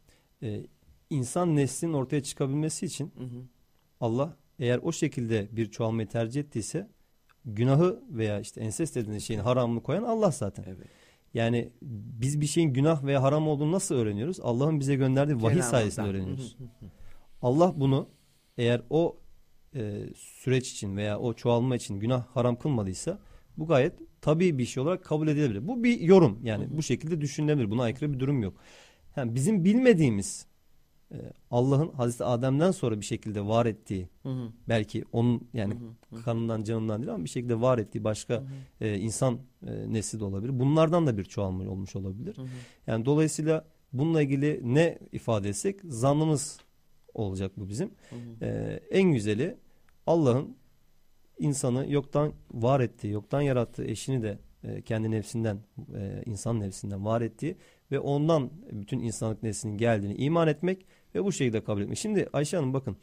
E, 0.43 0.65
insan 1.09 1.55
neslinin 1.55 1.93
ortaya 1.93 2.23
çıkabilmesi 2.23 2.85
için 2.85 3.11
Hı 3.17 3.23
hı. 3.23 3.43
Allah 4.01 4.37
eğer 4.59 4.79
o 4.83 4.91
şekilde 4.91 5.47
bir 5.51 5.71
çoğalmayı 5.71 6.07
tercih 6.07 6.41
ettiyse 6.41 6.89
günahı 7.45 8.03
veya 8.09 8.39
işte 8.39 8.61
ensest 8.61 8.95
dediğiniz 8.95 9.23
şeyin 9.23 9.39
haramını 9.39 9.83
koyan 9.83 10.03
Allah 10.03 10.31
zaten. 10.31 10.63
Evet. 10.67 10.87
Yani 11.33 11.69
biz 11.81 12.41
bir 12.41 12.45
şeyin 12.45 12.73
günah 12.73 13.03
veya 13.03 13.23
haram 13.23 13.47
olduğunu 13.47 13.71
nasıl 13.71 13.95
öğreniyoruz? 13.95 14.39
Allah'ın 14.39 14.79
bize 14.79 14.95
gönderdiği 14.95 15.35
vahiy 15.35 15.55
Cenab-ı 15.55 15.69
sayesinde 15.69 16.01
Hak'tan. 16.01 16.15
öğreniyoruz. 16.15 16.57
Allah 17.41 17.73
bunu 17.75 18.09
eğer 18.57 18.81
o 18.89 19.17
e, 19.75 20.03
süreç 20.15 20.71
için 20.71 20.97
veya 20.97 21.19
o 21.19 21.33
çoğalma 21.33 21.75
için 21.75 21.99
günah 21.99 22.27
haram 22.27 22.55
kılmadıysa 22.55 23.19
bu 23.57 23.67
gayet 23.67 23.93
tabii 24.21 24.57
bir 24.57 24.65
şey 24.65 24.83
olarak 24.83 25.03
kabul 25.03 25.27
edilebilir. 25.27 25.67
Bu 25.67 25.83
bir 25.83 25.99
yorum 25.99 26.39
yani 26.43 26.67
bu 26.69 26.83
şekilde 26.83 27.21
düşünülebilir. 27.21 27.71
Buna 27.71 27.83
aykırı 27.83 28.13
bir 28.13 28.19
durum 28.19 28.43
yok. 28.43 28.53
Yani 29.15 29.35
bizim 29.35 29.65
bilmediğimiz 29.65 30.45
Allah'ın 31.51 31.89
Hazreti 31.89 32.23
Adem'den 32.23 32.71
sonra 32.71 32.99
bir 32.99 33.05
şekilde 33.05 33.45
var 33.45 33.65
ettiği 33.65 34.09
Hı 34.23 34.29
hı. 34.29 34.49
belki 34.67 35.03
onun 35.11 35.47
yani 35.53 35.73
kanından 36.25 36.63
canından 36.63 37.01
değil 37.01 37.13
ama 37.13 37.23
bir 37.23 37.29
şekilde 37.29 37.61
var 37.61 37.77
ettiği 37.77 38.03
başka 38.03 38.43
e, 38.81 38.97
insan 38.97 39.39
e, 39.67 39.93
nesli 39.93 40.19
de 40.19 40.23
olabilir. 40.23 40.59
Bunlardan 40.59 41.07
da 41.07 41.17
bir 41.17 41.23
çoğalma 41.23 41.71
olmuş 41.71 41.95
olabilir. 41.95 42.37
Yani 42.87 43.05
dolayısıyla 43.05 43.65
bununla 43.93 44.21
ilgili 44.21 44.61
ne 44.63 44.99
ifade 45.11 45.49
etsek 45.49 45.79
zannımız 45.83 46.59
olacak 47.13 47.51
bu 47.57 47.69
bizim. 47.69 47.91
E, 48.41 48.79
en 48.91 49.11
güzeli 49.11 49.57
Allah'ın 50.07 50.57
insanı 51.39 51.91
yoktan 51.91 52.33
var 52.51 52.79
ettiği, 52.79 53.11
yoktan 53.11 53.41
yarattığı 53.41 53.85
eşini 53.85 54.23
de 54.23 54.39
e, 54.63 54.81
kendi 54.81 55.11
nefsinden, 55.11 55.59
e, 55.95 56.23
insan 56.25 56.59
nefsinden 56.59 57.05
var 57.05 57.21
ettiği 57.21 57.57
ve 57.91 57.99
ondan 57.99 58.51
bütün 58.71 58.99
insanlık 58.99 59.43
neslinin 59.43 59.77
geldiğini 59.77 60.15
iman 60.15 60.47
etmek 60.47 60.85
ve 61.15 61.23
bu 61.23 61.31
şekilde 61.31 61.63
kabul 61.63 61.81
etmek. 61.81 61.97
Şimdi 61.97 62.27
Ayşe 62.33 62.57
Hanım 62.57 62.73
bakın 62.73 62.97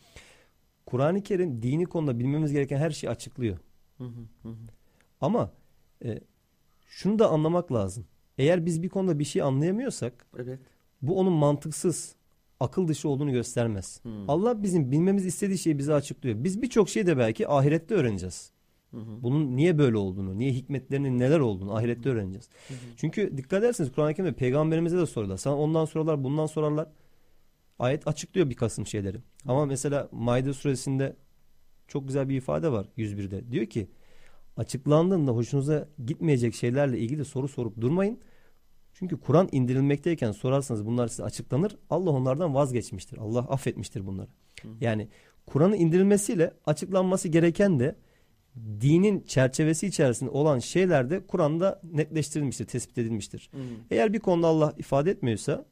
Kur'an-ı 0.86 1.22
Kerim 1.22 1.62
dini 1.62 1.86
konuda 1.86 2.18
bilmemiz 2.18 2.52
gereken 2.52 2.78
her 2.78 2.90
şeyi 2.90 3.10
açıklıyor. 3.10 3.58
Ama 5.20 5.52
e, 6.04 6.20
şunu 6.86 7.18
da 7.18 7.28
anlamak 7.30 7.72
lazım. 7.72 8.06
Eğer 8.38 8.66
biz 8.66 8.82
bir 8.82 8.88
konuda 8.88 9.18
bir 9.18 9.24
şey 9.24 9.42
anlayamıyorsak 9.42 10.26
Evet. 10.38 10.58
bu 11.02 11.18
onun 11.18 11.32
mantıksız, 11.32 12.14
akıl 12.60 12.88
dışı 12.88 13.08
olduğunu 13.08 13.32
göstermez. 13.32 14.00
Allah 14.28 14.62
bizim 14.62 14.90
bilmemiz 14.92 15.26
istediği 15.26 15.58
şeyi 15.58 15.78
bize 15.78 15.94
açıklıyor. 15.94 16.44
Biz 16.44 16.62
birçok 16.62 16.88
şeyi 16.88 17.06
de 17.06 17.18
belki 17.18 17.48
ahirette 17.48 17.94
öğreneceğiz. 17.94 18.52
Bunun 18.92 19.56
niye 19.56 19.78
böyle 19.78 19.96
olduğunu, 19.96 20.38
niye 20.38 20.52
hikmetlerinin 20.52 21.18
neler 21.18 21.40
olduğunu 21.40 21.74
ahirette 21.76 22.08
öğreneceğiz. 22.08 22.48
Çünkü 22.96 23.36
dikkat 23.36 23.62
ederseniz 23.62 23.92
Kur'an-ı 23.92 24.14
Kerim'de 24.14 24.32
peygamberimize 24.32 24.98
de 24.98 25.06
soruyorlar. 25.06 25.36
Sana 25.36 25.56
ondan 25.58 25.84
sorarlar, 25.84 26.24
bundan 26.24 26.46
sorarlar. 26.46 26.88
Ayet 27.78 28.08
açıklıyor 28.08 28.50
bir 28.50 28.54
kısım 28.54 28.86
şeyleri. 28.86 29.18
Ama 29.46 29.66
mesela 29.66 30.08
Maide 30.12 30.52
suresinde 30.52 31.16
çok 31.88 32.06
güzel 32.06 32.28
bir 32.28 32.36
ifade 32.36 32.72
var 32.72 32.88
101'de. 32.96 33.52
Diyor 33.52 33.66
ki 33.66 33.88
açıklandığında 34.56 35.32
hoşunuza 35.32 35.88
gitmeyecek 36.06 36.54
şeylerle 36.54 36.98
ilgili 36.98 37.24
soru 37.24 37.48
sorup 37.48 37.80
durmayın. 37.80 38.18
Çünkü 38.92 39.20
Kur'an 39.20 39.48
indirilmekteyken 39.52 40.32
sorarsanız 40.32 40.86
bunlar 40.86 41.08
size 41.08 41.24
açıklanır. 41.24 41.76
Allah 41.90 42.10
onlardan 42.10 42.54
vazgeçmiştir. 42.54 43.18
Allah 43.18 43.40
affetmiştir 43.40 44.06
bunları. 44.06 44.28
Yani 44.80 45.08
Kur'an'ın 45.46 45.76
indirilmesiyle 45.76 46.54
açıklanması 46.66 47.28
gereken 47.28 47.80
de 47.80 47.96
dinin 48.80 49.20
çerçevesi 49.20 49.86
içerisinde 49.86 50.30
olan 50.30 50.58
şeyler 50.58 51.10
de 51.10 51.26
Kur'an'da 51.26 51.80
netleştirilmiştir, 51.92 52.64
tespit 52.64 52.98
edilmiştir. 52.98 53.50
Hı. 53.52 53.58
Eğer 53.90 54.12
bir 54.12 54.20
konuda 54.20 54.46
Allah 54.46 54.74
ifade 54.78 55.10
etmiyorsa, 55.10 55.66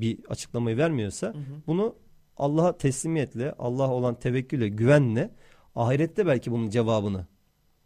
bir 0.00 0.18
açıklamayı 0.28 0.76
vermiyorsa 0.76 1.26
Hı 1.26 1.38
hı. 1.38 1.62
bunu 1.66 1.94
Allah'a 2.36 2.78
teslimiyetle, 2.78 3.52
Allah'a 3.58 3.90
olan 3.90 4.18
tevekkülle, 4.18 4.68
güvenle 4.68 5.30
ahirette 5.74 6.26
belki 6.26 6.52
bunun 6.52 6.70
cevabını 6.70 7.26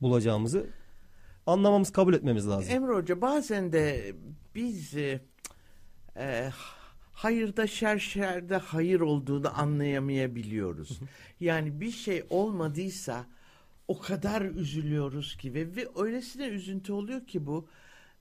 bulacağımızı 0.00 0.66
anlamamız, 1.46 1.92
kabul 1.92 2.14
etmemiz 2.14 2.48
lazım. 2.48 2.74
Emre 2.74 2.94
Hoca 2.94 3.20
bazen 3.20 3.72
de 3.72 4.14
biz 4.54 4.96
e, 4.96 5.20
e, 6.16 6.50
hayırda 7.12 7.66
şer 7.66 7.98
şerde 7.98 8.56
hayır 8.56 9.00
olduğunu 9.00 9.60
anlayamayabiliyoruz. 9.60 11.00
Yani 11.40 11.80
bir 11.80 11.90
şey 11.90 12.24
olmadıysa 12.30 13.26
o 13.88 13.98
kadar 13.98 14.42
üzülüyoruz 14.42 15.36
ki 15.36 15.54
ve, 15.54 15.76
ve 15.76 15.88
öylesine 15.96 16.46
üzüntü 16.46 16.92
oluyor 16.92 17.26
ki 17.26 17.46
bu 17.46 17.68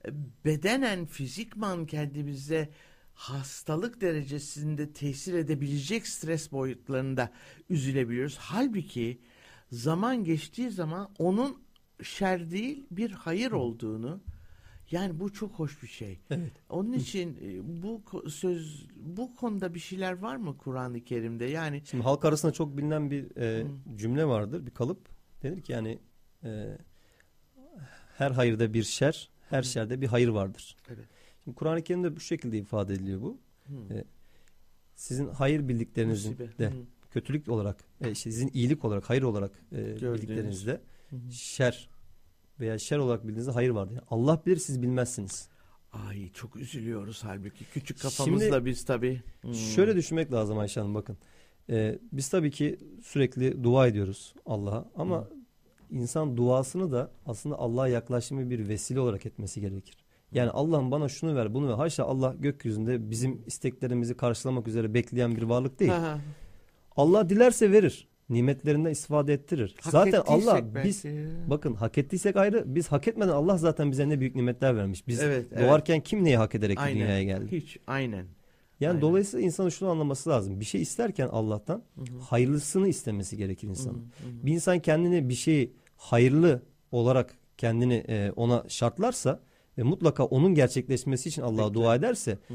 e, 0.06 0.08
bedenen 0.44 1.06
fizikman 1.06 1.86
kendimize 1.86 2.68
hastalık 3.22 4.00
derecesinde 4.00 4.92
tesir 4.92 5.34
edebilecek 5.34 6.06
stres 6.06 6.52
boyutlarında 6.52 7.30
üzülebiliyoruz. 7.70 8.36
Halbuki 8.40 9.20
zaman 9.70 10.24
geçtiği 10.24 10.70
zaman 10.70 11.10
onun 11.18 11.62
şer 12.02 12.50
değil 12.50 12.86
bir 12.90 13.10
hayır 13.10 13.52
olduğunu 13.52 14.20
yani 14.90 15.20
bu 15.20 15.32
çok 15.32 15.52
hoş 15.52 15.82
bir 15.82 15.88
şey. 15.88 16.20
Evet. 16.30 16.52
Onun 16.68 16.92
için 16.92 17.38
e, 17.42 17.82
bu 17.82 18.02
söz 18.30 18.86
bu 18.96 19.36
konuda 19.36 19.74
bir 19.74 19.80
şeyler 19.80 20.18
var 20.18 20.36
mı 20.36 20.58
Kur'an-ı 20.58 21.04
Kerim'de? 21.04 21.44
Yani 21.44 21.82
Şimdi 21.84 22.04
halk 22.04 22.24
arasında 22.24 22.52
çok 22.52 22.76
bilinen 22.76 23.10
bir 23.10 23.36
e, 23.36 23.66
cümle 23.96 24.24
vardır, 24.24 24.66
bir 24.66 24.70
kalıp. 24.70 25.08
Denir 25.42 25.62
ki 25.62 25.72
yani 25.72 25.98
e, 26.44 26.78
her 28.18 28.30
hayırda 28.30 28.74
bir 28.74 28.82
şer, 28.82 29.30
her 29.50 29.62
şerde 29.62 30.00
bir 30.00 30.06
hayır 30.06 30.28
vardır. 30.28 30.76
Evet. 30.88 31.21
Şimdi 31.44 31.54
Kur'an-ı 31.54 31.82
Kerim'de 31.82 32.16
bu 32.16 32.20
şekilde 32.20 32.58
ifade 32.58 32.94
ediliyor 32.94 33.22
bu. 33.22 33.38
Hı. 33.66 33.94
E, 33.94 34.04
Sizin 34.94 35.28
hayır 35.28 35.68
bildiklerinizin 35.68 36.32
Musibe. 36.32 36.58
de 36.58 36.70
Hı. 36.70 36.74
kötülük 37.10 37.48
olarak, 37.48 37.84
e, 38.00 38.14
sizin 38.14 38.50
iyilik 38.54 38.84
olarak, 38.84 39.10
hayır 39.10 39.22
olarak 39.22 39.50
e, 39.72 39.76
Gördüğünüz. 39.76 40.22
bildiklerinizde 40.22 40.80
hı. 41.10 41.16
şer 41.32 41.88
veya 42.60 42.78
şer 42.78 42.98
olarak 42.98 43.22
bildiğinizde 43.22 43.50
hayır 43.50 43.70
vardır. 43.70 43.94
Yani 43.94 44.04
Allah 44.10 44.42
bilir 44.46 44.56
siz 44.56 44.82
bilmezsiniz. 44.82 45.48
Ay 45.92 46.32
çok 46.32 46.56
üzülüyoruz 46.56 47.24
halbuki 47.24 47.64
küçük 47.64 48.00
kafamızla 48.00 48.64
biz 48.64 48.84
tabii. 48.84 49.22
Hı. 49.42 49.54
Şöyle 49.54 49.96
düşünmek 49.96 50.32
lazım 50.32 50.58
Ayşe 50.58 50.80
Hanım 50.80 50.94
bakın. 50.94 51.18
Ee, 51.70 51.98
biz 52.12 52.28
tabii 52.28 52.50
ki 52.50 52.78
sürekli 53.02 53.64
dua 53.64 53.86
ediyoruz 53.86 54.34
Allah'a 54.46 54.90
ama 54.96 55.28
insan 55.90 56.36
duasını 56.36 56.92
da 56.92 57.10
aslında 57.26 57.58
Allah'a 57.58 57.88
yaklaşımı 57.88 58.50
bir 58.50 58.68
vesile 58.68 59.00
olarak 59.00 59.26
etmesi 59.26 59.60
gerekir. 59.60 59.96
Yani 60.32 60.50
Allah'ım 60.50 60.90
bana 60.90 61.08
şunu 61.08 61.36
ver 61.36 61.54
bunu 61.54 61.68
ver. 61.68 61.74
Haşa 61.74 62.04
Allah 62.04 62.34
gökyüzünde 62.38 63.10
bizim 63.10 63.42
isteklerimizi 63.46 64.16
karşılamak 64.16 64.68
üzere 64.68 64.94
bekleyen 64.94 65.36
bir 65.36 65.42
varlık 65.42 65.80
değil. 65.80 65.90
Ha, 65.90 66.02
ha. 66.02 66.18
Allah 66.96 67.28
dilerse 67.28 67.72
verir. 67.72 68.08
Nimetlerinden 68.28 68.90
istifade 68.90 69.32
ettirir. 69.32 69.74
Hak 69.80 69.92
zaten 69.92 70.22
Allah 70.26 70.74
belki. 70.74 70.88
biz 70.88 71.04
bakın 71.50 71.74
hak 71.74 71.98
ettiysek 71.98 72.36
ayrı 72.36 72.64
biz 72.66 72.88
hak 72.92 73.08
etmeden 73.08 73.32
Allah 73.32 73.58
zaten 73.58 73.90
bize 73.90 74.08
ne 74.08 74.20
büyük 74.20 74.34
nimetler 74.34 74.76
vermiş. 74.76 75.08
Biz 75.08 75.20
Evet, 75.20 75.46
evet. 75.52 75.68
doğarken 75.68 76.00
kim 76.00 76.24
neyi 76.24 76.36
hak 76.36 76.54
ederek 76.54 76.78
Aynen. 76.80 77.00
dünyaya 77.00 77.22
geldi? 77.22 77.52
Hiç 77.52 77.78
aynen. 77.86 78.26
Yani 78.80 78.90
Aynen. 78.90 79.00
dolayısıyla 79.00 79.46
insanın 79.46 79.68
şunu 79.68 79.88
anlaması 79.90 80.30
lazım. 80.30 80.60
Bir 80.60 80.64
şey 80.64 80.82
isterken 80.82 81.28
Allah'tan 81.28 81.82
Hı 81.96 82.00
hı. 82.00 82.18
hayırlısını 82.18 82.88
istemesi 82.88 83.36
gerekir 83.36 83.68
insanın. 83.68 83.98
Hı 83.98 84.00
hı. 84.00 84.46
Bir 84.46 84.52
insan 84.52 84.78
kendini 84.78 85.28
bir 85.28 85.34
şeyi 85.34 85.72
hayırlı 85.96 86.62
olarak 86.92 87.38
kendini 87.58 87.94
e, 88.08 88.32
ona 88.36 88.64
şartlarsa 88.68 89.40
ve 89.78 89.82
mutlaka 89.82 90.24
onun 90.24 90.54
gerçekleşmesi 90.54 91.28
için 91.28 91.42
Allah'a 91.42 91.74
dua 91.74 91.94
ederse 91.94 92.38
Hı. 92.48 92.54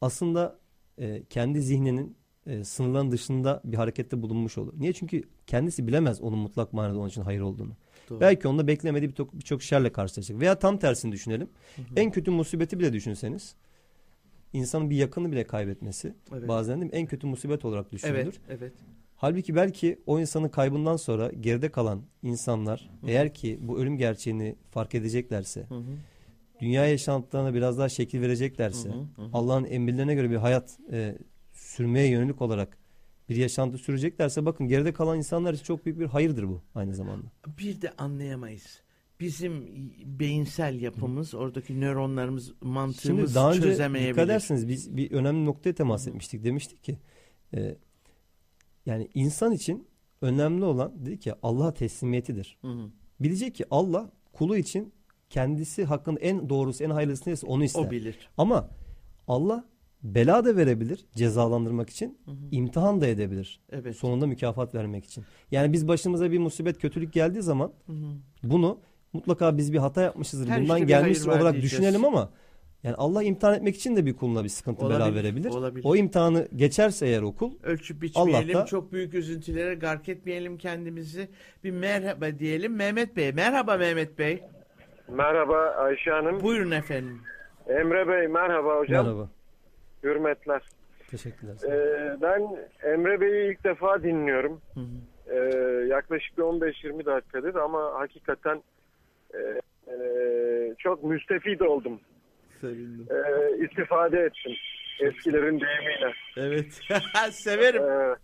aslında 0.00 0.58
e, 0.98 1.22
kendi 1.24 1.62
zihninin 1.62 2.16
e, 2.46 2.64
sınırların 2.64 3.10
dışında 3.10 3.60
bir 3.64 3.76
harekette 3.76 4.22
bulunmuş 4.22 4.58
olur. 4.58 4.72
Niye? 4.76 4.92
Çünkü 4.92 5.22
kendisi 5.46 5.86
bilemez 5.86 6.20
onun 6.20 6.38
mutlak 6.38 6.72
manada 6.72 6.98
onun 6.98 7.08
için 7.08 7.22
hayır 7.22 7.40
olduğunu. 7.40 7.72
Doğru. 8.10 8.20
Belki 8.20 8.48
onda 8.48 8.66
beklemediği 8.66 9.10
birçok 9.10 9.34
birçok 9.34 9.62
şerle 9.62 9.92
karşılaşacak. 9.92 10.40
Veya 10.40 10.58
tam 10.58 10.78
tersini 10.78 11.12
düşünelim. 11.12 11.48
Hı 11.76 11.82
hı. 11.82 11.86
En 11.96 12.10
kötü 12.10 12.30
musibeti 12.30 12.78
bile 12.78 12.92
düşünseniz 12.92 13.54
insanın 14.52 14.90
bir 14.90 14.96
yakını 14.96 15.32
bile 15.32 15.44
kaybetmesi 15.44 16.14
Evet. 16.32 16.48
bazen 16.48 16.80
değil 16.80 16.92
mi? 16.92 16.98
en 16.98 17.06
kötü 17.06 17.26
musibet 17.26 17.64
olarak 17.64 17.92
düşünülür. 17.92 18.16
Evet, 18.16 18.40
evet. 18.48 18.72
Halbuki 19.16 19.54
belki 19.54 19.98
o 20.06 20.20
insanın 20.20 20.48
kaybından 20.48 20.96
sonra 20.96 21.30
geride 21.40 21.68
kalan 21.68 22.02
insanlar 22.22 22.90
Hı. 23.00 23.06
eğer 23.10 23.34
ki 23.34 23.58
bu 23.60 23.78
ölüm 23.78 23.98
gerçeğini 23.98 24.56
fark 24.70 24.94
edeceklerse, 24.94 25.60
Hı 25.68 25.74
hı. 25.74 25.82
Dünya 26.60 26.86
yaşantılarına 26.86 27.54
biraz 27.54 27.78
daha 27.78 27.88
şekil 27.88 28.20
vereceklerse, 28.20 28.88
Hı 28.88 28.92
hı, 28.92 28.98
hı 28.98 29.22
hı. 29.22 29.30
Allah'ın 29.32 29.64
emirlerine 29.64 30.14
göre 30.14 30.30
bir 30.30 30.36
hayat 30.36 30.78
e, 30.92 31.18
sürmeye 31.52 32.08
yönelik 32.08 32.42
olarak 32.42 32.78
bir 33.28 33.36
yaşantı 33.36 33.78
süreceklerse 33.78 34.46
bakın 34.46 34.68
geride 34.68 34.92
kalan 34.92 35.18
insanlar 35.18 35.54
için 35.54 35.64
çok 35.64 35.84
büyük 35.86 35.98
bir 35.98 36.06
hayırdır 36.06 36.48
bu 36.48 36.62
aynı 36.74 36.94
zamanda. 36.94 37.26
Bir 37.58 37.80
de 37.82 37.92
anlayamayız. 37.98 38.80
Bizim 39.20 39.66
beyinsel 40.04 40.80
yapımız, 40.80 41.34
oradaki 41.34 41.80
nöronlarımız, 41.80 42.52
mantığımız 42.60 43.00
Şimdi 43.00 43.34
daha 43.34 43.50
önce 43.50 43.62
çözemeyebilir. 43.62 44.12
dikkat 44.12 44.24
ederseniz 44.24 44.68
biz 44.68 44.96
bir 44.96 45.10
önemli 45.10 45.44
noktaya 45.44 45.74
temas 45.74 46.08
etmiştik. 46.08 46.44
Demiştik 46.44 46.84
ki 46.84 46.98
e, 47.54 47.76
yani 48.86 49.08
insan 49.14 49.52
için 49.52 49.88
önemli 50.20 50.64
olan 50.64 51.06
dedi 51.06 51.18
ki 51.18 51.32
Allah'a 51.42 51.74
teslimiyetidir. 51.74 52.58
Hı 52.60 52.68
hı. 52.68 52.90
Bilecek 53.20 53.54
ki 53.54 53.64
Allah 53.70 54.10
kulu 54.32 54.56
için 54.56 54.92
kendisi 55.38 55.84
hakkında 55.84 56.20
en 56.20 56.48
doğrusu 56.48 56.84
en 56.84 56.90
hayırlısı 56.90 57.22
neyse 57.30 57.46
onu 57.46 57.64
ister. 57.64 57.82
O 57.82 57.90
bilir. 57.90 58.18
Ama 58.38 58.68
Allah 59.28 59.64
bela 60.02 60.44
da 60.44 60.56
verebilir 60.56 61.06
cezalandırmak 61.14 61.90
için, 61.90 62.18
Hı 62.24 62.30
hı. 62.30 62.34
imtihan 62.50 63.00
da 63.00 63.06
edebilir. 63.06 63.60
Evet. 63.72 63.96
Sonunda 63.96 64.26
mükafat 64.26 64.74
vermek 64.74 65.04
için. 65.04 65.24
Yani 65.50 65.72
biz 65.72 65.88
başımıza 65.88 66.32
bir 66.32 66.38
musibet, 66.38 66.78
kötülük 66.78 67.12
geldiği 67.12 67.42
zaman 67.42 67.72
Hı 67.86 67.92
hı. 67.92 67.96
bunu 68.42 68.78
mutlaka 69.12 69.56
biz 69.58 69.72
bir 69.72 69.78
hata 69.78 70.02
yapmışızdır. 70.02 70.48
Her 70.48 70.62
Bundan 70.62 70.80
var 70.80 71.36
olarak 71.38 71.52
diyeceğiz. 71.52 71.62
düşünelim 71.62 72.04
ama 72.04 72.30
yani 72.82 72.94
Allah 72.94 73.22
imtihan 73.22 73.54
etmek 73.54 73.76
için 73.76 73.96
de 73.96 74.06
bir 74.06 74.16
kuluna 74.16 74.44
bir 74.44 74.48
sıkıntı 74.48 74.84
bela 74.88 74.96
Olabilir, 74.96 75.14
verebilir. 75.14 75.50
olabilir. 75.50 75.84
O 75.84 75.96
imtihanı 75.96 76.48
geçerse 76.56 77.06
eğer 77.06 77.22
okul 77.22 77.52
Ölçüp 77.62 78.02
biçmeyelim, 78.02 78.34
Allah 78.56 78.62
da- 78.62 78.66
çok 78.66 78.92
büyük 78.92 79.14
üzüntülere 79.14 79.74
gark 79.74 80.08
etmeyelim 80.08 80.58
kendimizi. 80.58 81.28
Bir 81.64 81.70
merhaba 81.70 82.38
diyelim 82.38 82.74
Mehmet 82.74 83.16
Bey. 83.16 83.32
Merhaba 83.32 83.76
Mehmet 83.76 84.18
Bey. 84.18 84.42
Merhaba 85.08 85.58
Ayşe 85.58 86.10
Hanım. 86.10 86.40
Buyurun 86.40 86.70
efendim. 86.70 87.20
Emre 87.68 88.08
Bey 88.08 88.28
merhaba 88.28 88.76
hocam. 88.78 89.06
merhaba. 89.06 89.28
Hürmetler. 90.02 90.62
Teşekkürler. 91.10 91.54
Ee, 91.68 92.16
ben 92.22 92.56
Emre 92.82 93.20
Bey'i 93.20 93.52
ilk 93.52 93.64
defa 93.64 94.02
dinliyorum. 94.02 94.60
Hı 94.74 94.80
hı. 94.80 95.34
Ee, 95.34 95.86
yaklaşık 95.86 96.38
bir 96.38 96.42
15-20 96.42 97.04
dakikadır 97.06 97.54
ama 97.54 97.92
hakikaten 97.94 98.62
e, 99.34 99.38
e, 99.92 99.94
çok 100.78 101.04
müstefid 101.04 101.60
oldum. 101.60 102.00
Sevindim. 102.60 103.06
Ee, 103.10 103.64
istifade 103.64 104.18
ettim. 104.18 104.52
Eskilerin 105.00 105.60
deyimiyle. 105.60 106.12
Evet. 106.36 106.80
Severim. 107.30 107.82
Ee, 107.82 108.16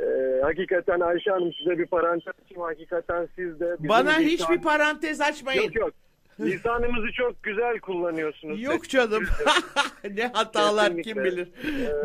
e, 0.00 0.40
hakikaten 0.42 1.00
Ayşe 1.00 1.30
Hanım 1.30 1.52
size 1.52 1.78
bir 1.78 1.86
parantez 1.86 2.34
açayım. 2.44 2.62
Hakikaten 2.62 3.28
siz 3.36 3.60
de 3.60 3.72
bizim 3.78 3.88
Bana 3.88 4.10
lisan- 4.10 4.22
hiçbir 4.22 4.62
parantez 4.62 5.20
açmayın. 5.20 5.62
Yok 5.62 5.74
yok. 5.76 5.90
Lisanımızı 6.40 7.12
çok 7.12 7.42
güzel 7.42 7.78
kullanıyorsunuz. 7.80 8.62
Yok 8.62 8.88
canım. 8.88 9.24
ne 10.16 10.26
hatalar 10.26 10.88
kim 10.88 10.96
Kesinlikle. 11.02 11.24
bilir. 11.24 11.48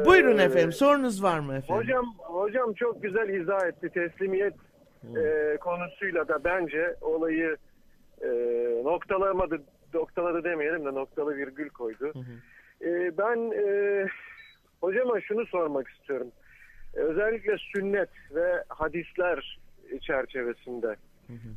Ee, 0.02 0.06
Buyurun 0.06 0.38
efendim. 0.38 0.72
Sorunuz 0.72 1.24
var 1.24 1.40
mı 1.40 1.56
efendim? 1.56 1.76
Hocam 1.84 2.06
hocam 2.18 2.74
çok 2.74 3.04
güzel 3.04 3.30
izah 3.30 3.68
etti 3.68 3.90
teslimiyet 3.90 4.54
e, 5.18 5.58
konusuyla 5.58 6.28
da 6.28 6.44
bence 6.44 6.96
olayı 7.02 7.58
e, 8.22 8.28
noktalamadı 8.84 9.62
noktaladı 9.94 10.44
demeyelim 10.44 10.86
de 10.86 10.94
noktalı 10.94 11.36
virgül 11.36 11.70
koydu. 11.70 12.14
E, 12.82 13.18
ben 13.18 13.52
e, 13.52 14.06
hocama 14.82 15.22
şunu 15.22 15.46
sormak 15.46 15.88
istiyorum. 15.88 16.28
E, 16.96 17.00
özellikle 17.00 17.58
sünnet 17.58 18.10
ve 18.36 18.64
hadisler 18.68 19.60
çerçevesinde. 20.02 20.96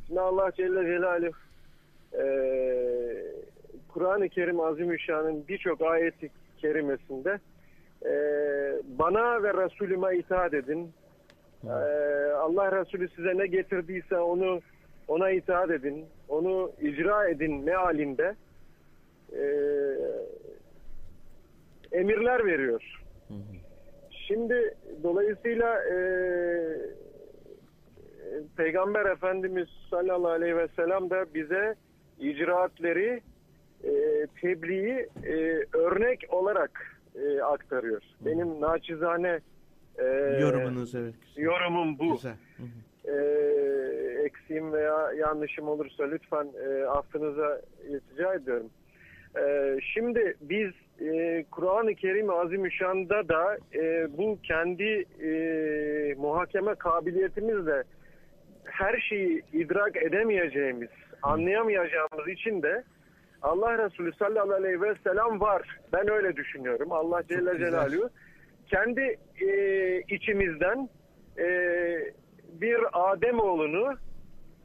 Şimdi 0.07 0.19
Allah 0.19 0.51
Celle 0.51 0.85
Celaluhu 0.85 1.37
e, 2.13 2.25
Kur'an-ı 3.87 4.29
Kerim 4.29 4.59
Azimüşşan'ın 4.59 5.47
birçok 5.47 5.81
ayeti 5.81 6.29
kerimesinde 6.57 7.39
e, 8.05 8.11
bana 8.83 9.43
ve 9.43 9.53
Resulüme 9.53 10.17
itaat 10.17 10.53
edin. 10.53 10.93
E, 11.63 11.69
Allah 12.31 12.79
Resulü 12.79 13.09
size 13.09 13.37
ne 13.37 13.47
getirdiyse 13.47 14.17
onu 14.17 14.61
ona 15.07 15.31
itaat 15.31 15.71
edin. 15.71 16.05
Onu 16.29 16.71
icra 16.81 17.29
edin 17.29 17.63
mealinde 17.63 18.35
e, 19.33 19.43
emirler 21.91 22.45
veriyor. 22.45 23.01
Şimdi 24.27 24.75
dolayısıyla 25.03 25.83
e, 25.83 25.97
Peygamber 28.57 29.05
Efendimiz 29.05 29.67
sallallahu 29.89 30.31
aleyhi 30.31 30.57
ve 30.57 30.67
sellem 30.75 31.09
de 31.09 31.25
bize 31.33 31.75
icraatleri 32.19 33.21
e, 33.83 33.91
tebliği 34.41 35.09
e, 35.23 35.65
örnek 35.73 36.25
olarak 36.29 36.99
e, 37.15 37.41
aktarıyor. 37.41 38.01
Benim 38.25 38.61
naçizane 38.61 39.39
e, 39.97 40.05
Yorumunuz 40.41 40.95
evet. 40.95 41.13
güzel. 41.21 41.43
yorumum 41.43 41.99
bu. 41.99 42.11
Güzel. 42.11 42.35
Hı 42.57 42.63
hı. 42.63 43.11
E, 43.11 43.45
eksiğim 44.25 44.73
veya 44.73 45.11
yanlışım 45.17 45.67
olursa 45.67 46.03
lütfen 46.03 46.47
e, 46.67 46.85
affınıza 46.85 47.61
iltica 47.87 48.33
ediyorum. 48.33 48.69
E, 49.37 49.77
şimdi 49.93 50.35
biz 50.41 50.71
e, 51.01 51.45
Kur'an-ı 51.51 51.95
Kerim 51.95 52.29
Azimüşşan'da 52.29 53.29
da 53.29 53.57
e, 53.75 54.07
bu 54.17 54.39
kendi 54.43 55.05
e, 55.23 55.29
muhakeme 56.17 56.75
kabiliyetimizle 56.75 57.83
her 58.65 58.99
şeyi 58.99 59.43
idrak 59.53 59.95
edemeyeceğimiz, 59.95 60.89
anlayamayacağımız 61.23 62.27
için 62.27 62.61
de 62.61 62.83
Allah 63.41 63.85
Resulü 63.85 64.13
sallallahu 64.13 64.53
aleyhi 64.53 64.81
ve 64.81 64.95
sellem 65.03 65.41
var. 65.41 65.79
Ben 65.93 66.09
öyle 66.09 66.35
düşünüyorum. 66.35 66.91
Allah 66.91 67.23
Celle. 67.27 67.57
Celaluhu 67.57 68.09
kendi 68.67 69.17
e, 69.41 70.01
içimizden 70.01 70.89
e, 71.37 71.47
bir 72.61 72.79
Adem 72.93 73.39
oğlunu 73.39 73.95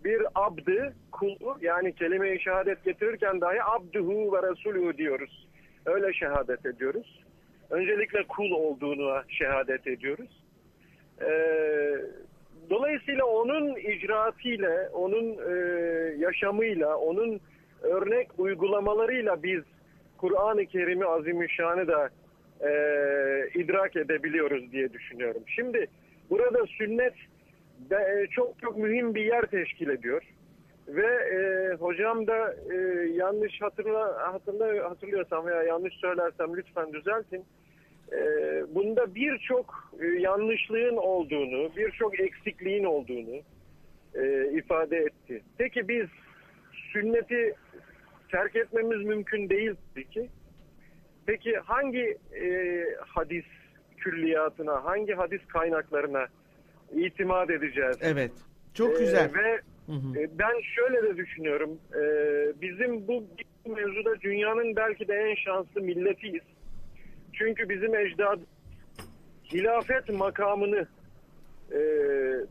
bir 0.04 0.22
abdı, 0.34 0.94
kulu 1.12 1.58
yani 1.60 1.94
kelime-i 1.94 2.40
şehadet 2.40 2.84
getirirken 2.84 3.40
dahi 3.40 3.62
abduhu 3.62 4.32
ve 4.32 4.50
resulü 4.50 4.96
diyoruz. 4.96 5.48
Öyle 5.86 6.12
şehadet 6.12 6.66
ediyoruz. 6.66 7.24
Öncelikle 7.70 8.22
kul 8.22 8.50
olduğunu 8.50 9.22
şehadet 9.28 9.86
ediyoruz. 9.86 10.42
Ee, 11.22 11.96
dolayısıyla 12.70 13.24
onun 13.24 13.76
icraatıyla, 13.76 14.88
onun 14.92 15.38
e, 15.50 15.54
yaşamıyla, 16.18 16.96
onun 16.96 17.40
örnek 17.82 18.28
uygulamalarıyla 18.38 19.42
biz 19.42 19.62
Kur'an-ı 20.18 20.66
Kerim'i 20.66 21.06
Azimüşşan'ı 21.06 21.88
da 21.88 22.08
e, 22.60 22.70
idrak 23.54 23.96
edebiliyoruz 23.96 24.72
diye 24.72 24.92
düşünüyorum. 24.92 25.42
Şimdi 25.46 25.86
burada 26.30 26.66
sünnet 26.66 27.14
de, 27.90 27.96
e, 27.96 28.26
çok 28.26 28.60
çok 28.60 28.78
mühim 28.78 29.14
bir 29.14 29.24
yer 29.24 29.42
teşkil 29.42 29.88
ediyor. 29.88 30.22
Ve 30.96 31.06
e, 31.06 31.74
hocam 31.74 32.26
da 32.26 32.54
e, 32.72 32.76
yanlış 33.14 33.60
hatırla, 33.60 34.32
hatırla 34.32 34.90
hatırlıyorsam 34.90 35.46
veya 35.46 35.62
yanlış 35.62 35.94
söylersem 35.94 36.56
lütfen 36.56 36.92
düzeltin. 36.92 37.44
E, 38.12 38.18
bunda 38.74 39.14
birçok 39.14 39.92
e, 40.00 40.06
yanlışlığın 40.06 40.96
olduğunu, 40.96 41.76
birçok 41.76 42.20
eksikliğin 42.20 42.84
olduğunu 42.84 43.40
e, 44.14 44.50
ifade 44.52 44.96
etti. 44.96 45.42
Peki 45.58 45.88
biz 45.88 46.06
sünneti 46.92 47.54
terk 48.30 48.56
etmemiz 48.56 49.06
mümkün 49.06 49.48
değil 49.48 49.74
ki. 50.10 50.28
Peki 51.26 51.56
hangi 51.56 52.18
e, 52.42 52.84
hadis 53.06 53.44
külliyatına, 53.98 54.84
hangi 54.84 55.12
hadis 55.12 55.46
kaynaklarına 55.46 56.26
itimat 56.92 57.50
edeceğiz? 57.50 57.96
Evet. 58.02 58.32
Çok 58.74 58.94
Ee, 58.96 58.98
güzel. 58.98 59.30
ve 59.34 59.60
Hı 59.90 59.94
hı. 59.94 60.20
e, 60.20 60.38
ben 60.38 60.60
şöyle 60.60 61.02
de 61.02 61.16
düşünüyorum. 61.16 61.78
E, 61.94 62.02
bizim 62.60 63.08
bu 63.08 63.24
mevzuda 63.66 64.20
dünyanın 64.20 64.76
belki 64.76 65.08
de 65.08 65.14
en 65.14 65.34
şanslı 65.34 65.80
milletiyiz. 65.80 66.42
Çünkü 67.32 67.68
bizim 67.68 67.94
ecdad 67.94 68.38
hilafet 69.52 70.08
makamını 70.08 70.86
e, 71.72 71.80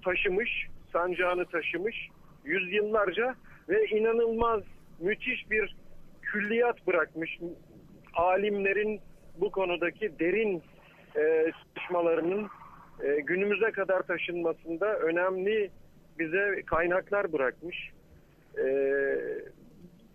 taşımış, 0.05 0.67
sancağını 0.93 1.45
taşımış 1.45 2.09
yüzyıllarca 2.43 3.35
ve 3.69 3.85
inanılmaz 3.85 4.63
müthiş 4.99 5.51
bir 5.51 5.75
külliyat 6.21 6.87
bırakmış. 6.87 7.39
Alimlerin 8.13 9.01
bu 9.37 9.51
konudaki 9.51 10.19
derin 10.19 10.63
e, 11.15 11.51
çalışmalarının 11.75 12.47
e, 13.03 13.19
günümüze 13.19 13.71
kadar 13.71 14.01
taşınmasında 14.01 14.99
önemli 14.99 15.71
bize 16.19 16.61
kaynaklar 16.65 17.33
bırakmış. 17.33 17.91
E, 18.57 18.65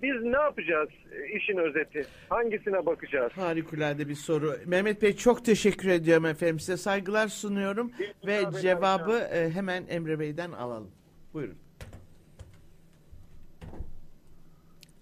biz 0.03 0.23
ne 0.23 0.37
yapacağız 0.37 0.89
işin 1.37 1.57
özeti? 1.57 2.07
Hangisine 2.29 2.87
bakacağız? 2.87 3.33
Harikulade 3.33 4.09
bir 4.09 4.15
soru. 4.15 4.57
Mehmet 4.67 5.03
Bey 5.03 5.17
çok 5.17 5.45
teşekkür 5.45 5.89
ediyorum 5.89 6.27
efendim. 6.27 6.61
Size 6.61 6.77
saygılar 6.77 7.29
sunuyorum 7.29 7.91
ve 8.27 8.43
Tabii, 8.43 8.61
cevabı 8.61 9.19
e, 9.19 9.51
hemen 9.51 9.85
Emre 9.89 10.19
Bey'den 10.19 10.53
alalım. 10.53 10.91
Buyurun. 11.35 11.57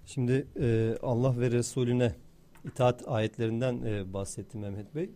Şimdi 0.06 0.46
e, 0.60 0.94
Allah 1.02 1.40
ve 1.40 1.50
Resulüne 1.50 2.12
itaat 2.64 3.08
ayetlerinden 3.08 3.82
e, 3.86 4.12
bahsetti 4.12 4.58
Mehmet 4.58 4.94
Bey. 4.94 5.10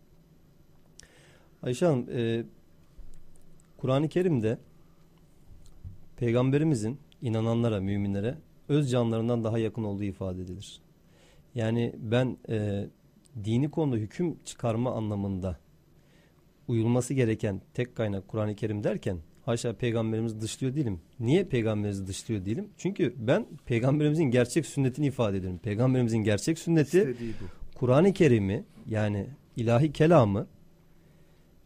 Ayşe 1.62 1.86
Hanım, 1.86 2.06
e, 2.10 2.44
Kur'an-ı 3.76 4.08
Kerim'de 4.08 4.58
Peygamberimizin 6.16 6.98
inananlara, 7.22 7.80
müminlere 7.80 8.38
öz 8.68 8.90
canlarından 8.90 9.44
daha 9.44 9.58
yakın 9.58 9.84
olduğu 9.84 10.04
ifade 10.04 10.42
edilir. 10.42 10.80
Yani 11.54 11.94
ben 11.98 12.36
e, 12.48 12.86
dini 13.44 13.70
konuda 13.70 13.96
hüküm 13.96 14.36
çıkarma 14.44 14.92
anlamında 14.92 15.58
uyulması 16.68 17.14
gereken 17.14 17.60
tek 17.74 17.96
kaynak 17.96 18.28
Kur'an-ı 18.28 18.54
Kerim 18.54 18.84
derken 18.84 19.18
haşa 19.44 19.72
peygamberimizi 19.72 20.40
dışlıyor 20.40 20.74
değilim. 20.74 21.00
Niye 21.20 21.44
peygamberimizi 21.44 22.06
dışlıyor 22.06 22.44
değilim? 22.44 22.68
Çünkü 22.76 23.14
ben 23.18 23.46
peygamberimizin 23.66 24.24
gerçek 24.24 24.66
sünnetini 24.66 25.06
ifade 25.06 25.36
ediyorum. 25.36 25.58
Peygamberimizin 25.62 26.18
gerçek 26.18 26.58
sünneti. 26.58 27.16
Kur'an-ı 27.74 28.12
Kerim'i 28.12 28.64
yani 28.86 29.26
ilahi 29.56 29.92
kelamı 29.92 30.46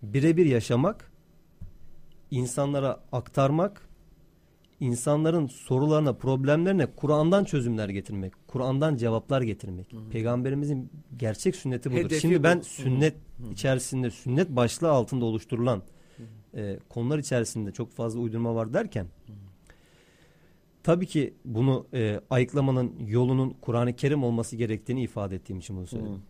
birebir 0.02 0.47
yaşamak, 0.47 1.12
insanlara 2.31 3.01
aktarmak, 3.12 3.89
insanların 4.81 5.47
sorularına, 5.47 6.12
problemlerine 6.12 6.86
Kur'an'dan 6.86 7.44
çözümler 7.44 7.89
getirmek, 7.89 8.32
Kur'an'dan 8.47 8.97
cevaplar 8.97 9.43
getirmek. 9.43 9.94
Peygamberimizin 10.11 10.90
gerçek 11.16 11.57
sünneti 11.57 11.90
budur. 11.90 12.01
Hedefi 12.01 12.20
Şimdi 12.20 12.39
bu. 12.39 12.43
ben 12.43 12.59
Hı. 12.59 12.65
sünnet 12.65 13.15
içerisinde, 13.52 14.11
sünnet 14.11 14.48
başlığı 14.48 14.90
altında 14.90 15.24
oluşturulan 15.24 15.82
e, 16.55 16.78
konular 16.89 17.19
içerisinde 17.19 17.73
çok 17.73 17.93
fazla 17.93 18.20
uydurma 18.20 18.55
var 18.55 18.73
derken 18.73 19.07
tabii 20.82 21.07
ki 21.07 21.35
bunu 21.44 21.86
e, 21.94 22.20
ayıklamanın 22.31 22.93
yolunun 23.07 23.57
Kur'an-ı 23.61 23.97
Kerim 23.97 24.24
olması 24.24 24.57
gerektiğini 24.57 25.02
ifade 25.02 25.35
ettiğim 25.35 25.59
için 25.59 25.77
bunu 25.77 25.86
söyledim. 25.86 26.23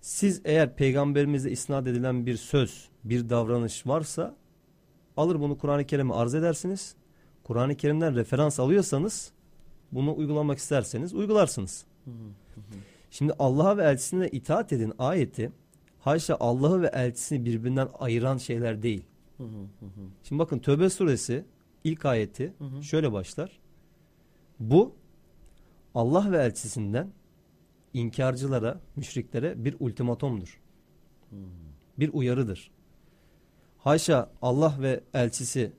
Siz 0.00 0.40
eğer 0.44 0.76
peygamberimize 0.76 1.50
isnat 1.50 1.86
edilen 1.86 2.26
bir 2.26 2.36
söz, 2.36 2.88
bir 3.04 3.28
davranış 3.28 3.86
varsa 3.86 4.36
alır 5.16 5.40
bunu 5.40 5.58
Kur'an-ı 5.58 5.86
Kerim'e 5.86 6.14
arz 6.14 6.34
edersiniz. 6.34 6.94
Kur'an-ı 7.46 7.76
Kerim'den 7.76 8.14
referans 8.16 8.60
alıyorsanız 8.60 9.32
bunu 9.92 10.16
uygulamak 10.16 10.58
isterseniz 10.58 11.14
uygularsınız. 11.14 11.86
Şimdi 13.10 13.32
Allah'a 13.38 13.76
ve 13.76 13.84
elçisine 13.84 14.28
itaat 14.28 14.72
edin 14.72 14.92
ayeti 14.98 15.52
haşa 16.00 16.36
Allah'ı 16.40 16.82
ve 16.82 16.86
elçisini 16.86 17.44
birbirinden 17.44 17.88
ayıran 17.98 18.36
şeyler 18.36 18.82
değil. 18.82 19.02
Şimdi 20.22 20.38
bakın 20.38 20.58
Tövbe 20.58 20.90
suresi 20.90 21.44
ilk 21.84 22.04
ayeti 22.04 22.52
şöyle 22.82 23.12
başlar. 23.12 23.58
Bu 24.60 24.94
Allah 25.94 26.32
ve 26.32 26.38
elçisinden 26.38 27.08
inkarcılara, 27.94 28.80
müşriklere 28.96 29.64
bir 29.64 29.76
ultimatomdur. 29.80 30.60
Bir 31.98 32.10
uyarıdır. 32.12 32.70
Haşa 33.78 34.30
Allah 34.42 34.76
ve 34.80 35.00
elçisi 35.14 35.72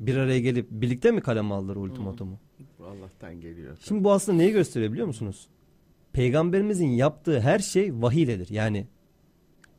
bir 0.00 0.16
araya 0.16 0.40
gelip 0.40 0.70
birlikte 0.70 1.10
mi 1.10 1.20
kaleme 1.20 1.54
aldılar 1.54 1.76
o 1.76 1.80
ultimatomu? 1.80 2.38
Allah'tan 2.80 3.40
geliyor. 3.40 3.76
Şimdi 3.80 4.04
bu 4.04 4.12
aslında 4.12 4.38
neyi 4.38 4.52
gösteriyor 4.52 4.92
biliyor 4.92 5.06
musunuz? 5.06 5.48
Peygamberimizin 6.12 6.88
yaptığı 6.88 7.40
her 7.40 7.58
şey 7.58 7.94
vahiyledir. 7.94 8.50
Yani 8.50 8.86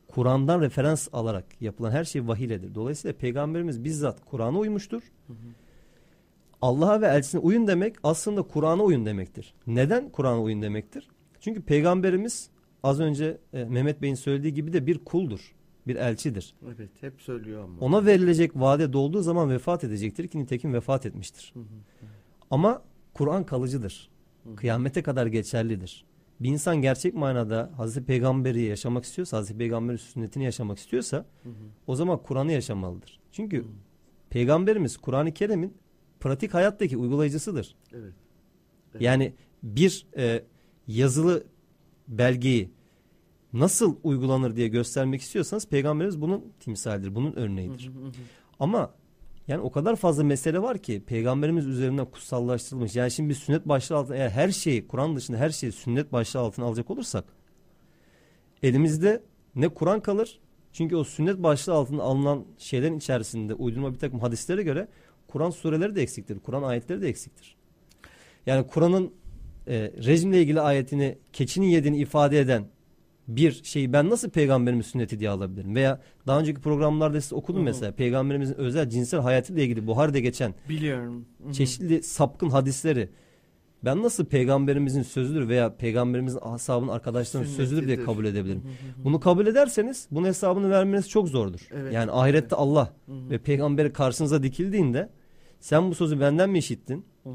Kur'an'dan 0.07 0.61
referans 0.61 1.07
alarak 1.13 1.61
yapılan 1.61 1.91
her 1.91 2.03
şey 2.03 2.27
vahiyledir. 2.27 2.75
Dolayısıyla 2.75 3.17
peygamberimiz 3.17 3.83
bizzat 3.83 4.25
Kur'an'a 4.25 4.59
uymuştur. 4.59 5.03
Allah'a 6.61 7.01
ve 7.01 7.07
elçisine 7.07 7.41
uyun 7.41 7.67
demek 7.67 7.95
aslında 8.03 8.41
Kur'an'a 8.41 8.83
uyun 8.83 9.05
demektir. 9.05 9.53
Neden 9.67 10.09
Kur'an'a 10.09 10.41
uyun 10.41 10.61
demektir? 10.61 11.07
Çünkü 11.39 11.61
peygamberimiz 11.61 12.49
az 12.83 12.99
önce 12.99 13.37
e, 13.53 13.63
Mehmet 13.65 14.01
Bey'in 14.01 14.15
söylediği 14.15 14.53
gibi 14.53 14.73
de 14.73 14.87
bir 14.87 14.97
kuldur. 14.97 15.55
Bir 15.89 15.95
elçidir. 15.95 16.55
Evet 16.65 16.89
hep 17.01 17.21
söylüyor 17.21 17.63
ama. 17.63 17.79
Ona 17.79 18.05
verilecek 18.05 18.51
vade 18.55 18.93
dolduğu 18.93 19.21
zaman 19.21 19.49
vefat 19.49 19.83
edecektir 19.83 20.27
ki 20.27 20.39
nitekim 20.39 20.73
vefat 20.73 21.05
etmiştir. 21.05 21.53
Ama 22.51 22.83
Kur'an 23.13 23.45
kalıcıdır. 23.45 24.09
Kıyamete 24.55 25.03
kadar 25.03 25.27
geçerlidir. 25.27 26.05
bir 26.39 26.49
insan 26.49 26.81
gerçek 26.81 27.13
manada 27.13 27.71
Hazreti 27.77 28.05
Peygamber'i 28.05 28.61
yaşamak 28.61 29.03
istiyorsa, 29.03 29.37
Hazreti 29.37 29.57
Peygamber'in 29.57 29.97
sünnetini 29.97 30.43
yaşamak 30.43 30.77
istiyorsa 30.77 31.25
o 31.87 31.95
zaman 31.95 32.23
Kur'an'ı 32.23 32.51
yaşamalıdır. 32.51 33.19
Çünkü 33.31 33.65
Peygamberimiz 34.29 34.97
Kur'an-ı 34.97 35.33
Kerim'in 35.33 35.73
pratik 36.19 36.53
hayattaki 36.53 36.97
uygulayıcısıdır. 36.97 37.75
Evet. 37.93 38.13
Yani 38.99 39.33
bir 39.63 40.07
e, 40.17 40.43
yazılı 40.87 41.43
belgeyi 42.07 42.69
nasıl 43.53 43.95
uygulanır 44.03 44.55
diye 44.55 44.67
göstermek 44.67 45.21
istiyorsanız 45.21 45.67
Peygamberimiz 45.67 46.21
bunun 46.21 46.53
timsalidir, 46.59 47.15
bunun 47.15 47.33
örneğidir. 47.33 47.91
Ama 48.59 48.91
yani 49.47 49.61
o 49.61 49.71
kadar 49.71 49.95
fazla 49.95 50.23
mesele 50.23 50.61
var 50.61 50.77
ki 50.77 51.03
peygamberimiz 51.07 51.67
üzerinden 51.67 52.05
kutsallaştırılmış. 52.05 52.95
Yani 52.95 53.11
şimdi 53.11 53.29
bir 53.29 53.35
sünnet 53.35 53.67
başlığı 53.67 53.95
altında 53.95 54.17
eğer 54.17 54.29
her 54.29 54.49
şeyi 54.49 54.87
Kur'an 54.87 55.15
dışında 55.15 55.37
her 55.37 55.49
şeyi 55.49 55.71
sünnet 55.71 56.11
başlığı 56.13 56.39
altına 56.39 56.65
alacak 56.65 56.91
olursak 56.91 57.25
elimizde 58.63 59.23
ne 59.55 59.69
Kur'an 59.69 59.99
kalır 59.99 60.39
çünkü 60.73 60.95
o 60.95 61.03
sünnet 61.03 61.43
başlığı 61.43 61.73
altında 61.73 62.03
alınan 62.03 62.45
şeylerin 62.57 62.97
içerisinde 62.97 63.53
uydurma 63.53 63.93
bir 63.93 63.99
takım 63.99 64.19
hadislere 64.19 64.63
göre 64.63 64.87
Kur'an 65.27 65.49
sureleri 65.49 65.95
de 65.95 66.01
eksiktir. 66.01 66.39
Kur'an 66.39 66.63
ayetleri 66.63 67.01
de 67.01 67.09
eksiktir. 67.09 67.55
Yani 68.45 68.67
Kur'an'ın 68.67 69.13
e, 69.67 69.91
rejimle 70.05 70.41
ilgili 70.41 70.61
ayetini 70.61 71.17
keçinin 71.33 71.67
yediğini 71.67 71.97
ifade 71.97 72.39
eden 72.39 72.65
bir 73.35 73.63
şeyi 73.63 73.93
ben 73.93 74.09
nasıl 74.09 74.29
peygamberimin 74.29 74.81
sünneti 74.81 75.19
diye 75.19 75.29
alabilirim? 75.29 75.75
Veya 75.75 76.01
daha 76.27 76.39
önceki 76.39 76.61
programlarda 76.61 77.21
size 77.21 77.35
okudum 77.35 77.63
mesela 77.63 77.91
peygamberimizin 77.91 78.55
özel 78.55 78.89
cinsel 78.89 79.19
hayatıyla 79.19 79.63
ilgili 79.63 79.87
Buhari'de 79.87 80.19
geçen 80.19 80.55
Biliyorum. 80.69 81.25
Hı 81.43 81.49
hı. 81.49 81.53
çeşitli 81.53 82.03
sapkın 82.03 82.49
hadisleri 82.49 83.09
ben 83.85 84.03
nasıl 84.03 84.25
peygamberimizin 84.25 85.01
sözüdür 85.01 85.47
veya 85.47 85.75
peygamberimizin 85.75 86.39
ashabının 86.41 86.91
arkadaşlarının 86.91 87.49
sözüdür 87.49 87.87
diye 87.87 88.03
kabul 88.03 88.25
edebilirim. 88.25 88.61
Hı 88.61 88.67
hı 88.67 88.71
hı. 88.71 89.03
Bunu 89.03 89.19
kabul 89.19 89.47
ederseniz 89.47 90.07
bunun 90.11 90.27
hesabını 90.27 90.69
vermeniz 90.69 91.09
çok 91.09 91.27
zordur. 91.27 91.67
Evet. 91.73 91.93
Yani 91.93 92.11
ahirette 92.11 92.55
Allah 92.55 92.93
Hı 93.05 93.11
hı. 93.11 93.29
ve 93.29 93.37
peygamberi 93.37 93.93
karşınıza 93.93 94.43
dikildiğinde 94.43 95.09
sen 95.59 95.89
bu 95.91 95.95
sözü 95.95 96.19
benden 96.19 96.49
mi 96.49 96.57
işittin? 96.57 97.05
Hı 97.23 97.29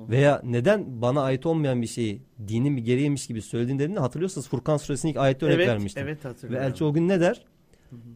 hı. 0.00 0.08
Veya 0.08 0.40
neden 0.44 1.02
bana 1.02 1.22
ait 1.22 1.46
olmayan 1.46 1.82
bir 1.82 1.86
şeyi 1.86 2.22
dinin 2.48 2.76
bir 2.76 2.82
gereğiymiş 2.82 3.26
gibi 3.26 3.42
söylediğin 3.42 3.78
dediğinde 3.78 4.00
hatırlıyorsanız 4.00 4.48
Furkan 4.48 4.76
suresinin 4.76 5.12
ilk 5.12 5.18
ayette 5.18 5.46
örnek 5.46 5.56
evet, 5.56 5.68
vermiştim. 5.68 6.02
Evet 6.06 6.24
Ve 6.24 6.28
hatırlıyorum. 6.28 6.68
elçi 6.68 6.84
o 6.84 6.92
gün 6.92 7.08
ne 7.08 7.20
der? 7.20 7.44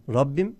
Rabbim 0.08 0.56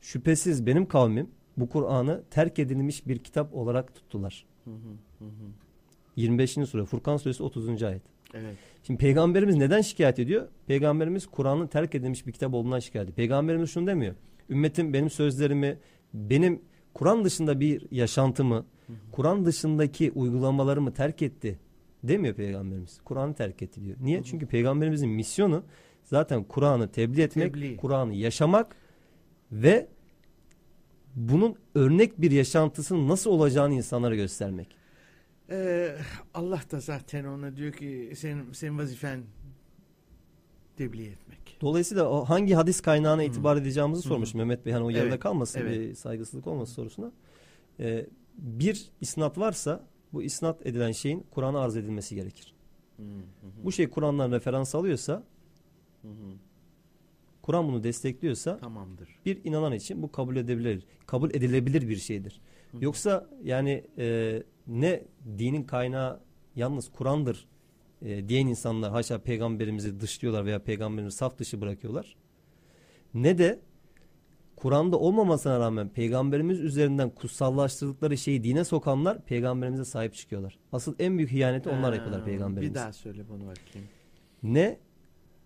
şüphesiz 0.00 0.66
benim 0.66 0.86
kavmim 0.86 1.30
bu 1.56 1.68
Kur'an'ı 1.68 2.22
terk 2.30 2.58
edilmiş 2.58 3.06
bir 3.06 3.18
kitap 3.18 3.54
olarak 3.54 3.94
tuttular. 3.94 4.46
Hı 4.64 4.70
hı, 4.70 4.74
hı 5.18 5.24
hı. 5.24 5.62
25. 6.16 6.52
sure 6.52 6.84
Furkan 6.84 7.16
suresi 7.16 7.42
30. 7.42 7.82
ayet. 7.82 8.02
Evet. 8.34 8.56
Şimdi 8.82 8.98
peygamberimiz 8.98 9.56
neden 9.56 9.80
şikayet 9.80 10.18
ediyor? 10.18 10.48
Peygamberimiz 10.66 11.26
Kur'an'ın 11.26 11.66
terk 11.66 11.94
edilmiş 11.94 12.26
bir 12.26 12.32
kitap 12.32 12.54
olduğundan 12.54 12.78
şikayet 12.78 13.04
ediyor. 13.04 13.16
Peygamberimiz 13.16 13.70
şunu 13.70 13.86
demiyor. 13.86 14.14
Ümmetim 14.50 14.92
benim 14.92 15.10
sözlerimi, 15.10 15.78
benim 16.14 16.62
Kur'an 16.94 17.24
dışında 17.24 17.60
bir 17.60 17.86
yaşantımı, 17.90 18.66
Kur'an 19.12 19.44
dışındaki 19.44 20.12
uygulamalarımı 20.14 20.94
terk 20.94 21.22
etti 21.22 21.58
demiyor 22.02 22.34
peygamberimiz. 22.34 23.00
Kur'an'ı 23.04 23.34
terk 23.34 23.62
etti 23.62 23.84
diyor. 23.84 23.96
Niye? 24.00 24.22
Çünkü 24.22 24.46
peygamberimizin 24.46 25.10
misyonu 25.10 25.64
zaten 26.04 26.44
Kur'an'ı 26.44 26.88
tebliğ 26.88 27.22
etmek, 27.22 27.54
Tebliğ. 27.54 27.76
Kur'an'ı 27.76 28.14
yaşamak 28.14 28.76
ve 29.52 29.88
bunun 31.14 31.56
örnek 31.74 32.20
bir 32.20 32.30
yaşantısının 32.30 33.08
nasıl 33.08 33.30
olacağını 33.30 33.74
insanlara 33.74 34.14
göstermek. 34.14 34.76
Ee, 35.50 35.96
Allah 36.34 36.60
da 36.70 36.80
zaten 36.80 37.24
ona 37.24 37.56
diyor 37.56 37.72
ki 37.72 38.12
senin, 38.16 38.52
senin 38.52 38.78
vazifen 38.78 39.22
tebliğ 40.76 41.06
etmek. 41.06 41.58
Dolayısıyla 41.60 42.08
o 42.08 42.24
hangi 42.24 42.54
hadis 42.54 42.80
kaynağına 42.80 43.22
itibar 43.22 43.56
edeceğimizi 43.56 44.04
Hı. 44.04 44.08
sormuş 44.08 44.34
Mehmet 44.34 44.66
Bey. 44.66 44.72
Hani 44.72 44.84
o 44.84 44.90
yarıda 44.90 45.08
Evet, 45.08 45.20
kalmasın 45.20 45.60
evet. 45.60 45.80
bir 45.80 45.94
saygısızlık 45.94 46.46
olmasın 46.46 46.74
sorusuna. 46.74 47.12
Ee, 47.80 48.06
bir 48.38 48.90
isnat 49.00 49.38
varsa 49.38 49.84
bu 50.12 50.22
isnat 50.22 50.66
edilen 50.66 50.92
şeyin 50.92 51.26
Kur'an'a 51.30 51.60
arz 51.60 51.76
edilmesi 51.76 52.14
gerekir. 52.14 52.54
Hı 52.96 53.02
hı, 53.02 53.64
Bu 53.64 53.72
şey 53.72 53.90
Kur'an'dan 53.90 54.32
referans 54.32 54.74
alıyorsa, 54.74 55.22
hı 56.02 56.08
hı. 56.08 56.34
Kur'an 57.42 57.68
bunu 57.68 57.84
destekliyorsa 57.84 58.58
Tamamdır. 58.58 59.08
bir 59.26 59.44
inanan 59.44 59.72
için 59.72 60.02
bu 60.02 60.12
kabul 60.12 60.36
edilebilir. 60.36 60.84
Kabul 61.06 61.30
edilebilir 61.30 61.88
bir 61.88 61.96
şeydir. 61.96 62.40
Yoksa 62.80 63.28
yani 63.44 63.84
e, 63.98 64.42
ne 64.66 65.02
dinin 65.38 65.62
kaynağı 65.64 66.20
yalnız 66.56 66.92
Kur'an'dır 66.92 67.46
e, 68.02 68.28
diyen 68.28 68.46
insanlar 68.46 68.90
haşa 68.90 69.18
peygamberimizi 69.18 70.00
dışlıyorlar 70.00 70.46
veya 70.46 70.58
peygamberimizi 70.64 71.16
saf 71.16 71.38
dışı 71.38 71.60
bırakıyorlar. 71.60 72.16
Ne 73.14 73.38
de 73.38 73.60
Kur'an'da 74.62 74.98
olmamasına 74.98 75.60
rağmen 75.60 75.88
peygamberimiz 75.88 76.60
üzerinden 76.60 77.10
kutsallaştırdıkları 77.10 78.18
şeyi 78.18 78.44
dine 78.44 78.64
sokanlar 78.64 79.24
peygamberimize 79.24 79.84
sahip 79.84 80.14
çıkıyorlar. 80.14 80.58
Asıl 80.72 80.94
en 80.98 81.18
büyük 81.18 81.32
hıyaneti 81.32 81.68
onlar 81.68 81.92
yapıyorlar 81.92 82.20
Bir 82.20 82.24
peygamberimize. 82.24 82.74
daha 82.74 82.92
söyle 82.92 83.24
bunu 83.28 83.40
bakayım. 83.40 83.88
Ne 84.42 84.78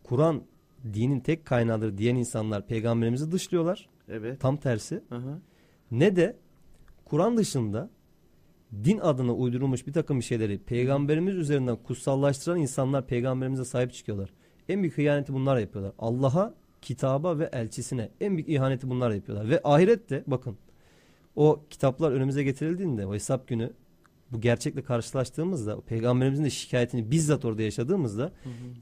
Kur'an 0.04 0.42
dinin 0.84 1.20
tek 1.20 1.46
kaynağıdır 1.46 1.98
diyen 1.98 2.16
insanlar 2.16 2.66
peygamberimizi 2.66 3.32
dışlıyorlar. 3.32 3.88
Evet. 4.08 4.40
Tam 4.40 4.56
tersi. 4.56 5.02
Hı 5.08 5.16
hı. 5.16 5.38
Ne 5.90 6.16
de 6.16 6.36
Kur'an 7.04 7.36
dışında 7.36 7.90
din 8.84 8.98
adına 8.98 9.32
uydurulmuş 9.32 9.86
bir 9.86 9.92
takım 9.92 10.22
şeyleri 10.22 10.58
peygamberimiz 10.58 11.34
üzerinden 11.34 11.76
kutsallaştıran 11.76 12.58
insanlar 12.58 13.06
peygamberimize 13.06 13.64
sahip 13.64 13.92
çıkıyorlar. 13.92 14.30
En 14.68 14.82
büyük 14.82 14.98
ihaneti 14.98 15.32
bunlar 15.32 15.58
yapıyorlar. 15.58 15.92
Allah'a, 15.98 16.54
kitaba 16.86 17.38
ve 17.38 17.50
elçisine 17.52 18.08
en 18.20 18.36
büyük 18.36 18.48
ihaneti 18.48 18.90
bunlar 18.90 19.10
yapıyorlar. 19.10 19.48
Ve 19.48 19.60
ahirette 19.64 20.24
bakın 20.26 20.56
o 21.36 21.60
kitaplar 21.70 22.12
önümüze 22.12 22.42
getirildiğinde 22.42 23.06
o 23.06 23.14
hesap 23.14 23.48
günü 23.48 23.72
bu 24.32 24.40
gerçekle 24.40 24.82
karşılaştığımızda 24.82 25.76
o 25.76 25.80
peygamberimizin 25.80 26.44
de 26.44 26.50
şikayetini 26.50 27.10
bizzat 27.10 27.44
orada 27.44 27.62
yaşadığımızda 27.62 28.32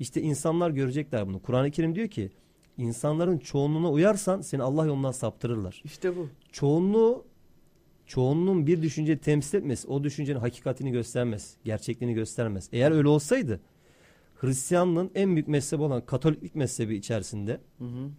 işte 0.01 0.23
insanlar 0.23 0.71
görecekler 0.71 1.27
bunu. 1.27 1.43
Kur'an-ı 1.43 1.71
Kerim 1.71 1.95
diyor 1.95 2.09
ki 2.09 2.31
insanların 2.79 3.39
çoğunluğuna 3.39 3.91
uyarsan 3.91 4.41
seni 4.41 4.63
Allah 4.63 4.87
yolundan 4.87 5.13
saptırırlar 5.13 5.83
İşte 5.85 6.17
bu. 6.17 6.29
çoğunluğu 6.53 7.25
çoğunluğun 8.07 8.67
bir 8.67 8.83
düşünceyi 8.83 9.19
temsil 9.19 9.59
etmez. 9.59 9.87
O 9.89 10.05
düşüncenin 10.05 10.39
hakikatini 10.39 10.91
göstermez. 10.91 11.57
Gerçekliğini 11.65 12.15
göstermez. 12.15 12.69
Eğer 12.73 12.91
öyle 12.91 13.09
olsaydı 13.09 13.61
Hristiyanlığın 14.45 15.11
en 15.15 15.37
büyük 15.37 15.49
mezhebi 15.49 15.83
olan 15.83 16.07
Katoliklik 16.07 16.55
mezhebi 16.55 16.97
içerisinde 16.97 17.61
Hı 17.79 17.85
hı. 17.85 18.11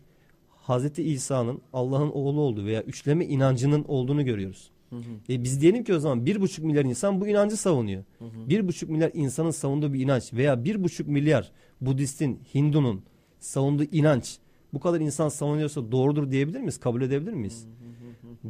Hazreti 0.49 1.03
İsa'nın 1.03 1.61
Allah'ın 1.73 2.09
oğlu 2.09 2.41
olduğu 2.41 2.65
veya 2.65 2.83
üçleme 2.83 3.25
inancının 3.25 3.83
olduğunu 3.87 4.25
görüyoruz. 4.25 4.71
Hı 4.89 4.95
hı. 4.95 5.33
E 5.33 5.43
biz 5.43 5.61
diyelim 5.61 5.83
ki 5.83 5.93
o 5.93 5.99
zaman 5.99 6.25
bir 6.25 6.41
buçuk 6.41 6.65
milyar 6.65 6.85
insan 6.85 7.21
bu 7.21 7.27
inancı 7.27 7.57
savunuyor. 7.57 8.03
Hı 8.19 8.25
hı. 8.25 8.49
Bir 8.49 8.67
buçuk 8.67 8.89
milyar 8.89 9.11
insanın 9.13 9.51
savunduğu 9.51 9.93
bir 9.93 9.99
inanç 9.99 10.33
veya 10.33 10.63
bir 10.63 10.83
buçuk 10.83 11.07
milyar 11.07 11.51
Budistin, 11.81 12.39
Hindunun 12.55 13.03
savunduğu 13.39 13.83
inanç 13.83 14.37
bu 14.73 14.79
kadar 14.79 15.01
insan 15.01 15.29
savunuyorsa 15.29 15.91
doğrudur 15.91 16.31
diyebilir 16.31 16.59
miyiz? 16.59 16.79
Kabul 16.79 17.01
edebilir 17.01 17.33
miyiz? 17.33 17.67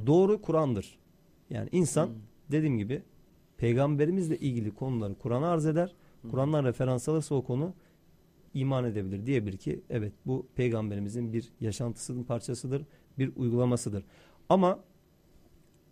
Doğru 0.08 0.42
Kur'an'dır. 0.42 0.98
Yani 1.50 1.70
insan 1.72 2.10
dediğim 2.52 2.78
gibi 2.78 3.02
peygamberimizle 3.58 4.38
ilgili 4.38 4.72
konuları 4.72 5.16
Kur'an'a 5.16 5.48
arz 5.48 5.66
eder. 5.66 5.96
Kur'an'dan 6.32 6.66
referans 6.66 7.10
alırsa 7.10 7.36
o 7.36 7.44
konu 7.44 7.74
iman 8.54 8.86
edebilir. 8.86 9.26
Diyebilir 9.26 9.58
ki 9.58 9.82
evet 9.90 10.14
bu 10.26 10.48
peygamberimizin 10.56 11.34
bir 11.34 11.52
yaşantısının 11.62 12.24
parçasıdır, 12.24 12.86
bir 13.20 13.32
uygulamasıdır. 13.36 14.04
Ama 14.50 14.80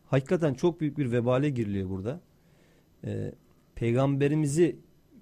hakikaten 0.05 0.53
çok 0.53 0.81
büyük 0.81 0.97
bir 0.97 1.11
vebale 1.11 1.49
giriliyor 1.49 1.89
burada. 1.89 2.21
Ee, 3.05 3.33
peygamberimizi 3.75 4.79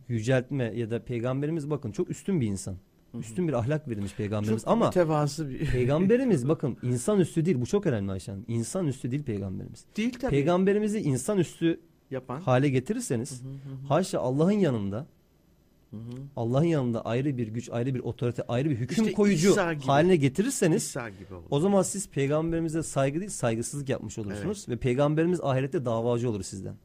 yüceltme 0.07 0.63
ya 0.63 0.89
da 0.91 1.03
peygamberimiz 1.03 1.69
bakın 1.69 1.91
çok 1.91 2.09
üstün 2.09 2.41
bir 2.41 2.47
insan. 2.47 2.77
Üstün 3.19 3.47
bir 3.47 3.53
ahlak 3.53 3.88
verilmiş 3.88 4.15
peygamberimiz 4.15 4.63
Çok 4.63 4.71
ama 4.71 4.85
mütevazı 4.85 5.49
bir 5.49 5.65
peygamberimiz 5.65 6.47
bakın 6.47 6.77
insan 6.83 7.19
üstü 7.19 7.45
değil 7.45 7.61
bu 7.61 7.65
çok 7.65 7.85
önemli 7.85 8.11
Ayşe 8.11 8.31
Hanım. 8.31 8.45
İnsan 8.47 8.88
üstü 8.88 9.11
değil 9.11 9.23
peygamberimiz. 9.23 9.85
değil 9.97 10.13
tabii 10.19 10.31
Peygamberimizi 10.31 10.99
insan 10.99 11.38
üstü 11.38 11.79
yapan. 12.11 12.41
hale 12.41 12.69
getirirseniz 12.69 13.43
Hı 13.43 13.47
hı 13.47 13.49
hı. 13.51 13.88
haşa 13.88 14.19
Allah'ın 14.19 14.51
yanında 14.51 15.07
Hı 15.91 15.97
hı. 15.97 16.01
Allah'ın 16.35 16.63
yanında 16.65 17.05
ayrı 17.05 17.38
bir 17.38 17.47
güç, 17.47 17.69
ayrı 17.69 17.95
bir 17.95 17.99
otorite, 17.99 18.43
ayrı 18.47 18.69
bir 18.69 18.75
hüküm 18.75 19.03
İşte 19.03 19.15
koyucu 19.15 19.49
İsa 19.51 19.73
gibi. 19.73 19.85
haline 19.85 20.15
getirirseniz 20.15 20.83
İsa 20.83 21.09
gibi 21.09 21.33
o 21.49 21.59
zaman 21.59 21.81
siz 21.81 22.09
peygamberimize 22.09 22.83
saygı 22.83 23.19
değil 23.19 23.31
saygısızlık 23.31 23.89
yapmış 23.89 24.17
olursunuz 24.17 24.69
ve 24.69 24.77
peygamberimiz 24.77 25.41
ahirette 25.41 25.85
davacı 25.85 26.29
olur 26.29 26.43
sizden. 26.43 26.75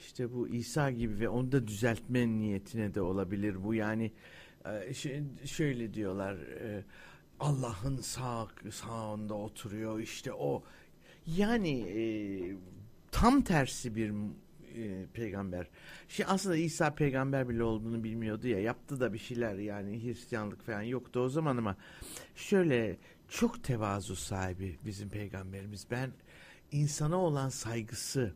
İşte 0.00 0.32
bu 0.34 0.48
İsa 0.48 0.90
gibi 0.90 1.20
ve 1.20 1.28
onu 1.28 1.52
da 1.52 1.66
düzeltme 1.66 2.28
niyetine 2.28 2.94
de 2.94 3.00
olabilir 3.00 3.64
bu 3.64 3.74
yani 3.74 4.12
e, 4.66 4.94
şöyle 5.46 5.94
diyorlar 5.94 6.34
e, 6.34 6.84
Allah'ın 7.40 7.96
sağ 7.96 8.48
sağında 8.70 9.34
oturuyor 9.34 10.00
işte 10.00 10.32
o 10.32 10.62
yani 11.26 11.80
e, 11.80 12.02
tam 13.10 13.42
tersi 13.42 13.96
bir 13.96 14.12
e, 14.76 15.06
peygamber. 15.14 15.66
Şimdi 16.08 16.30
aslında 16.30 16.56
İsa 16.56 16.94
peygamber 16.94 17.48
bile 17.48 17.62
olduğunu 17.62 18.04
bilmiyordu 18.04 18.48
ya. 18.48 18.60
Yaptı 18.60 19.00
da 19.00 19.12
bir 19.12 19.18
şeyler 19.18 19.54
yani 19.54 20.04
Hristiyanlık 20.04 20.62
falan 20.62 20.82
yoktu 20.82 21.20
o 21.20 21.28
zaman 21.28 21.56
ama 21.56 21.76
şöyle 22.34 22.96
çok 23.28 23.64
tevazu 23.64 24.16
sahibi 24.16 24.78
bizim 24.84 25.08
peygamberimiz. 25.08 25.86
Ben 25.90 26.10
insana 26.72 27.16
olan 27.16 27.48
saygısı 27.48 28.32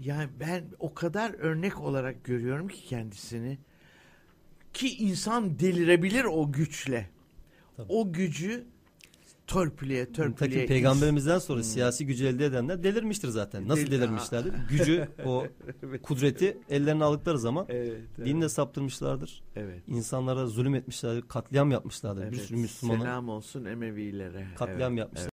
yani 0.00 0.28
ben 0.40 0.64
o 0.78 0.94
kadar 0.94 1.34
örnek 1.34 1.80
olarak 1.80 2.24
görüyorum 2.24 2.68
ki 2.68 2.84
kendisini 2.84 3.58
ki 4.72 4.96
insan 4.96 5.58
delirebilir 5.58 6.24
o 6.24 6.52
güçle. 6.52 7.08
Tabii. 7.76 7.92
O 7.92 8.12
gücü 8.12 8.66
törpüleye 9.46 10.12
törpüleye 10.12 10.48
Nitekim 10.50 10.66
peygamberimizden 10.68 11.38
sonra 11.38 11.62
siyasi 11.62 12.06
gücü 12.06 12.26
elde 12.26 12.44
edenler 12.46 12.82
delirmiştir 12.82 13.28
zaten. 13.28 13.68
Nasıl 13.68 13.82
Del- 13.82 13.90
delirmişlerdir? 13.90 14.52
Gücü, 14.68 15.08
o 15.24 15.46
kudreti 16.02 16.58
ellerine 16.70 17.04
aldıkları 17.04 17.38
zaman 17.38 17.66
Evet, 17.68 17.92
evet, 18.18 18.26
dinle 18.26 18.48
saptırmışlardır. 18.48 19.42
evet. 19.56 19.82
İnsanlara 19.86 20.46
zulüm 20.46 20.74
etmişlerdir, 20.74 21.22
katliam 21.28 21.70
yapmışlardır. 21.70 22.22
Bir 22.32 22.36
Evet, 22.36 22.46
sürü 22.46 22.58
Müslümanı 22.58 23.02
Selam 23.02 23.28
olsun 23.28 23.64
Emevilere. 23.64 24.46
katliam 24.56 24.92
Evet, 24.92 24.98
yapmışlar. 24.98 25.30